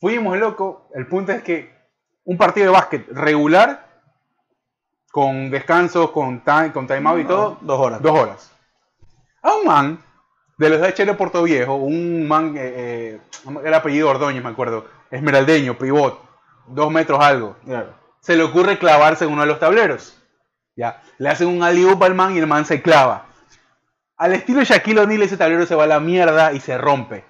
Fuimos, 0.00 0.36
loco. 0.38 0.88
El 0.92 1.06
punto 1.06 1.30
es 1.30 1.42
que 1.42 1.72
un 2.24 2.36
partido 2.36 2.66
de 2.66 2.72
básquet 2.72 3.06
regular, 3.12 3.86
con 5.12 5.50
descansos, 5.50 6.10
con, 6.10 6.42
time, 6.44 6.72
con 6.72 6.86
timeout 6.88 7.20
y 7.20 7.22
No, 7.22 7.28
todo, 7.28 7.58
Dos 7.60 7.80
horas. 7.80 8.02
dos 8.02 8.18
horas. 8.18 8.52
A 9.42 9.54
un 9.54 9.64
man 9.66 9.98
de 10.56 10.70
los 10.70 10.80
de 10.80 10.88
HR 10.88 11.16
Puerto 11.16 11.42
Viejo, 11.42 11.74
un 11.74 12.26
man, 12.28 12.54
eh, 12.56 13.20
eh, 13.46 13.58
era 13.64 13.78
apellido 13.78 14.08
Ordóñez, 14.10 14.42
me 14.42 14.50
acuerdo, 14.50 14.86
esmeraldeño, 15.10 15.76
pivot, 15.76 16.20
dos 16.68 16.90
metros 16.90 17.20
algo 17.20 17.56
se 18.24 18.36
le 18.36 18.42
ocurre 18.42 18.78
clavarse 18.78 19.26
en 19.26 19.32
uno 19.32 19.42
de 19.42 19.48
los 19.48 19.58
tableros. 19.58 20.18
Ya, 20.76 21.02
le 21.18 21.28
hacen 21.28 21.46
un 21.46 21.62
alley 21.62 21.86
al 22.00 22.14
man 22.14 22.34
y 22.34 22.38
el 22.38 22.46
man 22.46 22.64
se 22.64 22.80
clava. 22.80 23.26
Al 24.16 24.32
estilo 24.32 24.64
Shaquille 24.64 25.00
O'Neal 25.00 25.22
ese 25.22 25.36
tablero 25.36 25.66
se 25.66 25.74
va 25.74 25.84
a 25.84 25.86
la 25.86 26.00
mierda 26.00 26.54
y 26.54 26.60
se 26.60 26.78
rompe. 26.78 27.26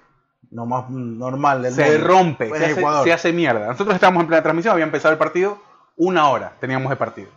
Lo 0.51 0.65
más 0.65 0.89
normal 0.89 1.63
del 1.63 1.73
Se 1.73 1.91
mundo. 1.91 2.07
rompe, 2.07 2.47
Pues 2.47 2.61
se 2.61 2.67
hace, 2.67 2.79
Ecuador. 2.79 3.03
se 3.03 3.11
hace 3.11 3.33
mierda. 3.33 3.67
Nosotros 3.67 3.93
estábamos 3.93 4.21
en 4.21 4.27
plena 4.27 4.41
transmisión, 4.41 4.71
había 4.71 4.85
empezado 4.85 5.11
el 5.11 5.17
partido, 5.17 5.61
una 5.97 6.29
hora 6.29 6.55
teníamos 6.61 6.89
el 6.89 6.97
partido. 6.97 7.29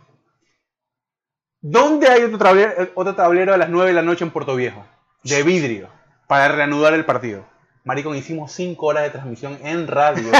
¿Dónde 1.59 2.07
hay 2.07 2.23
otro 2.23 2.37
tablero, 2.37 2.71
otro 2.95 3.13
tablero 3.13 3.53
a 3.53 3.57
las 3.57 3.67
9 3.67 3.89
de 3.89 3.93
la 3.93 4.01
noche 4.03 4.23
en 4.23 4.31
Puerto 4.31 4.55
Viejo? 4.55 4.85
De 5.23 5.43
vidrio, 5.43 5.89
para 6.27 6.47
reanudar 6.49 6.93
el 6.93 7.05
partido. 7.05 7.45
Maricón, 7.83 8.15
hicimos 8.15 8.51
5 8.51 8.85
horas 8.85 9.03
de 9.03 9.09
transmisión 9.09 9.57
en 9.63 9.87
radio. 9.87 10.31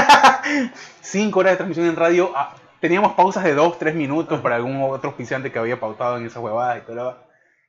5 1.00 1.38
horas 1.38 1.52
de 1.52 1.56
transmisión 1.56 1.86
en 1.86 1.96
radio. 1.96 2.32
Ah, 2.34 2.54
Teníamos 2.80 3.12
pausas 3.12 3.44
de 3.44 3.54
2, 3.54 3.78
3 3.78 3.94
minutos 3.94 4.40
para 4.40 4.56
algún 4.56 4.80
otro 4.82 5.10
auspiciante 5.10 5.52
que 5.52 5.58
había 5.58 5.78
pautado 5.78 6.16
en 6.16 6.24
esa 6.24 6.40
huevada 6.40 6.78
y 6.78 6.80
todo. 6.80 7.18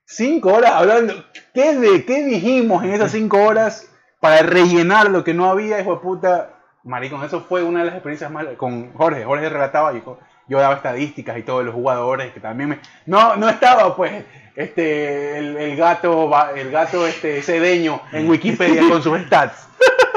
5 0.05 0.49
horas 0.53 0.71
hablando. 0.71 1.13
¿Qué, 1.53 1.75
de, 1.75 2.05
¿Qué 2.05 2.23
dijimos 2.23 2.83
en 2.85 2.93
esas 2.93 3.11
5 3.11 3.37
horas 3.37 3.91
para 4.21 4.41
rellenar 4.41 5.11
lo 5.11 5.25
que 5.25 5.33
no 5.33 5.49
había, 5.49 5.81
hijo 5.81 5.95
de 5.95 5.99
puta? 5.99 6.53
Maricón, 6.83 7.23
eso 7.25 7.41
fue 7.41 7.61
una 7.61 7.79
de 7.79 7.87
las 7.87 7.95
experiencias 7.95 8.31
más. 8.31 8.45
Con 8.55 8.93
Jorge, 8.93 9.25
Jorge 9.25 9.49
relataba 9.49 9.93
y 9.93 10.01
yo 10.47 10.59
daba 10.59 10.75
estadísticas 10.75 11.37
y 11.37 11.43
todos 11.43 11.65
los 11.65 11.75
jugadores 11.75 12.31
que 12.33 12.39
también 12.39 12.69
me. 12.69 12.79
No, 13.05 13.35
no 13.35 13.49
estaba, 13.49 13.93
pues, 13.97 14.23
este, 14.55 15.37
el, 15.37 15.57
el 15.57 15.75
gato, 15.77 16.31
el 16.55 16.71
gato 16.71 17.05
este, 17.07 17.41
cedeño 17.41 18.01
en 18.11 18.29
Wikipedia 18.29 18.87
con 18.89 19.01
sus 19.01 19.19
stats. 19.21 19.67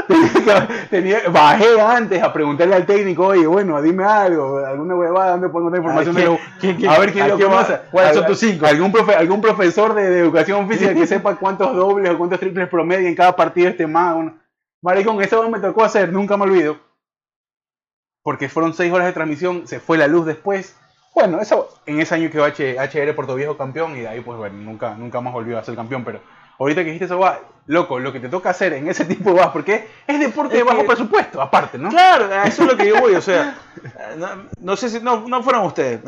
Tenía 0.06 0.68
tenía- 0.90 1.28
bajé 1.30 1.80
antes 1.80 2.22
a 2.22 2.30
preguntarle 2.32 2.74
al 2.74 2.84
técnico, 2.84 3.28
oye, 3.28 3.46
bueno, 3.46 3.80
dime 3.80 4.04
algo, 4.04 4.58
alguna 4.58 4.94
huevada, 4.96 5.30
¿dónde 5.32 5.48
puedo 5.48 5.66
encontrar 5.68 5.82
información 5.82 6.16
A 6.16 6.18
ver, 6.18 6.28
de 6.28 6.36
¿quién- 6.36 6.44
lo- 6.44 6.60
quién- 6.60 6.76
quién- 6.76 6.90
A 6.90 6.98
ver 6.98 7.12
quién 7.12 7.24
a 7.24 7.28
lo 7.28 7.36
quién 7.36 7.50
más? 7.50 7.68
¿Cuáles 7.90 8.14
son 8.14 8.26
tus 8.26 8.38
cinco? 8.38 8.66
Algún, 8.66 8.92
profe- 8.92 9.16
algún 9.16 9.40
profesor 9.40 9.94
de, 9.94 10.10
de 10.10 10.18
educación 10.20 10.68
física 10.68 10.92
que 10.92 11.06
sepa 11.06 11.36
cuántos 11.36 11.74
dobles 11.74 12.10
o 12.12 12.18
cuántos 12.18 12.38
triples 12.38 12.68
promedio 12.68 13.08
en 13.08 13.14
cada 13.14 13.34
partido 13.34 13.70
este 13.70 13.86
más. 13.86 14.14
Bueno, 14.14 14.34
Maricón, 14.82 15.22
eso 15.22 15.48
me 15.48 15.58
tocó 15.60 15.82
hacer, 15.84 16.12
nunca 16.12 16.36
me 16.36 16.42
olvido. 16.44 16.76
Porque 18.22 18.48
fueron 18.50 18.74
seis 18.74 18.92
horas 18.92 19.06
de 19.06 19.12
transmisión, 19.14 19.66
se 19.66 19.80
fue 19.80 19.96
la 19.96 20.06
luz 20.06 20.26
después. 20.26 20.76
Bueno, 21.14 21.40
eso 21.40 21.68
en 21.86 22.00
ese 22.00 22.14
año 22.14 22.30
quedó 22.30 22.44
H- 22.44 22.76
HR 22.78 23.14
Puerto 23.14 23.34
Viejo 23.36 23.56
campeón 23.56 23.96
y 23.96 24.00
de 24.00 24.08
ahí 24.08 24.20
pues 24.20 24.36
bueno, 24.36 24.56
nunca, 24.58 24.94
nunca 24.96 25.20
más 25.20 25.32
volvió 25.32 25.58
a 25.58 25.64
ser 25.64 25.76
campeón. 25.76 26.04
Pero 26.04 26.20
ahorita 26.58 26.80
que 26.82 26.86
dijiste 26.86 27.04
eso, 27.06 27.18
va, 27.18 27.38
loco, 27.66 27.98
lo 27.98 28.12
que 28.12 28.20
te 28.20 28.28
toca 28.28 28.50
hacer 28.50 28.74
en 28.74 28.88
ese 28.88 29.04
tipo 29.06 29.30
de 29.30 29.36
vas, 29.40 29.48
porque 29.48 29.88
es 30.06 30.20
deporte 30.20 30.54
Es 30.54 30.60
de 30.60 30.64
bajo 30.64 30.80
que- 30.82 30.86
presupuesto, 30.88 31.40
aparte, 31.40 31.78
¿no? 31.78 31.88
Claro, 31.88 32.28
eso 32.44 32.62
es 32.64 32.68
lo 32.70 32.76
que 32.76 32.86
yo 32.88 33.00
voy, 33.00 33.14
o 33.14 33.22
sea, 33.22 33.56
no, 34.18 34.28
no 34.60 34.76
sé 34.76 34.90
si 34.90 35.00
no, 35.00 35.26
no 35.26 35.42
fueron 35.42 35.64
ustedes, 35.64 36.00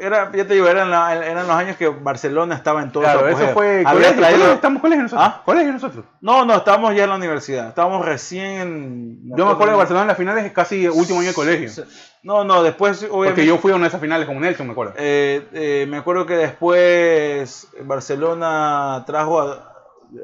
era, 0.00 0.30
ya 0.32 0.46
te 0.46 0.54
digo, 0.54 0.68
eran, 0.68 0.88
la- 0.90 1.14
eran 1.26 1.46
los 1.48 1.56
años 1.56 1.76
que 1.76 1.88
Barcelona 1.88 2.54
estaba 2.54 2.82
en 2.82 2.92
todo 2.92 3.02
Claro, 3.02 3.26
eso 3.26 3.36
apogeo. 3.38 3.54
fue 3.54 3.82
colegio, 3.84 4.14
colegio, 4.16 4.52
estamos 4.52 4.80
colegio 4.82 5.02
nosotros. 5.02 5.28
¿Ah? 5.28 5.42
Colegio 5.44 5.72
nosotros. 5.72 6.04
No, 6.20 6.44
no, 6.44 6.54
estábamos 6.54 6.94
ya 6.94 7.04
en 7.04 7.10
la 7.10 7.16
universidad, 7.16 7.68
estábamos 7.68 8.04
recién 8.04 8.44
en... 8.60 9.36
Yo 9.36 9.46
me 9.46 9.52
acuerdo 9.52 9.72
de 9.72 9.78
Barcelona 9.78 10.02
en 10.02 10.08
las 10.08 10.16
finales, 10.16 10.44
es 10.44 10.52
casi 10.52 10.86
último 10.88 11.18
año 11.20 11.28
de 11.28 11.34
colegio. 11.34 11.84
No, 12.22 12.44
no, 12.44 12.62
después 12.62 12.98
obviamente... 13.04 13.30
Porque 13.30 13.46
yo 13.46 13.58
fui 13.58 13.72
a 13.72 13.76
una 13.76 13.84
de 13.84 13.88
esas 13.88 14.00
finales 14.00 14.26
con 14.26 14.38
Nelson, 14.40 14.66
me 14.66 14.72
acuerdo. 14.72 14.92
Eh, 14.98 15.48
eh, 15.54 15.86
me 15.88 15.96
acuerdo 15.96 16.26
que 16.26 16.34
después 16.36 17.66
Barcelona 17.82 19.04
trajo 19.06 19.40
a, 19.40 19.69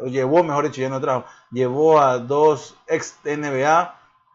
o 0.03 0.07
llevó, 0.07 0.43
mejor 0.45 0.65
dicho, 0.65 0.81
ya 0.81 0.89
no 0.89 1.01
trajo, 1.01 1.25
llevó 1.51 2.01
a 2.01 2.19
dos 2.19 2.77
ex 2.87 3.17
NBA, 3.25 3.95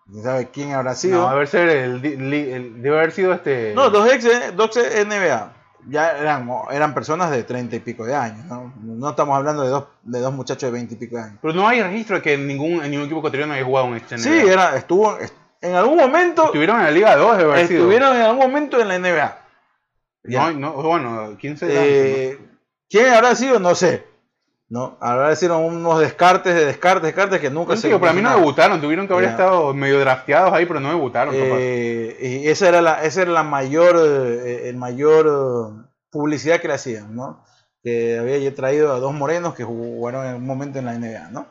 ¿quién 0.10 0.24
sabe 0.24 0.50
quién 0.50 0.72
habrá 0.74 0.92
No, 0.92 0.96
sido? 0.98 1.28
haber 1.28 1.48
ser 1.48 1.70
el, 1.70 2.02
di- 2.02 2.16
li- 2.18 2.52
el- 2.52 2.82
debe 2.82 2.98
haber 2.98 3.12
sido 3.12 3.34
este. 3.34 3.74
No, 3.76 3.90
dos 3.90 4.12
ex, 4.12 4.56
dos 4.56 4.76
ex 4.78 5.06
NBA. 5.06 5.54
Ya 5.88 6.12
eran, 6.16 6.48
eran 6.70 6.94
personas 6.94 7.32
de 7.32 7.44
treinta 7.44 7.76
y 7.76 7.80
pico 7.80 8.06
de 8.06 8.14
años, 8.14 8.46
¿no? 8.46 8.72
No 8.84 9.10
estamos 9.10 9.36
hablando 9.36 9.64
de 9.64 9.70
dos, 9.70 9.86
de 10.04 10.20
dos 10.20 10.32
muchachos 10.32 10.62
de 10.70 10.72
veinte 10.72 10.94
y 10.94 10.98
pico 10.98 11.16
de 11.18 11.24
años. 11.24 11.40
Pero 11.42 11.56
no 11.56 11.68
hay 11.68 11.82
registro 11.82 12.18
de 12.18 12.22
que 12.22 12.38
ningún, 12.38 12.84
en 12.84 12.92
ningún 12.92 13.06
equipo 13.06 13.18
ecuatoriano 13.20 13.54
haya 13.54 13.66
jugado 13.66 13.88
un 13.88 13.96
este 13.98 14.20
Sí, 14.20 14.30
era, 14.30 14.76
estuvo, 14.76 15.18
en 15.60 15.74
algún 15.76 15.98
momento, 15.98 16.46
Estuvieron 16.46 16.78
en 16.78 16.84
la 16.86 16.92
Liga 16.92 17.16
2, 17.16 17.38
debe 17.38 17.52
haber 17.54 17.68
sido. 17.68 17.80
estuvieron 17.80 18.16
en 18.16 18.22
algún 18.22 18.40
momento 18.46 18.80
en 18.80 18.88
la 18.90 19.00
NBA. 19.00 19.38
No, 20.26 20.52
no, 20.52 20.74
bueno, 20.74 21.36
15 21.40 21.66
años. 21.66 21.78
Eh, 21.84 22.40
¿Quién 22.88 23.12
habrá 23.14 23.34
sido? 23.36 23.60
No 23.60 23.74
sé. 23.74 24.06
¿No? 24.72 24.98
Habrá 25.02 25.36
sido 25.36 25.60
unos 25.60 26.00
descartes 26.00 26.56
de 26.56 26.64
descartes, 26.64 27.04
descartes 27.04 27.42
que 27.42 27.50
nunca 27.50 27.76
No, 27.76 27.82
se 27.82 27.90
tío, 27.90 28.00
para 28.00 28.14
mí 28.14 28.22
no 28.22 28.34
debutaron, 28.34 28.80
tuvieron 28.80 29.06
que 29.06 29.12
haber 29.12 29.26
estado 29.26 29.74
medio 29.74 30.00
drafteados 30.00 30.54
ahí, 30.54 30.66
pero 30.66 30.80
no 30.80 30.88
debutaron. 30.88 31.36
Eh, 31.36 32.18
y 32.22 32.48
esa 32.48 32.70
era 32.70 32.82
la, 32.82 33.04
esa 33.04 33.24
era 33.24 33.32
la 33.32 33.44
mayor, 33.44 33.98
eh, 34.02 34.70
el 34.70 34.78
mayor 34.78 35.28
eh, 35.28 35.90
publicidad 36.10 36.62
que 36.62 36.70
le 36.70 36.76
hacían, 36.76 37.14
¿no? 37.14 37.44
Que 37.84 38.18
había 38.18 38.56
traído 38.56 38.94
a 38.94 39.02
dos 39.02 39.14
morenos 39.14 39.56
que 39.56 39.66
jugaron 39.66 40.24
en 40.24 40.32
algún 40.32 40.48
momento 40.48 40.80
en 40.80 40.86
la 40.86 40.94
NBA, 40.94 41.32
¿no? 41.32 41.48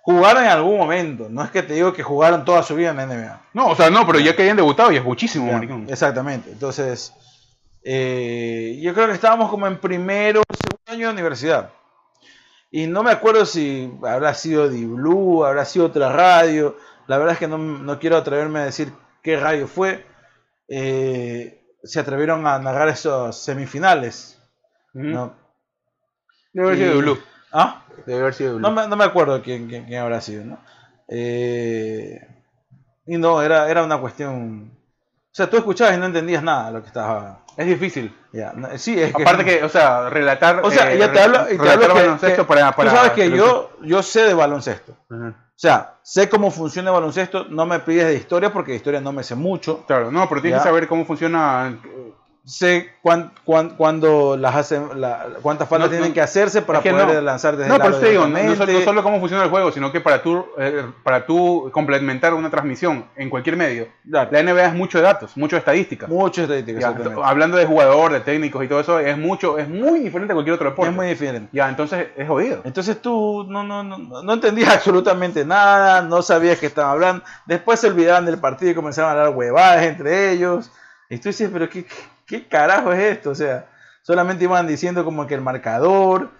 Jugaron 0.00 0.42
en 0.42 0.48
algún 0.48 0.78
momento, 0.78 1.26
no 1.28 1.44
es 1.44 1.50
que 1.50 1.62
te 1.62 1.74
digo 1.74 1.92
que 1.92 2.02
jugaron 2.02 2.46
toda 2.46 2.62
su 2.62 2.74
vida 2.74 2.92
en 2.92 2.96
la 2.96 3.04
NBA. 3.04 3.42
No, 3.52 3.66
o 3.66 3.76
sea, 3.76 3.90
no, 3.90 4.06
pero 4.06 4.20
ya 4.20 4.34
que 4.34 4.44
hayan 4.44 4.56
debutado, 4.56 4.90
ya 4.90 5.00
es 5.00 5.04
muchísimo, 5.04 5.52
maricón. 5.52 5.84
Exactamente. 5.86 6.50
Entonces, 6.50 7.12
eh, 7.84 8.80
yo 8.80 8.94
creo 8.94 9.06
que 9.08 9.12
estábamos 9.12 9.50
como 9.50 9.66
en 9.66 9.78
primero, 9.78 10.40
segundo 10.48 10.80
año 10.86 11.08
de 11.08 11.12
universidad. 11.12 11.72
Y 12.70 12.86
no 12.86 13.02
me 13.02 13.10
acuerdo 13.10 13.46
si 13.46 13.90
habrá 14.06 14.34
sido 14.34 14.68
Di 14.68 14.84
Blue, 14.84 15.44
habrá 15.44 15.64
sido 15.64 15.86
otra 15.86 16.12
radio. 16.12 16.76
La 17.06 17.16
verdad 17.18 17.32
es 17.34 17.38
que 17.38 17.48
no, 17.48 17.56
no 17.58 17.98
quiero 17.98 18.16
atreverme 18.16 18.60
a 18.60 18.64
decir 18.64 18.92
qué 19.22 19.36
radio 19.38 19.66
fue. 19.66 20.04
Eh, 20.68 21.64
se 21.82 22.00
atrevieron 22.00 22.46
a 22.46 22.58
narrar 22.58 22.88
esos 22.88 23.36
semifinales. 23.42 24.38
¿no? 25.12 25.34
Debe 26.52 26.68
haber 26.68 26.78
sido 26.78 26.98
Blue. 26.98 27.18
¿Ah? 27.52 27.84
Debe 28.06 28.20
haber 28.20 28.34
sido 28.34 28.58
No 28.60 28.70
me, 28.70 28.86
no 28.86 28.96
me 28.96 29.04
acuerdo 29.04 29.42
quién, 29.42 29.68
quién- 29.68 29.86
quién 29.86 30.00
habrá 30.02 30.20
sido, 30.20 30.44
¿no? 30.44 30.58
Eh, 31.08 32.20
y 33.06 33.16
no, 33.16 33.40
era, 33.42 33.70
era 33.70 33.82
una 33.82 33.98
cuestión... 33.98 34.72
O 35.30 35.34
sea, 35.38 35.48
tú 35.48 35.56
escuchabas 35.56 35.96
y 35.96 35.98
no 36.00 36.06
entendías 36.06 36.42
nada 36.42 36.66
de 36.66 36.72
lo 36.72 36.80
que 36.82 36.88
estaba... 36.88 37.44
Es 37.58 37.66
difícil. 37.66 38.16
Ya, 38.32 38.52
no, 38.54 38.68
sí, 38.78 38.98
es 39.02 39.12
que... 39.12 39.20
Aparte 39.22 39.44
que, 39.44 39.64
o 39.64 39.68
sea, 39.68 40.08
relatar. 40.08 40.60
O 40.62 40.70
sea, 40.70 40.92
eh, 40.92 40.98
ya 40.98 41.10
te 41.12 41.20
hablo, 41.20 41.40
y 41.52 41.58
te 41.58 41.68
hablo 41.68 41.88
que- 41.88 41.92
baloncesto 41.92 42.42
que 42.42 42.48
para, 42.48 42.70
para 42.70 42.90
tú 42.90 42.96
sabes 42.96 43.12
que 43.12 43.30
yo, 43.36 43.72
yo 43.82 44.00
sé 44.02 44.22
de 44.22 44.32
baloncesto. 44.32 44.96
O 45.10 45.32
sea, 45.56 45.96
sé 46.04 46.28
cómo 46.28 46.52
funciona 46.52 46.90
el 46.90 46.94
baloncesto, 46.94 47.46
no 47.50 47.66
me 47.66 47.80
pides 47.80 48.06
de 48.06 48.14
historia 48.14 48.52
porque 48.52 48.70
de 48.70 48.76
historia 48.76 49.00
no 49.00 49.10
me 49.12 49.24
sé 49.24 49.34
mucho. 49.34 49.84
Claro, 49.88 50.12
no, 50.12 50.28
pero 50.28 50.40
tienes 50.40 50.60
Ya. 50.60 50.62
que 50.62 50.68
saber 50.68 50.86
cómo 50.86 51.04
funciona. 51.04 51.76
Sé 52.48 52.92
cuán, 53.02 53.30
cuán- 53.44 53.76
cuándo 53.76 54.34
las 54.38 54.56
hacen, 54.56 54.98
la- 54.98 55.26
cuántas 55.42 55.68
faltas 55.68 55.88
No, 55.88 55.90
tienen 55.90 56.08
no. 56.08 56.14
que 56.14 56.22
hacerse 56.22 56.62
para 56.62 56.78
Es 56.78 56.82
que 56.82 56.90
poder 56.92 57.06
no. 57.16 57.20
lanzar 57.20 57.58
desde 57.58 57.68
No, 57.68 57.76
eso 57.76 57.98
te 58.00 58.08
digo, 58.08 58.22
no, 58.22 58.28
no 58.30 58.34
solo, 58.36 58.42
directamente. 58.46 58.78
no 58.80 58.84
solo 58.86 59.02
cómo 59.02 59.20
funciona 59.20 59.44
el 59.44 59.50
juego, 59.50 59.70
sino 59.70 59.92
que 59.92 60.00
para 60.00 60.22
tú, 60.22 60.46
eh, 60.56 60.86
para 61.02 61.26
tú 61.26 61.68
complementar 61.74 62.32
una 62.32 62.48
transmisión 62.48 63.04
en 63.16 63.28
cualquier 63.28 63.56
medio, 63.58 63.88
Claro, 64.10 64.30
la 64.32 64.38
NBA 64.42 64.64
es 64.68 64.74
mucho 64.74 64.96
de 64.96 65.04
datos, 65.04 65.36
mucho 65.36 65.56
de 65.56 65.58
estadística. 65.60 66.06
mucho 66.06 66.40
estadística, 66.42 66.80
Ya, 66.80 66.94
hablando 67.22 67.58
de 67.58 67.66
jugador, 67.66 68.12
de 68.12 68.20
técnicos 68.20 68.64
y 68.64 68.68
todo 68.68 68.80
eso, 68.80 68.98
es 68.98 69.18
mucho, 69.18 69.58
es 69.58 69.68
muy 69.68 70.00
diferente 70.00 70.32
a 70.32 70.34
cualquier 70.34 70.54
otro 70.54 70.70
deporte. 70.70 70.88
Es 70.90 70.96
muy 70.96 71.06
diferente. 71.08 71.50
Ya, 71.52 71.68
entonces 71.68 72.06
es 72.16 72.26
jodido. 72.26 72.62
Entonces 72.64 73.02
tú 73.02 73.44
no, 73.46 73.62
no, 73.62 73.82
no, 73.84 73.98
no 74.22 74.32
entendías 74.32 74.70
absolutamente 74.74 75.44
nada, 75.44 76.00
no 76.00 76.22
sabías 76.22 76.58
qué 76.58 76.64
estaban 76.64 76.92
hablando. 76.92 77.22
Después 77.44 77.78
se 77.78 77.88
olvidaban 77.88 78.24
del 78.24 78.38
partido 78.38 78.72
y 78.72 78.74
comenzaron 78.74 79.10
a 79.10 79.12
hablar 79.12 79.36
huevadas 79.36 79.82
entre 79.84 80.30
ellos. 80.32 80.70
Y 81.10 81.18
tú 81.18 81.28
dices, 81.28 81.50
pero 81.52 81.68
¿qué, 81.68 81.84
qué, 81.84 81.94
qué 82.28 82.46
carajo 82.46 82.92
es 82.92 83.16
esto? 83.16 83.30
O 83.30 83.34
sea, 83.34 83.66
solamente 84.02 84.44
iban 84.44 84.66
diciendo 84.66 85.04
como 85.04 85.26
que 85.26 85.34
el 85.34 85.40
marcador, 85.40 86.30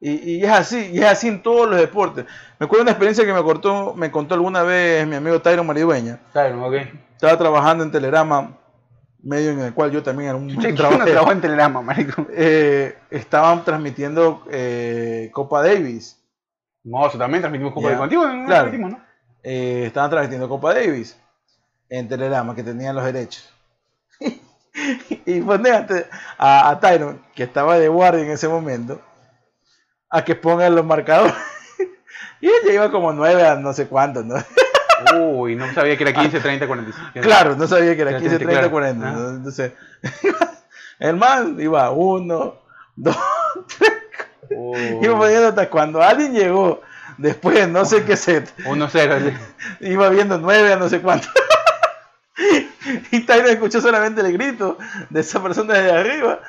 y, 0.00 0.32
y 0.32 0.44
es 0.44 0.50
así, 0.50 0.90
y 0.92 0.98
es 0.98 1.06
así 1.06 1.28
en 1.28 1.42
todos 1.42 1.70
los 1.70 1.78
deportes. 1.78 2.26
Me 2.58 2.66
acuerdo 2.66 2.80
de 2.80 2.82
una 2.82 2.90
experiencia 2.90 3.24
que 3.24 3.32
me, 3.32 3.42
cortó, 3.42 3.94
me 3.94 4.10
contó 4.10 4.34
alguna 4.34 4.62
vez 4.62 5.06
mi 5.06 5.16
amigo 5.16 5.40
Tyron 5.40 5.66
Maridueña. 5.66 6.20
Tyron, 6.32 6.62
ok. 6.62 6.74
Estaba 7.14 7.38
trabajando 7.38 7.82
en 7.84 7.90
Telerama, 7.90 8.58
medio 9.22 9.52
en 9.52 9.60
el 9.60 9.72
cual 9.72 9.90
yo 9.90 10.02
también 10.02 10.28
era 10.28 10.38
un 10.38 10.48
Che, 10.48 10.74
¿quién 10.74 10.76
no 10.76 11.32
en 11.32 11.40
Telerama, 11.40 11.80
marico? 11.80 12.26
Eh, 12.34 12.98
estaban 13.10 13.64
transmitiendo 13.64 14.44
eh, 14.50 15.30
Copa 15.32 15.62
Davis. 15.62 16.22
Mozo, 16.84 17.16
también 17.16 17.40
transmitimos 17.40 17.72
Copa 17.72 17.90
de 17.90 17.96
contigo, 17.96 18.26
¿no? 18.26 18.46
Claro. 18.46 18.70
¿no? 18.76 19.00
Eh, 19.42 19.84
estaban 19.86 20.10
transmitiendo 20.10 20.48
Copa 20.48 20.74
Davis 20.74 21.18
en 21.88 22.06
Telerama, 22.08 22.54
que 22.54 22.62
tenían 22.62 22.94
los 22.94 23.04
derechos. 23.04 23.55
y 25.26 25.40
ponete 25.40 26.06
a, 26.38 26.70
a 26.70 26.80
Tyron, 26.80 27.22
que 27.34 27.44
estaba 27.44 27.78
de 27.78 27.88
guardia 27.88 28.22
en 28.22 28.30
ese 28.30 28.48
momento, 28.48 29.00
a 30.10 30.24
que 30.24 30.34
pongan 30.34 30.74
los 30.74 30.84
marcadores. 30.84 31.34
y 32.40 32.48
ella 32.48 32.72
iba 32.72 32.90
como 32.90 33.12
9 33.12 33.46
a 33.46 33.54
no 33.56 33.72
sé 33.72 33.86
cuántos, 33.86 34.24
¿no? 34.24 34.36
Uy, 35.18 35.56
no 35.56 35.72
sabía 35.74 35.96
que 35.96 36.04
era 36.04 36.12
15, 36.12 36.40
30, 36.40 36.66
45. 36.66 37.10
Claro, 37.20 37.54
no 37.56 37.66
sabía 37.66 37.94
que 37.94 38.02
era 38.02 38.12
Ya, 38.12 38.18
15, 38.18 38.38
sí, 38.38 38.44
30, 38.44 38.52
claro. 38.52 38.70
40. 38.70 39.08
Ah. 39.08 39.12
¿no? 39.12 39.28
Entonces, 39.30 39.72
el 40.98 41.16
man 41.16 41.56
iba 41.60 41.90
1, 41.90 42.54
2, 42.96 43.16
Uy. 44.50 44.98
iba 45.02 45.18
poniendo 45.18 45.48
hasta 45.48 45.68
cuando 45.68 46.02
alguien 46.02 46.32
llegó 46.32 46.80
después 47.18 47.56
de 47.56 47.66
no 47.66 47.84
sé 47.84 48.04
qué 48.04 48.16
set, 48.16 48.50
1-0. 48.64 49.32
iba 49.80 50.08
viendo 50.08 50.38
9 50.38 50.72
a 50.72 50.76
no 50.76 50.88
sé 50.88 51.00
cuánto. 51.00 51.28
y 53.10 53.20
Tyler 53.20 53.46
escuchó 53.46 53.80
solamente 53.80 54.20
el 54.20 54.32
grito 54.32 54.78
de 55.10 55.20
esa 55.20 55.42
persona 55.42 55.74
desde 55.74 55.92
arriba 55.92 56.40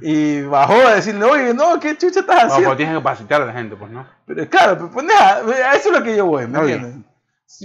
y 0.00 0.42
bajó 0.42 0.74
a 0.74 0.94
decirle, 0.94 1.24
oye, 1.24 1.54
no, 1.54 1.78
¿qué 1.80 1.96
chucha 1.96 2.20
estás 2.20 2.44
haciendo? 2.44 2.68
pues 2.68 2.76
tienes 2.76 2.94
que 2.94 3.00
capacitar 3.00 3.42
a 3.42 3.46
la 3.46 3.52
gente, 3.52 3.76
pues, 3.76 3.90
¿no? 3.90 4.06
Pero 4.26 4.48
claro, 4.48 4.76
pero 4.76 4.90
pones 4.90 5.16
a, 5.16 5.36
a 5.38 5.74
eso 5.74 5.90
es 5.90 5.98
lo 5.98 6.02
que 6.02 6.16
yo 6.16 6.26
voy, 6.26 6.46
¿me 6.46 6.58
Oye. 6.58 6.74
entiendes? 6.74 7.08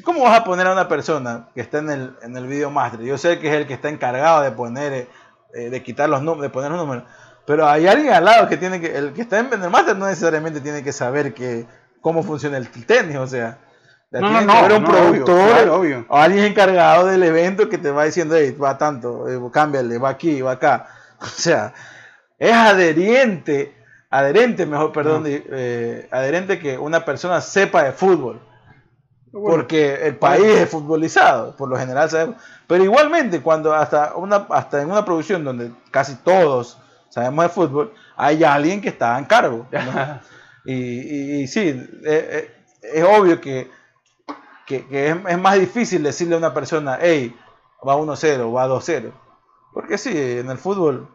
¿Cómo 0.04 0.24
vas 0.24 0.40
a 0.40 0.44
poner 0.44 0.66
a 0.68 0.74
una 0.74 0.88
persona 0.88 1.50
que 1.54 1.62
está 1.62 1.80
en 1.80 1.90
el, 1.90 2.16
en 2.22 2.36
el 2.38 2.48
video 2.48 2.72
master? 2.72 3.02
Yo 3.02 3.18
sé 3.18 3.40
que 3.40 3.50
es 3.50 3.56
el 3.56 3.68
que 3.68 3.74
está 3.74 3.90
encargado 3.90 4.42
de 4.42 4.52
poner, 4.52 4.94
eh, 4.94 5.08
eh, 5.54 5.70
de 5.70 5.84
quitar 5.84 6.10
los 6.10 6.22
números, 6.22 6.44
de 6.44 6.50
poner 6.50 6.72
los 6.72 6.80
números, 6.80 7.04
pero 7.46 7.68
hay 7.68 7.88
alguien 7.88 8.14
al 8.14 8.24
lado 8.24 8.48
que 8.48 8.58
tiene 8.58 8.80
que, 8.80 8.96
el 8.96 9.14
que 9.14 9.24
está 9.24 9.40
en 9.40 9.52
el 9.52 9.70
master 9.70 9.98
no 9.98 10.08
necesariamente 10.08 10.62
tiene 10.62 10.84
que 10.84 10.94
saber 10.94 11.34
que, 11.34 11.68
cómo 12.02 12.24
funciona 12.24 12.58
el 12.58 12.70
tenis, 12.70 13.18
o 13.18 13.28
sea, 13.28 13.58
No, 14.22 14.30
no, 14.32 14.40
que 14.40 14.46
no, 14.46 14.54
un 14.78 14.84
no, 14.84 14.90
obvio, 14.90 15.26
productor 15.26 15.48
claro, 15.50 15.76
obvio. 15.76 16.06
o 16.08 16.18
alguien 16.18 16.46
encargado 16.46 17.08
del 17.08 17.24
evento 17.24 17.68
que 17.70 17.78
te 17.78 17.90
va 17.92 18.06
diciendo, 18.06 18.36
hey, 18.38 18.56
va 18.62 18.78
tanto, 18.78 19.28
eh, 19.30 19.40
cámbiale, 19.52 19.98
va 19.98 20.10
aquí, 20.10 20.42
va 20.42 20.52
acá. 20.54 20.88
O 21.20 21.26
sea, 21.26 21.74
es 22.38 22.52
adherente, 22.54 23.74
adherente, 24.10 24.66
mejor, 24.66 24.92
perdón, 24.92 25.24
eh, 25.28 26.08
adherente 26.12 26.60
que 26.60 26.78
una 26.78 27.06
persona 27.06 27.40
sepa 27.42 27.84
de 27.84 27.94
fútbol. 27.94 28.42
Bueno. 29.32 29.50
Porque 29.56 30.06
el 30.06 30.18
país 30.18 30.46
es 30.46 30.70
futbolizado, 30.70 31.56
por 31.56 31.70
lo 31.70 31.78
general 31.78 32.10
sabemos. 32.10 32.36
Pero 32.68 32.84
igualmente, 32.84 33.42
cuando 33.42 33.74
hasta, 33.74 34.16
una, 34.16 34.46
hasta 34.50 34.82
en 34.82 34.92
una 34.92 35.04
producción 35.06 35.44
donde 35.44 35.72
casi 35.92 36.16
todos 36.18 36.78
sabemos 37.10 37.46
de 37.46 37.50
fútbol, 37.50 37.94
hay 38.16 38.44
alguien 38.44 38.80
que 38.82 38.90
está 38.90 39.18
en 39.18 39.26
cargo. 39.26 39.66
¿no? 39.72 40.20
Y, 40.66 40.74
y- 40.74 41.42
y 41.42 41.48
sí, 41.48 41.62
eh, 41.70 41.90
eh, 42.06 42.52
es 42.94 43.04
obvio 43.04 43.42
que, 43.42 43.70
que, 44.66 44.86
que 44.86 45.10
es, 45.10 45.18
es 45.28 45.40
más 45.40 45.60
difícil 45.60 46.04
decirle 46.04 46.36
a 46.36 46.38
una 46.38 46.54
persona, 46.54 46.98
hey, 47.02 47.36
va 47.88 47.96
1-0, 47.96 48.56
va 48.56 48.68
2-0. 48.68 49.12
Porque 49.74 49.98
sí, 49.98 50.12
en 50.16 50.50
el 50.50 50.58
fútbol 50.58 51.08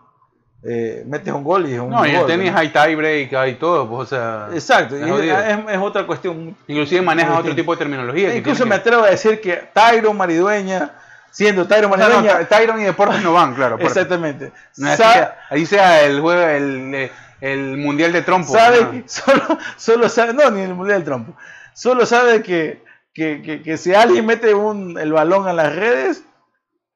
eh, 0.65 1.05
metes 1.07 1.33
un 1.33 1.45
gol 1.45 1.69
y 1.69 1.75
es 1.75 1.81
un 1.81 1.91
No, 1.91 2.05
y 2.05 2.11
el 2.11 2.19
gol, 2.19 2.27
tenis 2.27 2.53
¿no? 2.53 2.59
hay 2.59 2.69
tiebreak, 2.71 3.33
hay 3.35 3.55
todo, 3.55 3.89
pues, 3.89 4.01
o 4.01 4.07
sea. 4.07 4.49
Exacto, 4.53 4.97
es 4.97 5.79
otra 5.79 6.07
cuestión. 6.07 6.57
Inclusive 6.67 7.01
manejas 7.03 7.39
otro 7.39 7.55
tipo 7.55 7.73
de 7.73 7.79
terminología. 7.79 8.35
Incluso 8.35 8.67
me 8.67 8.75
atrevo 8.75 9.05
a 9.05 9.11
decir 9.11 9.41
que 9.41 9.69
Tyron 9.73 10.17
Maridueña, 10.17 10.93
siendo 11.31 11.67
Tyron 11.67 11.91
no, 11.91 11.97
Maridueña, 11.97 12.45
Tyron 12.49 12.81
y 12.81 12.85
deportes 12.85 13.23
no 13.23 13.33
van, 13.33 13.55
claro. 13.55 13.75
aparte. 13.77 13.87
exactamente, 13.87 14.53
No 14.77 14.89
ahí 15.51 15.65
sea 15.65 16.03
el 16.03 16.21
juego, 16.21 16.43
el, 16.43 17.11
el 17.41 17.77
mundial 17.77 18.13
de 18.13 18.23
trompo. 18.23 18.53
sabe 18.53 18.83
¿no? 18.83 19.03
solo, 19.07 19.43
solo 19.77 20.09
sabe, 20.09 20.35
no, 20.35 20.51
ni 20.51 20.63
el 20.63 20.75
mundial 20.75 20.99
del 20.99 21.05
trompo, 21.05 21.37
solo 21.73 22.05
sabe 22.05 22.43
que, 22.43 22.83
que, 23.19 23.43
que, 23.43 23.63
que 23.63 23.77
si 23.77 23.93
alguien 23.95 24.25
mete 24.25 24.55
un, 24.55 24.99
el 24.99 25.13
balón 25.13 25.47
a 25.49 25.53
las 25.53 25.75
redes, 25.75 26.25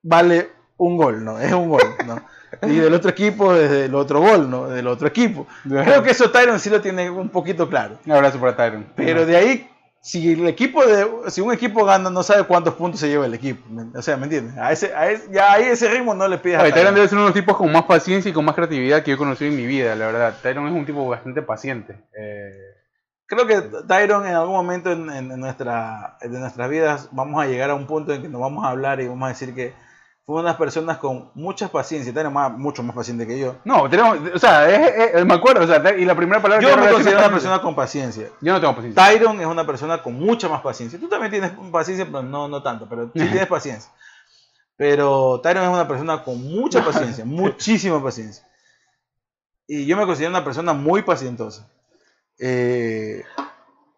vale 0.02 0.48
un 0.76 0.96
gol, 0.96 1.24
¿no? 1.24 1.38
Es 1.40 1.52
un 1.52 1.68
gol, 1.68 1.82
¿no? 2.06 2.20
Y 2.68 2.76
del 2.76 2.92
otro 2.92 3.10
equipo, 3.10 3.54
desde 3.54 3.86
el 3.86 3.94
otro 3.94 4.20
gol, 4.20 4.48
¿no? 4.50 4.68
Del 4.68 4.86
otro 4.86 5.08
equipo. 5.08 5.46
Creo 5.66 6.02
que 6.02 6.10
eso 6.10 6.30
Tyron 6.30 6.60
sí 6.60 6.68
lo 6.68 6.82
tiene 6.82 7.08
un 7.08 7.30
poquito 7.30 7.66
claro. 7.68 7.98
Un 8.04 8.12
abrazo 8.12 8.38
para 8.38 8.54
Tyron. 8.54 8.84
Pero 8.94 9.24
de 9.24 9.36
ahí, 9.36 9.70
si 10.02 10.34
el 10.34 10.46
equipo 10.46 10.84
de, 10.84 11.06
si 11.30 11.40
un 11.40 11.50
equipo 11.52 11.82
gana, 11.86 12.10
no 12.10 12.22
sabe 12.22 12.44
cuántos 12.44 12.74
puntos 12.74 13.00
se 13.00 13.08
lleva 13.08 13.24
el 13.24 13.32
equipo. 13.32 13.66
¿me- 13.70 13.98
O 13.98 14.02
sea, 14.02 14.18
¿me 14.18 14.24
entiendes? 14.24 14.58
A 14.58 14.70
ese, 14.70 14.94
a 14.94 15.10
ese- 15.10 15.28
ya 15.32 15.50
ahí 15.54 15.64
ese 15.64 15.88
ritmo 15.88 16.14
no 16.14 16.28
le 16.28 16.36
pides 16.36 16.58
a 16.58 16.60
Tyron 16.64 16.74
Tyron. 16.78 16.94
debe 16.94 17.08
ser 17.08 17.16
uno 17.16 17.24
de 17.24 17.30
los 17.30 17.40
tipos 17.40 17.56
con 17.56 17.72
más 17.72 17.84
paciencia 17.84 18.28
y 18.28 18.32
con 18.34 18.44
más 18.44 18.54
creatividad 18.54 19.02
que 19.02 19.12
yo 19.12 19.14
he 19.14 19.18
conocido 19.18 19.50
en 19.50 19.56
mi 19.56 19.64
vida, 19.66 19.94
la 19.96 20.06
verdad. 20.06 20.34
Tyron 20.42 20.66
es 20.68 20.74
un 20.74 20.84
tipo 20.84 21.08
bastante 21.08 21.40
paciente. 21.40 21.96
Eh, 22.14 22.50
Creo 23.34 23.46
que 23.46 23.62
Tyron 23.88 24.26
en 24.26 24.34
algún 24.34 24.54
momento 24.54 24.92
en, 24.92 25.08
en- 25.08 25.40
nuestra, 25.40 26.18
de 26.20 26.28
nuestras 26.38 26.68
vidas 26.68 27.08
vamos 27.12 27.42
a 27.42 27.46
llegar 27.46 27.70
a 27.70 27.74
un 27.74 27.86
punto 27.86 28.12
en 28.12 28.20
que 28.20 28.28
nos 28.28 28.40
vamos 28.42 28.62
a 28.64 28.68
hablar 28.68 29.00
y 29.00 29.08
vamos 29.08 29.24
a 29.24 29.28
decir 29.30 29.54
que 29.54 29.72
fue 30.26 30.34
una 30.34 30.42
de 30.42 30.48
las 30.50 30.56
personas 30.58 30.98
con 30.98 31.30
mucha 31.34 31.68
paciencia. 31.68 32.12
Tyron 32.12 32.32
más, 32.34 32.52
mucho 32.52 32.82
más 32.82 32.94
paciente 32.94 33.26
que 33.26 33.38
yo. 33.38 33.56
no, 33.64 33.88
tenemos, 33.88 34.18
o 34.34 34.38
sea, 34.38 34.68
es- 34.68 35.14
es- 35.14 35.24
me 35.24 35.32
acuerdo, 35.34 35.64
o 35.64 35.66
sea, 35.66 35.96
y 35.96 36.04
la 36.04 36.14
primera 36.14 36.42
palabra 36.42 36.62
Yo 36.62 36.74
que 36.74 36.80
me 36.82 36.90
considero 36.92 37.18
una 37.20 37.30
persona 37.30 37.62
con 37.62 37.74
paciencia. 37.74 38.28
Yo 38.42 38.52
no 38.52 38.60
tengo 38.60 38.74
paciencia. 38.76 39.02
Tyron 39.02 39.40
es 39.40 39.46
una 39.46 39.64
persona 39.66 40.02
con 40.02 40.12
mucha 40.12 40.50
más 40.50 40.60
paciencia. 40.60 41.00
Tú 41.00 41.08
también 41.08 41.30
tienes 41.32 41.52
paciencia, 41.72 42.04
pero 42.04 42.22
no, 42.22 42.48
no 42.48 42.62
tanto, 42.62 42.86
pero 42.86 43.06
sí 43.06 43.12
tienes 43.30 43.46
paciencia. 43.46 43.90
Pero 44.76 45.40
Tyron 45.42 45.64
es 45.64 45.70
una 45.70 45.88
persona 45.88 46.22
con 46.22 46.38
mucha 46.42 46.84
paciencia, 46.84 47.24
muchísima 47.24 48.02
paciencia. 48.02 48.44
Y 49.66 49.86
yo 49.86 49.96
me 49.96 50.04
considero 50.04 50.30
una 50.30 50.44
persona 50.44 50.74
muy 50.74 51.00
pacientosa. 51.02 51.66
Eh, 52.44 53.24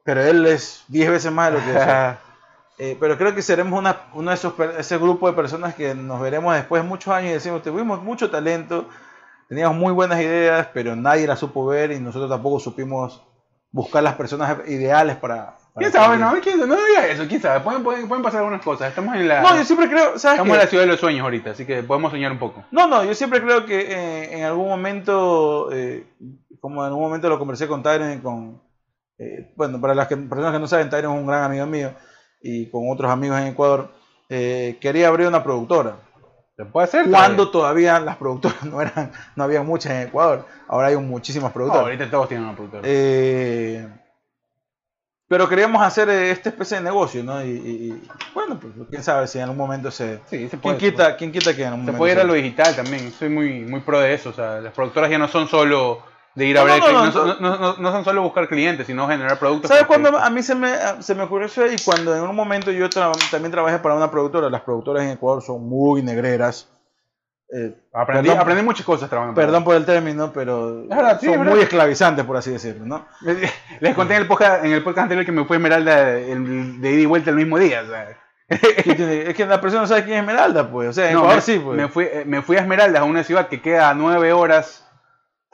pero 0.05 0.23
él 0.23 0.45
es 0.47 0.85
10 0.89 1.11
veces 1.11 1.33
más 1.33 1.51
de 1.51 1.59
lo 1.59 1.65
que 1.65 1.73
yo. 1.73 1.81
Eh, 2.77 2.97
pero 2.99 3.17
creo 3.17 3.33
que 3.37 3.41
seremos 3.41 3.79
una, 3.79 4.01
uno 4.15 4.31
de 4.31 4.35
esos 4.35 4.53
ese 4.77 4.99
grupo 4.99 5.29
de 5.29 5.37
personas 5.37 5.77
que 5.77 5.95
nos 5.95 6.21
veremos 6.21 6.57
después 6.57 6.83
de 6.83 6.89
muchos 6.89 7.15
años 7.15 7.31
y 7.31 7.35
decimos, 7.35 7.63
tuvimos 7.63 8.03
mucho 8.03 8.33
talento, 8.33 8.89
teníamos 9.49 9.79
muy 9.79 9.93
buenas 9.93 10.21
ideas, 10.21 10.67
pero 10.75 10.97
nadie 10.97 11.29
las 11.29 11.39
supo 11.39 11.65
ver 11.67 11.93
y 11.93 12.01
nosotros 12.01 12.29
tampoco 12.29 12.59
supimos 12.59 13.23
buscar 13.71 14.03
las 14.03 14.15
personas 14.15 14.69
ideales 14.69 15.15
para... 15.15 15.57
para 15.73 15.89
¿Quién 15.89 15.93
sabe? 15.93 16.19
cumplir". 16.19 16.35
No, 16.35 16.41
¿Quién 16.41 16.69
no 16.69 16.85
diga 16.85 17.07
eso, 17.07 17.29
quién 17.29 17.41
sabe. 17.41 17.61
Pueden, 17.61 17.85
pueden, 17.85 18.09
pueden 18.09 18.25
pasar 18.25 18.41
algunas 18.41 18.63
cosas. 18.63 18.89
Estamos 18.89 19.15
en 19.15 19.29
la, 19.29 19.41
No, 19.41 19.57
yo 19.57 19.65
siempre 19.65 19.89
creo, 19.89 20.19
¿sabes 20.19 20.39
estamos 20.39 20.57
en 20.57 20.63
la 20.65 20.67
ciudad 20.67 20.83
de 20.83 20.91
los 20.91 20.99
sueños 20.99 21.23
ahorita, 21.23 21.51
así 21.51 21.65
que 21.65 21.85
podemos 21.85 22.11
soñar 22.11 22.33
un 22.33 22.41
poco. 22.41 22.65
No, 22.73 22.89
no, 22.89 23.05
yo 23.05 23.15
siempre 23.15 23.41
creo 23.41 23.67
que 23.67 23.81
eh, 23.83 24.39
en 24.39 24.45
algún 24.45 24.69
momento, 24.69 25.71
eh, 25.73 26.07
como 26.65 26.81
en 26.83 26.87
algún 26.87 27.03
momento 27.03 27.29
lo 27.29 27.39
conversé 27.39 27.69
con 27.69 27.83
Tyron 27.83 28.15
y 28.15 28.19
con, 28.21 28.59
eh, 29.19 29.53
bueno, 29.55 29.79
para 29.79 29.95
las 29.95 30.09
que- 30.09 30.17
personas 30.17 30.51
que 30.55 30.59
no 30.59 30.67
saben, 30.67 30.89
Tyron 30.89 31.13
es 31.13 31.21
un 31.21 31.27
gran 31.27 31.43
amigo 31.43 31.67
mío 31.67 31.93
y 32.41 32.71
con 32.71 32.91
otros 32.91 33.11
amigos 33.13 33.39
en 33.39 33.49
Ecuador, 33.49 33.91
eh, 34.31 34.79
quería 34.81 35.09
abrir 35.09 35.29
una 35.29 35.45
productora. 35.45 35.97
¿Se 36.57 36.65
puede 36.65 36.85
hacer? 36.87 37.11
Cuando 37.11 37.51
todavía 37.51 38.01
las 38.01 38.17
productoras 38.17 38.63
no 38.65 38.81
eran, 38.81 39.13
no 39.37 39.45
había 39.45 39.63
muchas 39.63 39.93
en 39.93 40.09
Ecuador, 40.09 40.47
ahora 40.67 40.87
hay 40.89 40.97
muchísimas 40.97 41.53
productoras. 41.53 41.85
ahorita 41.85 42.11
todos 42.11 42.29
tienen 42.29 42.47
una 42.47 42.57
productora. 42.57 42.83
Eh, 42.87 43.87
pero 45.29 45.47
queríamos 45.47 45.83
hacer 45.83 46.09
esta 46.09 46.49
especie 46.49 46.79
de 46.79 46.85
negocio, 46.85 47.23
¿no? 47.23 47.45
Y, 47.45 48.09
bueno, 48.33 48.59
pues 48.59 48.73
quién 48.89 49.03
sabe 49.03 49.27
si 49.27 49.37
en 49.37 49.45
algún 49.45 49.59
momento 49.59 49.91
se... 49.91 50.17
sí, 50.31 50.49
se 50.49 50.49
¿Quién 50.49 50.61
puede. 50.61 50.79
quita, 50.79 51.15
¿Quién 51.19 51.31
quita 51.31 51.55
que 51.55 51.61
en 51.63 51.69
algún 51.69 51.81
Se 51.85 51.93
momento 51.93 51.99
puede 51.99 52.13
ir 52.15 52.21
a 52.21 52.25
lo 52.25 52.33
digital 52.33 52.75
también. 52.75 53.13
Soy 53.13 53.29
muy, 53.29 53.61
muy 53.61 53.81
pro 53.81 54.01
de 54.01 54.15
eso. 54.15 54.31
O 54.31 54.33
sea, 54.33 54.61
las 54.63 54.73
productoras 54.73 55.11
ya 55.11 55.19
no 55.19 55.29
son 55.29 55.47
solo 55.47 56.14
de 56.35 56.47
ir 56.47 56.59
a 56.59 56.63
No, 56.63 56.67
ver, 56.67 56.81
no, 56.81 56.93
no, 56.93 57.05
no, 57.07 57.13
son- 57.13 57.29
no. 57.29 57.35
no- 57.51 57.59
no- 57.59 57.77
no 57.79 57.93
son 57.93 58.05
solo 58.05 58.23
buscar 58.23 58.49
clientes, 58.49 58.87
sino 58.87 59.07
generar 59.09 59.39
productos. 59.39 59.69
¿Sabes 59.69 59.85
cuándo 59.87 60.17
a 60.19 60.31
mí 60.31 60.43
se 60.43 60.55
me, 60.55 60.73
se 61.01 61.15
me 61.15 61.23
ocurrió 61.25 61.47
eso? 61.47 61.65
Y 61.67 61.77
cuando 61.85 62.15
en 62.17 62.23
un 62.23 62.35
momento 62.35 62.71
yo 62.73 62.89
tra- 62.91 63.13
también 63.31 63.53
trabajé 63.53 63.79
para 63.79 63.95
una 63.95 64.11
productora, 64.11 64.51
las 64.51 64.63
productoras 64.63 65.05
en 65.05 65.11
Ecuador 65.11 65.43
son 65.43 65.69
muy 65.69 66.03
negreras. 66.03 66.69
Eh, 67.57 67.73
Aprendí, 67.93 68.29
perdón, 68.31 68.43
aprendí 68.43 68.63
muchas 68.65 68.85
cosas 68.87 69.09
trabajando. 69.09 69.41
perdón 69.41 69.63
por 69.63 69.77
el 69.77 69.85
término, 69.85 70.33
pero 70.33 70.83
Es 70.85 70.89
verdad, 70.89 71.21
sí, 71.21 71.27
son 71.27 71.39
verdad. 71.39 71.53
muy 71.53 71.63
esclavizantes, 71.63 72.25
por 72.25 72.37
así 72.37 72.51
decirlo, 72.51 72.85
¿no? 72.85 73.07
Les 73.81 73.95
conté 73.95 74.15
en 74.17 74.23
el 74.23 74.27
podcast, 74.27 74.65
en 74.65 74.73
el 74.73 74.83
podcast 74.83 75.05
anterior 75.05 75.25
que 75.25 75.31
me 75.31 75.45
fue 75.45 75.59
Esmeralda 75.59 76.13
el- 76.19 76.81
de 76.81 76.91
ida 76.91 77.01
y 77.03 77.07
vuelta 77.07 77.31
el 77.31 77.37
mismo 77.37 77.59
día. 77.59 77.83
Es 78.49 79.35
que 79.35 79.47
la 79.47 79.61
persona 79.61 79.83
no 79.83 79.87
sabe 79.89 80.03
quién 80.05 80.17
es 80.17 80.21
Esmeralda, 80.21 80.71
pues. 80.71 80.89
O 80.89 80.93
sea, 80.93 81.07
en 81.11 81.17
Ecuador 81.17 81.37
me, 81.37 81.41
sí, 81.43 81.59
pues. 81.59 81.77
me 81.77 81.89
fui, 81.89 82.05
eh, 82.05 82.25
me 82.27 82.43
fui 82.43 82.57
a 82.57 82.61
Esmeraldas, 82.61 83.03
a 83.03 83.05
una 83.05 83.23
ciudad 83.25 83.49
que 83.49 83.61
queda 83.63 83.89
a 83.91 83.95
nueve 83.95 84.33
horas 84.33 84.84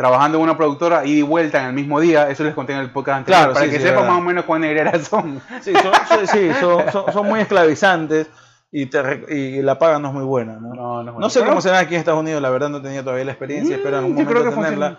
trabajando 0.00 0.38
en 0.38 0.44
una 0.44 0.56
productora, 0.56 1.04
y 1.04 1.20
vuelta 1.20 1.60
en 1.60 1.66
el 1.66 1.72
mismo 1.74 2.00
día. 2.00 2.30
Eso 2.30 2.42
les 2.42 2.54
conté 2.54 2.72
en 2.72 2.78
el 2.78 2.90
podcast 2.90 3.18
anterior. 3.18 3.38
Claro, 3.40 3.52
para 3.52 3.66
sí, 3.66 3.70
que 3.72 3.76
sí, 3.80 3.82
sepan 3.86 4.06
más 4.06 4.16
o 4.16 4.22
menos 4.22 4.44
cuán 4.46 4.62
negreras 4.62 5.06
son. 5.06 5.42
Sí, 5.60 5.74
son, 5.74 5.92
sí, 6.20 6.26
sí, 6.26 6.50
son, 6.58 6.90
son- 6.90 7.12
son 7.12 7.26
muy 7.28 7.40
esclavizantes. 7.40 8.26
y, 8.72 8.86
te 8.86 9.02
re- 9.02 9.26
y 9.28 9.60
la 9.60 9.78
paga 9.78 9.98
no 9.98 10.08
es 10.08 10.14
muy 10.14 10.24
buena. 10.24 10.54
No, 10.54 10.72
No, 10.74 11.02
no, 11.02 11.12
es 11.12 11.18
No 11.18 11.28
sé 11.28 11.44
cómo 11.44 11.60
será 11.60 11.80
aquí 11.80 11.94
en 11.96 11.98
Estados 11.98 12.20
Unidos, 12.20 12.40
la 12.40 12.48
verdad 12.48 12.70
no 12.70 12.78
he 12.78 12.80
tenido 12.80 13.02
todavía 13.04 13.26
la 13.26 13.32
experiencia, 13.32 13.76
Mm, 13.76 13.78
espero 13.78 13.98
en 13.98 14.04
algún 14.04 14.24
creo 14.24 14.38
momento 14.38 14.56
que 14.60 14.64
tenerla. 14.64 14.98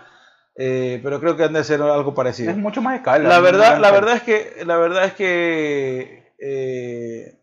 eh, 0.56 1.00
pero 1.02 1.18
creo 1.18 1.36
que 1.36 1.44
han 1.44 1.52
de 1.54 1.64
ser 1.64 1.82
algo 1.82 2.14
parecido. 2.14 2.50
Es 2.52 2.56
mucho 2.58 2.80
más 2.80 2.94
escala. 2.96 3.28
La 3.28 3.40
verdad, 3.40 3.78
la 3.80 3.90
verdad 3.90 4.14
es 4.16 4.22
que, 4.22 4.62
la 4.66 4.76
verdad 4.76 5.04
es 5.06 5.14
que 5.14 6.32
eh, 6.38 7.38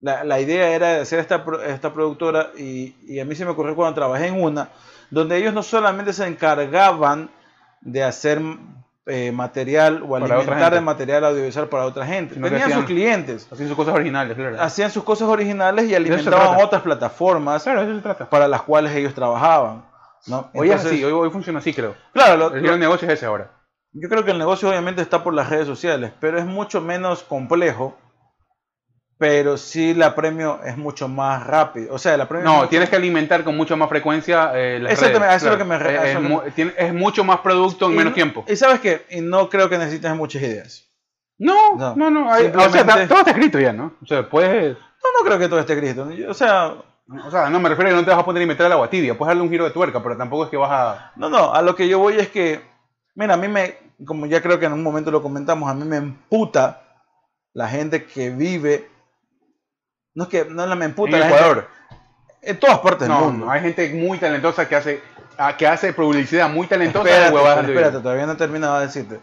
la, 0.00 0.24
la 0.24 0.40
idea 0.40 0.70
era 0.74 0.88
de 0.94 1.00
hacer 1.02 1.18
esta, 1.20 1.44
esta 1.68 1.92
productora 1.92 2.50
y, 2.58 2.94
y 3.06 3.20
a 3.20 3.24
mí 3.24 3.34
se 3.36 3.44
me 3.44 3.50
ocurrió 3.52 3.76
cuando 3.76 3.94
trabajé 3.94 4.26
en 4.28 4.42
una, 4.42 4.70
donde 5.10 5.36
ellos 5.36 5.52
no 5.54 5.62
solamente 5.62 6.12
se 6.12 6.26
encargaban 6.26 7.30
de 7.80 8.02
hacer 8.04 8.40
eh, 9.06 9.32
material 9.32 10.02
o 10.04 10.10
Para 10.20 10.36
alimentar 10.36 10.72
de 10.74 10.80
material 10.80 11.24
audiovisual 11.24 11.68
para 11.68 11.84
otra 11.86 12.06
gente. 12.06 12.34
Sino 12.34 12.46
Tenían 12.46 12.64
sus 12.64 12.72
hacían- 12.72 12.86
clientes, 12.86 13.48
Haciendo 13.50 13.74
sus 13.74 13.76
cosas 13.76 13.94
originales, 13.94 14.36
claro. 14.36 14.60
hacían 14.62 14.90
sus 14.90 15.02
cosas 15.02 15.28
originales 15.28 15.88
y 15.88 15.94
alimentaban 15.94 16.62
otras 16.62 16.82
plataformas 16.82 17.62
Claro, 17.64 18.26
para 18.28 18.46
las 18.46 18.62
cuales 18.62 18.94
ellos 18.94 19.14
trabajaban. 19.14 19.84
¿no? 20.26 20.50
Hoy 20.54 20.70
es 20.70 20.84
así, 20.84 21.02
hoy, 21.02 21.12
hoy 21.12 21.30
funciona 21.30 21.58
así, 21.60 21.72
creo. 21.72 21.94
Claro, 22.12 22.36
lo- 22.36 22.54
El 22.54 22.78
negocio 22.78 23.08
es 23.08 23.14
ese 23.14 23.26
ahora. 23.26 23.50
yo 23.92 24.08
creo 24.08 24.22
que 24.24 24.30
el 24.32 24.38
negocio 24.38 24.68
obviamente 24.68 25.00
está 25.02 25.24
por 25.24 25.32
las 25.34 25.48
redes 25.48 25.66
sociales, 25.66 26.12
pero 26.20 26.38
es 26.38 26.44
mucho 26.44 26.80
menos 26.82 27.22
complejo. 27.22 27.96
Pero 29.20 29.58
sí 29.58 29.92
la 29.92 30.14
premio 30.14 30.60
es 30.64 30.78
mucho 30.78 31.06
más 31.06 31.46
rápido. 31.46 31.92
O 31.94 31.98
sea, 31.98 32.16
la 32.16 32.26
premio 32.26 32.46
No, 32.48 32.56
mucho- 32.56 32.68
tienes 32.70 32.88
que 32.88 32.96
alimentar 32.96 33.44
con 33.44 33.54
mucha 33.54 33.76
más 33.76 33.90
frecuencia 33.90 34.50
eh, 34.54 34.78
las 34.80 34.92
Exactamente, 34.92 35.26
redes, 35.28 35.32
a 35.34 35.36
eso 35.36 35.46
es 35.46 35.52
lo 35.52 35.58
que 36.54 36.64
me 36.64 36.74
es, 36.78 36.94
mucho 36.94 37.22
más 37.22 37.40
producto 37.40 37.84
en 37.88 37.92
Y 37.92 37.96
menos 37.96 38.12
no- 38.12 38.14
tiempo. 38.14 38.44
Y 38.48 38.56
sabes 38.56 38.80
qué, 38.80 39.04
y 39.10 39.20
no 39.20 39.50
creo 39.50 39.68
que 39.68 39.76
necesites 39.76 40.16
muchas 40.16 40.40
ideas. 40.40 40.86
No, 41.38 41.76
No. 41.76 41.94
no, 41.96 42.08
no. 42.10 42.32
hay- 42.32 42.46
o 42.46 42.70
sea, 42.70 43.06
todo 43.06 43.18
está 43.20 43.30
escrito 43.32 43.60
ya, 43.60 43.74
¿no? 43.74 43.92
O 44.02 44.06
sea, 44.06 44.26
puedes... 44.26 44.72
No, 44.78 45.18
no 45.20 45.26
creo 45.26 45.38
que 45.38 45.48
todo 45.48 45.60
esté 45.60 45.74
escrito. 45.74 46.10
Yo- 46.10 46.30
O 46.30 46.34
sea, 46.34 46.74
O 47.26 47.30
sea, 47.30 47.50
no 47.50 47.60
me 47.60 47.68
refiero 47.68 47.88
a 47.90 47.92
que 47.92 47.96
no 47.98 48.04
te 48.04 48.10
vas 48.12 48.20
a 48.20 48.24
poner 48.24 48.40
a 48.40 48.44
inventar 48.44 48.66
el 48.68 48.72
agua 48.72 48.88
tibia. 48.88 49.18
Puedes 49.18 49.30
darle 49.30 49.42
un 49.42 49.50
giro 49.50 49.64
de 49.64 49.72
tuerca, 49.72 50.02
pero 50.02 50.16
tampoco 50.16 50.44
es 50.44 50.50
que 50.50 50.56
vas 50.56 50.70
a... 50.70 51.12
no, 51.16 51.28
no, 51.28 51.52
a 51.52 51.60
lo 51.60 51.74
que 51.74 51.88
yo 51.88 51.98
voy 51.98 52.14
es 52.18 52.28
que, 52.28 52.62
mira, 53.16 53.34
a 53.34 53.36
mí 53.36 53.48
me, 53.48 53.74
como 54.06 54.24
ya 54.26 54.40
creo 54.40 54.58
que 54.60 54.66
en 54.66 54.72
un 54.72 54.82
momento 54.82 55.10
lo 55.10 55.20
comentamos, 55.20 55.68
a 55.68 55.74
mí 55.74 55.84
me 55.84 55.96
emputa 55.96 56.82
la 57.52 57.68
gente 57.68 58.04
que 58.04 58.30
vive, 58.30 58.88
no 60.14 60.24
es 60.24 60.28
que, 60.30 60.44
no 60.44 60.66
la 60.66 60.74
me 60.74 60.84
emputa, 60.86 61.14
en 61.16 61.20
la 61.20 61.26
Ecuador. 61.28 61.56
gente- 61.56 61.80
en 62.42 62.58
todas 62.58 62.78
partes 62.78 63.00
del 63.00 63.08
No, 63.10 63.20
mundo. 63.26 63.44
no, 63.46 63.50
hay 63.52 63.60
gente 63.60 63.88
muy 63.94 64.18
talentosa 64.18 64.66
que 64.68 64.74
hace, 64.76 65.02
ah, 65.36 65.56
que 65.56 65.66
hace 65.66 65.92
publicidad 65.92 66.48
muy 66.48 66.66
talentosa 66.66 67.08
Espérate, 67.08 67.66
de 67.66 67.72
espérate, 67.72 67.98
todavía 68.00 68.26
no 68.26 68.32
he 68.32 68.36
terminado 68.36 68.78
de 68.80 68.86
decirte. 68.86 69.20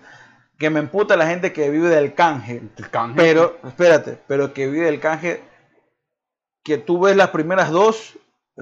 Que 0.59 0.69
me 0.69 0.79
emputa 0.79 1.15
la 1.17 1.25
gente 1.27 1.51
que 1.53 1.69
vive 1.69 1.89
del 1.89 2.13
canje. 2.13 2.61
El 2.77 2.89
canje. 2.89 3.15
Pero, 3.15 3.57
espérate, 3.67 4.19
pero 4.27 4.53
que 4.53 4.67
vive 4.67 4.85
del 4.85 4.99
canje, 4.99 5.41
que 6.63 6.77
tú 6.77 6.99
ves 7.01 7.15
las 7.15 7.29
primeras 7.29 7.71
dos 7.71 8.17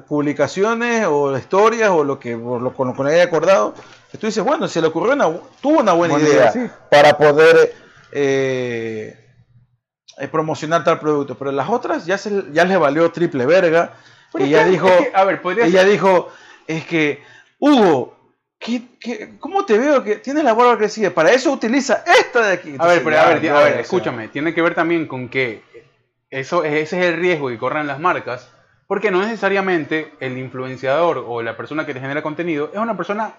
publicaciones 0.07 1.05
o 1.09 1.37
historias 1.37 1.89
o 1.89 2.03
lo 2.03 2.19
que 2.19 2.35
o 2.35 2.59
lo, 2.59 2.73
con 2.73 2.89
lo 2.89 2.93
que 2.93 3.03
le 3.03 3.13
haya 3.13 3.23
acordado, 3.23 3.73
tú 4.19 4.25
dices, 4.27 4.43
bueno, 4.43 4.67
se 4.67 4.81
le 4.81 4.87
ocurrió 4.87 5.13
una, 5.13 5.25
tuvo 5.61 5.79
una 5.79 5.93
buena, 5.93 6.13
Buena 6.15 6.29
idea, 6.29 6.51
idea, 6.51 6.51
sí. 6.51 6.69
para 6.91 7.17
poder 7.17 7.73
eh, 8.11 9.24
eh, 10.17 10.27
promocionar 10.27 10.83
tal 10.83 10.99
producto, 10.99 11.35
pero 11.35 11.51
las 11.51 11.69
otras 11.69 12.05
ya, 12.05 12.17
se, 12.17 12.45
ya 12.51 12.65
les 12.65 12.79
valió 12.79 13.11
triple 13.11 13.45
verga 13.45 13.93
Pero 14.31 14.45
y 14.45 14.49
ya 14.49 14.65
dijo, 14.65 14.87
es 14.87 15.07
que, 15.09 15.11
a 15.15 15.23
ver, 15.25 15.41
podría 15.41 15.65
ella 15.65 15.81
ser- 15.81 15.89
dijo, 15.91 16.29
es 16.67 16.85
que, 16.85 17.23
Hugo, 17.59 18.17
¿qué, 18.59 18.81
qué, 18.99 19.35
cómo 19.39 19.65
te 19.65 19.77
veo 19.77 20.03
que 20.03 20.15
tienes 20.17 20.43
la 20.43 20.53
barba 20.53 20.77
crecida? 20.77 21.09
Para 21.11 21.31
eso 21.31 21.51
utiliza 21.51 22.03
esta 22.19 22.47
de 22.47 22.53
aquí. 22.53 22.75
A 22.79 22.85
ver, 22.87 22.97
Entonces, 22.97 23.01
pero 23.03 23.15
ya, 23.15 23.21
a 23.25 23.29
ver, 23.29 23.41
ya, 23.41 23.51
a 23.57 23.63
ver, 23.63 23.67
o 23.67 23.71
sea, 23.73 23.81
escúchame, 23.81 24.27
tiene 24.29 24.53
que 24.53 24.61
ver 24.61 24.75
también 24.75 25.07
con 25.07 25.29
que 25.29 25.61
eso, 26.29 26.63
ese 26.63 26.99
es 26.99 27.05
el 27.05 27.17
riesgo 27.17 27.49
que 27.49 27.57
corren 27.57 27.87
las 27.87 27.99
marcas, 27.99 28.49
porque 28.87 29.11
no 29.11 29.21
necesariamente 29.21 30.13
el 30.19 30.37
influenciador 30.37 31.23
o 31.27 31.41
la 31.41 31.55
persona 31.57 31.85
que 31.85 31.93
te 31.93 31.99
genera 31.99 32.21
contenido 32.21 32.69
es 32.73 32.79
una 32.79 32.95
persona 32.97 33.33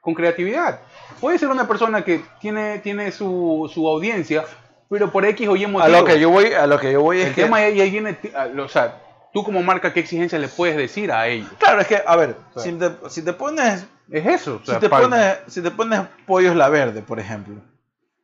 con 0.00 0.14
creatividad. 0.14 0.80
Puede 1.20 1.38
ser 1.38 1.48
una 1.48 1.68
persona 1.68 2.02
que 2.04 2.22
tiene, 2.40 2.78
tiene 2.78 3.12
su, 3.12 3.70
su 3.72 3.86
audiencia, 3.86 4.44
pero 4.90 5.10
por 5.10 5.24
X 5.24 5.48
o 5.48 5.56
Y 5.56 5.66
motivo. 5.66 5.82
a 5.82 5.88
lo 6.00 6.04
que 6.04 6.20
yo 6.20 6.28
voy, 6.30 6.52
a 6.52 6.66
lo 6.66 6.78
que 6.78 6.92
yo 6.92 7.00
voy 7.00 7.20
es 7.20 7.28
el 7.28 7.34
que, 7.34 7.42
tema 7.44 7.58
ahí, 7.58 7.80
ahí 7.80 7.90
viene, 7.90 8.18
a- 8.34 8.48
o 8.60 8.68
sea, 8.68 9.00
tú 9.32 9.42
como 9.44 9.62
marca, 9.62 9.92
¿qué 9.92 10.00
exigencias 10.00 10.40
le 10.40 10.48
puedes 10.48 10.76
decir 10.76 11.12
a 11.12 11.28
ellos? 11.28 11.48
claro, 11.58 11.80
es 11.80 11.86
que, 11.86 12.02
a 12.04 12.16
ver, 12.16 12.34
sea, 12.54 12.62
si 12.64 12.72
te, 12.72 12.90
si 13.08 13.22
te 13.24 13.32
pones, 13.32 13.86
Es 14.10 14.26
eso. 14.26 14.60
o 14.62 14.66
sea, 14.66 14.74
si 14.74 14.80
te 14.80 14.88
pones, 14.90 15.38
si 15.46 15.62
te 15.62 15.70
pones 15.70 16.00
pollos 16.26 16.54
la 16.56 16.68
verde, 16.68 17.00
por 17.02 17.20
ejemplo, 17.20 17.54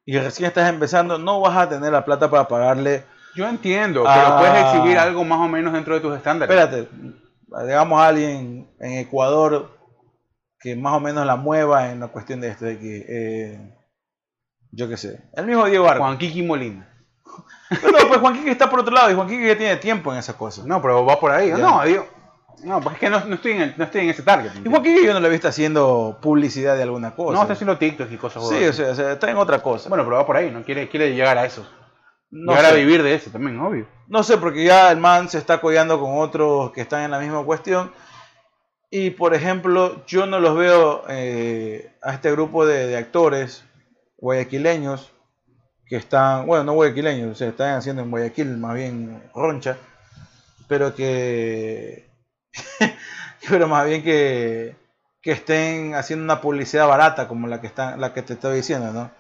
y 0.04 0.18
recién 0.18 0.48
estás 0.48 0.68
empezando, 0.68 1.18
no 1.18 1.40
vas 1.40 1.56
a 1.56 1.68
tener 1.68 1.92
la 1.92 2.04
plata 2.04 2.28
para 2.28 2.46
pagarle, 2.48 3.04
Yo 3.36 3.46
entiendo, 3.48 4.04
Ah. 4.06 4.14
pero 4.14 4.38
puedes 4.38 4.64
exhibir 4.66 4.98
algo 4.98 5.22
más 5.24 5.38
o 5.38 5.48
menos 5.48 5.72
dentro 5.72 5.94
de 5.94 6.00
tus 6.00 6.16
estándares. 6.16 6.56
espérate, 6.56 6.88
digamos 7.66 8.00
a 8.00 8.08
alguien 8.08 8.68
en 8.80 8.92
Ecuador 8.98 9.70
que 10.58 10.74
más 10.74 10.94
o 10.94 11.00
menos 11.00 11.24
la 11.26 11.36
mueva 11.36 11.90
en 11.92 12.00
la 12.00 12.08
cuestión 12.08 12.40
de 12.40 12.48
esto 12.48 12.64
de 12.64 12.78
que, 12.78 13.04
eh, 13.08 13.75
yo 14.76 14.88
qué 14.88 14.96
sé, 14.96 15.20
el 15.34 15.46
mismo 15.46 15.64
Diego 15.66 15.88
Arco. 15.88 16.02
Juan 16.04 16.18
Kiki 16.18 16.42
Molina. 16.42 16.92
No, 17.70 18.08
pues 18.08 18.20
Juan 18.20 18.34
Quique 18.34 18.50
está 18.52 18.70
por 18.70 18.78
otro 18.80 18.94
lado 18.94 19.10
y 19.10 19.14
Juan 19.14 19.26
Quique 19.26 19.48
ya 19.48 19.58
tiene 19.58 19.76
tiempo 19.76 20.12
en 20.12 20.18
esas 20.20 20.36
cosas. 20.36 20.64
No, 20.66 20.80
pero 20.80 21.04
va 21.04 21.18
por 21.18 21.32
ahí. 21.32 21.48
Ya. 21.48 21.56
No, 21.58 21.82
digo. 21.84 22.06
No, 22.62 22.80
pues 22.80 22.94
es 22.94 23.00
que 23.00 23.10
no, 23.10 23.24
no 23.24 23.34
estoy, 23.34 23.52
en 23.52 23.60
el- 23.62 23.74
no 23.76 23.84
estoy 23.84 24.02
en 24.02 24.10
ese 24.10 24.22
target. 24.22 24.52
Y 24.64 24.68
Juan 24.70 24.82
Quique 24.84 25.04
yo 25.04 25.12
no 25.12 25.18
lo 25.20 25.26
he 25.26 25.30
visto 25.30 25.48
haciendo 25.48 26.16
publicidad 26.22 26.76
de 26.76 26.84
alguna 26.84 27.14
cosa. 27.16 27.34
No, 27.34 27.42
está 27.42 27.54
haciendo 27.54 27.76
TikToks 27.76 28.12
y 28.12 28.16
cosas 28.16 28.48
Sí, 28.48 28.64
o 28.64 28.72
sea, 28.72 28.92
o 28.92 28.94
sea, 28.94 29.12
está 29.12 29.30
en 29.30 29.36
otra 29.36 29.60
cosa. 29.62 29.88
Bueno, 29.88 30.04
pero 30.04 30.16
va 30.16 30.24
por 30.26 30.36
ahí, 30.36 30.50
¿no? 30.52 30.62
Quiere, 30.62 30.88
quiere 30.88 31.12
llegar 31.14 31.36
a 31.38 31.44
eso. 31.44 31.66
no 32.30 32.52
llegar 32.52 32.72
a 32.72 32.74
vivir 32.76 33.02
de 33.02 33.14
eso 33.14 33.30
también, 33.30 33.58
obvio. 33.60 33.88
No 34.06 34.22
sé, 34.22 34.36
porque 34.38 34.64
ya 34.64 34.92
el 34.92 34.98
man 34.98 35.28
se 35.28 35.38
está 35.38 35.60
codeando 35.60 35.98
con 36.00 36.18
otros 36.20 36.70
que 36.70 36.80
están 36.82 37.02
en 37.02 37.10
la 37.10 37.18
misma 37.18 37.42
cuestión. 37.44 37.90
Y 38.90 39.10
por 39.10 39.34
ejemplo, 39.34 40.04
yo 40.06 40.26
no 40.26 40.38
los 40.38 40.56
veo 40.56 41.02
eh, 41.08 41.96
a 42.00 42.14
este 42.14 42.30
grupo 42.30 42.64
de, 42.64 42.86
de 42.86 42.96
actores 42.96 43.64
guayaquileños 44.18 45.10
que 45.86 45.96
están, 45.96 46.46
bueno, 46.46 46.64
no 46.64 46.72
guayaquileños, 46.72 47.32
o 47.32 47.34
sea, 47.34 47.48
están 47.48 47.76
haciendo 47.76 48.02
en 48.02 48.10
Guayaquil 48.10 48.56
más 48.56 48.74
bien 48.74 49.22
roncha, 49.34 49.76
pero 50.66 50.94
que, 50.94 52.08
pero 53.48 53.68
más 53.68 53.86
bien 53.86 54.02
que, 54.02 54.74
que 55.22 55.32
estén 55.32 55.94
haciendo 55.94 56.24
una 56.24 56.40
publicidad 56.40 56.88
barata 56.88 57.28
como 57.28 57.46
la 57.46 57.60
que, 57.60 57.68
están, 57.68 58.00
la 58.00 58.12
que 58.12 58.22
te 58.22 58.32
estoy 58.34 58.56
diciendo, 58.56 58.92
¿no? 58.92 59.10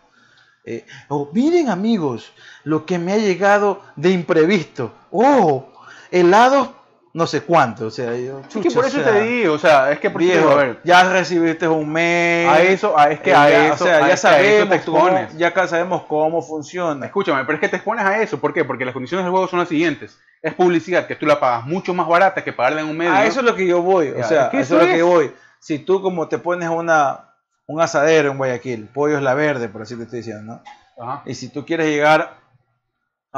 Eh, 0.64 0.84
oh, 1.08 1.30
miren 1.32 1.68
amigos, 1.68 2.32
lo 2.64 2.84
que 2.84 2.98
me 2.98 3.12
ha 3.12 3.18
llegado 3.18 3.82
de 3.94 4.10
imprevisto. 4.10 4.92
Oh, 5.12 5.68
helados 6.10 6.70
no 7.16 7.26
sé 7.26 7.40
cuánto. 7.40 7.86
O 7.86 7.90
sea, 7.90 8.14
yo, 8.14 8.40
Es 8.40 8.48
que 8.48 8.62
chucha, 8.64 8.74
por 8.74 8.84
o 8.84 8.88
eso 8.88 9.02
sea, 9.02 9.12
te 9.14 9.22
digo, 9.22 9.54
o 9.54 9.58
sea, 9.58 9.90
es 9.90 9.98
que 9.98 10.10
por 10.10 10.20
viejo, 10.20 10.50
a 10.50 10.56
ver, 10.56 10.80
ya 10.84 11.10
recibiste 11.10 11.66
un 11.66 11.90
mail. 11.90 12.46
a 12.46 12.60
eso, 12.60 12.96
a, 12.96 13.10
es 13.10 13.20
que 13.20 13.30
eh, 13.30 13.34
a 13.34 13.48
ya, 13.48 13.66
eso, 13.68 13.84
o 13.84 13.86
sea, 13.86 14.00
ya 14.00 14.08
es 14.08 14.12
eso 14.12 14.28
te 14.28 14.34
sabemos 14.34 14.84
cómo, 14.84 15.08
expones. 15.08 15.38
ya 15.38 15.66
sabemos 15.66 16.02
cómo 16.02 16.42
funciona. 16.42 17.06
Escúchame, 17.06 17.42
pero 17.46 17.54
es 17.54 17.60
que 17.60 17.68
te 17.68 17.76
expones 17.76 18.04
a 18.04 18.20
eso. 18.20 18.38
¿Por 18.38 18.52
qué? 18.52 18.66
Porque 18.66 18.84
las 18.84 18.92
condiciones 18.92 19.24
del 19.24 19.30
juego 19.30 19.48
son 19.48 19.60
las 19.60 19.68
siguientes. 19.68 20.18
Es 20.42 20.52
publicidad 20.52 21.06
que 21.06 21.16
tú 21.16 21.24
la 21.24 21.40
pagas 21.40 21.64
mucho 21.64 21.94
más 21.94 22.06
barata 22.06 22.44
que 22.44 22.52
pagarla 22.52 22.82
en 22.82 22.88
un 22.88 22.98
medio. 22.98 23.14
A 23.14 23.24
eso 23.24 23.40
es 23.40 23.46
lo 23.46 23.56
que 23.56 23.66
yo 23.66 23.80
voy. 23.80 24.10
O 24.10 24.22
sea, 24.22 24.44
es 24.44 24.50
que 24.50 24.60
eso 24.60 24.74
eso 24.74 24.76
es 24.76 24.82
lo 24.82 24.86
que 24.88 24.92
es. 24.92 24.98
yo 24.98 25.06
voy. 25.06 25.32
Si 25.58 25.78
tú 25.78 26.02
como 26.02 26.28
te 26.28 26.36
pones 26.36 26.68
una, 26.68 27.30
un 27.66 27.80
asadero 27.80 28.30
en 28.30 28.36
Guayaquil, 28.36 28.90
pollos 28.92 29.22
la 29.22 29.32
verde, 29.32 29.70
por 29.70 29.80
así 29.80 29.96
te 29.96 30.02
estoy 30.02 30.18
diciendo, 30.18 30.60
¿no? 30.98 31.02
Ajá. 31.02 31.22
Y 31.24 31.32
si 31.32 31.48
tú 31.48 31.64
quieres 31.64 31.86
llegar 31.86 32.36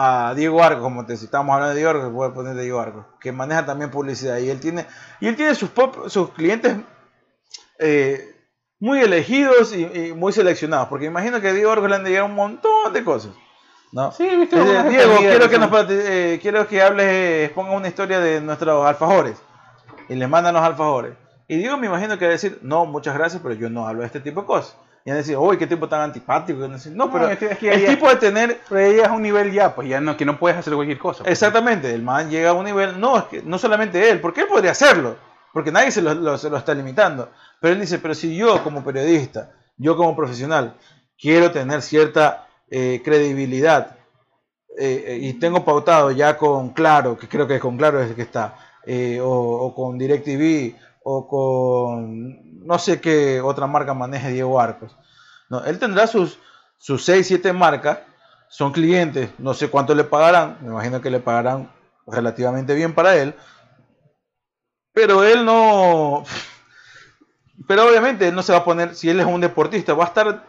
a 0.01 0.33
Diego 0.35 0.63
Arcos, 0.63 0.83
como 0.83 1.05
te 1.07 1.17
si 1.17 1.25
estamos 1.25 1.53
hablando 1.53 1.75
de 1.75 1.81
Diego 1.81 1.91
Arcos, 1.91 2.13
voy 2.13 2.29
a 2.29 2.33
poner 2.33 2.55
de 2.55 2.63
Diego 2.63 2.79
Arcos, 2.79 3.05
que 3.21 3.33
maneja 3.33 3.67
también 3.67 3.91
publicidad. 3.91 4.39
Y 4.39 4.49
él 4.49 4.61
tiene, 4.61 4.87
y 5.19 5.27
él 5.27 5.35
tiene 5.35 5.57
sus, 5.57 5.71
pop- 5.71 6.09
sus 6.09 6.31
clientes 6.31 6.77
eh, 7.81 8.37
muy 8.79 9.01
elegidos 9.01 9.75
y, 9.75 9.85
y 9.85 10.13
muy 10.15 10.33
seleccionados. 10.33 10.87
Porque 10.89 11.07
imagino 11.07 11.41
que 11.41 11.49
a 11.49 11.53
Diego 11.53 11.73
Arcos 11.73 11.89
le 11.91 11.97
han 11.97 12.05
de 12.05 12.11
llegar 12.11 12.27
un 12.27 12.37
montón 12.37 12.93
de 12.93 13.03
cosas. 13.03 13.33
¿no? 13.91 14.13
Sí, 14.13 14.29
viste. 14.37 14.57
Diego, 14.89 15.17
quiero 15.19 15.49
que, 15.49 15.59
nos, 15.59 15.71
eh, 15.91 16.39
quiero 16.41 16.69
que 16.69 16.81
hables, 16.81 17.07
eh, 17.09 17.53
ponga 17.55 17.73
una 17.73 17.89
historia 17.89 18.21
de 18.21 18.41
nuestros 18.41 18.87
alfajores. 18.87 19.43
Y 20.09 20.15
le 20.15 20.29
mandan 20.29 20.55
los 20.55 20.63
alfajores. 20.63 21.15
Y 21.49 21.57
Diego 21.57 21.77
me 21.77 21.87
imagino 21.89 22.19
que 22.19 22.27
va 22.27 22.29
a 22.29 22.33
decir, 22.33 22.59
no, 22.63 22.87
muchas 22.87 23.17
gracias, 23.17 23.43
pero 23.43 23.55
yo 23.55 23.69
no 23.69 23.89
hablo 23.89 24.03
de 24.03 24.07
este 24.07 24.21
tipo 24.21 24.43
de 24.43 24.47
cosas. 24.47 24.77
Y 25.05 25.11
van 25.11 25.15
a 25.17 25.19
decir, 25.19 25.37
uy, 25.39 25.57
qué 25.57 25.67
tipo 25.67 25.89
tan 25.89 26.03
antipático. 26.03 26.65
Y 26.65 26.69
decir, 26.71 26.93
no, 26.93 27.07
No, 27.07 27.13
pero 27.13 27.29
es 27.31 27.39
que- 27.39 27.47
es 27.47 27.59
que 27.59 27.73
el 27.73 27.81
ya- 27.83 27.89
tipo 27.91 28.09
de 28.09 28.17
tener 28.17 28.61
Pero 28.69 28.81
ahí 28.85 29.01
es 29.01 29.09
un 29.09 29.23
nivel 29.23 29.53
ya, 29.53 29.75
pues 29.75 29.89
ya 29.89 30.01
no, 30.01 30.17
que 30.17 30.25
no 30.25 30.39
puedes 30.39 30.59
hacer 30.59 30.75
cualquier 30.75 30.99
cosa. 30.99 31.25
pues. 31.25 31.33
Exactamente, 31.33 31.93
el 31.95 32.03
man 32.03 32.29
llega 32.31 32.51
a 32.51 32.53
un 32.55 32.65
nivel, 32.65 33.01
no, 33.01 33.17
es 33.17 33.25
que 33.25 33.43
no 33.43 33.59
solamente 33.59 34.11
él, 34.11 34.21
porque 34.21 34.43
él 34.43 34.49
podría 34.49 34.73
hacerlo, 34.73 35.17
porque 35.53 35.73
nadie 35.73 35.91
se 35.91 36.03
lo, 36.03 36.13
lo- 36.15 36.37
se 36.37 36.51
lo 36.51 36.57
está 36.59 36.75
limitando, 36.75 37.31
pero 37.61 37.75
él 37.75 37.81
dice, 37.81 37.99
pero 37.99 38.15
si 38.15 38.37
yo 38.37 38.63
como 38.63 38.85
periodista, 38.85 39.53
yo 39.79 39.97
como 39.97 40.15
profesional, 40.15 40.75
quiero 41.19 41.51
tener 41.51 41.81
cierta 41.83 42.47
eh, 42.71 43.01
credibilidad 43.03 43.97
eh, 44.79 45.05
eh, 45.09 45.19
y 45.23 45.33
tengo 45.35 45.65
pautado 45.65 46.11
ya 46.11 46.37
con 46.37 46.71
Claro, 46.75 47.17
que 47.19 47.27
creo 47.29 47.47
que 47.49 47.59
con 47.59 47.77
Claro 47.79 48.01
es 48.03 48.11
el 48.11 48.15
que 48.15 48.23
está, 48.23 48.57
eh, 48.85 49.19
o, 49.21 49.29
o 49.31 49.75
con 49.75 49.97
DirecTV, 49.99 50.75
o 51.05 51.27
con 51.27 52.48
no 52.69 52.79
sé 52.79 53.01
qué 53.01 53.41
otra 53.41 53.67
marca 53.67 53.95
maneje 53.95 54.31
Diego 54.31 54.61
Arcos, 54.61 54.95
no, 55.49 55.65
él 55.65 55.79
tendrá 55.79 56.07
sus, 56.07 56.39
sus 56.77 57.03
6, 57.03 57.27
7 57.27 57.55
marcas, 57.55 58.01
son 58.49 58.73
clientes, 58.73 59.31
no 59.39 59.55
sé 59.55 59.71
cuánto 59.71 59.95
le 59.95 60.05
pagarán, 60.05 60.59
me 60.61 60.69
imagino 60.69 61.01
que 61.01 61.09
le 61.09 61.19
pagarán 61.19 61.71
relativamente 62.07 62.75
bien 62.75 62.95
para 62.95 63.17
él. 63.17 63.35
Pero 64.93 65.25
él 65.25 65.47
no. 65.47 66.25
Pero 67.67 67.89
obviamente 67.89 68.29
él 68.29 68.35
no 68.35 68.43
se 68.43 68.53
va 68.53 68.59
a 68.59 68.65
poner, 68.65 68.95
si 68.95 69.09
él 69.09 69.19
es 69.21 69.27
un 69.27 69.41
deportista, 69.41 69.95
va 69.95 70.05
a 70.05 70.09
estar 70.09 70.45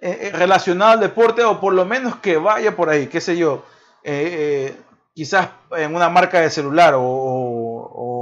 eh, 0.00 0.18
eh, 0.20 0.30
relacionado 0.32 0.92
al 0.92 1.00
deporte 1.00 1.44
o 1.44 1.60
por 1.60 1.74
lo 1.74 1.84
menos 1.84 2.16
que 2.16 2.38
vaya 2.38 2.74
por 2.74 2.88
ahí, 2.88 3.06
qué 3.06 3.20
sé 3.20 3.36
yo. 3.36 3.64
Eh, 4.02 4.76
quizás 5.14 5.50
en 5.76 5.94
una 5.94 6.08
marca 6.08 6.40
de 6.40 6.50
celular 6.50 6.94
o, 6.94 7.02
o, 7.02 8.21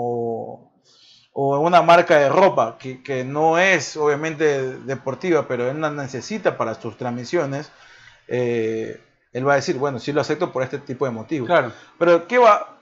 o 1.43 1.59
una 1.59 1.81
marca 1.81 2.19
de 2.19 2.29
ropa 2.29 2.77
que, 2.79 3.03
que, 3.03 3.25
no 3.25 3.59
es 3.59 3.97
obviamente 3.97 4.77
deportiva, 4.81 5.49
pero 5.49 5.71
él 5.71 5.81
la 5.81 5.91
necesita 5.91 6.59
para 6.59 6.75
sus 6.75 6.99
transmisiones, 6.99 7.73
eh, 8.29 9.01
él 9.33 9.49
va 9.49 9.55
a 9.55 9.57
decir, 9.57 9.79
bueno, 9.79 9.99
sí 9.99 10.13
lo 10.13 10.21
acepto 10.21 10.53
por 10.53 10.63
este 10.63 10.77
tipo 10.77 11.07
de 11.07 11.13
motivos. 11.13 11.47
Claro. 11.47 11.73
Pero 11.99 12.29
¿qué 12.29 12.37
va? 12.37 12.77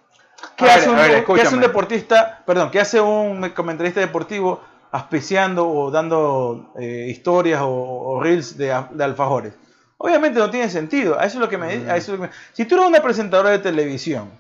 ¿Qué, 0.57 0.69
hace, 0.69 0.91
un, 0.91 0.97
¿qué 0.97 1.43
hace 1.43 1.55
un 1.55 1.61
deportista, 1.61 2.43
perdón, 2.45 2.73
qué 2.73 2.81
hace 2.81 3.01
un 3.01 3.49
comentarista 3.51 4.01
deportivo 4.01 4.61
auspiciando 4.91 5.69
o 5.69 5.93
dando 5.93 6.73
eh, 6.81 7.07
historias 7.11 7.61
o, 7.63 7.69
o 7.69 8.21
reels 8.21 8.59
de, 8.59 8.75
de, 8.91 9.05
alfajores? 9.05 9.55
Obviamente 9.99 10.41
no 10.41 10.51
tiene 10.51 10.69
sentido. 10.69 11.17
A 11.17 11.27
eso 11.27 11.37
es 11.39 11.41
lo 11.41 11.49
que 11.49 11.59
me, 11.59 11.67
a 11.89 11.97
eso 11.97 12.13
es 12.13 12.19
lo 12.19 12.25
que 12.25 12.29
me, 12.29 12.31
Si 12.55 12.65
tú 12.65 12.75
eres 12.75 12.89
una 12.89 13.03
presentadora 13.03 13.51
de 13.51 13.61
televisión, 13.61 14.33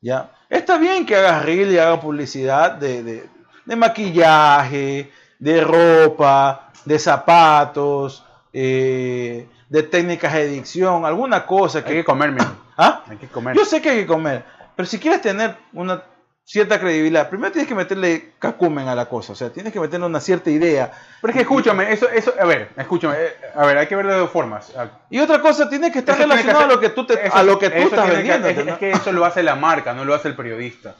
¿ya? 0.00 0.30
Está 0.48 0.78
bien 0.78 1.04
que 1.04 1.16
hagas 1.16 1.44
reel 1.44 1.72
y 1.72 1.78
hagas 1.78 1.98
publicidad 1.98 2.72
de, 2.72 3.02
de, 3.02 3.39
de 3.70 3.76
maquillaje, 3.76 5.12
de 5.38 5.60
ropa, 5.60 6.72
de 6.84 6.98
zapatos, 6.98 8.24
eh, 8.52 9.46
de 9.68 9.82
técnicas 9.84 10.32
de 10.32 10.42
edición, 10.42 11.04
alguna 11.04 11.46
cosa 11.46 11.84
que... 11.84 11.90
Hay 11.90 11.96
que 11.98 12.04
comer, 12.04 12.32
mijo. 12.32 12.50
¿Ah? 12.76 13.04
Hay 13.08 13.16
que 13.16 13.28
comer. 13.28 13.54
Yo 13.54 13.64
sé 13.64 13.80
que 13.80 13.90
hay 13.90 13.96
que 13.98 14.06
comer, 14.08 14.44
pero 14.74 14.88
si 14.88 14.98
quieres 14.98 15.22
tener 15.22 15.56
una 15.72 16.02
cierta 16.44 16.80
credibilidad, 16.80 17.28
primero 17.28 17.52
tienes 17.52 17.68
que 17.68 17.76
meterle 17.76 18.32
cacumen 18.40 18.88
a 18.88 18.96
la 18.96 19.06
cosa, 19.08 19.34
o 19.34 19.36
sea, 19.36 19.50
tienes 19.50 19.72
que 19.72 19.78
meterle 19.78 20.06
una 20.06 20.18
cierta 20.18 20.50
idea. 20.50 20.90
Pero 21.20 21.30
es 21.30 21.36
que 21.36 21.42
escúchame, 21.42 21.92
eso, 21.92 22.08
eso, 22.10 22.34
a 22.40 22.46
ver, 22.46 22.70
escúchame, 22.76 23.14
eh, 23.20 23.36
a 23.54 23.66
ver, 23.66 23.78
hay 23.78 23.86
que 23.86 23.94
verlo 23.94 24.12
de 24.12 24.18
dos 24.18 24.30
formas. 24.30 24.72
Y 25.10 25.20
otra 25.20 25.40
cosa, 25.40 25.68
tiene 25.70 25.92
que 25.92 26.00
estar 26.00 26.16
eso 26.16 26.24
relacionado 26.24 26.58
que 26.58 26.64
hacer, 26.64 26.72
a 26.72 26.74
lo 26.74 26.80
que 26.80 26.88
tú, 26.88 27.06
te, 27.06 27.24
eso, 27.24 27.36
a 27.36 27.44
lo 27.44 27.56
que 27.56 27.70
tú 27.70 27.82
estás 27.82 28.08
vendiendo. 28.10 28.48
Que, 28.48 28.60
es, 28.62 28.66
es, 28.66 28.78
que 28.78 28.90
eso 28.90 29.12
lo 29.12 29.24
hace 29.24 29.44
la 29.44 29.54
marca, 29.54 29.94
no 29.94 30.04
lo 30.04 30.12
hace 30.12 30.26
el 30.26 30.34
periodista. 30.34 30.96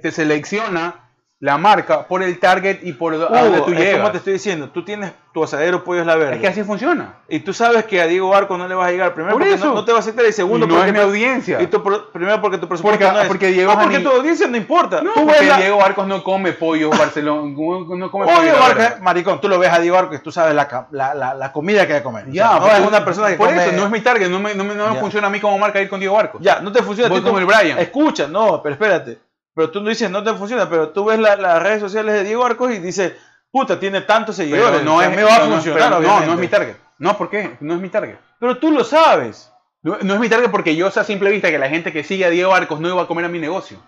Te 0.00 0.10
selecciona 0.10 1.04
la 1.44 1.58
marca 1.58 2.08
por 2.08 2.22
el 2.22 2.38
target 2.38 2.78
y 2.84 2.94
por 2.94 3.12
Hugo, 3.12 3.28
a 3.30 3.42
donde 3.42 3.60
tú 3.60 3.74
llegas. 3.74 3.98
como 3.98 4.10
te 4.12 4.16
estoy 4.16 4.32
diciendo, 4.32 4.70
tú 4.70 4.82
tienes 4.82 5.12
tu 5.34 5.44
asadero 5.44 5.84
Pollos 5.84 6.06
La 6.06 6.16
Verde. 6.16 6.36
Es 6.36 6.40
que 6.40 6.48
así 6.48 6.64
funciona. 6.64 7.16
Y 7.28 7.40
tú 7.40 7.52
sabes 7.52 7.84
que 7.84 8.00
a 8.00 8.06
Diego 8.06 8.34
Arco 8.34 8.56
no 8.56 8.66
le 8.66 8.74
vas 8.74 8.88
a 8.88 8.92
llegar. 8.92 9.12
Primero 9.12 9.34
por 9.34 9.42
porque 9.42 9.56
eso. 9.56 9.66
no, 9.66 9.74
no, 9.74 9.84
te 9.84 9.92
va 9.92 9.98
a 9.98 10.00
aceptar 10.00 10.24
y 10.24 10.32
segundo 10.32 10.66
no 10.66 10.74
porque 10.74 10.88
es 10.88 10.94
mi 10.94 11.00
audiencia. 11.00 11.60
Y 11.60 11.66
tu, 11.66 11.82
primero 11.82 12.40
porque 12.40 12.56
tu 12.56 12.66
presupuesto 12.66 12.98
porque, 12.98 13.14
no 13.14 13.20
es. 13.20 13.28
Porque, 13.28 13.48
Diego 13.48 13.74
no, 13.74 13.78
porque 13.78 13.98
tu 13.98 14.08
audiencia 14.08 14.46
no 14.46 14.56
importa. 14.56 15.02
No, 15.02 15.12
tú 15.12 15.26
porque 15.26 15.44
la... 15.44 15.58
Diego 15.58 15.84
Arcos 15.84 16.06
no 16.06 16.24
come 16.24 16.54
pollo 16.54 16.88
Barcelona, 16.88 17.42
no 17.54 18.10
come 18.10 18.24
pollo. 18.24 18.40
Diego 18.40 18.64
Arcos, 18.64 19.00
maricón, 19.02 19.38
tú 19.42 19.50
lo 19.50 19.58
ves 19.58 19.70
a 19.70 19.80
Diego 19.80 19.98
Arcos 19.98 20.22
tú 20.22 20.32
sabes 20.32 20.54
la, 20.54 20.88
la, 20.92 21.34
la, 21.34 21.52
comida 21.52 21.86
que 21.86 21.92
hay 21.92 21.98
que 21.98 22.04
comer. 22.04 22.30
Ya, 22.30 22.56
o 22.56 22.64
sea, 22.64 22.78
no 22.78 22.84
es 22.84 22.88
una 22.88 23.04
persona 23.04 23.28
que 23.28 23.34
por 23.34 23.48
come... 23.48 23.62
eso 23.62 23.72
no 23.72 23.84
es 23.84 23.90
mi 23.90 24.00
target, 24.00 24.30
no 24.30 24.40
me, 24.40 24.54
no 24.54 24.64
me, 24.64 24.74
no 24.74 24.94
me 24.94 24.98
funciona 24.98 25.26
a 25.26 25.30
mí 25.30 25.40
como 25.40 25.58
marca 25.58 25.78
ir 25.78 25.90
con 25.90 26.00
Diego 26.00 26.18
Arcos. 26.18 26.40
Ya, 26.42 26.60
no 26.60 26.72
te 26.72 26.82
funciona. 26.82 27.10
Voy 27.10 27.20
como 27.20 27.38
el 27.38 27.44
Brian. 27.44 27.78
Escucha, 27.78 28.28
no, 28.28 28.62
pero 28.62 28.72
espérate. 28.72 29.18
Pero 29.54 29.70
tú 29.70 29.80
no 29.80 29.88
dices 29.88 30.10
no 30.10 30.22
te 30.22 30.34
funciona, 30.34 30.68
pero 30.68 30.90
tú 30.90 31.04
ves 31.04 31.18
las 31.18 31.38
la 31.38 31.60
redes 31.60 31.80
sociales 31.80 32.14
de 32.14 32.24
Diego 32.24 32.44
Arcos 32.44 32.72
y 32.72 32.78
dices, 32.78 33.14
puta, 33.50 33.78
tiene 33.78 34.00
tantos 34.00 34.36
seguidores. 34.36 34.80
Pero 34.80 34.84
no 34.84 35.00
es, 35.00 35.14
me 35.14 35.22
va 35.22 35.36
a 35.36 35.46
no, 35.46 35.54
funcionar. 35.54 35.90
No, 35.90 36.00
no, 36.00 36.26
no 36.26 36.32
es 36.32 36.38
mi 36.38 36.48
target. 36.48 36.74
No, 36.98 37.16
¿por 37.16 37.30
qué? 37.30 37.56
No 37.60 37.74
es 37.74 37.80
mi 37.80 37.88
target. 37.88 38.16
Pero 38.40 38.58
tú 38.58 38.70
lo 38.70 38.82
sabes. 38.84 39.52
No, 39.82 39.98
no, 40.02 40.14
es 40.14 40.20
mi 40.20 40.28
target 40.28 40.50
porque 40.50 40.74
yo 40.74 40.90
sé 40.90 41.00
a 41.00 41.04
simple 41.04 41.30
vista 41.30 41.50
que 41.50 41.58
la 41.58 41.68
gente 41.68 41.92
que 41.92 42.04
sigue 42.04 42.24
a 42.24 42.30
Diego 42.30 42.54
Arcos 42.54 42.80
no 42.80 42.88
iba 42.88 43.02
a 43.02 43.06
comer 43.06 43.26
a 43.26 43.28
mi 43.28 43.38
negocio. 43.38 43.78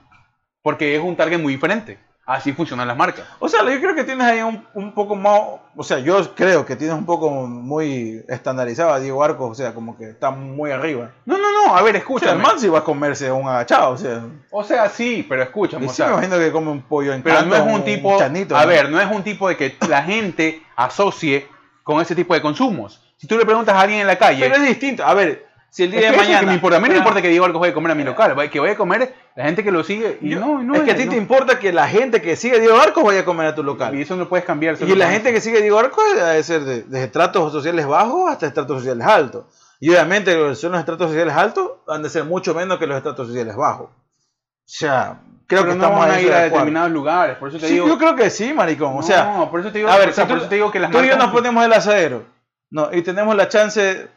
Porque 0.63 0.97
es 0.97 1.03
un 1.03 1.17
target 1.17 1.41
muy 1.41 1.55
diferente. 1.55 1.99
Así 2.27 2.53
funcionan 2.53 2.89
las 2.89 2.97
marcas. 2.97 3.25
O 3.39 3.49
sea, 3.49 3.63
yo 3.63 3.79
creo 3.81 3.95
que 3.95 4.03
tienes 4.03 4.27
ahí 4.27 4.43
un, 4.43 4.67
un, 4.75 4.93
poco 4.93 5.15
más, 5.15 5.41
o 5.77 5.85
sea, 5.85 6.01
yo 6.01 6.35
creo 6.35 6.67
que 6.67 6.75
tienes 6.75 6.97
un 6.97 7.07
poco 7.07 7.31
muy 7.31 8.25
estandarizado 8.27 8.93
a 8.93 8.99
Diego 8.99 9.23
Arcos, 9.23 9.53
o 9.53 9.55
sea, 9.55 9.73
como 9.73 9.97
que 9.97 10.11
está 10.11 10.33
muy 10.33 10.73
arriba. 10.73 11.13
No, 11.25 11.39
no, 11.39 11.53
no, 11.53 11.77
a 11.77 11.83
ver, 11.83 11.95
escucha. 11.95 12.33
El 12.33 12.41
man 12.41 12.59
sí 12.59 12.69
va 12.69 12.81
a 12.81 12.85
comerse 12.85 13.31
un 13.31 13.47
agachado, 13.47 13.91
o 13.93 13.97
sea. 13.97 14.25
O 14.51 14.65
sea, 14.65 14.89
sí, 14.89 15.25
pero. 15.29 15.45
Y 15.45 15.87
o 15.87 15.89
sí 15.89 16.03
me 16.03 16.09
imagino 16.09 16.37
que 16.37 16.51
come 16.51 16.73
un 16.73 16.83
pollo 16.83 17.13
en 17.13 17.23
Pero 17.23 17.37
caldo, 17.37 17.57
no 17.57 17.65
es 17.65 17.75
un 17.77 17.85
tipo, 17.85 18.19
chanito, 18.19 18.57
a 18.57 18.63
¿no? 18.63 18.69
ver, 18.69 18.91
no 18.91 19.01
es 19.01 19.09
un 19.09 19.23
tipo 19.23 19.49
de 19.49 19.57
que 19.57 19.77
la 19.89 20.03
gente 20.03 20.61
asocie 20.75 21.47
con 21.85 22.01
ese 22.01 22.17
tipo 22.17 22.35
de 22.35 22.43
consumos. 22.43 23.01
Si 23.19 23.29
tú 23.29 23.39
le 23.39 23.47
preguntas 23.47 23.77
a 23.77 23.83
alguien 23.83 24.01
en 24.01 24.09
la 24.09 24.19
calle, 24.19 24.41
Pero 24.41 24.57
es 24.57 24.69
distinto, 24.69 25.05
a 25.05 25.15
ver, 25.15 25.46
si 25.71 25.83
el 25.85 25.91
día 25.91 26.01
es 26.01 26.07
de 26.07 26.11
que 26.13 26.17
mañana... 26.17 26.41
que 26.41 26.47
me 26.47 26.55
importa. 26.55 26.77
A 26.79 26.81
mí 26.81 26.85
no 26.85 26.89
Pero- 26.89 26.99
importa 27.01 27.21
que 27.23 27.29
Diego 27.29 27.45
Arcos 27.45 27.61
vaya 27.61 27.71
a 27.73 27.75
comer 27.75 27.93
a 27.93 27.95
mi 27.95 28.05
local, 28.05 28.51
que 28.51 28.61
vaya 28.61 28.73
a 28.73 28.77
comer 28.77 29.15
la 29.35 29.45
gente 29.45 29.63
que 29.63 29.71
lo 29.71 29.85
sigue. 29.85 30.19
Y 30.23 30.31
Yo- 30.31 30.41
no, 30.41 30.63
no 30.63 30.75
es 30.75 30.83
que 30.83 30.93
a 30.93 30.97
ti 30.97 31.05
no. 31.05 31.11
te 31.11 31.17
importa 31.19 31.59
que 31.59 31.73
la 31.73 31.87
gente 31.89 32.23
que 32.23 32.35
sigue 32.37 32.59
Diego 32.61 32.77
Arcos 32.79 33.05
vaya 33.05 33.21
a 33.21 33.25
comer 33.25 33.47
a 33.49 33.55
tu 33.55 33.63
local. 33.63 33.95
Y 33.95 34.03
eso 34.03 34.17
no 34.17 34.29
puedes 34.29 34.47
cambiar. 34.47 34.77
Y 34.81 34.95
la 34.95 35.11
gente 35.11 35.33
que 35.33 35.41
sigue 35.41 35.61
Diego 35.61 35.79
Arcos 35.79 36.03
debe 36.15 36.43
ser 36.43 36.63
de, 36.65 36.83
de 36.85 37.05
estratos 37.05 37.53
sociales 37.53 37.87
bajos 37.87 38.31
hasta 38.31 38.47
estratos 38.47 38.79
sociales 38.79 39.07
altos. 39.07 39.45
Y 39.79 39.91
obviamente 39.91 40.33
son 40.55 40.73
los 40.73 40.81
estratos 40.81 41.09
sociales 41.11 41.35
altos 41.35 41.73
han 41.87 42.03
de 42.03 42.09
ser 42.09 42.25
mucho 42.25 42.55
menos 42.55 42.79
que 42.79 42.87
los 42.87 42.97
estratos 42.97 43.29
sociales 43.29 43.55
bajos. 43.57 43.89
O 43.91 44.69
sea, 44.69 45.21
creo 45.47 45.61
Pero 45.63 45.73
que 45.75 45.79
no 45.79 45.85
estamos 45.85 46.01
van 46.07 46.11
a 46.17 46.21
ir 46.21 46.33
a 46.33 46.41
determinados 46.45 46.91
lugares. 46.91 47.37
Por 47.37 47.51
eso 47.51 47.59
te 47.59 47.69
Sí, 47.69 47.75
digo. 47.75 47.87
yo 47.87 47.99
creo 47.99 48.17
que 48.17 48.31
sí, 48.31 48.53
maricón. 48.55 48.97
O 48.97 49.03
sea, 49.03 49.25
no, 49.37 49.51
por 49.51 49.61
eso 49.61 49.71
te 49.71 49.79
digo, 49.79 49.91
a 49.91 49.99
ver, 49.99 50.09
o 50.09 50.13
sea, 50.13 50.25
si 50.25 50.29
por 50.31 50.39
tú- 50.39 50.43
eso 50.45 50.49
te 50.49 50.55
digo 50.57 50.71
que 50.71 50.81
las 50.81 50.91
tú 50.91 51.01
y 51.03 51.09
yo 51.09 51.17
nos 51.19 51.31
ponemos 51.31 51.63
el 51.65 51.73
asadero. 51.75 52.25
No, 52.71 52.89
y 52.93 53.03
tenemos 53.03 53.37
la 53.37 53.49
chance 53.49 54.09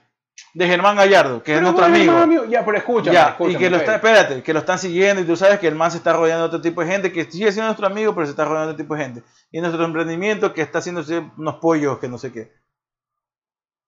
de 0.53 0.67
Germán 0.67 0.95
Gallardo, 0.95 1.43
que 1.43 1.53
es 1.53 1.57
Pero 1.59 1.71
nuestro 1.71 1.89
bueno, 1.89 2.17
amigo. 2.17 2.17
amigo, 2.17 2.45
Ya, 2.45 2.65
pero 2.65 2.77
escúchame. 2.77 3.13
Ya, 3.13 3.35
y 3.39 3.55
que 3.55 3.69
lo 3.69 3.77
está, 3.77 3.95
espérate, 3.95 4.41
que 4.43 4.53
lo 4.53 4.59
están 4.59 4.79
siguiendo 4.79 5.21
y 5.21 5.25
tú 5.25 5.35
sabes 5.35 5.59
que 5.59 5.67
el 5.67 5.75
man 5.75 5.91
se 5.91 5.97
está 5.97 6.13
rodeando 6.13 6.43
de 6.43 6.47
otro 6.47 6.61
tipo 6.61 6.81
de 6.81 6.87
gente 6.87 7.11
que 7.11 7.25
sigue 7.25 7.51
siendo 7.51 7.67
nuestro 7.67 7.87
amigo, 7.87 8.13
pero 8.13 8.25
se 8.25 8.31
está 8.31 8.45
rodeando 8.45 8.67
de 8.67 8.73
otro 8.73 8.83
tipo 8.83 8.95
de 8.95 9.03
gente. 9.03 9.23
Y 9.51 9.61
nuestro 9.61 9.83
emprendimiento 9.85 10.53
que 10.53 10.61
está 10.61 10.79
haciendo 10.79 11.03
unos 11.37 11.55
pollos 11.55 11.99
que 11.99 12.07
no 12.07 12.17
sé 12.17 12.31
qué. 12.31 12.51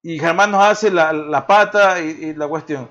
Y 0.04 0.20
Germán 0.20 0.52
nos 0.52 0.64
hace 0.64 0.90
la, 0.92 1.14
la 1.14 1.46
pata 1.46 2.02
y, 2.02 2.10
y 2.10 2.34
la 2.34 2.48
cuestión. 2.48 2.90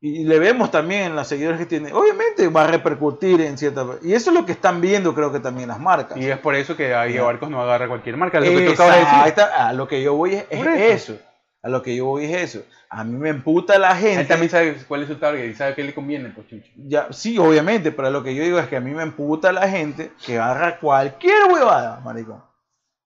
Y 0.00 0.24
le 0.24 0.38
vemos 0.38 0.70
también 0.70 1.02
en 1.06 1.16
los 1.16 1.26
seguidores 1.26 1.58
que 1.58 1.66
tiene. 1.66 1.92
Obviamente 1.92 2.46
va 2.48 2.64
a 2.64 2.66
repercutir 2.68 3.40
en 3.40 3.58
cierta. 3.58 3.84
Y 4.02 4.12
eso 4.12 4.30
es 4.30 4.36
lo 4.36 4.46
que 4.46 4.52
están 4.52 4.80
viendo, 4.80 5.12
creo 5.12 5.32
que 5.32 5.40
también 5.40 5.68
las 5.68 5.80
marcas. 5.80 6.16
Y 6.18 6.30
es 6.30 6.38
por 6.38 6.54
eso 6.54 6.76
que 6.76 6.86
Diego 6.88 7.24
Ya. 7.24 7.28
Arcos 7.28 7.50
no 7.50 7.60
agarra 7.60 7.88
cualquier 7.88 8.16
marca. 8.16 8.38
Lo 8.38 8.46
que 8.46 8.66
tú 8.66 8.72
acabas 8.72 8.94
de 8.94 9.00
Exacto, 9.02 9.40
decir. 9.40 9.54
A 9.58 9.72
lo 9.72 9.88
que 9.88 10.02
yo 10.02 10.14
voy 10.14 10.34
es, 10.34 10.46
es 10.50 11.10
eso. 11.10 11.18
A 11.62 11.68
lo 11.68 11.82
que 11.82 11.96
yo 11.96 12.04
voy 12.06 12.24
es 12.26 12.54
eso. 12.54 12.64
A 12.88 13.02
mí 13.04 13.18
me 13.18 13.30
emputa 13.30 13.78
la 13.78 13.94
gente. 13.96 14.20
Él 14.22 14.28
también 14.28 14.48
sabe 14.50 14.76
cuál 14.86 15.02
es 15.02 15.08
su 15.08 15.16
target 15.16 15.44
y 15.50 15.54
sabe 15.54 15.74
qué 15.74 15.82
le 15.82 15.92
conviene, 15.92 16.30
pues 16.30 16.46
chucho. 16.48 16.70
Ya, 16.76 17.08
sí, 17.10 17.36
obviamente, 17.38 17.90
pero 17.92 18.10
lo 18.10 18.22
que 18.22 18.34
yo 18.34 18.42
digo 18.44 18.58
es 18.58 18.68
que 18.68 18.76
a 18.76 18.80
mí 18.80 18.92
me 18.92 19.02
emputa 19.02 19.52
la 19.52 19.68
gente 19.68 20.12
que 20.24 20.38
agarra 20.38 20.78
cualquier 20.78 21.44
huevada, 21.52 22.00
maricón. 22.04 22.42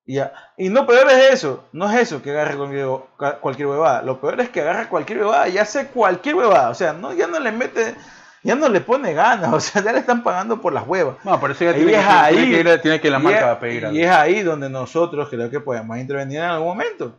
Y, 0.05 0.17
ya, 0.17 0.33
y 0.59 0.69
no 0.69 0.87
peor 0.87 1.09
es 1.11 1.33
eso, 1.33 1.65
no 1.73 1.91
es 1.91 1.99
eso 2.01 2.21
que 2.23 2.31
agarre 2.33 2.57
cualquier, 3.41 3.67
huevada. 3.69 4.03
Lo 4.03 4.21
peor 4.21 4.41
es 4.41 4.51
que 4.51 4.61
agarra 4.61 4.89
cualquier 4.89 5.21
huevada 5.21 5.49
y 5.49 5.59
hace 5.59 5.87
cualquier 5.87 6.35
huevada. 6.35 6.69
O 6.71 6.75
sea, 6.75 6.93
no, 6.93 7.13
ya 7.15 7.27
no 7.29 7.39
le 7.41 7.53
mete, 7.53 7.95
ya 8.43 8.55
no 8.55 8.69
le 8.69 8.81
pone 8.83 9.15
ganas. 9.15 9.51
O 9.55 9.61
sea, 9.61 9.83
ya 9.83 9.93
le 9.93 10.01
están 10.01 10.23
pagando 10.23 10.61
por 10.61 10.73
las 10.73 10.87
huevas. 10.87 11.17
No, 11.25 11.39
por 11.41 11.53
eso 11.53 11.65
ya 11.65 11.71
Y 11.71 11.75
tiene, 11.75 11.93
que, 11.93 11.99
es 11.99 12.05
tiene 12.05 12.21
ahí. 12.21 12.51
que 12.51 12.61
ir- 12.65 12.83
tiene 12.83 13.01
que 13.01 13.11
la 13.11 13.19
Y 13.19 13.23
marca 13.23 13.53
es- 13.53 13.59
pedir 13.59 13.83
Y 13.83 13.87
algo. 13.87 13.99
es 14.01 14.09
ahí 14.11 14.43
donde 14.43 14.69
nosotros 14.69 15.29
creo 15.31 15.49
que 15.49 15.61
podemos 15.61 15.97
intervenir 15.97 16.39
en 16.39 16.45
algún 16.45 16.69
momento, 16.69 17.19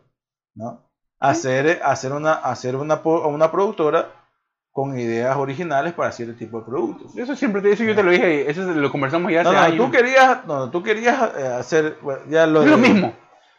¿no? 0.54 0.83
Hacer, 1.28 1.80
hacer, 1.84 2.12
una, 2.12 2.32
hacer 2.34 2.76
una, 2.76 3.00
una 3.04 3.50
productora 3.50 4.08
con 4.72 4.98
ideas 4.98 5.36
originales 5.36 5.92
para 5.92 6.10
cierto 6.10 6.34
tipo 6.36 6.58
de 6.58 6.66
productos. 6.66 7.16
Eso 7.16 7.36
siempre 7.36 7.62
te, 7.62 7.72
eso 7.72 7.84
yo 7.84 7.94
te 7.94 8.02
lo 8.02 8.10
dije, 8.10 8.50
eso 8.50 8.62
lo 8.62 8.90
conversamos 8.90 9.30
ya 9.30 9.42
hace 9.42 9.50
No, 9.50 9.56
no, 9.56 9.60
años. 9.60 9.76
tú 9.86 9.90
querías, 9.92 10.44
no, 10.46 10.70
tú 10.70 10.82
querías 10.82 11.30
eh, 11.38 11.46
hacer, 11.46 11.96
ya 12.28 12.46
lo 12.46 12.62
es 12.62 12.68
lo 12.70 12.76
mismo. 12.78 13.14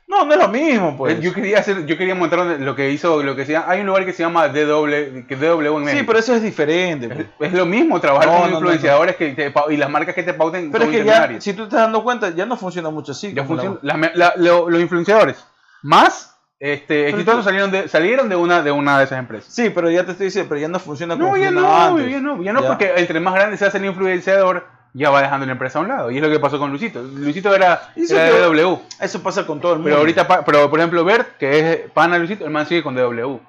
No, 0.08 0.24
no 0.24 0.34
es 0.34 0.40
lo 0.40 0.48
mismo, 0.50 0.96
pues. 0.98 1.20
Yo 1.20 1.34
quería 1.34 1.58
hacer, 1.60 1.86
yo 1.88 1.98
quería 1.98 2.14
montar 2.14 2.40
lo 2.60 2.76
que 2.76 2.92
hizo, 2.92 3.24
lo 3.24 3.36
que 3.36 3.44
se 3.46 3.54
llama, 3.54 3.66
hay 3.72 3.80
un 3.80 3.88
lugar 3.88 4.06
que 4.06 4.14
se 4.14 4.22
llama 4.22 4.48
DW, 4.50 5.26
que 5.28 5.36
DW 5.36 5.78
en 5.90 5.98
sí, 5.98 6.04
pero 6.06 6.20
eso 6.20 6.36
es 6.36 6.44
diferente. 6.44 7.08
pues. 7.08 7.20
es, 7.40 7.48
es 7.48 7.54
lo 7.54 7.66
mismo 7.66 8.00
trabajar 8.00 8.28
No, 8.30 8.42
con 8.42 8.52
influenciadores 8.54 9.16
que 9.16 9.32
te 9.34 9.52
y 9.74 9.78
las 9.78 9.90
marcas 9.90 10.14
que 10.14 10.22
te 10.22 10.34
pauten 10.36 10.70
Pero 10.72 10.84
es 10.84 10.92
que 10.92 11.04
ya, 11.06 11.42
si 11.42 11.54
tú 11.54 11.64
te 11.64 11.70
estás 11.70 11.80
dando 11.82 12.04
cuenta, 12.04 12.30
ya 12.30 12.46
no 12.46 12.56
funciona 12.56 12.92
mucho 12.92 13.14
así. 13.14 13.34
Ya 13.34 13.46
funciona- 13.46 13.80
la 13.82 14.12
la- 14.14 14.34
lo- 14.36 14.70
los 14.70 14.80
influenciadores 14.80 15.44
más 15.82 16.35
este, 16.74 17.10
exitosos 17.10 17.44
salieron 17.46 17.72
de, 17.72 17.88
salieron 17.88 18.30
de 18.30 18.36
una 18.36 18.62
de 18.62 18.72
una 18.72 18.98
de 18.98 19.06
esas 19.06 19.20
empresas. 19.20 19.54
Sí, 19.54 19.70
pero 19.70 19.90
ya 19.90 20.06
te 20.06 20.12
estoy 20.12 20.26
diciendo, 20.28 20.50
pero 20.50 20.62
ya 20.62 20.68
no 20.68 20.80
funciona 20.80 21.16
como 21.16 21.30
No, 21.32 21.38
ya 21.38 21.52
no, 21.52 21.76
antes. 21.78 22.10
ya 22.12 22.20
no, 22.20 22.42
ya 22.44 22.54
no, 22.54 22.62
Ya. 22.62 22.68
porque 22.68 22.94
entre 22.98 23.20
más 23.20 23.34
grande 23.36 23.58
se 23.58 23.66
hace 23.66 23.78
el 23.78 23.86
influenciador, 23.86 24.66
ya 24.94 25.10
va 25.10 25.22
dejando 25.22 25.46
la 25.46 25.52
empresa 25.52 25.80
a 25.80 25.82
un 25.82 25.88
lado. 25.90 26.10
Y 26.12 26.18
es 26.18 26.24
lo 26.24 26.30
que 26.30 26.40
pasó 26.40 26.58
con 26.58 26.70
Luisito. 26.70 27.02
Luisito 27.04 27.54
era, 27.54 27.92
eso 27.96 28.16
era 28.18 28.30
que- 28.30 28.34
de 28.36 28.42
DW. 28.64 28.80
Eso 29.02 29.22
pasa 29.22 29.46
con 29.46 29.60
todo 29.60 29.74
el 29.74 29.80
mundo. 29.80 29.90
Pero 29.90 30.00
ahorita, 30.00 30.28
pero 30.46 30.70
por 30.70 30.80
ejemplo, 30.80 31.04
Bert, 31.04 31.38
que 31.38 31.60
es 31.60 31.92
pana 31.92 32.18
Luisito, 32.18 32.46
el 32.46 32.52
man 32.52 32.66
sigue 32.66 32.82
con 32.84 32.96
DW. 32.96 33.40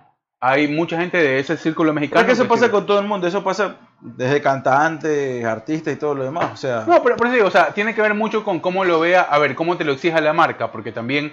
Hay 0.41 0.69
mucha 0.69 0.99
gente 0.99 1.17
de 1.17 1.39
ese 1.39 1.57
círculo 1.57 1.91
Pero 1.91 2.01
mexicano. 2.01 2.21
es 2.21 2.27
que 2.27 2.33
eso 2.33 2.43
que 2.43 2.49
pasa 2.49 2.61
sigue. 2.63 2.73
con 2.73 2.85
todo 2.87 2.99
el 3.01 3.07
mundo, 3.07 3.27
eso 3.27 3.43
pasa 3.43 3.77
desde 4.01 4.43
cantantes, 4.43 5.45
artistas 5.45 5.95
y 5.95 5.97
todo 5.97 6.15
lo 6.15 6.25
demás. 6.25 6.51
O 6.53 6.57
sea, 6.57 6.85
No, 6.87 7.03
pero 7.03 7.17
por 7.17 7.27
eso 7.29 7.35
digo, 7.37 7.47
o 7.47 7.51
sea, 7.51 7.69
tiene 7.69 7.95
que 7.95 8.03
ver 8.03 8.13
mucho 8.15 8.45
con 8.45 8.61
cómo 8.61 8.85
lo 8.85 9.01
vea, 9.01 9.23
a 9.23 9.39
ver, 9.39 9.55
cómo 9.55 9.77
te 9.77 9.85
lo 9.85 9.93
exija 9.93 10.21
la 10.21 10.33
marca, 10.35 10.71
porque 10.71 10.93
también, 10.93 11.33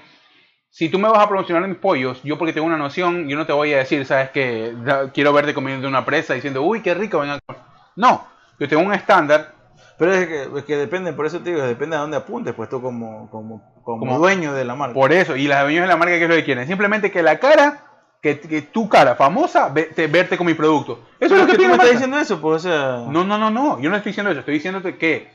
si 0.76 0.90
tú 0.90 0.98
me 0.98 1.08
vas 1.08 1.20
a 1.20 1.28
promocionar 1.30 1.68
mis 1.70 1.78
pollos, 1.78 2.20
yo 2.24 2.36
porque 2.40 2.52
tengo 2.52 2.66
una 2.66 2.78
noción, 2.78 3.30
yo 3.30 3.38
no 3.38 3.46
te 3.46 3.54
voy 3.54 3.72
a 3.74 3.78
decir, 3.78 4.04
sabes 4.08 4.32
que 4.32 4.74
quiero 5.14 5.32
verte 5.32 5.54
comiendo 5.54 5.88
una 5.88 6.04
presa 6.04 6.34
diciendo, 6.34 6.64
uy, 6.64 6.82
qué 6.82 6.96
rico, 6.96 7.20
venga. 7.20 7.36
a 7.36 7.40
comer". 7.46 7.62
No, 7.96 8.26
yo 8.60 8.68
tengo 8.68 8.82
un 8.82 8.92
estándar. 8.94 9.54
Pero 10.00 10.12
es 10.14 10.28
que, 10.28 10.48
es 10.58 10.64
que 10.66 10.76
depende, 10.76 11.14
por 11.14 11.28
eso 11.28 11.40
te 11.42 11.52
digo, 11.52 11.62
depende 11.62 11.96
de 11.96 12.02
dónde 12.02 12.18
apuntes, 12.18 12.56
pues 12.56 12.68
tú 12.70 12.82
como, 12.82 13.30
como, 13.30 13.62
como, 13.84 14.00
Como- 14.00 14.18
dueño 14.18 14.52
de 14.54 14.66
la 14.66 14.74
marca. 14.74 14.96
Por 14.96 15.14
eso, 15.14 15.36
y 15.36 15.48
las 15.48 15.62
dueños 15.62 15.84
de 15.84 15.88
la 15.90 15.96
marca, 15.96 16.16
¿qué 16.18 16.24
es 16.24 16.30
lo 16.30 16.36
que 16.36 16.44
quieren? 16.44 16.66
Simplemente 16.68 17.12
que 17.12 17.22
la 17.22 17.38
cara, 17.38 17.84
que, 18.20 18.40
que 18.40 18.64
tu 18.64 18.90
cara 18.90 19.14
famosa, 19.16 19.70
ve- 19.70 19.92
te- 19.96 20.08
verte 20.08 20.36
con 20.38 20.48
mi 20.48 20.56
producto. 20.56 20.94
Eso 21.20 21.36
Pero 21.36 21.36
es 21.36 21.42
lo 21.42 21.48
que 21.48 21.56
tú 21.58 21.62
me 21.62 21.68
la 21.68 21.74
estás 21.76 21.78
marca. 21.86 21.92
diciendo 21.92 22.18
eso, 22.18 22.42
pues, 22.42 22.56
o 22.56 22.60
sea... 22.68 23.06
No, 23.12 23.24
no, 23.24 23.38
no, 23.38 23.52
no. 23.52 23.80
Yo 23.80 23.92
no 23.92 23.96
estoy 23.96 24.10
diciendo 24.10 24.32
eso. 24.32 24.40
Estoy 24.40 24.56
diciéndote 24.56 24.98
que 24.98 25.30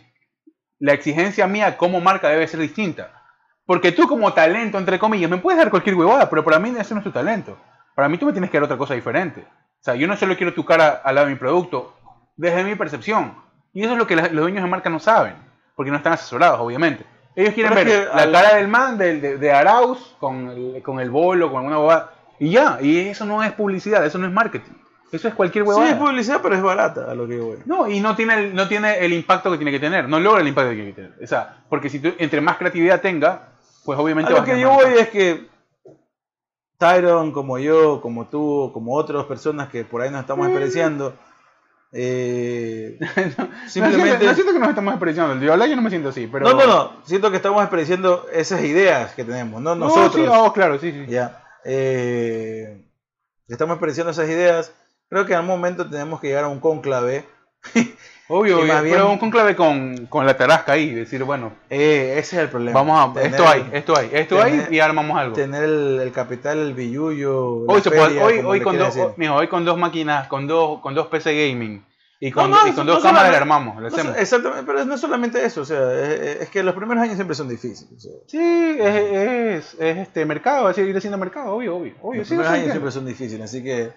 la 0.81 0.93
exigencia 0.95 1.47
mía 1.47 1.77
como 1.77 2.01
marca 2.01 2.29
debe 2.29 2.49
ser 2.49 2.59
distinta. 2.59 3.18
Porque 3.69 3.93
tú 3.93 4.09
como 4.09 4.33
talento, 4.33 4.79
entre 4.79 4.99
comillas, 4.99 5.29
me 5.31 5.37
puedes 5.37 5.59
dar 5.59 5.69
cualquier 5.69 5.95
huevada, 5.95 6.31
pero 6.31 6.43
para 6.43 6.59
mí 6.59 6.73
ese 6.79 6.95
no 6.95 7.01
es 7.01 7.05
tu 7.05 7.11
talento. 7.13 7.59
Para 7.95 8.09
mí 8.09 8.17
tú 8.17 8.25
me 8.25 8.33
tienes 8.33 8.49
que 8.51 8.57
dar 8.57 8.65
otra 8.65 8.79
cosa 8.79 8.95
diferente. 8.95 9.43
O 9.43 9.83
sea, 9.85 9.95
yo 9.95 10.09
no 10.09 10.17
solo 10.17 10.39
quiero 10.39 10.55
tu 10.55 10.65
cara 10.65 11.03
al 11.05 11.15
lado 11.15 11.27
de 11.27 11.35
mi 11.35 11.39
producto, 11.39 11.95
desde 12.35 12.65
mi 12.65 12.75
percepción. 12.77 13.35
Y 13.75 13.83
eso 13.83 13.93
es 13.93 13.99
lo 13.99 14.07
que 14.07 14.17
los 14.17 14.33
dueños 14.33 14.63
de 14.65 14.71
marca 14.71 14.89
no 14.89 14.99
saben, 14.99 15.35
porque 15.77 15.91
no 15.91 15.99
están 15.99 16.15
asesorados, 16.15 16.59
obviamente. 16.61 17.05
Ellos 17.37 17.53
quieren 17.53 17.75
Pero 17.75 17.85
ver 17.91 17.95
es 18.01 18.09
que 18.09 18.17
la 18.17 18.23
al- 18.23 18.33
cara 18.33 18.55
del 18.55 18.69
man, 18.69 18.97
del- 18.97 19.21
de, 19.21 19.37
de 19.37 19.53
Arauz, 19.53 20.17
con 20.19 20.49
el, 20.49 20.83
con 20.83 20.99
el 20.99 21.11
bolo, 21.11 21.49
con 21.51 21.59
alguna 21.59 21.79
huevada. 21.79 22.13
Y 22.39 22.49
ya, 22.53 22.79
y 22.81 22.99
eso 23.01 23.27
no 23.27 23.43
es 23.43 23.53
publicidad, 23.53 24.03
eso 24.07 24.17
no 24.17 24.27
es 24.27 24.33
marketing. 24.33 24.73
Eso 25.13 25.29
es 25.29 25.35
cualquier 25.35 25.65
Sí, 25.65 25.69
huevada. 25.69 25.91
es 25.91 25.97
publicidad, 25.97 26.41
pero 26.43 26.55
es 26.55 26.63
barata, 26.63 27.11
a 27.11 27.15
lo 27.15 27.29
que 27.29 27.39
voy. 27.39 27.59
No, 27.67 27.87
y 27.87 28.01
no 28.01 28.17
tiene, 28.17 28.35
el, 28.35 28.55
no 28.55 28.67
tiene 28.67 28.99
el 29.05 29.13
impacto 29.13 29.51
que 29.51 29.59
tiene 29.59 29.73
que 29.73 29.79
tener, 29.81 30.09
no 30.09 30.19
logra 30.21 30.41
el 30.41 30.49
impacto 30.49 30.71
que 30.71 30.77
tiene 30.77 30.91
que 30.95 31.03
tener. 31.03 31.13
O 31.23 31.27
sea, 31.27 31.59
porque 31.69 31.91
si 31.91 32.01
tú, 32.01 32.13
entre 32.19 32.41
más 32.41 32.57
creatividad 32.57 33.01
tenga, 33.01 33.49
pues 33.85 33.99
obviamente 33.99 34.33
A 34.33 34.39
lo 34.39 34.45
que 34.45 34.61
yo 34.61 34.71
voy 34.71 34.95
es 34.99 35.09
que 35.09 35.49
Tyron, 36.79 37.33
como 37.33 37.59
yo, 37.59 38.01
como 38.01 38.29
tú, 38.29 38.71
como 38.73 38.95
otras 38.95 39.25
personas 39.25 39.69
que 39.69 39.85
por 39.85 40.03
ahí 40.03 40.11
nos 40.11 40.21
estamos 40.21 40.47
experienciando, 40.47 41.15
eh, 41.93 42.99
No 43.01 43.07
siento, 43.15 43.43
simplemente... 43.67 44.27
no 44.27 44.35
siento 44.35 44.53
que 44.53 44.59
nos 44.59 44.69
estamos 44.69 44.95
expresando. 44.95 45.45
Yo, 45.45 45.67
yo 45.67 45.77
no 45.77 45.83
me 45.83 45.91
siento 45.91 46.11
así, 46.11 46.29
pero... 46.31 46.47
No, 46.47 46.55
no, 46.55 46.67
no, 46.67 46.93
siento 47.05 47.31
que 47.31 47.37
estamos 47.37 47.63
experienciando 47.63 48.27
esas 48.33 48.63
ideas 48.63 49.15
que 49.15 49.25
tenemos, 49.25 49.61
no 49.61 49.75
No, 49.75 49.87
nosotros. 49.87 50.15
sí, 50.15 50.31
oh, 50.31 50.53
claro, 50.53 50.79
sí, 50.79 50.93
sí. 50.93 51.07
Ya. 51.09 51.45
Eh, 51.65 52.85
estamos 53.49 53.75
expresando 53.75 54.11
esas 54.11 54.29
ideas. 54.29 54.73
Creo 55.09 55.25
que 55.27 55.33
en 55.33 55.39
algún 55.39 55.57
momento 55.57 55.89
tenemos 55.89 56.21
que 56.21 56.29
llegar 56.29 56.45
a 56.45 56.49
un 56.49 56.61
cónclave. 56.61 57.27
Obvio, 58.31 58.61
Y 58.61 58.65
bien- 58.65 58.79
pero 58.91 59.11
un 59.11 59.19
conclave 59.19 59.57
con, 59.57 60.07
con 60.07 60.27
la 60.27 60.37
tarasca 60.37 60.73
ahí, 60.73 60.93
decir, 60.93 61.25
bueno, 61.25 61.53
Eh, 61.71 62.17
ese 62.19 62.37
es 62.37 62.43
el 62.43 62.49
problema. 62.51 62.79
vamos 62.83 63.17
a... 63.17 63.23
Esto 63.23 63.49
hay, 63.49 63.69
esto 63.73 63.97
hay, 63.99 64.11
esto 64.13 64.43
hay 64.43 64.53
tener- 64.53 64.73
y 64.75 64.81
armamos 64.81 65.19
algo. 65.19 65.35
Tener 65.35 65.65
el, 65.65 65.99
el 66.03 66.13
capital, 66.13 66.59
el 66.59 66.75
billullo. 66.75 67.61
Hoy, 67.67 67.77
la 67.79 67.81
se 67.81 67.91
puede- 67.91 68.05
feria, 68.09 68.25
hoy, 68.25 68.39
hoy, 68.45 68.61
con 68.61 68.77
dos, 68.77 68.95
decir. 68.95 69.11
mijo, 69.17 69.35
hoy 69.35 69.49
con 69.49 69.65
dos 69.65 69.79
máquinas, 69.79 70.29
con 70.29 70.47
dos, 70.47 70.81
con 70.81 70.95
dos 70.95 71.07
PC 71.07 71.33
gaming 71.51 71.85
y 72.21 72.31
con, 72.33 72.51
No, 72.51 72.61
no, 72.65 72.69
y 72.69 72.73
con 72.73 72.85
no 72.85 72.93
dos 72.95 73.03
cámaras 73.03 73.31
le 73.31 73.37
armamos, 73.39 73.81
le 73.81 73.89
hacemos. 73.89 74.17
exactamente, 74.19 74.65
pero 74.67 74.85
no 74.85 74.95
es 74.97 75.01
solamente 75.01 75.43
eso, 75.45 75.61
o 75.63 75.65
sea, 75.65 75.91
es, 75.95 76.43
es 76.43 76.49
que 76.51 76.63
los 76.65 76.75
primeros 76.75 77.03
años 77.03 77.15
siempre 77.15 77.35
son 77.37 77.49
difíciles. 77.49 77.91
o 77.97 77.99
sea, 78.01 78.13
Sí, 78.27 78.77
es, 78.79 78.95
es, 79.73 79.77
es 79.81 79.97
este 79.99 80.27
mercado, 80.27 80.65
va 80.65 80.71
a 80.71 80.75
seguir 80.75 81.01
siendo 81.01 81.17
mercado, 81.17 81.55
obvio, 81.55 81.77
obvio. 81.77 81.95
obvio 82.03 82.19
los 82.19 82.29
sí, 82.29 82.33
primeros 82.35 82.53
años 82.53 82.65
entiendo. 82.67 82.73
siempre 82.73 82.91
son 82.93 83.07
difíciles, 83.07 83.45
así 83.45 83.63
que 83.65 83.93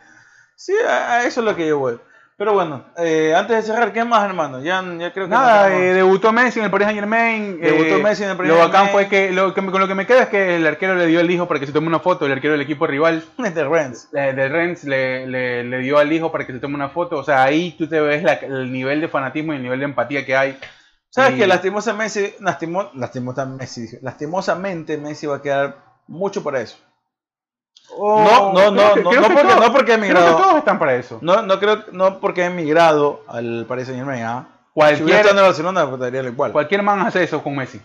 sí, 0.56 0.74
a, 0.88 1.14
a 1.16 1.24
eso 1.26 1.42
es 1.42 1.46
lo 1.46 1.56
que 1.56 1.68
yo 1.68 1.80
voy. 1.80 2.00
Pero 2.42 2.54
bueno, 2.54 2.86
eh, 2.98 3.36
antes 3.38 3.56
de 3.58 3.62
cerrar, 3.62 3.94
¿qué 3.94 4.04
más, 4.04 4.26
hermano? 4.26 4.62
Ya, 4.64 4.82
ya 4.98 5.14
creo 5.14 5.26
que 5.28 5.30
Nada, 5.30 5.70
no 5.70 5.76
eh, 5.76 5.94
debutó 5.94 6.32
Messi 6.32 6.58
en 6.58 6.66
el 6.66 6.72
Paris 6.72 6.86
Saint 6.88 7.00
Germain. 7.00 7.62
Debutó 7.62 8.00
Messi 8.00 8.24
en 8.24 8.32
el 8.32 8.36
Paris 8.38 8.52
Lo 8.52 8.58
bacán 8.58 8.90
fue 8.90 9.08
que, 9.08 9.30
lo 9.32 9.54
que 9.54 9.64
con 9.64 9.80
lo 9.80 9.88
que 9.88 9.94
me 9.94 10.08
queda 10.08 10.24
es 10.24 10.30
que 10.30 10.56
el 10.56 10.66
arquero 10.66 10.96
le 10.96 11.06
dio 11.06 11.20
al 11.20 11.30
hijo 11.30 11.48
para 11.48 11.60
que 11.60 11.68
se 11.68 11.72
tome 11.72 11.86
una 11.86 12.00
foto, 12.00 12.26
el 12.26 12.32
arquero 12.32 12.54
del 12.54 12.62
equipo 12.62 12.88
rival 12.88 13.24
de 13.38 13.64
Rennes. 13.64 14.10
eh, 14.16 14.34
del 14.34 14.52
Rennes 14.52 14.84
le, 14.86 15.28
le, 15.28 15.64
le 15.66 15.78
dio 15.82 16.00
al 16.00 16.12
hijo 16.12 16.32
para 16.32 16.48
que 16.48 16.54
se 16.54 16.58
tome 16.60 16.74
una 16.74 16.90
foto. 16.90 17.18
O 17.20 17.24
sea, 17.24 17.44
ahí 17.44 17.76
tú 17.78 17.88
te 17.88 18.00
ves 18.02 18.24
la- 18.24 18.34
el 18.34 18.72
nivel 18.72 19.02
de 19.02 19.08
fanatismo 19.08 19.54
y 19.54 19.58
el 19.58 19.62
nivel 19.62 19.78
de 19.78 19.86
empatía 19.86 20.26
que 20.26 20.36
hay. 20.36 20.58
¿Sabes 21.12 21.36
Y- 21.36 21.38
que 21.42 21.46
lastimosamente 21.46 22.22
Messi, 22.22 22.36
lastimo- 22.44 22.90
lastimosa 22.96 23.46
Messi, 23.46 23.86
lastimosamente 24.02 24.98
Messi 24.98 25.28
va 25.28 25.36
a 25.36 25.42
quedar 25.44 25.78
mucho 26.08 26.42
para 26.42 26.60
eso? 26.62 26.78
Oh, 27.98 28.52
No, 28.54 28.54
no, 28.54 28.72
no, 28.72 28.94
creo 28.94 28.94
que- 28.94 29.02
no, 29.02 29.22
no 29.22 29.28
que 29.28 29.34
porque- 29.34 29.48
todos- 29.50 29.60
no 29.68 29.72
porque 29.74 29.86
que 29.88 29.94
emigrado. 29.94 30.38
todos 30.38 30.56
están 30.58 30.80
para 30.80 30.96
eso. 30.96 31.20
No, 31.22 31.42
no 31.42 31.60
creo, 31.60 31.84
no 31.92 32.20
porque 32.20 32.42
he 32.44 32.46
emigrado 32.46 33.24
al 33.28 33.66
Paris 33.68 33.88
Saint 33.88 34.00
Germain, 34.00 34.24
¿ah? 34.24 34.48
Si 34.50 34.74
Cualquier, 34.74 35.18
estado 35.20 35.38
en 35.40 35.46
Barcelona, 35.46 35.88
pues 35.90 36.00
daría 36.00 36.22
igual. 36.24 36.52
cualquier 36.54 36.82
man 36.84 37.02
hace 37.02 37.24
eso 37.24 37.44
con 37.44 37.56
Messi. 37.56 37.82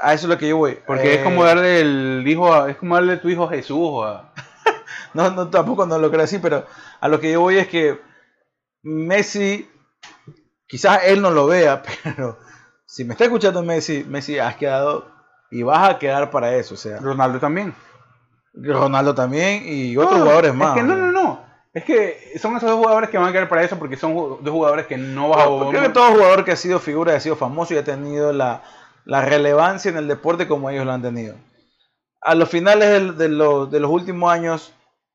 A 0.00 0.14
eso 0.14 0.26
es 0.26 0.30
lo 0.30 0.38
que 0.38 0.48
yo 0.48 0.56
voy. 0.58 0.78
Porque 0.86 1.14
es 1.14 1.20
Eh, 1.20 1.24
como 1.24 1.42
darle 1.44 1.80
el 1.80 2.22
hijo 2.26 2.54
a, 2.54 2.70
es 2.70 2.76
como 2.76 2.94
darle 2.94 3.16
tu 3.16 3.28
hijo 3.28 3.44
a 3.44 3.48
Jesús 3.48 4.04
a- 4.04 4.32
No, 5.14 5.30
no, 5.30 5.48
tampoco 5.50 5.84
no 5.86 5.98
lo 5.98 6.10
creo 6.10 6.22
así, 6.22 6.38
pero 6.38 6.64
a 7.00 7.08
lo 7.08 7.18
que 7.18 7.32
yo 7.32 7.40
voy 7.40 7.58
es 7.58 7.66
que 7.66 8.00
Messi, 8.84 9.68
quizás 10.68 11.00
él 11.06 11.20
no 11.20 11.30
lo 11.30 11.46
vea, 11.46 11.82
pero 12.04 12.38
si 12.86 13.04
me 13.04 13.12
está 13.14 13.24
escuchando 13.24 13.62
Messi, 13.62 14.04
Messi 14.08 14.38
has 14.38 14.54
quedado 14.56 15.06
y 15.50 15.62
vas 15.64 15.90
a 15.90 15.98
quedar 15.98 16.30
para 16.30 16.54
eso. 16.54 16.74
O 16.74 16.78
sea, 16.78 16.98
Ronaldo 16.98 17.40
también. 17.40 17.74
Ronaldo 18.54 19.14
también 19.14 19.62
y 19.66 19.96
otros 19.96 20.18
No, 20.18 20.24
jugadores 20.24 20.54
más. 20.54 20.76
Es 20.76 20.82
que 20.82 20.88
no, 20.88 20.96
no, 20.96 21.12
no. 21.12 21.40
Es 21.72 21.84
que 21.84 22.38
son 22.38 22.56
esos 22.56 22.68
dos 22.68 22.78
jugadores 22.78 23.08
que 23.08 23.16
van 23.16 23.28
a 23.28 23.32
quedar 23.32 23.48
para 23.48 23.62
eso 23.62 23.78
porque 23.78 23.96
son 23.96 24.14
dos 24.14 24.50
jugadores 24.50 24.86
que 24.86 24.98
no 24.98 25.30
vas 25.30 25.40
a 25.40 25.46
No, 25.46 25.70
Creo 25.70 25.82
que 25.82 25.88
todo 25.88 26.12
jugador 26.12 26.44
que 26.44 26.52
ha 26.52 26.56
sido 26.56 26.78
figura, 26.78 27.14
ha 27.16 27.20
sido 27.20 27.34
famoso 27.36 27.72
y 27.72 27.78
ha 27.78 27.84
tenido 27.84 28.32
la, 28.32 28.62
la 29.06 29.22
relevancia 29.24 29.90
en 29.90 29.96
el 29.96 30.06
deporte 30.06 30.46
como 30.46 30.68
ellos 30.68 30.84
lo 30.84 30.92
han 30.92 31.00
tenido. 31.02 31.34
A 32.20 32.34
los 32.34 32.48
finales 32.50 33.16
de, 33.16 33.28
los, 33.28 33.70
de 33.70 33.80
los 33.80 33.90
últimos 33.90 34.30
años, 34.30 34.72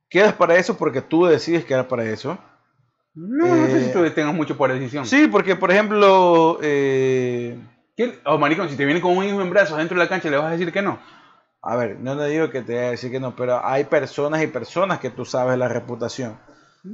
quedas 0.09 0.33
para 0.33 0.55
eso 0.55 0.77
porque 0.77 1.01
tú 1.01 1.25
decides 1.27 1.63
quedar 1.63 1.87
para 1.87 2.03
eso. 2.05 2.37
No, 3.13 3.47
no 3.47 3.69
sé 3.69 3.77
Eh, 3.77 3.83
si 3.85 3.93
tú 3.93 4.09
tengas 4.11 4.33
mucho 4.33 4.57
por 4.57 4.71
decisión. 4.73 5.05
Sí, 5.05 5.27
porque 5.27 5.55
por 5.55 5.71
ejemplo, 5.71 6.57
eh, 6.61 7.57
¿Qué- 7.95 8.19
Oh, 8.25 8.37
maricón, 8.37 8.67
si 8.69 8.75
te 8.75 8.85
viene 8.85 8.99
con 9.01 9.15
un 9.15 9.23
hijo 9.23 9.41
en 9.41 9.49
brazos 9.49 9.77
dentro 9.77 9.97
de 9.97 10.03
la 10.03 10.09
cancha, 10.09 10.29
¿le 10.29 10.37
vas 10.37 10.47
a 10.47 10.51
decir 10.51 10.71
que 10.71 10.81
no? 10.81 10.99
A 11.61 11.75
ver, 11.75 11.99
no 11.99 12.15
le 12.15 12.27
digo 12.27 12.49
que 12.49 12.61
te 12.61 12.73
voy 12.75 12.83
a 12.85 12.91
decir 12.91 13.11
que 13.11 13.19
no, 13.19 13.35
pero 13.35 13.59
hay 13.65 13.83
personas 13.85 14.41
y 14.43 14.47
personas 14.47 14.99
que 14.99 15.09
tú 15.09 15.25
sabes 15.25 15.57
la 15.57 15.67
reputación. 15.67 16.37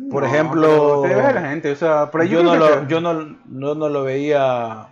Por 0.10 0.24
ejemplo, 0.24 0.68
pero 0.68 1.02
te 1.02 1.08
debe 1.10 1.22
a 1.28 1.34
la 1.34 1.50
gente, 1.50 1.72
o 1.72 1.76
sea, 1.76 2.10
pero 2.12 2.24
yo, 2.24 2.40
yo, 2.42 2.44
no 2.44 2.56
lo, 2.56 2.68
que- 2.82 2.88
yo 2.88 3.02
no, 3.02 3.14
no, 3.46 3.76
no 3.76 3.90
lo 3.90 4.04
veía, 4.04 4.88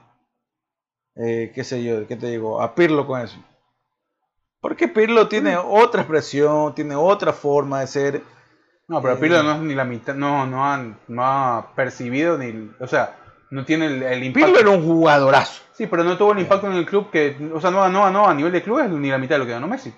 eh, 1.16 1.52
qué 1.56 1.64
sé 1.64 1.84
yo, 1.84 2.08
qué 2.08 2.16
te 2.16 2.28
digo, 2.28 2.62
a 2.62 2.76
Pirlo 2.76 3.08
con 3.08 3.22
eso. 3.22 3.38
Porque 4.60 4.88
Pirlo 4.88 5.28
tiene 5.28 5.58
Mm. 5.58 5.62
otra 5.66 6.02
expresión, 6.02 6.76
tiene 6.76 6.96
otra 6.96 7.34
forma 7.34 7.80
de 7.80 7.88
ser. 7.88 8.22
No, 8.88 9.02
pero 9.02 9.16
eh, 9.16 9.18
Pirlo 9.18 9.42
no 9.42 9.54
es 9.54 9.60
ni 9.62 9.74
la 9.74 9.86
mitad, 9.86 10.14
no, 10.14 10.46
no, 10.46 10.66
han, 10.66 11.00
no 11.08 11.26
ha 11.26 11.72
percibido 11.76 12.38
ni, 12.38 12.70
o 12.80 12.86
sea, 12.88 13.16
no 13.52 13.64
tiene 13.66 13.86
el, 13.86 14.04
el 14.04 14.24
impacto. 14.24 14.48
Pirlo 14.48 14.60
era 14.60 14.70
un 14.72 14.84
jugadorazo. 14.86 15.62
Sí, 15.74 15.88
pero 15.88 16.04
no 16.04 16.18
tuvo 16.18 16.32
el 16.34 16.40
impacto 16.40 16.68
en 16.68 16.74
el 16.74 16.86
club 16.86 17.10
que, 17.12 17.38
o 17.54 17.62
sea, 17.62 17.72
no 17.72 17.82
ganó, 17.82 18.10
no, 18.10 18.28
a 18.28 18.34
nivel 18.34 18.52
de 18.52 18.62
clubes 18.64 18.90
ni 18.90 19.10
la 19.10 19.18
mitad 19.18 19.36
de 19.36 19.40
lo 19.40 19.46
que 19.46 19.52
ganó 19.52 19.68
Messi. 19.68 19.94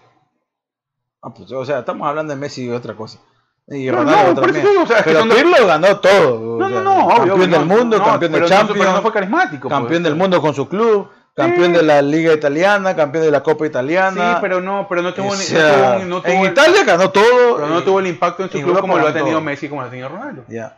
Ah, 1.21 1.33
pues, 1.33 1.51
o 1.51 1.63
sea, 1.65 1.79
estamos 1.79 2.07
hablando 2.07 2.33
de 2.33 2.39
Messi 2.39 2.65
y 2.65 2.69
otra 2.69 2.93
cosa. 2.95 3.19
Y 3.67 3.85
No, 3.87 3.97
Ronaldo 3.99 4.33
no, 4.33 4.41
por 4.41 4.49
eso 4.49 4.53
también. 4.59 4.67
digo, 4.67 4.83
o 4.83 4.85
sea, 4.87 4.97
es 4.97 5.03
que 5.05 5.11
pero 5.13 5.23
Pirlo 5.23 5.67
ganó 5.67 5.97
todo. 5.99 6.55
o 6.55 6.59
No, 6.59 6.67
sea, 6.69 6.79
no, 6.79 6.83
no, 6.83 7.07
obvio. 7.07 7.33
Campeón 7.33 7.51
del 7.51 7.65
mundo, 7.65 7.97
no, 7.97 8.03
campeón 8.05 8.31
de 8.33 8.37
pero 8.39 8.41
no- 8.41 8.49
Champions. 8.49 8.79
pero 8.79 8.91
no 8.93 9.01
fue 9.01 9.11
carismático. 9.13 9.69
pues. 9.69 9.79
campeón 9.79 10.03
del 10.03 10.15
mundo 10.15 10.41
con 10.41 10.53
su 10.53 10.67
club, 10.67 11.09
campeón 11.33 11.71
Sí. 11.71 11.77
de 11.77 11.83
la 11.83 12.01
Liga 12.01 12.33
Italiana, 12.33 12.93
campeón 12.95 13.23
de 13.23 13.31
la 13.31 13.41
Copa 13.41 13.63
Sí, 13.63 13.69
Italiana. 13.69 14.39
pero 14.41 14.59
no, 14.59 14.85
pero 14.89 15.01
no 15.01 15.13
tuvo, 15.13 15.29
O 15.29 15.35
ni- 15.35 15.41
sea, 15.43 15.93
no 15.93 15.95
tuvo, 15.99 16.05
no 16.09 16.21
tuvo 16.21 16.31
en 16.33 16.39
el- 16.41 16.51
Italia 16.51 16.83
ganó 16.83 17.09
todo. 17.09 17.55
pero 17.55 17.67
no 17.69 17.79
y- 17.79 17.83
tuvo 17.83 17.99
el 18.01 18.07
impacto 18.07 18.43
en 18.43 18.49
su 18.51 18.61
club 18.61 18.79
como 18.81 18.97
lo 18.97 19.07
ha 19.07 19.13
tenido 19.13 19.31
todo. 19.31 19.41
Messi 19.41 19.69
como 19.69 19.81
lo 19.81 19.87
ha 19.87 19.89
tenido 19.89 20.09
Ronaldo. 20.09 20.43
Ya. 20.49 20.77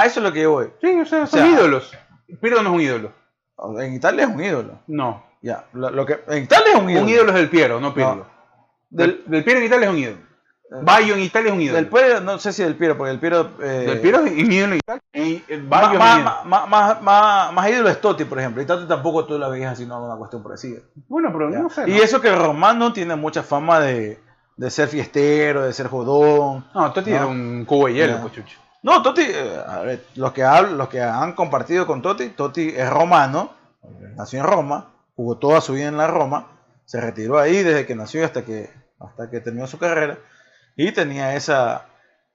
A 0.00 0.06
eso 0.06 0.20
es 0.20 0.24
lo 0.24 0.32
que 0.32 0.42
yo 0.42 0.50
voy. 0.52 0.70
Sí, 0.80 1.00
o 1.00 1.04
sea, 1.06 1.26
son 1.26 1.40
O 1.40 1.42
sea, 1.44 1.46
ídolos. 1.52 1.92
Pirlo 2.40 2.62
no 2.62 2.70
es 2.70 2.74
un 2.76 2.80
ídolo. 2.80 3.12
En 3.80 3.94
Italia 3.94 4.24
es 4.24 4.30
un 4.30 4.42
ídolo. 4.42 4.80
No. 4.86 5.24
Ya. 5.42 5.64
Lo, 5.72 5.90
lo 5.90 6.04
que, 6.06 6.20
en 6.28 6.44
Italia 6.44 6.72
es 6.74 6.80
un 6.80 6.90
ídolo. 6.90 7.04
Un 7.04 7.10
ídolo 7.10 7.28
es 7.30 7.34
del 7.36 7.50
Piero, 7.50 7.80
no 7.80 7.94
Pirlo. 7.94 8.26
Del, 8.90 9.22
del 9.26 9.44
Piero 9.44 9.60
en 9.60 9.66
Italia 9.66 9.86
es 9.86 9.92
un 9.92 9.98
ídolo. 9.98 10.28
Bayo 10.82 11.14
en 11.14 11.20
Italia 11.20 11.48
es 11.48 11.54
un 11.54 11.62
ídolo. 11.62 11.76
Del 11.76 11.86
Piero, 11.88 12.20
no 12.20 12.38
sé 12.38 12.52
si 12.52 12.62
del 12.62 12.76
Piero, 12.76 12.96
porque 12.98 13.10
el 13.12 13.18
Piero. 13.18 13.52
eh, 13.62 13.64
Del 13.86 14.00
Piero 14.00 14.18
es 14.24 14.32
un 14.32 14.52
ídolo 14.52 14.72
en 14.74 14.78
Italia. 14.78 15.02
Y 15.14 15.42
el 15.48 15.62
Más, 15.64 15.92
es 15.92 15.98
más, 15.98 16.18
ídolo. 16.18 16.30
más, 16.44 16.68
más, 16.68 17.02
más, 17.02 17.52
más 17.54 17.70
ídolo 17.70 17.88
es 17.88 18.00
Totti, 18.00 18.24
por 18.24 18.38
ejemplo. 18.38 18.62
Y 18.62 18.66
Totti 18.66 18.86
tampoco 18.86 19.24
tú 19.24 19.38
la 19.38 19.48
veías 19.48 19.72
así, 19.72 19.86
no 19.86 20.04
una 20.04 20.16
cuestión 20.16 20.42
parecida. 20.42 20.80
Bueno, 21.08 21.30
pero 21.32 21.48
no 21.50 21.70
sé. 21.70 21.88
Y 21.88 21.96
eso 21.98 22.20
que 22.20 22.34
Romano 22.34 22.92
tiene 22.92 23.16
mucha 23.16 23.42
fama 23.42 23.80
de, 23.80 24.20
de 24.56 24.70
ser 24.70 24.88
fiestero, 24.88 25.62
de 25.62 25.72
ser 25.72 25.88
jodón. 25.88 26.66
No, 26.74 26.92
Totti 26.92 27.10
No. 27.10 27.16
era 27.16 27.26
un 27.26 27.64
cubo 27.64 27.86
de 27.86 27.94
hielo, 27.94 28.20
pues, 28.20 28.34
chucho. 28.34 28.58
No, 28.82 29.02
Totti, 29.02 29.22
eh, 29.22 29.62
a 29.66 29.80
ver, 29.80 30.04
los 30.14 30.32
que, 30.32 30.44
hablan, 30.44 30.78
los 30.78 30.88
que 30.88 31.00
han 31.00 31.32
compartido 31.32 31.86
con 31.86 32.00
Totti, 32.02 32.28
Totti 32.30 32.68
es 32.76 32.88
romano, 32.88 33.52
nació 34.16 34.40
en 34.40 34.46
Roma, 34.46 34.92
jugó 35.16 35.38
toda 35.38 35.60
su 35.60 35.72
vida 35.72 35.88
en 35.88 35.96
la 35.96 36.06
Roma, 36.06 36.48
se 36.84 37.00
retiró 37.00 37.38
ahí 37.38 37.62
desde 37.62 37.86
que 37.86 37.94
nació 37.94 38.24
hasta 38.24 38.44
que, 38.44 38.70
hasta 39.00 39.30
que 39.30 39.40
terminó 39.40 39.66
su 39.66 39.78
carrera 39.78 40.18
y 40.76 40.92
tenía 40.92 41.34
esa, 41.34 41.86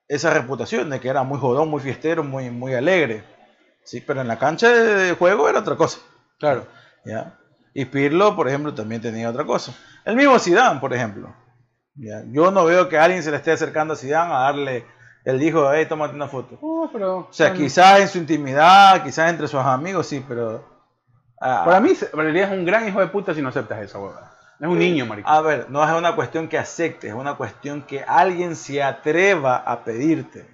esa 0.07 0.31
reputación 0.31 0.89
de 0.89 0.99
que 0.99 1.07
era 1.07 1.23
muy 1.23 1.39
jodón, 1.39 1.69
muy 1.69 1.79
fiestero, 1.79 2.23
muy, 2.23 2.49
muy 2.49 2.73
alegre. 2.73 3.23
Sí, 3.83 4.01
pero 4.01 4.21
en 4.21 4.27
la 4.27 4.37
cancha 4.37 4.69
de 4.69 5.13
juego 5.13 5.49
era 5.49 5.59
otra 5.59 5.75
cosa. 5.75 5.99
Claro. 6.39 6.67
¿ya? 7.05 7.39
Y 7.73 7.85
Pirlo, 7.85 8.35
por 8.35 8.47
ejemplo, 8.47 8.73
también 8.73 9.01
tenía 9.01 9.29
otra 9.29 9.45
cosa. 9.45 9.73
El 10.05 10.15
mismo 10.15 10.37
Zidane, 10.39 10.79
por 10.79 10.93
ejemplo. 10.93 11.33
¿ya? 11.95 12.23
Yo 12.27 12.51
no 12.51 12.65
veo 12.65 12.89
que 12.89 12.97
alguien 12.97 13.23
se 13.23 13.31
le 13.31 13.37
esté 13.37 13.51
acercando 13.51 13.93
a 13.93 13.97
Zidane 13.97 14.33
a 14.33 14.39
darle 14.39 14.85
Él 15.25 15.39
dijo, 15.39 15.71
hey, 15.71 15.85
tómate 15.87 16.15
una 16.15 16.27
foto. 16.27 16.59
Pero, 16.91 17.17
O 17.19 17.27
sea, 17.31 17.53
quizás 17.53 18.01
en 18.01 18.07
su 18.09 18.17
intimidad, 18.17 19.03
quizás 19.03 19.29
entre 19.29 19.47
sus 19.47 19.59
amigos, 19.59 20.07
sí, 20.07 20.23
pero... 20.27 20.63
ah, 21.39 21.63
Para 21.65 21.79
mí, 21.79 21.91
en 21.91 22.19
realidad 22.19 22.51
es 22.51 22.59
un 22.59 22.65
gran 22.65 22.87
hijo 22.87 22.99
de 22.99 23.07
puta 23.07 23.33
si 23.33 23.41
no 23.41 23.49
aceptas 23.49 23.81
esa 23.81 23.99
huevada. 23.99 24.31
Es 24.59 24.67
un 24.67 24.77
niño, 24.79 25.05
marico. 25.05 25.27
A 25.29 25.41
ver, 25.41 25.69
no 25.69 25.83
es 25.83 25.91
una 25.91 26.15
cuestión 26.15 26.47
que 26.47 26.57
aceptes, 26.57 27.09
es 27.11 27.15
una 27.15 27.35
cuestión 27.35 27.81
que 27.83 28.03
alguien 28.03 28.55
se 28.55 28.83
atreva 28.83 29.57
a 29.57 29.83
pedirte. 29.83 30.45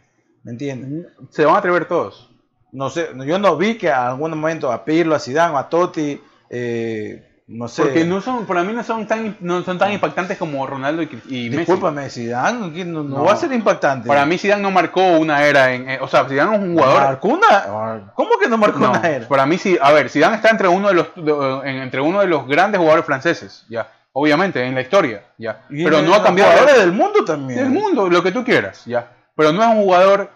¿Me 0.43 0.51
entiendes? 0.51 1.11
Se 1.29 1.45
van 1.45 1.55
a 1.55 1.59
atrever 1.59 1.85
todos. 1.85 2.29
No 2.71 2.89
sé, 2.89 3.09
yo 3.25 3.39
no 3.39 3.57
vi 3.57 3.77
que 3.77 3.91
a 3.91 4.07
algún 4.09 4.31
momento 4.31 4.71
a 4.71 4.85
Pirlo, 4.85 5.15
a 5.15 5.19
Zidane, 5.19 5.57
a 5.57 5.67
Totti, 5.67 6.21
eh, 6.49 7.28
no 7.51 7.67
sé. 7.67 7.81
Porque 7.81 8.05
no 8.05 8.21
son, 8.21 8.45
para 8.45 8.63
mí 8.63 8.71
no 8.73 8.83
son 8.83 9.07
tan, 9.07 9.35
no 9.39 9.63
son 9.63 9.77
tan 9.79 9.91
impactantes 9.91 10.37
como 10.37 10.65
Ronaldo 10.67 11.01
y, 11.01 11.09
y 11.29 11.49
Messi. 11.49 11.57
Discúlpame, 11.57 12.09
Zidane 12.09 12.85
no, 12.85 13.03
no 13.03 13.17
No. 13.17 13.23
va 13.23 13.33
a 13.33 13.35
ser 13.35 13.51
impactante. 13.51 14.07
Para 14.07 14.25
mí 14.25 14.37
Zidane 14.37 14.61
no 14.61 14.69
marcó 14.71 15.01
una 15.17 15.43
era 15.43 15.73
en, 15.73 15.89
eh, 15.89 15.97
o 15.99 16.07
sea, 16.07 16.25
Zidane 16.25 16.55
es 16.55 16.61
un 16.61 16.73
jugador. 16.75 17.01
¿Marcó 17.01 17.27
una? 17.29 18.11
¿Cómo 18.13 18.29
que 18.41 18.47
no 18.47 18.57
marcó 18.57 18.79
No, 18.79 18.91
una 18.91 19.01
era? 19.09 19.27
para 19.27 19.45
mí 19.47 19.57
sí, 19.57 19.77
a 19.81 19.91
ver, 19.91 20.09
Zidane 20.09 20.35
está 20.35 20.49
entre 20.49 20.67
uno 20.67 20.89
de 20.89 20.93
los 20.93 21.07
de- 21.15 21.81
entre 21.81 22.01
uno 22.01 22.19
de 22.21 22.27
los 22.27 22.47
grandes 22.47 22.77
jugadores 22.79 23.05
franceses, 23.05 23.65
ya. 23.67 23.87
Obviamente 24.11 24.63
en 24.63 24.73
la 24.75 24.81
historia, 24.81 25.23
ya. 25.37 25.61
Y 25.69 25.83
Pero 25.83 26.01
no 26.01 26.13
ha 26.13 26.23
cambiado 26.23 26.51
jugadores 26.51 26.79
del 26.79 26.91
mundo 26.91 27.23
también. 27.25 27.59
del 27.59 27.69
mundo, 27.69 28.09
lo 28.09 28.21
que 28.23 28.31
tú 28.31 28.43
quieras, 28.43 28.83
ya. 28.85 29.07
Pero 29.35 29.51
no 29.53 29.61
es 29.61 29.67
un 29.69 29.81
jugador 29.83 30.29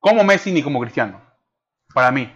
como 0.00 0.24
Messi 0.24 0.50
ni 0.52 0.62
como 0.62 0.80
Cristiano. 0.80 1.20
Para 1.94 2.10
mí. 2.10 2.32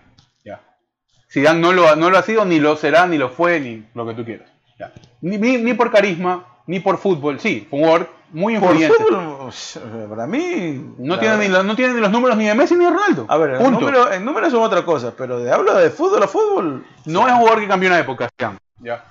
Zidane 1.31 1.61
no 1.61 1.73
lo, 1.73 1.89
ha- 1.89 1.97
no 1.97 2.11
lo 2.11 2.19
ha 2.19 2.23
sido, 2.23 2.45
ni 2.45 2.59
lo 2.61 2.77
será, 2.77 3.07
ni 3.07 3.17
lo 3.19 3.29
fue, 3.31 3.61
ni 3.61 3.85
lo 3.95 4.07
que 4.07 4.15
tú 4.15 4.25
quieras. 4.25 4.49
ya. 4.79 4.93
Ni, 5.21 5.39
ni, 5.39 5.59
ni 5.59 5.75
por 5.75 5.91
carisma, 5.93 6.45
ni 6.67 6.81
por 6.81 6.99
fútbol. 6.99 7.39
Sí, 7.41 7.67
fue 7.71 7.79
un 7.79 7.85
jugador 7.85 8.09
muy 8.33 8.55
Por 8.59 8.71
influyente. 8.75 8.97
fútbol, 8.97 9.49
ush, 9.49 9.77
para 10.09 10.27
mí. 10.27 10.95
No 10.99 11.19
tiene, 11.19 11.37
ni 11.39 11.49
los, 11.49 11.65
no 11.65 11.77
tiene 11.77 11.95
ni 11.95 12.01
los 12.01 12.11
números 12.11 12.37
ni 12.37 12.47
de 12.47 12.55
Messi 12.55 12.75
ni 12.75 12.85
de 12.85 12.91
Ronaldo. 12.91 13.27
A 13.29 13.37
ver, 13.37 13.61
números 13.61 14.09
en 14.13 14.25
números 14.25 14.51
son 14.53 14.63
otra 14.63 14.85
cosa, 14.85 15.13
pero 15.17 15.39
de 15.41 15.53
hablo 15.53 15.75
de 15.75 15.91
fútbol 15.91 16.23
a 16.23 16.29
fútbol. 16.29 16.85
No 17.07 17.27
es 17.29 17.33
un 17.35 17.39
jugador 17.41 17.61
que 17.61 17.69
cambió 17.69 17.89
una 17.91 17.99
época, 17.99 18.29
Zidane, 18.39 18.59
ya. 18.79 19.05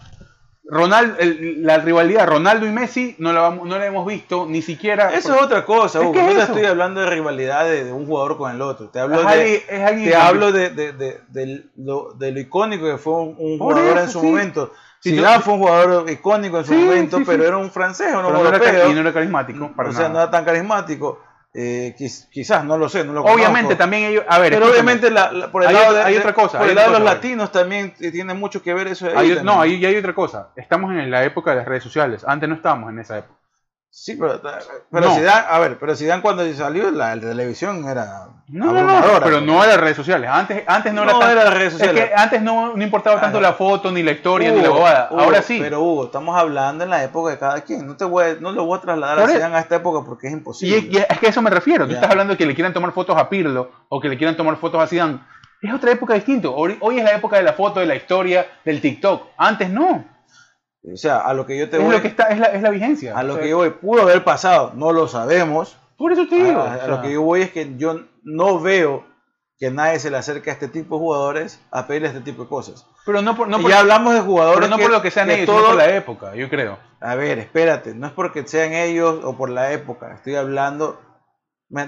Ronaldo, 0.72 1.16
el- 1.20 1.64
la 1.66 1.80
rivalidad 1.80 2.28
Ronaldo 2.28 2.66
y 2.66 2.70
Messi 2.72 3.16
no 3.18 3.34
la, 3.34 3.42
vamos- 3.42 3.68
no 3.68 3.78
la 3.80 3.86
hemos 3.86 4.06
visto 4.06 4.46
ni 4.48 4.62
siquiera. 4.62 5.12
Eso 5.14 5.34
es 5.36 5.42
otra 5.42 5.66
cosa, 5.66 6.00
Es 6.00 6.04
Hugo. 6.06 6.14
que 6.14 6.22
no 6.22 6.30
es 6.30 6.36
te 6.36 6.42
estoy 6.44 6.66
hablando 6.66 7.02
de 7.02 7.08
rivalidad 7.10 7.66
de, 7.66 7.86
de 7.86 7.92
un 7.92 8.06
jugador 8.06 8.38
con 8.38 8.52
el 8.52 8.62
otro. 8.62 8.90
Te 8.90 9.00
hablo 9.00 9.16
Es 9.22 9.22
de, 9.28 9.34
alguien- 9.34 9.62
es 9.70 9.82
alguien 9.82 10.10
te 10.10 10.16
hablo 10.16 10.52
de, 10.52 10.70
de- 10.70 10.94
de- 10.94 11.22
de 11.28 11.64
lo, 11.78 12.14
de 12.14 12.32
lo 12.32 12.40
icónico 12.40 12.86
que 12.86 12.98
fue 12.98 13.14
un, 13.14 13.58
jugador 13.58 13.98
eso, 13.98 14.00
en 14.04 14.10
su 14.10 14.20
sí. 14.22 14.26
momento. 14.28 14.74
Sí, 15.02 15.12
Zidane 15.12 15.38
tú- 15.38 15.44
fue 15.44 15.54
un 15.54 15.60
jugador 15.62 16.10
icónico 16.10 16.58
en 16.60 16.66
su 16.66 16.74
Sí, 16.74 16.78
momento, 16.80 17.18
sí, 17.18 17.24
pero 17.26 17.44
sí. 17.44 17.48
era 17.48 17.58
un 17.58 17.72
francés 17.72 18.12
no 18.12 18.22
pero 18.22 18.44
no 18.44 18.50
era, 18.50 18.90
y 18.90 18.94
no 18.94 19.00
era 19.00 19.14
carismático. 19.14 19.72
Para 19.76 19.90
o 19.90 19.92
sea, 19.94 20.02
nada. 20.04 20.14
no 20.14 20.20
era 20.22 20.32
tan 20.32 20.46
carismático. 20.46 21.20
Eh, 21.62 21.94
quiz- 21.98 22.30
quizás, 22.32 22.64
no 22.64 22.78
lo 22.78 22.88
sé, 22.88 23.04
no 23.04 23.12
lo 23.12 23.22
Obviamente 23.24 23.64
conozco. 23.64 23.78
también 23.78 24.04
ellos. 24.06 24.24
A 24.30 24.40
ver, 24.40 24.54
Pero 24.54 24.68
escúchame. 24.68 24.92
obviamente 24.94 25.12
la- 25.12 25.30
la- 25.34 25.52
por 25.52 25.64
el 25.64 25.68
Hay 25.68 25.74
lado 25.74 25.88
otra- 25.90 26.00
de, 26.00 26.06
hay 26.06 26.18
otra 26.18 26.34
cosa, 26.34 26.58
por 26.58 26.62
hay 26.68 26.70
el 26.70 26.76
lado 26.78 26.88
de 26.88 27.00
los 27.00 27.02
cosa, 27.02 27.16
latinos 27.16 27.52
también 27.52 27.94
eh, 28.00 28.12
tiene 28.12 28.34
mucho 28.34 28.64
que 28.64 28.74
ver 28.74 28.88
eso. 28.88 29.08
Hay- 29.14 29.40
no, 29.44 29.60
ahí 29.60 29.84
hay 29.86 29.96
otra 29.98 30.14
cosa. 30.16 30.52
Estamos 30.56 30.92
en 30.94 31.12
la 31.12 31.26
época 31.26 31.52
de 31.52 31.58
las 31.58 31.66
redes 31.68 31.84
sociales. 31.84 32.24
Antes 32.26 32.48
no 32.48 32.56
estábamos 32.56 32.92
en 32.92 33.00
esa 33.00 33.18
época. 33.18 33.39
Sí, 33.92 34.16
pero, 34.20 34.40
pero 34.92 35.06
No. 35.08 35.16
Zidane, 35.16 35.46
a 35.50 35.60
ver, 35.60 35.78
pero 35.80 35.96
Zidane 35.96 36.22
cuando 36.22 36.54
salió 36.54 36.92
la, 36.92 37.16
la 37.16 37.22
televisión 37.22 37.84
era 37.90 38.28
No, 38.48 38.66
no, 38.68 38.74
no, 38.74 38.80
abrumadora, 38.82 39.26
pero 39.26 39.42
no 39.42 39.64
era 39.64 39.78
redes 39.78 39.98
sociales. 39.98 40.30
Antes, 40.32 40.64
antes 40.68 40.94
no, 40.94 41.06
No 41.06 41.10
era 41.12 41.20
tan- 41.20 41.32
era 41.32 41.50
redes 41.50 41.74
Es 41.74 41.80
sociales. 41.80 42.06
que 42.10 42.14
antes 42.16 42.42
no, 42.42 42.76
no 42.76 42.84
importaba 42.84 43.20
tanto 43.20 43.40
Ah, 43.40 43.42
la 43.42 43.54
foto, 43.54 43.92
ni 43.92 44.04
la 44.04 44.12
historia, 44.12 44.52
ni 44.52 44.62
la 44.62 44.70
Hugo, 44.70 44.78
bobada. 44.80 45.08
Hugo, 45.12 45.22
Ahora 45.22 45.42
sí. 45.42 45.58
Pero 45.60 45.82
Hugo, 45.82 46.06
estamos 46.06 46.38
hablando 46.38 46.84
en 46.84 46.92
la 46.92 47.04
época 47.04 47.32
de 47.32 47.40
cada 47.40 47.62
quien. 47.62 47.88
No 47.88 47.98
te 47.98 48.06
voy 48.06 48.24
a, 48.26 48.36
no 48.40 48.52
lo 48.52 48.64
voy 48.66 48.78
a 48.78 48.82
trasladar 48.82 49.20
a 49.20 49.28
Zidane 49.28 49.56
a 49.56 49.60
esta 49.60 49.78
época 49.78 50.06
porque 50.06 50.28
es 50.28 50.34
Y 50.34 50.38
imposible. 50.38 50.78
es, 50.78 50.84
y 50.86 50.98
es 50.98 51.20
que 51.20 51.26
a 51.26 51.30
eso 51.32 51.42
me 51.42 51.50
refiero. 51.50 51.86
Tú 51.86 51.92
Ya. 51.92 51.98
estás 51.98 52.12
hablando 52.12 52.34
de 52.34 52.38
que 52.38 52.46
le 52.46 52.54
quieran 52.54 52.74
tomar 52.74 52.92
fotos 52.92 53.18
a 53.18 53.28
Pirlo 53.28 53.72
o 53.90 54.00
que 54.00 54.08
le 54.08 54.18
quieran 54.18 54.38
tomar 54.38 54.56
fotos 54.58 54.82
a 54.82 54.86
Zidane. 54.88 55.20
Es 55.64 55.74
otra 55.74 55.92
época 55.92 56.14
distinta. 56.14 56.50
Hoy, 56.50 56.78
hoy 56.80 57.00
es 57.00 57.04
la 57.04 57.12
época 57.16 57.38
de 57.38 57.44
la 57.44 57.54
foto, 57.54 57.80
de 57.80 57.88
la 57.88 57.96
historia, 57.96 58.46
del 58.64 58.80
TikTok. 58.82 59.30
Antes 59.36 59.70
no. 59.70 60.06
O 60.84 60.96
sea, 60.98 61.20
a 61.20 61.34
lo 61.34 61.46
que 61.46 61.58
yo 61.58 61.70
te 61.70 61.78
Es 61.78 61.84
voy, 61.84 61.92
lo 61.94 62.02
que 62.02 62.08
está, 62.08 62.28
es 62.30 62.40
la, 62.40 62.48
es 62.48 62.62
la 62.62 62.70
vigencia. 62.70 63.18
a 63.18 63.24
lo 63.24 63.34
O 63.34 63.36
sea, 63.36 63.44
que 63.44 63.50
yo 63.50 63.58
voy, 63.58 63.70
pudo 63.72 64.02
haber 64.04 64.24
pasado, 64.24 64.72
no 64.76 64.92
lo 64.94 65.08
sabemos. 65.08 65.78
Por 65.98 66.14
eso 66.14 66.28
te 66.28 66.36
digo. 66.36 66.62
A, 66.62 66.64
o 66.64 66.68
a 66.68 66.78
sea, 66.78 66.88
lo 66.88 67.02
que 67.02 67.12
yo 67.14 67.22
voy 67.22 67.42
es 67.42 67.52
que 67.52 67.76
yo 67.78 68.00
no 68.24 68.60
veo 68.60 69.06
que 69.58 69.72
nadie 69.72 70.00
se 70.00 70.10
le 70.10 70.16
acerque 70.16 70.50
a 70.50 70.54
este 70.54 70.70
tipo 70.70 70.96
de 70.96 71.00
jugadores 71.02 71.60
a 71.70 71.86
pedirle 71.86 72.08
este 72.08 72.22
tipo 72.22 72.44
de 72.44 72.48
cosas. 72.50 72.86
pero 73.06 73.22
no 73.22 73.36
por, 73.36 73.50
no 73.50 73.60
por, 73.62 73.70
ya 73.70 73.80
hablamos 73.80 74.14
de 74.14 74.22
jugadores 74.22 74.60
pero 74.60 74.70
no 74.70 74.82
por 74.82 74.90
lo 74.90 75.02
que 75.02 75.12
sean 75.12 75.28
que 75.28 75.34
ellos, 75.36 75.48
todo- 75.48 75.58
sino 75.58 75.68
por 75.68 75.78
la 75.78 75.96
época, 75.96 76.34
yo 76.36 76.50
creo. 76.50 76.80
A 77.02 77.16
ver, 77.16 77.40
espérate, 77.40 77.94
no 77.94 78.08
es 78.08 78.14
porque 78.14 78.48
sean 78.48 78.72
ellos 78.74 79.20
o 79.26 79.36
por 79.36 79.50
la 79.50 79.74
época, 79.74 80.14
estoy 80.16 80.36
hablando, 80.36 81.02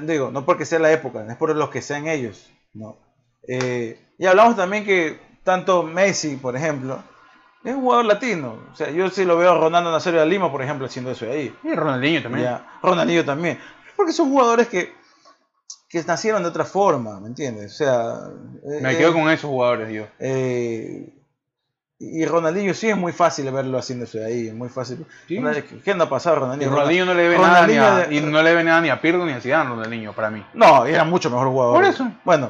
digo, 0.02 0.32
no 0.32 0.46
porque 0.46 0.66
sea 0.66 0.80
la 0.80 0.92
época, 0.92 1.26
es 1.30 1.38
por 1.38 1.56
los 1.56 1.70
que 1.70 1.82
sean 1.82 2.10
ellos, 2.10 2.52
no. 2.74 2.98
Eh, 3.48 3.98
y 4.20 4.26
hablamos 4.26 4.58
también 4.58 4.84
que 4.84 5.20
tanto 5.46 5.84
Messi, 5.84 6.36
por 6.36 6.58
ejemplo, 6.58 7.02
es 7.64 7.76
un 7.76 7.82
jugador 7.82 8.06
latino, 8.06 8.58
o 8.72 8.76
sea, 8.76 8.90
yo 8.90 9.10
sí 9.10 9.24
lo 9.26 9.38
veo 9.38 9.52
a 9.52 9.58
Ronaldo 9.58 9.92
Nazario 9.92 10.20
de 10.22 10.26
Lima, 10.26 10.52
por 10.52 10.62
ejemplo, 10.62 10.86
haciendo 10.88 11.12
eso 11.12 11.26
de 11.26 11.32
ahí. 11.32 11.56
Y 11.64 11.74
Ronaldinho 11.74 12.22
también. 12.24 12.46
Ya, 12.46 12.66
Ronaldinho 12.82 13.24
también, 13.26 13.60
porque 13.96 14.14
son 14.14 14.30
jugadores 14.30 14.68
que, 14.68 14.94
que 15.90 16.04
nacieron 16.04 16.42
de 16.44 16.50
otra 16.50 16.66
forma, 16.66 17.20
¿me 17.20 17.28
entiendes? 17.28 17.74
O 17.74 17.76
sea, 17.76 18.14
Me 18.82 18.94
eh, 18.94 18.98
quedo 18.98 19.14
con 19.14 19.30
esos 19.30 19.50
jugadores 19.50 19.92
yo. 19.94 20.06
eh, 20.20 21.14
y 22.04 22.26
Ronaldinho 22.26 22.74
sí 22.74 22.90
es 22.90 22.98
muy 22.98 23.12
fácil 23.12 23.52
verlo 23.52 23.78
haciéndose 23.78 24.18
de 24.22 24.26
ahí, 24.26 24.52
muy 24.52 24.70
fácil. 24.70 25.06
Sí. 25.28 25.38
Ronaldinho- 25.38 25.84
¿Qué 25.84 25.92
anda 25.92 26.06
a 26.06 26.10
pasar 26.10 26.34
Y 26.34 26.40
Ronaldinho? 26.40 26.72
Ronaldinho 26.72 27.06
no 27.06 27.14
le 27.14 27.38
Ronaldinho 27.38 27.82
nada 27.84 27.96
ni 27.98 28.02
a, 28.04 28.08
de- 28.08 28.16
y 28.16 28.22
no 28.22 28.42
le 28.42 28.50
debe 28.50 28.64
nada 28.64 28.82
ni 28.82 28.90
a 28.90 29.00
Pirlo 29.00 29.24
ni 29.24 29.34
a 29.34 29.40
Zidane, 29.40 29.70
Ronaldinho, 29.70 30.12
para 30.14 30.32
mí. 30.32 30.44
No, 30.56 30.84
era 30.88 31.04
mucho 31.04 31.30
mejor 31.30 31.50
jugador. 31.50 31.76
Por 31.76 31.84
eso. 31.86 32.12
Bueno, 32.26 32.50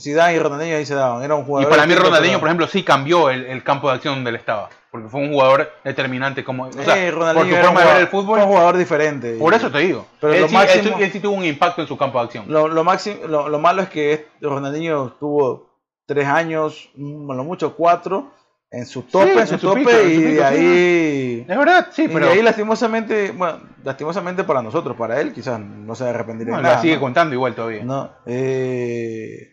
Zidane 0.00 0.34
y 0.34 0.38
Ronaldinho 0.38 0.76
ahí 0.76 0.84
se 0.86 0.94
daban, 0.94 1.22
era 1.22 1.34
un 1.34 1.42
Y 1.42 1.46
jugador. 1.46 1.70
para 1.70 1.86
mí 1.86 1.94
Ronaldinho, 1.94 2.38
por 2.40 2.48
ejemplo, 2.48 2.66
sí 2.66 2.82
cambió 2.82 3.30
el, 3.30 3.46
el 3.46 3.62
campo 3.62 3.88
de 3.88 3.94
acción 3.94 4.14
donde 4.16 4.30
él 4.30 4.36
estaba. 4.36 4.68
Porque 4.90 5.08
fue 5.08 5.20
un 5.20 5.30
jugador 5.32 5.70
determinante 5.84 6.42
como... 6.42 6.64
O 6.64 6.72
sea, 6.72 7.06
Eh, 7.06 7.12
por 7.12 7.22
su 7.46 7.54
era 7.54 7.58
un 7.60 7.64
forma 7.66 7.80
de 7.80 7.86
ver 7.86 7.96
el 8.02 8.08
fútbol. 8.08 8.38
fue 8.38 8.44
un 8.46 8.50
jugador 8.52 8.76
diferente. 8.78 9.36
Por 9.38 9.52
eso 9.54 9.70
te 9.70 9.78
digo. 9.78 10.06
Pero 10.20 10.32
él, 10.32 10.40
lo 10.42 10.48
sí, 10.48 10.54
máximo- 10.54 10.82
él 10.88 10.94
sí- 10.96 11.02
él 11.04 11.12
sí 11.12 11.20
tuvo 11.20 11.34
un 11.36 11.44
impacto 11.44 11.82
en 11.82 11.88
su 11.88 11.96
campo 11.98 12.18
de 12.18 12.24
acción. 12.24 12.44
Lo, 12.48 12.66
lo, 12.66 12.82
máximo, 12.82 13.16
lo, 13.28 13.48
lo 13.48 13.58
malo 13.58 13.82
es 13.82 13.88
que 13.90 14.26
Ronaldinho 14.40 15.12
tuvo 15.20 15.70
tres 16.06 16.26
años, 16.26 16.88
mm, 16.96 17.30
lo 17.32 17.44
mucho 17.44 17.74
cuatro, 17.76 18.32
en 18.70 18.86
su 18.86 19.02
tope, 19.02 19.32
Sí, 19.34 19.38
en 19.38 19.46
su 19.46 19.54
en 19.54 19.60
su 19.60 19.66
tope, 19.68 19.80
pico, 19.80 19.90
en 19.90 19.96
su 19.98 20.06
y 20.10 20.16
pico, 20.16 20.28
de 20.28 20.36
sí. 20.36 20.42
ahí. 20.42 21.46
Es 21.48 21.58
verdad, 21.58 21.86
sí, 21.92 22.04
y 22.04 22.08
pero... 22.08 22.26
de 22.26 22.32
ahí 22.32 22.42
lastimosamente, 22.42 23.30
bueno, 23.32 23.60
lastimosamente 23.84 24.44
para 24.44 24.62
nosotros, 24.62 24.96
para 24.96 25.20
él 25.20 25.32
quizás 25.32 25.60
no 25.60 25.94
se 25.94 26.08
arrepentirá 26.08 26.50
no, 26.52 26.56
de 26.56 26.62
la 26.62 26.68
nada. 26.70 26.80
sigue 26.82 26.94
¿no? 26.94 27.00
contando 27.00 27.34
igual 27.34 27.54
todavía. 27.54 27.84
No, 27.84 28.10
eh, 28.26 29.52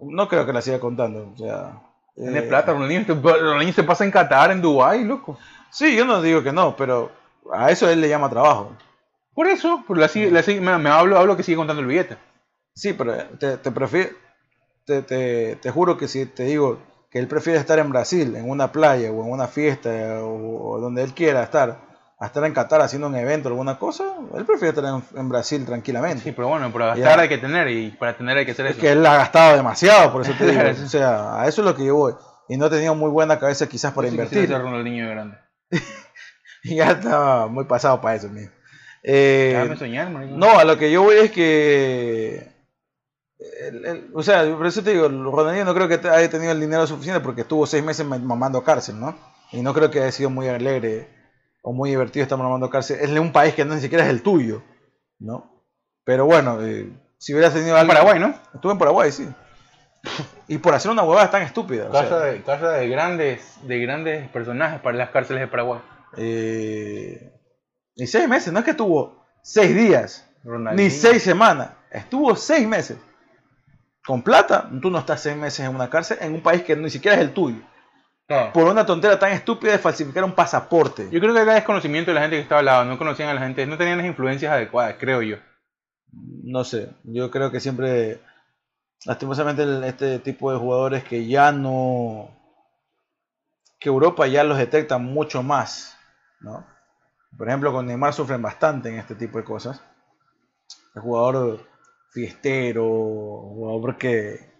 no 0.00 0.28
creo 0.28 0.46
que 0.46 0.52
la 0.52 0.62
siga 0.62 0.80
contando. 0.80 1.32
O 1.34 1.36
sea, 1.36 1.80
Tiene 2.14 2.40
eh, 2.40 2.42
plata, 2.42 2.72
Ronaldinho, 2.72 3.04
Ronaldinho 3.22 3.72
se 3.72 3.84
pasa 3.84 4.04
en 4.04 4.10
Qatar, 4.10 4.50
en 4.50 4.62
Dubái, 4.62 5.04
loco. 5.04 5.38
Sí, 5.70 5.96
yo 5.96 6.04
no 6.04 6.22
digo 6.22 6.42
que 6.42 6.52
no, 6.52 6.76
pero 6.76 7.10
a 7.52 7.70
eso 7.70 7.88
él 7.88 8.00
le 8.00 8.08
llama 8.08 8.30
trabajo. 8.30 8.72
Por 9.34 9.48
eso, 9.48 9.84
pero 9.86 10.00
la 10.00 10.10
la 10.14 10.42
me, 10.60 10.78
me 10.78 10.90
hablo, 10.90 11.18
hablo 11.18 11.36
que 11.36 11.42
sigue 11.42 11.56
contando 11.56 11.82
el 11.82 11.88
billete. 11.88 12.16
Sí, 12.74 12.92
pero 12.92 13.16
te, 13.38 13.56
te, 13.58 13.70
prefiero, 13.72 14.10
te, 14.84 15.02
te, 15.02 15.56
te 15.56 15.70
juro 15.70 15.96
que 15.96 16.08
si 16.08 16.26
te 16.26 16.44
digo 16.44 16.78
que 17.10 17.18
él 17.18 17.28
prefiere 17.28 17.58
estar 17.58 17.78
en 17.78 17.90
Brasil, 17.90 18.34
en 18.36 18.48
una 18.50 18.72
playa 18.72 19.10
o 19.10 19.24
en 19.24 19.30
una 19.32 19.46
fiesta 19.48 20.20
o, 20.22 20.72
o 20.74 20.80
donde 20.80 21.02
él 21.02 21.14
quiera 21.14 21.42
estar, 21.42 21.78
a 22.18 22.26
estar 22.26 22.44
en 22.44 22.52
Qatar 22.54 22.80
haciendo 22.80 23.08
un 23.08 23.16
evento 23.16 23.48
o 23.48 23.52
alguna 23.52 23.78
cosa, 23.78 24.04
él 24.36 24.44
prefiere 24.44 24.68
estar 24.76 24.84
en, 24.84 25.02
en 25.18 25.28
Brasil 25.28 25.64
tranquilamente. 25.66 26.22
Sí, 26.22 26.32
pero 26.32 26.48
bueno, 26.48 26.72
para 26.72 26.86
gastar 26.94 27.16
Ya. 27.16 27.22
hay 27.22 27.28
que 27.28 27.38
tener 27.38 27.68
y 27.68 27.90
para 27.90 28.16
tener 28.16 28.36
hay 28.38 28.46
que 28.46 28.52
hacer 28.52 28.66
Es 28.66 28.72
eso. 28.72 28.80
que 28.80 28.92
él 28.92 29.04
ha 29.04 29.16
gastado 29.16 29.56
demasiado, 29.56 30.12
por 30.12 30.22
eso 30.22 30.32
te 30.38 30.46
digo. 30.50 30.62
Sí. 30.74 30.82
O 30.84 30.88
sea, 30.88 31.42
a 31.42 31.48
eso 31.48 31.60
es 31.62 31.66
lo 31.66 31.74
que 31.74 31.84
yo 31.84 31.96
voy. 31.96 32.14
Y 32.48 32.56
no 32.56 32.66
ha 32.66 32.70
tenido 32.70 32.94
muy 32.94 33.10
buena 33.10 33.38
cabeza 33.38 33.68
quizás 33.68 33.92
para 33.92 34.06
Yo 34.08 34.12
sí 34.12 34.14
invertir. 34.20 34.50
Ronaldinho 34.56 35.06
de 35.06 35.10
grande. 35.14 35.38
Y 36.66 36.76
ya 36.76 36.92
estaba 36.92 37.46
muy 37.48 37.64
pasado 37.64 38.00
para 38.00 38.14
eso, 38.16 38.28
mío. 38.30 38.48
Eh, 39.02 39.74
soñar, 39.78 40.08
no, 40.10 40.58
a 40.58 40.64
lo 40.64 40.78
que 40.78 40.90
yo 40.90 41.02
voy 41.02 41.16
es 41.16 41.30
que. 41.30 42.48
el- 43.68 43.84
el- 43.84 44.10
o 44.14 44.22
sea, 44.22 44.44
por 44.56 44.66
eso 44.66 44.82
te 44.82 44.92
digo, 44.92 45.08
Ronaldinho 45.08 45.66
no 45.66 45.74
creo 45.74 45.88
que 45.88 46.08
haya 46.08 46.30
tenido 46.30 46.52
el 46.52 46.60
dinero 46.60 46.86
suficiente 46.86 47.20
porque 47.20 47.42
estuvo 47.42 47.66
seis 47.66 47.84
meses 47.84 48.06
ma- 48.06 48.18
mamando 48.18 48.64
cárcel, 48.64 48.98
¿no? 48.98 49.14
Y 49.52 49.60
no 49.60 49.74
creo 49.74 49.90
que 49.90 50.00
haya 50.00 50.10
sido 50.12 50.30
muy 50.30 50.48
alegre 50.48 51.08
o 51.66 51.72
muy 51.72 51.88
divertido 51.90 52.22
estar 52.22 52.36
mamando 52.38 52.68
cárcel. 52.68 52.98
Es 53.00 53.10
de 53.10 53.18
un 53.18 53.32
país 53.32 53.54
que 53.54 53.64
no 53.64 53.74
ni 53.74 53.80
siquiera 53.80 54.04
es 54.04 54.10
el 54.10 54.22
tuyo, 54.22 54.62
¿no? 55.18 55.50
Pero 56.04 56.26
bueno, 56.26 56.62
eh, 56.62 56.92
si 57.18 57.32
hubieras 57.32 57.54
tenido 57.54 57.74
En 57.74 57.80
algo. 57.80 57.92
Paraguay, 57.94 58.20
¿no? 58.20 58.34
Estuve 58.54 58.72
en 58.72 58.78
Paraguay, 58.78 59.10
sí. 59.10 59.26
Y 60.46 60.58
por 60.58 60.74
hacer 60.74 60.90
una 60.90 61.02
huevada 61.02 61.30
tan 61.30 61.40
estúpida. 61.42 61.88
o 61.88 61.92
sea, 61.92 62.02
Casa 62.02 62.20
de, 62.20 62.42
casa 62.42 62.72
de 62.72 62.88
grandes 62.88 63.56
de 63.62 63.80
grandes 63.80 64.28
personajes 64.28 64.78
para 64.82 64.98
las 64.98 65.08
cárceles 65.08 65.40
de 65.40 65.48
Paraguay. 65.48 65.80
eh, 66.18 67.32
y 67.96 68.06
seis 68.06 68.28
meses, 68.28 68.52
no 68.52 68.58
es 68.58 68.64
que 68.66 68.72
estuvo 68.72 69.24
seis 69.42 69.74
días. 69.74 70.28
Ronaldinho. 70.44 70.84
Ni 70.84 70.90
seis 70.90 71.22
semanas. 71.22 71.70
Estuvo 71.90 72.36
seis 72.36 72.68
meses. 72.68 72.98
Con 74.04 74.20
plata, 74.22 74.68
tú 74.82 74.90
no 74.90 74.98
estás 74.98 75.22
seis 75.22 75.36
meses 75.36 75.60
en 75.66 75.74
una 75.74 75.88
cárcel 75.88 76.18
en 76.20 76.34
un 76.34 76.42
país 76.42 76.62
que 76.62 76.76
ni 76.76 76.90
siquiera 76.90 77.16
es 77.16 77.22
el 77.22 77.32
tuyo. 77.32 77.62
Claro. 78.26 78.52
Por 78.52 78.68
una 78.68 78.86
tontera 78.86 79.18
tan 79.18 79.32
estúpida 79.32 79.72
de 79.72 79.78
falsificar 79.78 80.24
un 80.24 80.32
pasaporte. 80.32 81.08
Yo 81.10 81.20
creo 81.20 81.34
que 81.34 81.40
era 81.40 81.54
desconocimiento 81.54 82.10
de 82.10 82.14
la 82.14 82.22
gente 82.22 82.36
que 82.36 82.42
estaba 82.42 82.60
al 82.60 82.64
lado. 82.64 82.84
No 82.86 82.96
conocían 82.96 83.28
a 83.28 83.34
la 83.34 83.40
gente, 83.42 83.66
no 83.66 83.76
tenían 83.76 83.98
las 83.98 84.06
influencias 84.06 84.52
adecuadas, 84.52 84.96
creo 84.98 85.20
yo. 85.22 85.36
no 86.10 86.64
sé, 86.64 86.90
yo 87.04 87.30
creo 87.30 87.50
que 87.50 87.60
siempre, 87.60 88.20
lastimosamente, 89.04 89.64
este 89.86 90.18
tipo 90.20 90.52
de 90.52 90.58
jugadores 90.58 91.04
que 91.04 91.26
ya 91.26 91.52
no, 91.52 92.30
que 93.78 93.88
Europa 93.90 94.26
ya 94.26 94.44
los 94.44 94.56
detecta 94.56 94.98
mucho 94.98 95.42
más, 95.42 95.98
¿no? 96.40 96.66
Por 97.36 97.48
ejemplo, 97.48 97.72
con 97.72 97.86
Neymar 97.86 98.14
sufren 98.14 98.40
bastante 98.40 98.88
en 98.88 98.98
este 98.98 99.14
tipo 99.14 99.38
de 99.38 99.44
cosas. 99.44 99.82
El 100.94 101.02
jugador 101.02 101.60
fiestero, 102.10 102.84
jugador 102.84 103.98
que, 103.98 104.53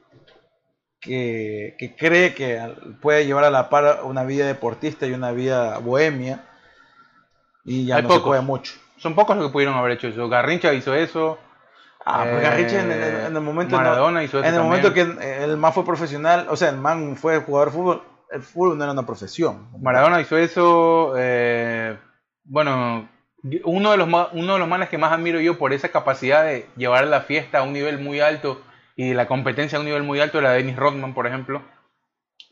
que, 1.05 1.77
que 1.79 1.95
cree 1.95 2.35
que 2.35 2.61
puede 3.01 3.27
llevar 3.27 3.45
a 3.45 3.51
la 3.51 3.69
par 3.69 4.01
una 4.05 4.25
vida 4.25 4.47
deportista 4.47 5.07
y 5.07 5.13
una 5.13 5.31
vida 5.33 5.79
bohemia 5.79 6.45
y 7.65 7.87
ya 7.87 7.97
Hay 7.97 8.03
no 8.03 8.09
se 8.09 8.15
pocos. 8.17 8.29
puede 8.31 8.41
mucho. 8.43 8.73
Son 8.97 9.15
pocos 9.15 9.37
los 9.37 9.47
que 9.47 9.53
pudieron 9.53 9.77
haber 9.77 9.93
hecho 9.93 10.09
eso. 10.09 10.29
Garrincha 10.29 10.73
hizo 10.73 10.95
eso. 10.95 11.39
Ah, 12.07 12.25
pues 12.31 12.41
Eh, 12.43 12.43
Garrincha 12.43 12.81
en, 12.83 12.91
el- 12.93 13.27
en 13.27 13.37
el 13.37 13.43
momento 13.43 13.77
no- 13.77 13.83
Maradona 13.83 14.23
hizo 14.23 14.39
eso 14.39 14.49
en 14.49 14.55
el 14.55 14.61
también. 14.61 14.83
momento 14.83 14.93
que 15.19 15.45
el 15.45 15.57
man 15.57 15.73
fue 15.73 15.85
profesional, 15.85 16.47
o 16.51 16.57
sea, 16.57 16.69
el 16.71 16.77
man 16.77 17.17
fue 17.17 17.39
jugador 17.39 17.69
de 17.71 17.75
fútbol, 17.77 18.03
el 18.31 18.43
fútbol 18.43 18.77
no 18.79 18.85
era 18.85 18.93
una 18.93 19.07
profesión. 19.07 19.69
Maradona 19.81 20.21
hizo 20.21 20.37
eso. 20.37 21.15
eh, 21.17 21.97
bueno, 22.45 23.09
uno 23.65 23.91
de, 23.93 23.97
los 23.97 24.09
uno 24.33 24.53
de 24.55 24.59
los 24.59 24.69
manes 24.69 24.89
que 24.91 24.99
más 24.99 25.13
admiro 25.13 25.41
yo 25.41 25.59
por 25.59 25.73
esa 25.73 25.89
capacidad 25.89 26.45
de 26.45 26.67
llevar 26.77 27.07
la 27.07 27.23
fiesta 27.23 27.59
a 27.59 27.63
un 27.63 27.73
nivel 27.73 27.99
muy 27.99 28.21
alto 28.21 28.61
y 28.97 29.15
la 29.15 29.27
competencia 29.27 29.79
a 29.79 29.81
un 29.81 29.87
nivel 29.87 30.03
muy 30.03 30.21
alto 30.21 30.39
era 30.39 30.53
Dennis 30.53 30.77
Rodman, 30.77 31.15
por 31.15 31.27
ejemplo, 31.27 31.63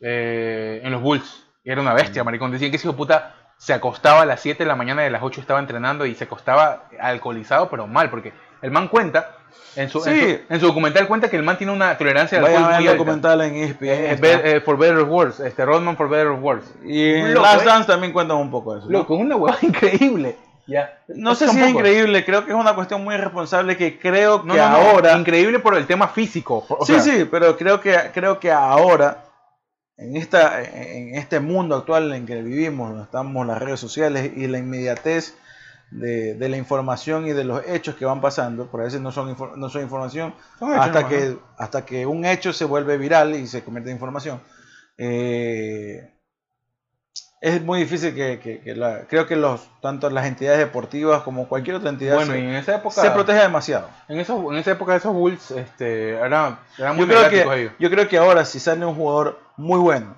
eh, 0.01 0.81
en 0.83 0.91
los 0.91 1.01
Bulls. 1.01 1.47
Era 1.63 1.81
una 1.81 1.93
bestia, 1.93 2.23
maricón. 2.23 2.51
Decían 2.51 2.71
que 2.71 2.77
ese 2.77 2.87
hijo 2.87 2.97
puta 2.97 3.35
se 3.57 3.73
acostaba 3.73 4.23
a 4.23 4.25
las 4.25 4.41
7 4.41 4.63
de 4.63 4.67
la 4.67 4.75
mañana 4.75 5.03
y 5.03 5.07
a 5.07 5.09
las 5.09 5.23
8 5.23 5.39
estaba 5.39 5.59
entrenando 5.59 6.05
y 6.05 6.15
se 6.15 6.25
acostaba 6.25 6.89
alcoholizado, 6.99 7.69
pero 7.69 7.87
mal, 7.87 8.09
porque 8.09 8.33
el 8.61 8.71
man 8.71 8.89
cuenta, 8.89 9.37
en 9.77 9.89
su, 9.89 9.99
en 10.05 10.19
su, 10.19 10.53
en 10.53 10.59
su 10.59 10.67
documental 10.67 11.07
cuenta 11.07 11.29
que 11.29 11.37
el 11.37 11.43
man 11.43 11.57
tiene 11.57 11.71
una 11.71 11.97
tolerancia 11.97 12.39
al 12.39 12.45
alcohol 12.45 12.63
a 12.63 12.67
muy 12.67 12.87
alta. 12.87 12.91
documental 12.91 13.41
en 13.41 13.55
ESPN. 13.55 13.87
Eh, 13.87 14.17
eh, 14.21 14.61
for 14.61 14.77
Better 14.77 14.97
or 14.97 15.07
Worse, 15.07 15.47
este, 15.47 15.65
Rodman 15.65 15.95
for 15.95 16.09
Better 16.09 16.27
or 16.27 16.39
Worse. 16.39 16.73
y 16.83 17.13
en 17.13 17.33
Last. 17.35 17.65
Dance 17.65 17.87
también 17.87 18.11
cuentan 18.11 18.37
un 18.37 18.51
poco 18.51 18.73
de 18.73 18.79
eso. 18.79 18.89
¿no? 18.89 18.99
Loco, 18.99 19.15
es 19.15 19.21
una 19.21 19.37
huevada 19.37 19.59
increíble. 19.65 20.37
No 21.07 21.35
sé 21.35 21.49
si 21.49 21.59
es 21.59 21.69
increíble, 21.69 22.23
creo 22.23 22.45
que 22.45 22.51
es 22.51 22.57
una 22.57 22.73
cuestión 22.73 23.03
muy 23.03 23.15
irresponsable 23.15 23.75
que 23.75 23.99
creo 23.99 24.41
que 24.41 24.47
No, 24.47 24.55
no, 24.55 24.69
no, 24.69 24.75
ahora... 24.75 25.17
Increíble 25.17 25.59
por 25.59 25.75
el 25.75 25.85
tema 25.85 26.07
físico. 26.07 26.65
o 26.69 26.85
sí, 26.85 26.93
sea, 26.93 27.01
sí, 27.01 27.27
pero 27.29 27.57
creo 27.57 27.81
que, 27.81 27.97
creo 28.13 28.39
que 28.39 28.51
ahora, 28.51 29.25
en, 29.97 30.15
esta, 30.15 30.61
en 30.63 31.15
este 31.15 31.39
mundo 31.39 31.75
actual 31.75 32.13
en 32.13 32.25
que 32.25 32.41
vivimos, 32.41 32.89
donde 32.89 33.03
estamos 33.03 33.45
las 33.45 33.61
redes 33.61 33.79
sociales 33.79 34.31
y 34.35 34.47
la 34.47 34.57
inmediatez 34.57 35.35
de, 35.91 36.33
de 36.35 36.49
la 36.49 36.57
información 36.57 37.27
y 37.27 37.33
de 37.33 37.43
los 37.43 37.61
hechos 37.67 37.95
que 37.95 38.05
van 38.05 38.21
pasando, 38.21 38.67
por 38.67 38.81
a 38.81 38.85
veces 38.85 39.01
no 39.01 39.11
son, 39.11 39.35
no 39.57 39.69
son 39.69 39.81
información, 39.81 40.33
Son 40.59 40.73
hasta 40.73 41.01
nomás, 41.01 41.05
que, 41.05 41.37
hasta 41.57 41.85
que 41.85 42.05
un 42.05 42.25
hecho 42.25 42.53
se 42.53 42.65
vuelve 42.65 42.97
viral 42.97 43.35
y 43.35 43.47
se 43.47 43.63
convierte 43.63 43.91
en 43.91 43.97
información. 43.97 44.41
Eh, 44.97 46.12
es 47.45 47.61
muy 47.61 47.79
difícil 47.79 48.15
que, 48.15 48.39
que- 48.39 48.61
que 48.61 48.73
la- 48.73 49.01
creo 49.07 49.27
que 49.27 49.35
los 49.35 49.67
tanto 49.81 50.09
las 50.09 50.25
entidades 50.25 50.59
deportivas 50.59 51.23
como 51.23 51.49
cualquier 51.49 51.75
otra 51.75 51.89
entidad 51.89 52.15
Bueno, 52.15 52.31
se, 52.31 52.39
y 52.39 52.43
en 52.43 52.55
esa 52.55 52.75
época. 52.77 53.01
se 53.01 53.11
protege 53.11 53.41
demasiado. 53.41 53.89
En, 54.07 54.17
esos, 54.19 54.39
en 54.49 54.55
esa 54.57 54.71
época 54.71 54.95
esos 54.95 55.13
Bulls 55.13 55.51
este, 55.51 56.11
eran, 56.11 56.57
eran 56.77 56.95
muy 56.95 57.05
Yo 57.05 57.11
creo, 57.11 57.29
que, 57.29 57.61
ellos. 57.61 57.73
yo 57.79 57.89
creo 57.89 58.07
que 58.07 58.17
ahora 58.17 58.45
si 58.45 58.59
sale 58.61 58.85
un 58.85 58.95
jugador 58.95 59.39
muy 59.57 59.79
bueno, 59.79 60.15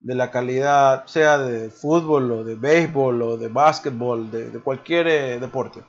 de 0.00 0.14
la 0.16 0.30
calidad, 0.32 1.06
sea 1.06 1.38
de 1.38 1.70
fútbol 1.70 2.30
o 2.32 2.44
de 2.44 2.56
béisbol 2.56 3.22
o 3.22 3.36
de 3.36 3.46
básquetbol, 3.48 4.30
de, 4.32 4.50
de 4.50 4.58
cualquier 4.60 5.06
eh, 5.06 5.38
deporte, 5.38 5.80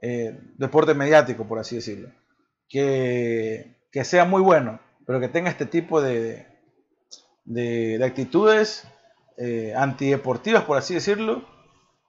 eh, 0.00 0.38
deporte 0.58 0.94
mediático 0.94 1.44
por 1.48 1.58
así 1.58 1.74
decirlo, 1.76 2.08
que, 2.68 3.76
que 3.90 4.04
sea 4.04 4.24
muy 4.24 4.42
bueno, 4.42 4.78
pero 5.06 5.18
que 5.20 5.28
tenga 5.28 5.50
este 5.50 5.66
tipo 5.66 6.00
de, 6.00 6.46
de, 7.44 7.98
de 7.98 8.04
actitudes 8.04 8.86
eh, 9.38 9.74
antideportivas 9.76 10.62
por 10.64 10.78
así 10.78 10.94
decirlo, 10.94 11.42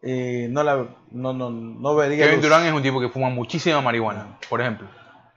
eh, 0.02 0.48
no, 0.52 0.64
la, 0.64 0.86
no, 1.12 1.34
no, 1.34 1.50
no 1.50 1.96
vería... 1.96 2.26
Kevin 2.26 2.36
luz. 2.36 2.44
Durant 2.46 2.66
es 2.66 2.74
un 2.74 2.84
tipo 2.84 3.00
que 3.00 3.10
fuma 3.10 3.30
muchísima 3.30 3.82
marihuana, 3.82 4.38
por 4.50 4.62
ejemplo. 4.62 4.88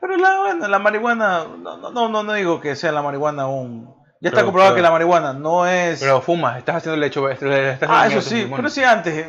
Pero 0.01 0.17
la, 0.17 0.39
bueno, 0.39 0.69
la 0.69 0.79
marihuana, 0.79 1.45
no, 1.59 1.77
no, 1.79 2.09
no, 2.09 2.23
no 2.23 2.33
digo 2.35 2.61
que 2.61 2.77
sea 2.77 2.93
la 2.93 3.03
marihuana 3.03 3.47
un... 3.47 3.87
Ya 4.21 4.31
está 4.31 4.41
Pero- 4.41 4.47
comprobado 4.47 4.75
pero- 4.75 4.77
que 4.77 4.83
la 4.83 4.91
marihuana 4.91 5.33
no 5.33 5.67
es... 5.67 6.01
Pero 6.01 6.21
fumas, 6.21 6.59
estás 6.59 6.77
haciendo 6.77 7.01
lecho. 7.01 7.29
Estás 7.29 7.89
ah, 7.89 8.07
eso 8.09 8.21
sí, 8.21 8.49
pero 8.55 8.69
sí 8.69 8.83
antes. 8.83 9.27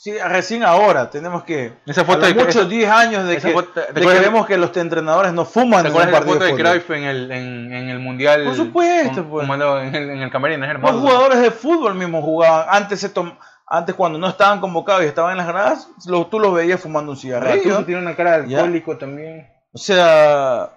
Sí, 0.00 0.16
recién 0.16 0.62
ahora 0.62 1.10
tenemos 1.10 1.42
que... 1.42 1.72
Esa 1.84 2.04
foto 2.04 2.20
de- 2.24 2.32
muchos 2.32 2.54
esa- 2.54 2.64
10 2.66 2.88
años 2.88 3.26
de 3.26 3.38
que, 3.38 3.48
foto- 3.52 3.72
¿te 3.82 3.92
de 3.94 4.00
que 4.00 4.18
vemos 4.20 4.46
que 4.46 4.56
los 4.56 4.76
entrenadores 4.76 5.32
no 5.32 5.44
fuman 5.44 5.82
¿Te 5.82 5.88
en 5.88 5.94
un 5.96 6.00
acuerdas 6.02 6.06
de 6.06 6.12
la 6.12 6.18
partido 6.18 6.34
foto 6.34 6.44
de. 6.56 6.70
Cruyff 6.78 6.90
en 6.92 7.02
el, 7.04 7.32
en, 7.32 7.72
en 7.72 7.88
el 7.88 7.98
Mundial? 7.98 8.44
Por 8.44 8.54
supuesto, 8.54 9.22
con- 9.22 9.30
pues. 9.30 9.42
fumando 9.46 9.80
en 9.80 9.92
el, 9.92 10.10
en 10.10 10.18
el 10.22 10.30
camerino, 10.30 10.64
es 10.64 10.72
Los 10.72 10.76
hermoso. 10.84 11.00
jugadores 11.00 11.40
de 11.40 11.50
fútbol 11.50 11.96
mismo 11.96 12.22
jugaban. 12.22 12.66
Antes, 12.70 13.00
se 13.00 13.08
tom- 13.08 13.36
antes 13.66 13.96
cuando 13.96 14.20
no 14.20 14.28
estaban 14.28 14.60
convocados 14.60 15.02
y 15.02 15.06
estaban 15.06 15.32
en 15.32 15.38
las 15.38 15.48
gradas, 15.48 15.88
lo- 16.06 16.28
tú 16.28 16.38
los 16.38 16.54
veías 16.54 16.80
fumando 16.80 17.10
un 17.10 17.16
cigarrillo. 17.18 17.56
Gattuso 17.56 17.84
tiene 17.84 18.00
una 18.00 18.14
cara 18.14 18.38
de 18.42 18.50
Ya. 18.50 18.58
alcohólico 18.58 18.96
también. 18.98 19.48
O 19.72 19.78
sea, 19.78 20.70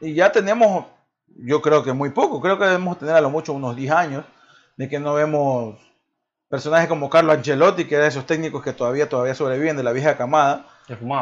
y 0.00 0.14
ya 0.14 0.32
tenemos, 0.32 0.86
yo 1.28 1.60
creo 1.60 1.84
que 1.84 1.92
muy 1.92 2.08
poco, 2.08 2.40
creo 2.40 2.58
que 2.58 2.64
debemos 2.64 2.98
tener 2.98 3.16
a 3.16 3.20
lo 3.20 3.28
mucho 3.28 3.52
unos 3.52 3.76
10 3.76 3.92
años 3.92 4.24
de 4.78 4.88
que 4.88 4.98
no 4.98 5.12
vemos 5.12 5.76
personajes 6.48 6.88
como 6.88 7.10
Carlo 7.10 7.32
Ancelotti, 7.32 7.86
que 7.86 7.94
era 7.94 8.04
de 8.04 8.10
esos 8.10 8.26
técnicos 8.26 8.62
que 8.62 8.72
todavía, 8.72 9.08
todavía 9.08 9.34
sobreviven 9.34 9.76
de 9.76 9.82
la 9.82 9.92
vieja 9.92 10.16
camada, 10.16 10.66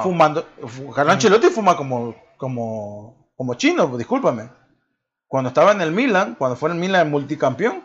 fumando. 0.03 0.47
fu- 0.67 0.91
Carlo 0.93 1.13
Ancelotti 1.13 1.49
fuma 1.49 1.77
como, 1.77 2.15
como, 2.37 3.31
como 3.37 3.55
chino, 3.55 3.97
discúlpame. 3.97 4.49
Cuando 5.27 5.49
estaba 5.49 5.73
en 5.73 5.81
el 5.81 5.93
Milan, 5.93 6.35
cuando 6.39 6.57
fue 6.57 6.69
en 6.71 6.77
el 6.77 6.81
Milan 6.81 7.11
multicampeón, 7.11 7.83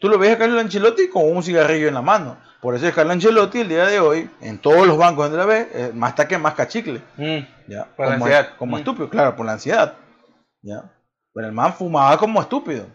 tú 0.00 0.08
lo 0.08 0.18
veías 0.18 0.36
a 0.36 0.38
Carlo 0.38 0.58
Ancelotti 0.60 1.08
con 1.08 1.24
un 1.30 1.42
cigarrillo 1.42 1.88
en 1.88 1.94
la 1.94 2.02
mano. 2.02 2.38
Por 2.60 2.74
eso 2.74 2.88
es 2.88 2.94
Carlo 2.94 3.12
Ancelotti 3.12 3.60
el 3.60 3.68
día 3.68 3.84
de 3.86 4.00
hoy, 4.00 4.28
en 4.40 4.58
todos 4.58 4.84
los 4.86 4.96
bancos 4.98 5.24
donde 5.30 5.38
la 5.38 5.44
ve, 5.44 5.68
eh, 5.72 5.92
más 5.94 6.14
taque, 6.16 6.38
más 6.38 6.54
cachicle. 6.54 7.02
Mm. 7.16 7.38
¿ya? 7.70 7.84
Por 7.96 8.06
la 8.06 8.12
como, 8.14 8.24
ansiedad. 8.24 8.48
Como 8.58 8.76
Mm. 8.76 8.78
estúpido, 8.80 9.10
claro, 9.10 9.36
por 9.36 9.46
la 9.46 9.52
ansiedad. 9.52 9.94
¿ya? 10.62 10.90
Pero 11.34 11.46
el 11.46 11.52
man 11.52 11.72
fumaba 11.74 12.16
como 12.18 12.40
estúpido. 12.40 12.86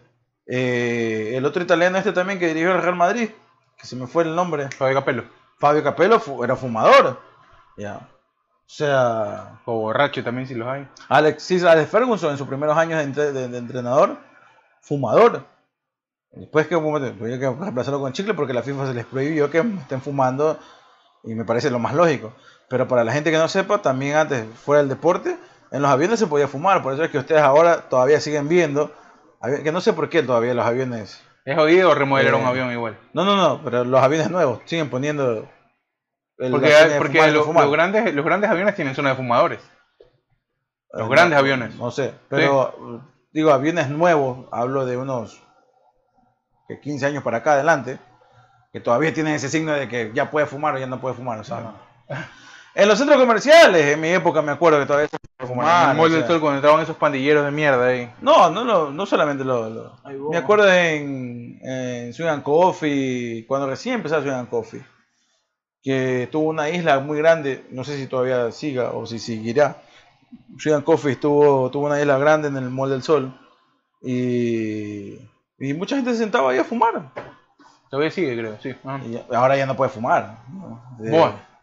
Eh, 0.46 1.32
el 1.36 1.46
otro 1.46 1.62
italiano 1.62 1.96
este 1.96 2.12
también 2.12 2.38
que 2.38 2.48
dirigió 2.48 2.72
el 2.74 2.82
Real 2.82 2.96
Madrid, 2.96 3.30
que 3.78 3.86
se 3.86 3.96
me 3.96 4.06
fue 4.06 4.24
el 4.24 4.34
nombre, 4.34 4.68
Fabio 4.70 4.94
Capello. 4.96 5.24
Fabio 5.58 5.82
Capello 5.82 6.18
fu- 6.20 6.42
era 6.44 6.56
fumador. 6.56 7.20
¿ya? 7.76 7.96
O 7.96 8.68
sea, 8.68 9.60
O 9.66 9.78
borracho 9.78 10.22
también, 10.24 10.46
si 10.48 10.54
los 10.54 10.66
hay. 10.68 10.88
Alexis 11.08 11.64
Alex 11.64 11.90
Ferguson 11.90 12.30
en 12.30 12.38
sus 12.38 12.46
primeros 12.48 12.76
años 12.76 12.98
de, 12.98 13.04
entre- 13.04 13.32
de- 13.32 13.48
de 13.48 13.58
entrenador, 13.58 14.18
fumador. 14.80 15.44
Después 16.32 16.66
que 16.66 16.74
hubo 16.74 16.98
que 16.98 17.12
reemplazarlo 17.12 18.00
con 18.00 18.12
chicle 18.12 18.34
porque 18.34 18.52
la 18.52 18.62
FIFA 18.62 18.86
se 18.88 18.94
les 18.94 19.04
prohibió 19.06 19.50
que 19.50 19.58
estén 19.58 20.00
fumando 20.02 20.58
y 21.22 21.34
me 21.34 21.44
parece 21.44 21.70
lo 21.70 21.78
más 21.78 21.94
lógico. 21.94 22.32
Pero 22.68 22.88
para 22.88 23.04
la 23.04 23.12
gente 23.12 23.30
que 23.30 23.38
no 23.38 23.46
sepa, 23.48 23.78
también 23.82 24.16
antes, 24.16 24.44
fuera 24.58 24.80
del 24.80 24.88
deporte, 24.88 25.38
en 25.70 25.82
los 25.82 25.90
aviones 25.90 26.18
se 26.18 26.26
podía 26.26 26.48
fumar. 26.48 26.82
Por 26.82 26.92
eso 26.94 27.04
es 27.04 27.10
que 27.10 27.18
ustedes 27.18 27.42
ahora 27.42 27.82
todavía 27.88 28.20
siguen 28.20 28.48
viendo, 28.48 28.90
que 29.62 29.70
no 29.70 29.80
sé 29.80 29.92
por 29.92 30.08
qué 30.08 30.22
todavía 30.22 30.54
los 30.54 30.66
aviones... 30.66 31.22
¿Es 31.44 31.56
jodido 31.56 31.94
remodelar 31.94 32.34
Eh, 32.34 32.36
un 32.36 32.46
avión 32.46 32.72
igual? 32.72 32.98
No, 33.12 33.24
no, 33.24 33.36
no, 33.36 33.62
pero 33.62 33.84
los 33.84 34.02
aviones 34.02 34.30
nuevos 34.30 34.60
siguen 34.64 34.88
poniendo... 34.90 35.48
el- 36.38 36.50
Porque, 36.50 36.72
porque 36.98 37.18
fumar 37.18 37.32
no 37.32 37.34
lo- 37.52 37.52
los, 37.62 37.70
grandes, 37.72 38.14
los 38.14 38.24
grandes 38.24 38.50
aviones 38.50 38.74
tienen 38.74 38.94
zona 38.94 39.10
de 39.10 39.16
fumadores. 39.16 39.60
Los 40.92 41.08
grandes 41.08 41.36
No, 41.36 41.40
aviones. 41.40 41.74
No 41.76 41.90
sé, 41.90 42.14
pero 42.28 43.02
digo, 43.32 43.50
aviones 43.52 43.88
nuevos, 43.90 44.46
hablo 44.52 44.86
de 44.86 44.96
unos 44.96 45.42
que 46.68 46.80
15 46.80 47.06
años 47.06 47.22
para 47.22 47.38
acá 47.38 47.52
adelante, 47.54 47.98
que 48.72 48.80
todavía 48.80 49.12
tienen 49.12 49.34
ese 49.34 49.48
signo 49.48 49.72
de 49.72 49.88
que 49.88 50.12
ya 50.14 50.30
puede 50.30 50.46
fumar 50.46 50.74
o 50.74 50.78
ya 50.78 50.86
no 50.86 51.00
puede 51.00 51.14
fumar. 51.16 51.38
o 51.40 51.44
sea, 51.44 51.72
En 52.74 52.88
los 52.88 52.98
centros 52.98 53.18
comerciales, 53.18 53.92
en 53.92 54.00
mi 54.00 54.08
época 54.08 54.40
me 54.40 54.52
acuerdo 54.52 54.78
que 54.80 54.86
todavía 54.86 55.08
se 55.08 55.16
Como 55.38 55.62
en 55.62 55.96
Mall 55.96 55.98
o 55.98 56.08
del 56.10 56.20
sea. 56.20 56.26
Sol 56.28 56.40
cuando 56.40 56.58
estaban 56.60 56.82
esos 56.82 56.96
pandilleros 56.96 57.44
de 57.44 57.50
mierda 57.50 57.86
ahí. 57.86 58.10
No, 58.20 58.50
no, 58.50 58.64
no, 58.64 58.90
no 58.90 59.06
solamente 59.06 59.44
lo. 59.44 59.92
Me 60.30 60.36
acuerdo 60.36 60.72
en, 60.72 61.58
en 61.62 62.12
Swing 62.14 62.28
and 62.28 62.42
Coffee, 62.42 63.44
cuando 63.46 63.66
recién 63.68 63.96
empezaba 63.96 64.22
Swing 64.22 64.32
and 64.32 64.48
Coffee, 64.48 64.82
que 65.82 66.28
tuvo 66.30 66.48
una 66.50 66.70
isla 66.70 67.00
muy 67.00 67.18
grande, 67.18 67.66
no 67.70 67.84
sé 67.84 67.96
si 67.98 68.06
todavía 68.06 68.50
siga 68.52 68.92
o 68.92 69.06
si 69.06 69.18
seguirá. 69.18 69.82
Swing 70.58 70.74
and 70.74 70.84
Coffee 70.84 71.16
tuvo, 71.16 71.70
tuvo 71.70 71.86
una 71.86 72.00
isla 72.00 72.16
grande 72.18 72.48
en 72.48 72.56
el 72.56 72.70
Mall 72.70 72.90
del 72.90 73.02
Sol 73.02 73.32
y, 74.02 75.14
y 75.58 75.74
mucha 75.74 75.96
gente 75.96 76.12
se 76.12 76.18
sentaba 76.18 76.50
ahí 76.52 76.58
a 76.58 76.64
fumar. 76.64 77.10
Todavía 77.90 78.10
sigue, 78.10 78.36
creo, 78.36 78.56
sí. 78.60 78.74
Ah. 78.84 79.00
Y 79.04 79.20
ahora 79.34 79.56
ya 79.56 79.66
no 79.66 79.76
puede 79.76 79.90
fumar. 79.90 80.38
¿no? 80.52 80.82
De- 80.98 81.10
Bueno. 81.10 81.53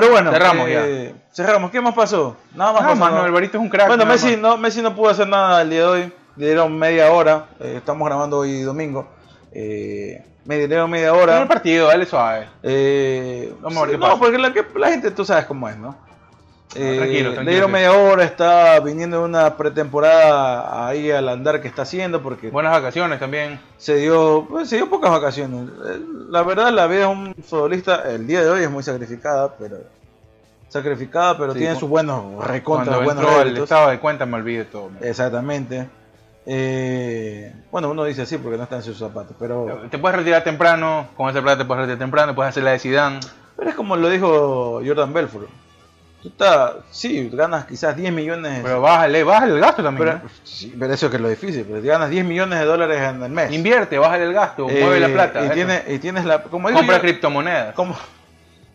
Pero 0.00 0.12
bueno, 0.12 0.30
Cerramos 0.30 0.66
eh, 0.68 1.14
cerramos. 1.32 1.70
¿Qué 1.70 1.80
más 1.80 1.94
pasó? 1.94 2.36
Nada 2.54 2.72
más 2.72 2.82
Nada 2.82 2.94
pasó, 2.94 3.00
más, 3.00 3.12
¿no? 3.14 3.22
Alvarito 3.22 3.56
es 3.58 3.62
un 3.62 3.68
crack. 3.68 3.88
Bueno, 3.88 4.06
Messi 4.06 4.32
más. 4.32 4.38
no, 4.38 4.56
Messi 4.56 4.80
no 4.82 4.94
pudo 4.94 5.10
hacer 5.10 5.26
nada 5.28 5.62
el 5.62 5.70
día 5.70 5.80
de 5.80 5.86
hoy. 5.86 6.12
Le 6.36 6.46
dieron 6.46 6.78
media 6.78 7.10
hora. 7.10 7.46
eh, 7.60 7.74
estamos 7.78 8.06
grabando 8.06 8.38
hoy 8.38 8.60
domingo. 8.62 9.08
Eh, 9.52 10.24
me 10.44 10.58
dieron 10.66 10.88
media 10.90 11.12
hora. 11.14 11.40
el 11.42 11.48
partido, 11.48 11.88
dale 11.88 12.06
suave. 12.06 12.48
Eh, 12.62 13.52
Vamos 13.60 13.76
a 13.78 13.80
ver 13.82 13.90
sí, 13.90 13.94
qué 13.96 13.98
no, 13.98 14.06
pasa. 14.06 14.18
porque 14.20 14.38
la, 14.38 14.52
la 14.76 14.88
gente, 14.90 15.10
tú 15.10 15.24
sabes 15.24 15.46
cómo 15.46 15.68
es, 15.68 15.76
¿no? 15.76 15.96
Eh, 16.74 16.96
tranquilo, 16.98 17.28
Le 17.30 17.34
tranquilo, 17.34 17.50
dieron 17.50 17.68
sí. 17.70 17.72
media 17.72 17.92
hora, 17.92 18.24
está 18.24 18.78
viniendo 18.80 19.24
una 19.24 19.56
pretemporada 19.56 20.86
ahí 20.86 21.10
al 21.10 21.28
andar 21.28 21.62
que 21.62 21.68
está 21.68 21.82
haciendo 21.82 22.22
porque 22.22 22.50
Buenas 22.50 22.72
vacaciones 22.72 23.18
también. 23.18 23.58
se 23.78 23.96
dio, 23.96 24.46
pues, 24.48 24.68
se 24.68 24.76
dio 24.76 24.90
pocas 24.90 25.10
vacaciones. 25.10 25.70
Eh, 25.86 26.00
La 26.28 26.42
verdad, 26.42 26.70
la 26.70 26.86
vida 26.86 27.00
de 27.00 27.06
un 27.06 27.34
futbolista 27.42 28.02
el 28.10 28.26
día 28.26 28.42
de 28.42 28.50
hoy 28.50 28.62
es 28.62 28.70
muy 28.70 28.82
sacrificada, 28.82 29.54
pero 29.58 29.78
sacrificada, 30.68 31.38
pero 31.38 31.54
Sí, 31.54 31.60
tiene 31.60 31.76
sus 31.76 31.88
buenos 31.88 32.44
recontra, 32.46 32.96
Cuando 32.96 33.04
buenos 33.04 33.24
entró 33.24 33.42
el 33.42 33.56
estado 33.56 33.88
de 33.88 33.98
cuenta 33.98 34.26
me 34.26 34.36
olvidé 34.36 34.66
todo. 34.66 34.90
Exactamente. 35.00 35.88
Eh, 36.44 37.52
bueno, 37.70 37.90
uno 37.90 38.04
dice 38.04 38.22
así 38.22 38.36
porque 38.38 38.56
no 38.58 38.64
está 38.64 38.76
en 38.76 38.82
sus 38.82 38.98
zapatos, 38.98 39.34
pero, 39.38 39.82
Te 39.90 39.98
puedes 39.98 40.18
retirar 40.18 40.44
temprano, 40.44 41.08
con 41.16 41.28
esa 41.30 41.40
plata 41.42 41.58
te 41.58 41.64
puedes 41.64 41.82
retirar 41.82 41.98
temprano, 41.98 42.34
puedes 42.34 42.50
hacer 42.50 42.62
la 42.62 42.72
de 42.72 42.78
Zidane. 42.78 43.20
pero 43.56 43.70
es 43.70 43.76
como 43.76 43.96
lo 43.96 44.08
dijo 44.10 44.80
Jordan 44.86 45.12
Belfort. 45.12 45.48
Tú 46.22 46.28
estás, 46.28 46.72
sí, 46.90 47.30
ganas 47.32 47.64
quizás 47.66 47.96
10 47.96 48.12
millones, 48.12 48.60
Pero 48.64 48.80
bájale, 48.80 49.22
bájale 49.22 49.54
el 49.54 49.60
gasto 49.60 49.84
también. 49.84 50.08
pero, 50.08 50.18
¿no? 50.24 50.30
sí, 50.42 50.74
pero 50.76 50.92
eso 50.92 51.06
es 51.06 51.10
que 51.10 51.16
es 51.16 51.22
lo 51.22 51.28
difícil, 51.28 51.64
pero 51.68 51.80
ganas 51.80 52.10
10 52.10 52.24
millones 52.24 52.58
de 52.58 52.64
dólares 52.64 53.00
en 53.02 53.22
el 53.22 53.30
mes. 53.30 53.52
Invierte, 53.52 53.98
bájale 53.98 54.24
el 54.24 54.32
gasto, 54.32 54.68
Eh, 54.68 54.80
mueve 54.80 54.98
la 54.98 55.08
plata. 55.08 55.46
Y, 55.46 55.50
tiene, 55.50 55.82
y 55.86 55.98
tienes 55.98 56.24
la. 56.24 56.42
Como 56.42 56.68
digo 56.68 56.80
Compra 56.80 56.96
yo, 56.96 57.02
criptomonedas. 57.02 57.74
como- 57.74 57.96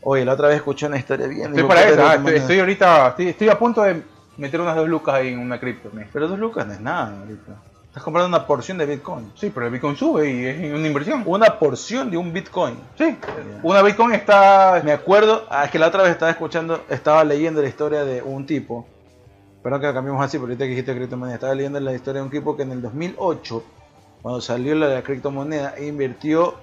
Oye, 0.06 0.24
la 0.26 0.34
otra 0.34 0.48
vez 0.50 0.58
escuché 0.58 0.86
una 0.88 0.98
historia 0.98 1.28
bien. 1.28 1.48
Estoy 1.48 1.64
para 1.64 1.84
eso, 1.84 2.06
ah, 2.06 2.16
estoy, 2.16 2.36
estoy 2.36 2.60
ahorita, 2.60 3.08
estoy, 3.10 3.28
estoy 3.30 3.50
a 3.50 3.58
punto 3.60 3.84
de 3.84 4.02
meter 4.38 4.60
unas 4.62 4.76
dos 4.76 4.88
lucas 4.88 5.16
ahí 5.16 5.30
en 5.30 5.40
una 5.40 5.60
cripto. 5.60 5.90
Pero 6.12 6.28
dos 6.28 6.40
lucas 6.40 6.66
no 6.68 6.74
es 6.74 6.80
nada 6.80 7.20
ahorita. 7.20 7.52
Estás 7.94 8.06
comprando 8.06 8.28
una 8.36 8.48
porción 8.48 8.80
de 8.80 8.88
Bitcoin. 8.88 9.32
Sí, 9.36 9.52
pero 9.54 9.68
el 9.68 9.72
Bitcoin 9.72 9.96
sube 9.96 10.28
y 10.28 10.46
es 10.48 10.74
una 10.74 10.88
inversión. 10.88 11.22
Una 11.28 11.60
porción 11.60 12.10
de 12.10 12.18
un 12.18 12.34
Bitcoin. 12.34 12.76
Sí, 12.98 13.16
una 13.62 13.84
Bitcoin 13.84 14.14
está... 14.14 14.82
Me 14.84 14.94
acuerdo, 14.94 15.46
ah, 15.48 15.66
es 15.66 15.70
que 15.70 15.78
la 15.78 15.90
otra 15.90 16.02
vez 16.02 16.12
estaba 16.14 16.32
escuchando, 16.32 16.84
estaba 16.90 17.24
leyendo 17.24 17.62
la 17.62 17.68
historia 17.68 18.04
de 18.04 18.24
un 18.24 18.48
tipo. 18.48 18.88
Perdón 19.62 19.80
que 19.80 19.86
la 19.86 19.94
cambiamos 19.94 20.26
así, 20.26 20.40
porque 20.40 20.54
ahorita 20.54 20.66
que 20.66 20.70
dijiste 20.72 20.96
criptomoneda. 20.96 21.36
Estaba 21.36 21.54
leyendo 21.54 21.80
la 21.80 21.94
historia 21.94 22.22
de 22.22 22.26
un 22.26 22.32
tipo 22.32 22.58
que 22.58 22.64
en 22.64 22.72
el 22.72 22.82
2008, 22.82 23.64
cuando 24.24 24.42
salió 24.42 24.74
la 24.74 24.88
la 24.88 25.04
criptomoneda, 25.04 25.76
invirtió 25.80 26.56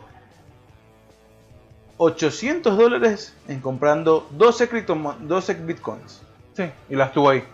800 1.98 2.76
dólares 2.76 3.34
en 3.46 3.60
comprando 3.60 4.26
12, 4.32 4.68
criptomo- 4.68 5.16
12 5.18 5.54
bitcoins. 5.54 6.22
Sí, 6.54 6.64
y 6.88 6.96
las 6.96 7.12
tuvo 7.12 7.30
ahí. 7.30 7.44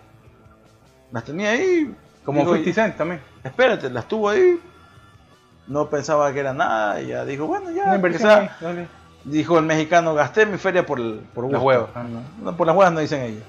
Las 1.12 1.24
tenía 1.24 1.50
ahí. 1.50 1.94
Como 2.26 2.40
digo, 2.40 2.52
50 2.56 2.82
Cent 2.82 2.96
también. 2.98 3.20
Espérate, 3.42 3.88
las 3.88 4.06
tuvo 4.06 4.28
ahí. 4.28 4.60
No 5.66 5.88
pensaba 5.88 6.32
que 6.32 6.40
era 6.40 6.52
nada. 6.52 7.00
Y 7.00 7.06
ya 7.08 7.24
dijo, 7.24 7.46
bueno, 7.46 7.70
ya. 7.70 7.84
Una 7.84 7.96
inversión 7.96 8.28
quizá- 8.28 8.40
ahí, 8.40 8.48
dale. 8.60 8.88
dijo 9.24 9.58
el 9.58 9.64
mexicano, 9.64 10.14
gasté 10.14 10.44
mi 10.44 10.58
feria 10.58 10.84
por, 10.84 11.00
el- 11.00 11.20
por 11.34 11.44
gusto". 11.44 11.56
Las 11.56 11.64
huevas. 11.64 11.88
No, 12.42 12.56
por 12.56 12.66
las 12.66 12.76
huevas 12.76 12.92
no 12.92 13.00
dicen 13.00 13.22
ellos. 13.22 13.42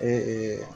Eh, 0.00 0.60
eh, 0.62 0.66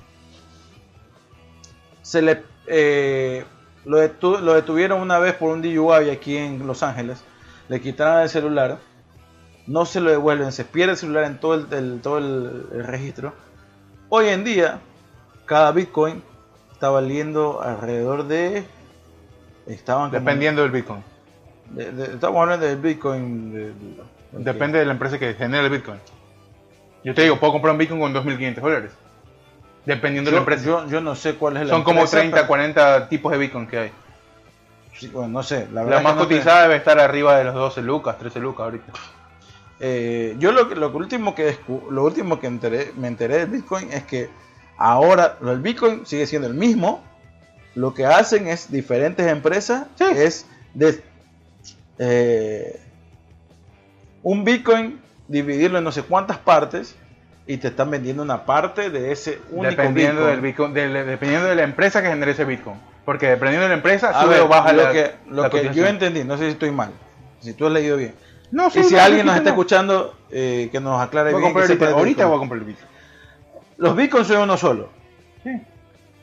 se 2.03 2.23
le 2.23 2.43
eh, 2.67 3.45
lo, 3.85 3.99
detu- 3.99 4.41
lo 4.41 4.55
detuvieron 4.55 5.01
una 5.01 5.19
vez 5.19 5.35
por 5.35 5.51
un 5.51 5.63
DUI 5.63 6.11
aquí 6.11 6.37
en 6.37 6.67
Los 6.67 6.83
Ángeles. 6.83 7.23
Le 7.69 7.81
quitaron 7.81 8.23
el 8.23 8.29
celular. 8.29 8.79
No 9.67 9.85
se 9.87 10.01
lo 10.01 10.11
devuelven. 10.11 10.53
Se 10.53 10.65
pierde 10.65 10.93
el 10.93 10.99
celular 10.99 11.25
en 11.25 11.39
todo 11.39 11.55
el, 11.55 11.67
el- 11.73 12.01
todo 12.03 12.19
el, 12.19 12.67
el 12.73 12.85
registro. 12.87 13.33
Hoy 14.09 14.29
en 14.29 14.43
día, 14.45 14.81
cada 15.47 15.71
Bitcoin 15.73 16.23
está 16.81 16.89
valiendo 16.89 17.61
alrededor 17.61 18.27
de. 18.27 18.65
Estaban 19.67 20.09
como- 20.09 20.19
Dependiendo 20.19 20.63
del 20.63 20.71
Bitcoin. 20.71 21.05
de- 21.73 21.93
de- 21.93 22.15
estamos 22.15 22.41
hablando 22.41 22.65
del 22.65 22.79
Bitcoin. 22.79 23.53
de- 23.53 23.67
de- 23.67 23.75
Depende 24.33 24.79
de 24.79 24.87
la 24.87 24.93
empresa 24.93 25.19
que 25.19 25.35
genera 25.35 25.63
el 25.63 25.71
Bitcoin. 25.71 25.99
Yo 27.05 27.15
te 27.15 27.21
digo, 27.23 27.37
puedo 27.37 27.53
comprar 27.53 27.73
un 27.73 27.79
Bitcoin 27.79 28.01
con 28.01 28.15
2.500 28.15 28.63
dólares. 28.65 28.93
Dependiendo 29.85 30.31
de 30.31 30.37
la 30.37 30.41
empresa. 30.41 30.65
yo, 30.65 30.87
yo 30.89 31.01
no 31.03 31.15
sé 31.15 31.35
cuál 31.35 31.59
es 31.59 31.65
la 31.67 31.75
Son 31.75 31.85
como 31.85 32.01
empresa, 32.01 32.17
30, 32.19 32.37
pero- 32.39 32.49
40 32.49 33.09
tipos 33.11 33.31
de 33.33 33.37
Bitcoin 33.39 33.67
que 33.67 33.79
hay. 33.79 33.91
Sí, 34.95 35.09
bueno, 35.09 35.29
no 35.29 35.43
sé, 35.43 35.69
la 35.73 35.85
La, 35.85 36.01
más 36.01 36.15
te- 36.15 36.21
cotizada 36.21 36.63
debe 36.63 36.77
estar 36.77 36.99
arriba 36.99 37.37
de 37.37 37.45
los 37.45 37.55
12 37.55 37.83
lucas, 37.83 38.17
13 38.19 38.41
lucas 38.41 38.65
ahorita. 38.65 38.93
Eh, 39.81 40.35
yo 40.39 40.51
lo, 40.53 40.65
lo 40.65 40.89
último 40.91 41.35
que 41.35 41.57
lo 41.91 42.05
último 42.05 42.41
que 42.41 42.47
enteré- 42.49 42.93
me 42.97 43.09
enteré 43.09 43.39
del 43.41 43.47
Bitcoin 43.49 43.93
es 43.93 44.05
que 44.05 44.31
ahora 44.81 45.37
el 45.47 45.61
Bitcoin 45.61 46.05
sigue 46.07 46.27
siendo 46.27 46.49
el 46.49 46.55
mismo. 46.55 47.05
Lo 47.77 47.95
que 47.95 48.05
hacen 48.07 48.49
es 48.49 48.73
diferentes 48.73 49.27
empresas 49.29 49.87
Sí. 49.97 50.05
es 50.11 50.47
de 50.75 51.01
eh, 51.99 52.81
un 54.23 54.45
Bitcoin 54.45 55.01
dividirlo 55.29 55.79
en 55.79 55.85
no 55.85 55.93
sé 55.93 56.03
cuántas 56.03 56.39
partes 56.39 56.97
y 57.47 57.59
te 57.59 57.69
están 57.69 57.91
vendiendo 57.91 58.23
una 58.23 58.45
parte 58.45 58.91
de 58.91 59.13
ese 59.13 59.39
único 59.51 59.71
Dependiendo, 59.71 60.23
Bitcoin. 60.23 60.31
del 60.33 60.41
Bitcoin 60.41 60.75
del- 60.75 61.07
dependiendo 61.07 61.49
de 61.49 61.55
la 61.57 61.63
empresa 61.63 62.03
que 62.03 62.09
genere 62.09 62.33
ese 62.33 62.45
Bitcoin. 62.45 62.77
Porque 63.05 63.29
dependiendo 63.29 63.63
de 63.65 63.69
la 63.71 63.75
empresa, 63.75 64.21
sube 64.23 64.35
ver, 64.35 64.41
o 64.43 64.49
baja 64.49 64.73
lo 64.73 64.83
la, 64.85 64.93
que, 64.93 65.11
lo 65.29 65.43
la 65.43 65.51
que 65.51 65.71
yo 65.73 65.87
entendí, 65.87 66.23
no 66.25 66.37
sé 66.37 66.45
si 66.47 66.51
estoy 66.53 66.71
mal, 66.71 66.91
si 67.41 67.53
tú 67.55 67.67
has 67.67 67.73
leído 67.73 67.97
bien. 67.97 68.15
No, 68.53 68.69
y 68.69 68.83
si 68.83 68.95
no, 68.95 69.01
alguien 69.01 69.27
no, 69.27 69.33
nos 69.33 69.39
está 69.39 69.51
escuchando, 69.51 70.15
eh, 70.31 70.69
que 70.73 70.81
nos 70.81 71.01
aclare 71.01 71.31
Voy 71.33 71.39
a 71.39 71.41
bien. 71.41 71.53
comprar 71.53 71.67
que 71.67 71.73
sepa 71.75 71.85
ahorita, 71.87 71.95
de 71.97 72.01
ahorita 72.01 72.17
Bitcoin. 72.25 72.29
voy 72.29 72.37
a 72.37 72.41
comprar 72.41 72.59
el 72.61 72.67
Bitcoin. 72.67 72.90
Los 73.81 73.97
bitcoins 73.97 74.29
son 74.29 74.43
uno 74.43 74.57
solo. 74.59 74.91
Sí. 75.43 75.51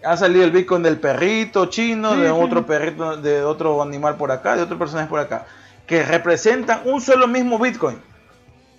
Ha 0.04 0.16
salido 0.16 0.46
el 0.46 0.52
bitcoin 0.52 0.84
del 0.84 1.00
perrito 1.00 1.66
chino, 1.66 2.14
Sí, 2.14 2.22
de 2.22 2.28
sí. 2.28 2.34
otro 2.36 2.66
perrito, 2.66 3.18
de 3.18 3.44
otro 3.44 3.82
animal 3.82 4.16
por 4.16 4.32
acá, 4.32 4.56
de 4.56 4.62
otro 4.62 4.78
personaje 4.78 5.10
por 5.10 5.20
acá, 5.20 5.48
que 5.88 6.04
representan 6.04 6.82
un 6.86 7.02
solo 7.02 7.28
mismo 7.28 7.58
bitcoin 7.58 7.98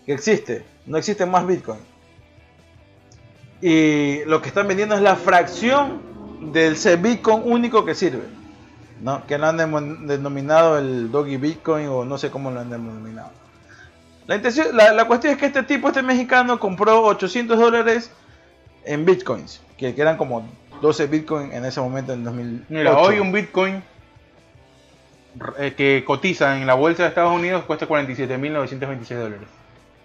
que 0.07 0.13
existe. 0.13 0.65
No 0.87 0.97
existe 0.97 1.27
más 1.27 1.45
bitcoin. 1.45 1.81
Y 3.61 4.25
lo 4.27 4.41
que 4.41 4.49
están 4.49 4.69
vendiendo 4.69 4.95
es 4.95 5.01
la 5.03 5.17
fracción 5.17 6.01
del 6.53 6.75
ese 6.75 6.95
bitcoin 6.97 7.43
único 7.45 7.85
que 7.85 7.97
sirve. 7.97 8.23
¿no? 9.01 9.27
Que 9.27 9.39
lo 9.39 9.47
han 9.49 9.57
denominado 10.07 10.79
el 10.79 11.11
doggy 11.11 11.37
bitcoin 11.37 11.89
o 11.89 12.05
no 12.05 12.17
sé 12.17 12.31
cómo 12.31 12.53
lo 12.53 12.61
han 12.61 12.71
denominado. 12.71 13.31
La, 14.29 14.37
intención, 14.37 14.77
la, 14.77 14.93
la 14.93 15.07
cuestión 15.07 15.33
es 15.33 15.39
que 15.41 15.47
este 15.47 15.65
tipo, 15.65 15.89
este 15.89 16.03
mexicano, 16.03 16.61
compró 16.61 17.03
800 17.03 17.59
dólares 17.59 18.13
en 18.85 19.05
bitcoins, 19.05 19.61
que, 19.77 19.95
que 19.95 20.01
eran 20.01 20.17
como 20.17 20.47
12 20.81 21.07
bitcoins 21.07 21.53
en 21.55 21.65
ese 21.65 21.81
momento 21.81 22.13
en 22.13 22.25
2008. 22.25 22.65
Mira, 22.69 22.99
hoy 22.99 23.19
un 23.19 23.33
Bitcoin 23.33 23.83
eh, 25.59 25.75
que 25.77 26.05
cotiza 26.05 26.57
en 26.59 26.67
la 26.67 26.75
bolsa 26.75 27.03
de 27.05 27.09
Estados 27.11 27.33
Unidos 27.35 27.65
cuesta 27.65 27.87
47.926 27.87 29.15
dólares. 29.17 29.49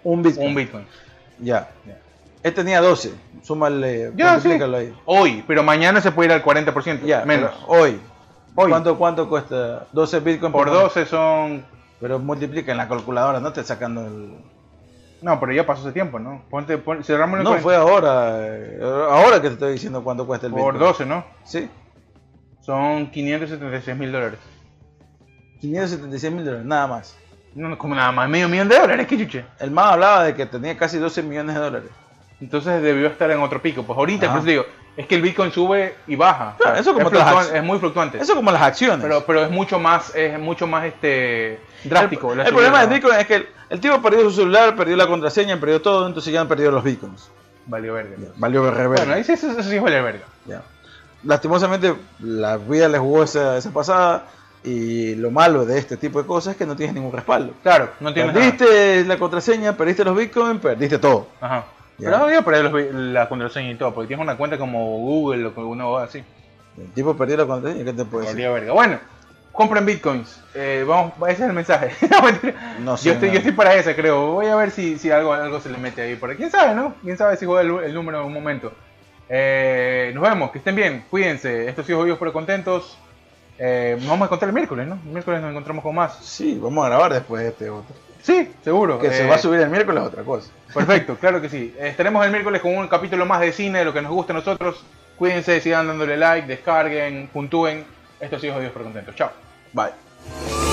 un 0.04 0.22
bitcoin. 0.22 0.48
Un 0.48 0.54
Bitcoin. 0.54 0.86
Ya. 1.40 1.68
Ya. 1.86 1.98
Él 2.42 2.54
tenía 2.54 2.80
12. 2.80 3.12
Súmale, 3.42 4.12
Ya, 4.16 4.38
sí. 4.38 4.50
ahí. 4.50 4.94
Hoy, 5.06 5.42
pero 5.46 5.62
mañana 5.62 6.00
se 6.00 6.12
puede 6.12 6.28
ir 6.28 6.32
al 6.32 6.44
40%. 6.44 7.00
Ya, 7.04 7.24
menos. 7.24 7.52
hoy. 7.66 7.98
Hoy. 8.54 8.70
¿Cuánto, 8.70 8.96
¿Cuánto 8.96 9.28
cuesta 9.28 9.86
12 9.92 10.20
bitcoins 10.20 10.52
Por 10.52 10.70
12 10.70 11.06
son. 11.06 11.64
Pero 12.00 12.18
multiplica 12.18 12.70
en 12.70 12.78
la 12.78 12.88
calculadora, 12.88 13.40
no 13.40 13.52
te 13.52 13.64
sacando 13.64 14.06
el. 14.06 14.34
No, 15.24 15.40
pero 15.40 15.52
ya 15.54 15.64
pasó 15.64 15.80
ese 15.80 15.92
tiempo, 15.92 16.18
¿no? 16.18 16.42
Ponte, 16.50 16.76
pon, 16.76 17.02
cerramos 17.02 17.38
el 17.38 17.44
No, 17.44 17.50
40 17.52 17.62
fue 17.62 17.74
ahora. 17.76 18.36
eh, 18.40 18.78
Ahora 18.82 19.36
que 19.40 19.48
te 19.48 19.54
estoy 19.54 19.72
diciendo 19.72 20.04
cuánto 20.04 20.26
cuesta 20.26 20.46
el 20.48 20.52
por 20.52 20.74
bitcoin. 20.74 20.90
12, 20.92 21.06
¿no? 21.06 21.24
Sí. 21.44 21.70
Son 22.60 23.10
576 23.10 23.96
mil 23.96 24.12
dólares. 24.12 24.38
576 25.60 26.30
mil 26.32 26.44
dólares, 26.44 26.66
nada 26.66 26.86
más. 26.86 27.16
No, 27.54 27.78
como 27.78 27.94
nada 27.94 28.12
más, 28.12 28.28
medio 28.28 28.48
millón 28.50 28.68
de 28.68 28.78
dólares, 28.78 29.06
¿qué 29.06 29.16
chuche? 29.16 29.44
El 29.60 29.70
más 29.70 29.92
hablaba 29.92 30.24
de 30.24 30.34
que 30.34 30.44
tenía 30.44 30.76
casi 30.76 30.98
12 30.98 31.22
millones 31.22 31.54
de 31.54 31.60
dólares. 31.62 31.88
Entonces 32.40 32.82
debió 32.82 33.06
estar 33.06 33.30
en 33.30 33.38
otro 33.40 33.62
pico. 33.62 33.82
Pues 33.84 33.96
ahorita, 33.96 34.28
por 34.28 34.38
eso 34.40 34.46
digo, 34.46 34.64
es 34.96 35.06
que 35.06 35.14
el 35.14 35.22
Bitcoin 35.22 35.52
sube 35.52 35.94
y 36.06 36.16
baja. 36.16 36.56
Claro, 36.58 36.76
eso 36.76 36.92
como 36.92 37.06
es, 37.06 37.12
las 37.14 37.50
es 37.52 37.62
muy 37.62 37.78
fluctuante. 37.78 38.18
Eso 38.18 38.34
como 38.34 38.50
las 38.50 38.60
acciones. 38.60 38.98
Pero, 39.00 39.24
pero 39.24 39.44
es 39.44 39.50
mucho 39.50 39.78
más, 39.78 40.14
es 40.14 40.38
mucho 40.38 40.66
más 40.66 40.84
este 40.84 41.60
drástico. 41.84 42.32
El, 42.34 42.40
el 42.40 42.48
problema 42.52 42.80
del 42.84 42.90
Bitcoin 42.90 43.18
es 43.20 43.26
que 43.26 43.46
el, 43.74 43.80
tipo 43.80 44.00
perdió 44.00 44.22
su 44.22 44.32
celular, 44.32 44.74
perdió 44.76 44.96
la 44.96 45.06
contraseña, 45.06 45.58
perdió 45.60 45.82
todo, 45.82 46.06
entonces 46.06 46.32
ya 46.32 46.40
han 46.40 46.48
perdido 46.48 46.70
los 46.70 46.82
Bitcoins. 46.82 47.28
Valió 47.66 47.94
verga. 47.94 48.16
Valió 48.36 48.70
reversa. 48.70 49.04
Bueno, 49.04 49.16
ahí 49.16 49.24
sí, 49.24 49.32
eso, 49.32 49.50
eso 49.50 49.62
sí 49.62 49.78
vale 49.78 50.00
verga. 50.00 50.24
Ya. 50.46 50.62
Lastimosamente, 51.22 51.94
la 52.20 52.56
vida 52.58 52.88
le 52.88 52.98
jugó 52.98 53.22
esa, 53.24 53.56
esa 53.56 53.70
pasada. 53.70 54.26
Y 54.66 55.14
lo 55.16 55.30
malo 55.30 55.66
de 55.66 55.78
este 55.78 55.98
tipo 55.98 56.20
de 56.22 56.26
cosas 56.26 56.52
es 56.52 56.56
que 56.56 56.64
no 56.64 56.74
tienes 56.74 56.94
ningún 56.94 57.12
respaldo. 57.12 57.52
Claro, 57.62 57.90
no 58.00 58.14
tienes 58.14 58.32
nada. 58.32 58.46
Perdiste 58.50 59.04
la 59.04 59.18
contraseña, 59.18 59.76
perdiste 59.76 60.04
los 60.04 60.16
bitcoins, 60.16 60.58
perdiste 60.58 60.98
todo. 60.98 61.26
Ajá. 61.38 61.66
Ya. 61.98 62.06
Pero 62.06 62.18
no 62.18 62.24
voy 62.24 62.34
a 62.34 62.42
perder 62.42 62.64
los 62.64 62.72
bi- 62.72 62.88
la 63.12 63.28
contraseña 63.28 63.70
y 63.72 63.74
todo, 63.74 63.92
porque 63.92 64.08
tienes 64.08 64.24
una 64.24 64.38
cuenta 64.38 64.56
como 64.56 64.98
Google 65.00 65.46
o 65.46 65.54
como 65.54 65.68
una 65.68 66.02
así. 66.02 66.24
El 66.78 66.88
tipo 66.94 67.14
perdió 67.14 67.36
la 67.36 67.46
contraseña, 67.46 67.84
¿qué 67.84 67.92
te 67.92 68.04
puedo 68.06 68.24
decir? 68.24 68.48
Verga. 68.48 68.72
Bueno, 68.72 68.98
compren 69.54 69.86
bitcoins. 69.86 70.42
Eh, 70.54 70.84
vamos, 70.86 71.14
ese 71.22 71.44
es 71.44 71.48
el 71.48 71.52
mensaje. 71.54 71.90
No, 72.80 72.98
sé, 72.98 73.06
yo, 73.06 73.12
estoy, 73.14 73.28
no. 73.28 73.34
yo 73.34 73.38
estoy 73.38 73.52
para 73.52 73.74
ese, 73.74 73.96
creo. 73.96 74.32
Voy 74.32 74.46
a 74.46 74.56
ver 74.56 74.70
si, 74.70 74.98
si 74.98 75.10
algo, 75.10 75.32
algo 75.32 75.60
se 75.60 75.70
le 75.70 75.78
mete 75.78 76.02
ahí. 76.02 76.16
Por 76.16 76.30
ahí. 76.30 76.36
¿Quién 76.36 76.50
sabe, 76.50 76.74
no? 76.74 76.94
¿Quién 77.02 77.16
sabe 77.16 77.36
si 77.38 77.46
juega 77.46 77.62
el, 77.62 77.84
el 77.84 77.94
número 77.94 78.20
en 78.20 78.26
un 78.26 78.32
momento? 78.34 78.72
Eh, 79.28 80.10
nos 80.14 80.22
vemos, 80.22 80.50
que 80.50 80.58
estén 80.58 80.74
bien, 80.74 81.04
cuídense. 81.08 81.68
Estos 81.68 81.88
hijos 81.88 82.04
vivos 82.04 82.18
pero 82.18 82.32
contentos. 82.32 82.98
Eh, 83.58 83.96
nos 84.00 84.08
vamos 84.08 84.22
a 84.22 84.26
encontrar 84.26 84.48
el 84.48 84.54
miércoles, 84.54 84.86
¿no? 84.86 84.94
El 84.94 85.10
miércoles 85.10 85.40
nos 85.40 85.50
encontramos 85.50 85.82
con 85.82 85.94
más. 85.94 86.18
Sí, 86.18 86.58
vamos 86.60 86.84
a 86.84 86.88
grabar 86.88 87.12
después 87.14 87.44
este 87.44 87.70
otro. 87.70 87.94
Sí, 88.22 88.50
seguro. 88.62 88.98
Que 88.98 89.10
se 89.10 89.26
va 89.26 89.36
a 89.36 89.38
subir 89.38 89.60
el 89.60 89.70
miércoles 89.70 90.02
es 90.02 90.08
otra 90.08 90.24
cosa. 90.24 90.50
Perfecto, 90.72 91.16
claro 91.20 91.40
que 91.40 91.48
sí. 91.48 91.74
Estaremos 91.78 92.24
el 92.24 92.32
miércoles 92.32 92.60
con 92.60 92.76
un 92.76 92.88
capítulo 92.88 93.26
más 93.26 93.40
de 93.40 93.52
cine, 93.52 93.80
de 93.80 93.84
lo 93.84 93.92
que 93.92 94.02
nos 94.02 94.12
gusta 94.12 94.32
a 94.32 94.36
nosotros. 94.36 94.84
Cuídense, 95.16 95.60
sigan 95.60 95.86
dándole 95.86 96.16
like, 96.16 96.48
descarguen, 96.48 97.28
puntúen. 97.32 97.84
Esto 98.20 98.36
ha 98.36 98.38
sido 98.40 98.54
Jodidos 98.54 98.72
pero 98.72 98.84
contentos. 98.84 99.14
Chao. 99.14 99.30
Bye. 99.72 100.63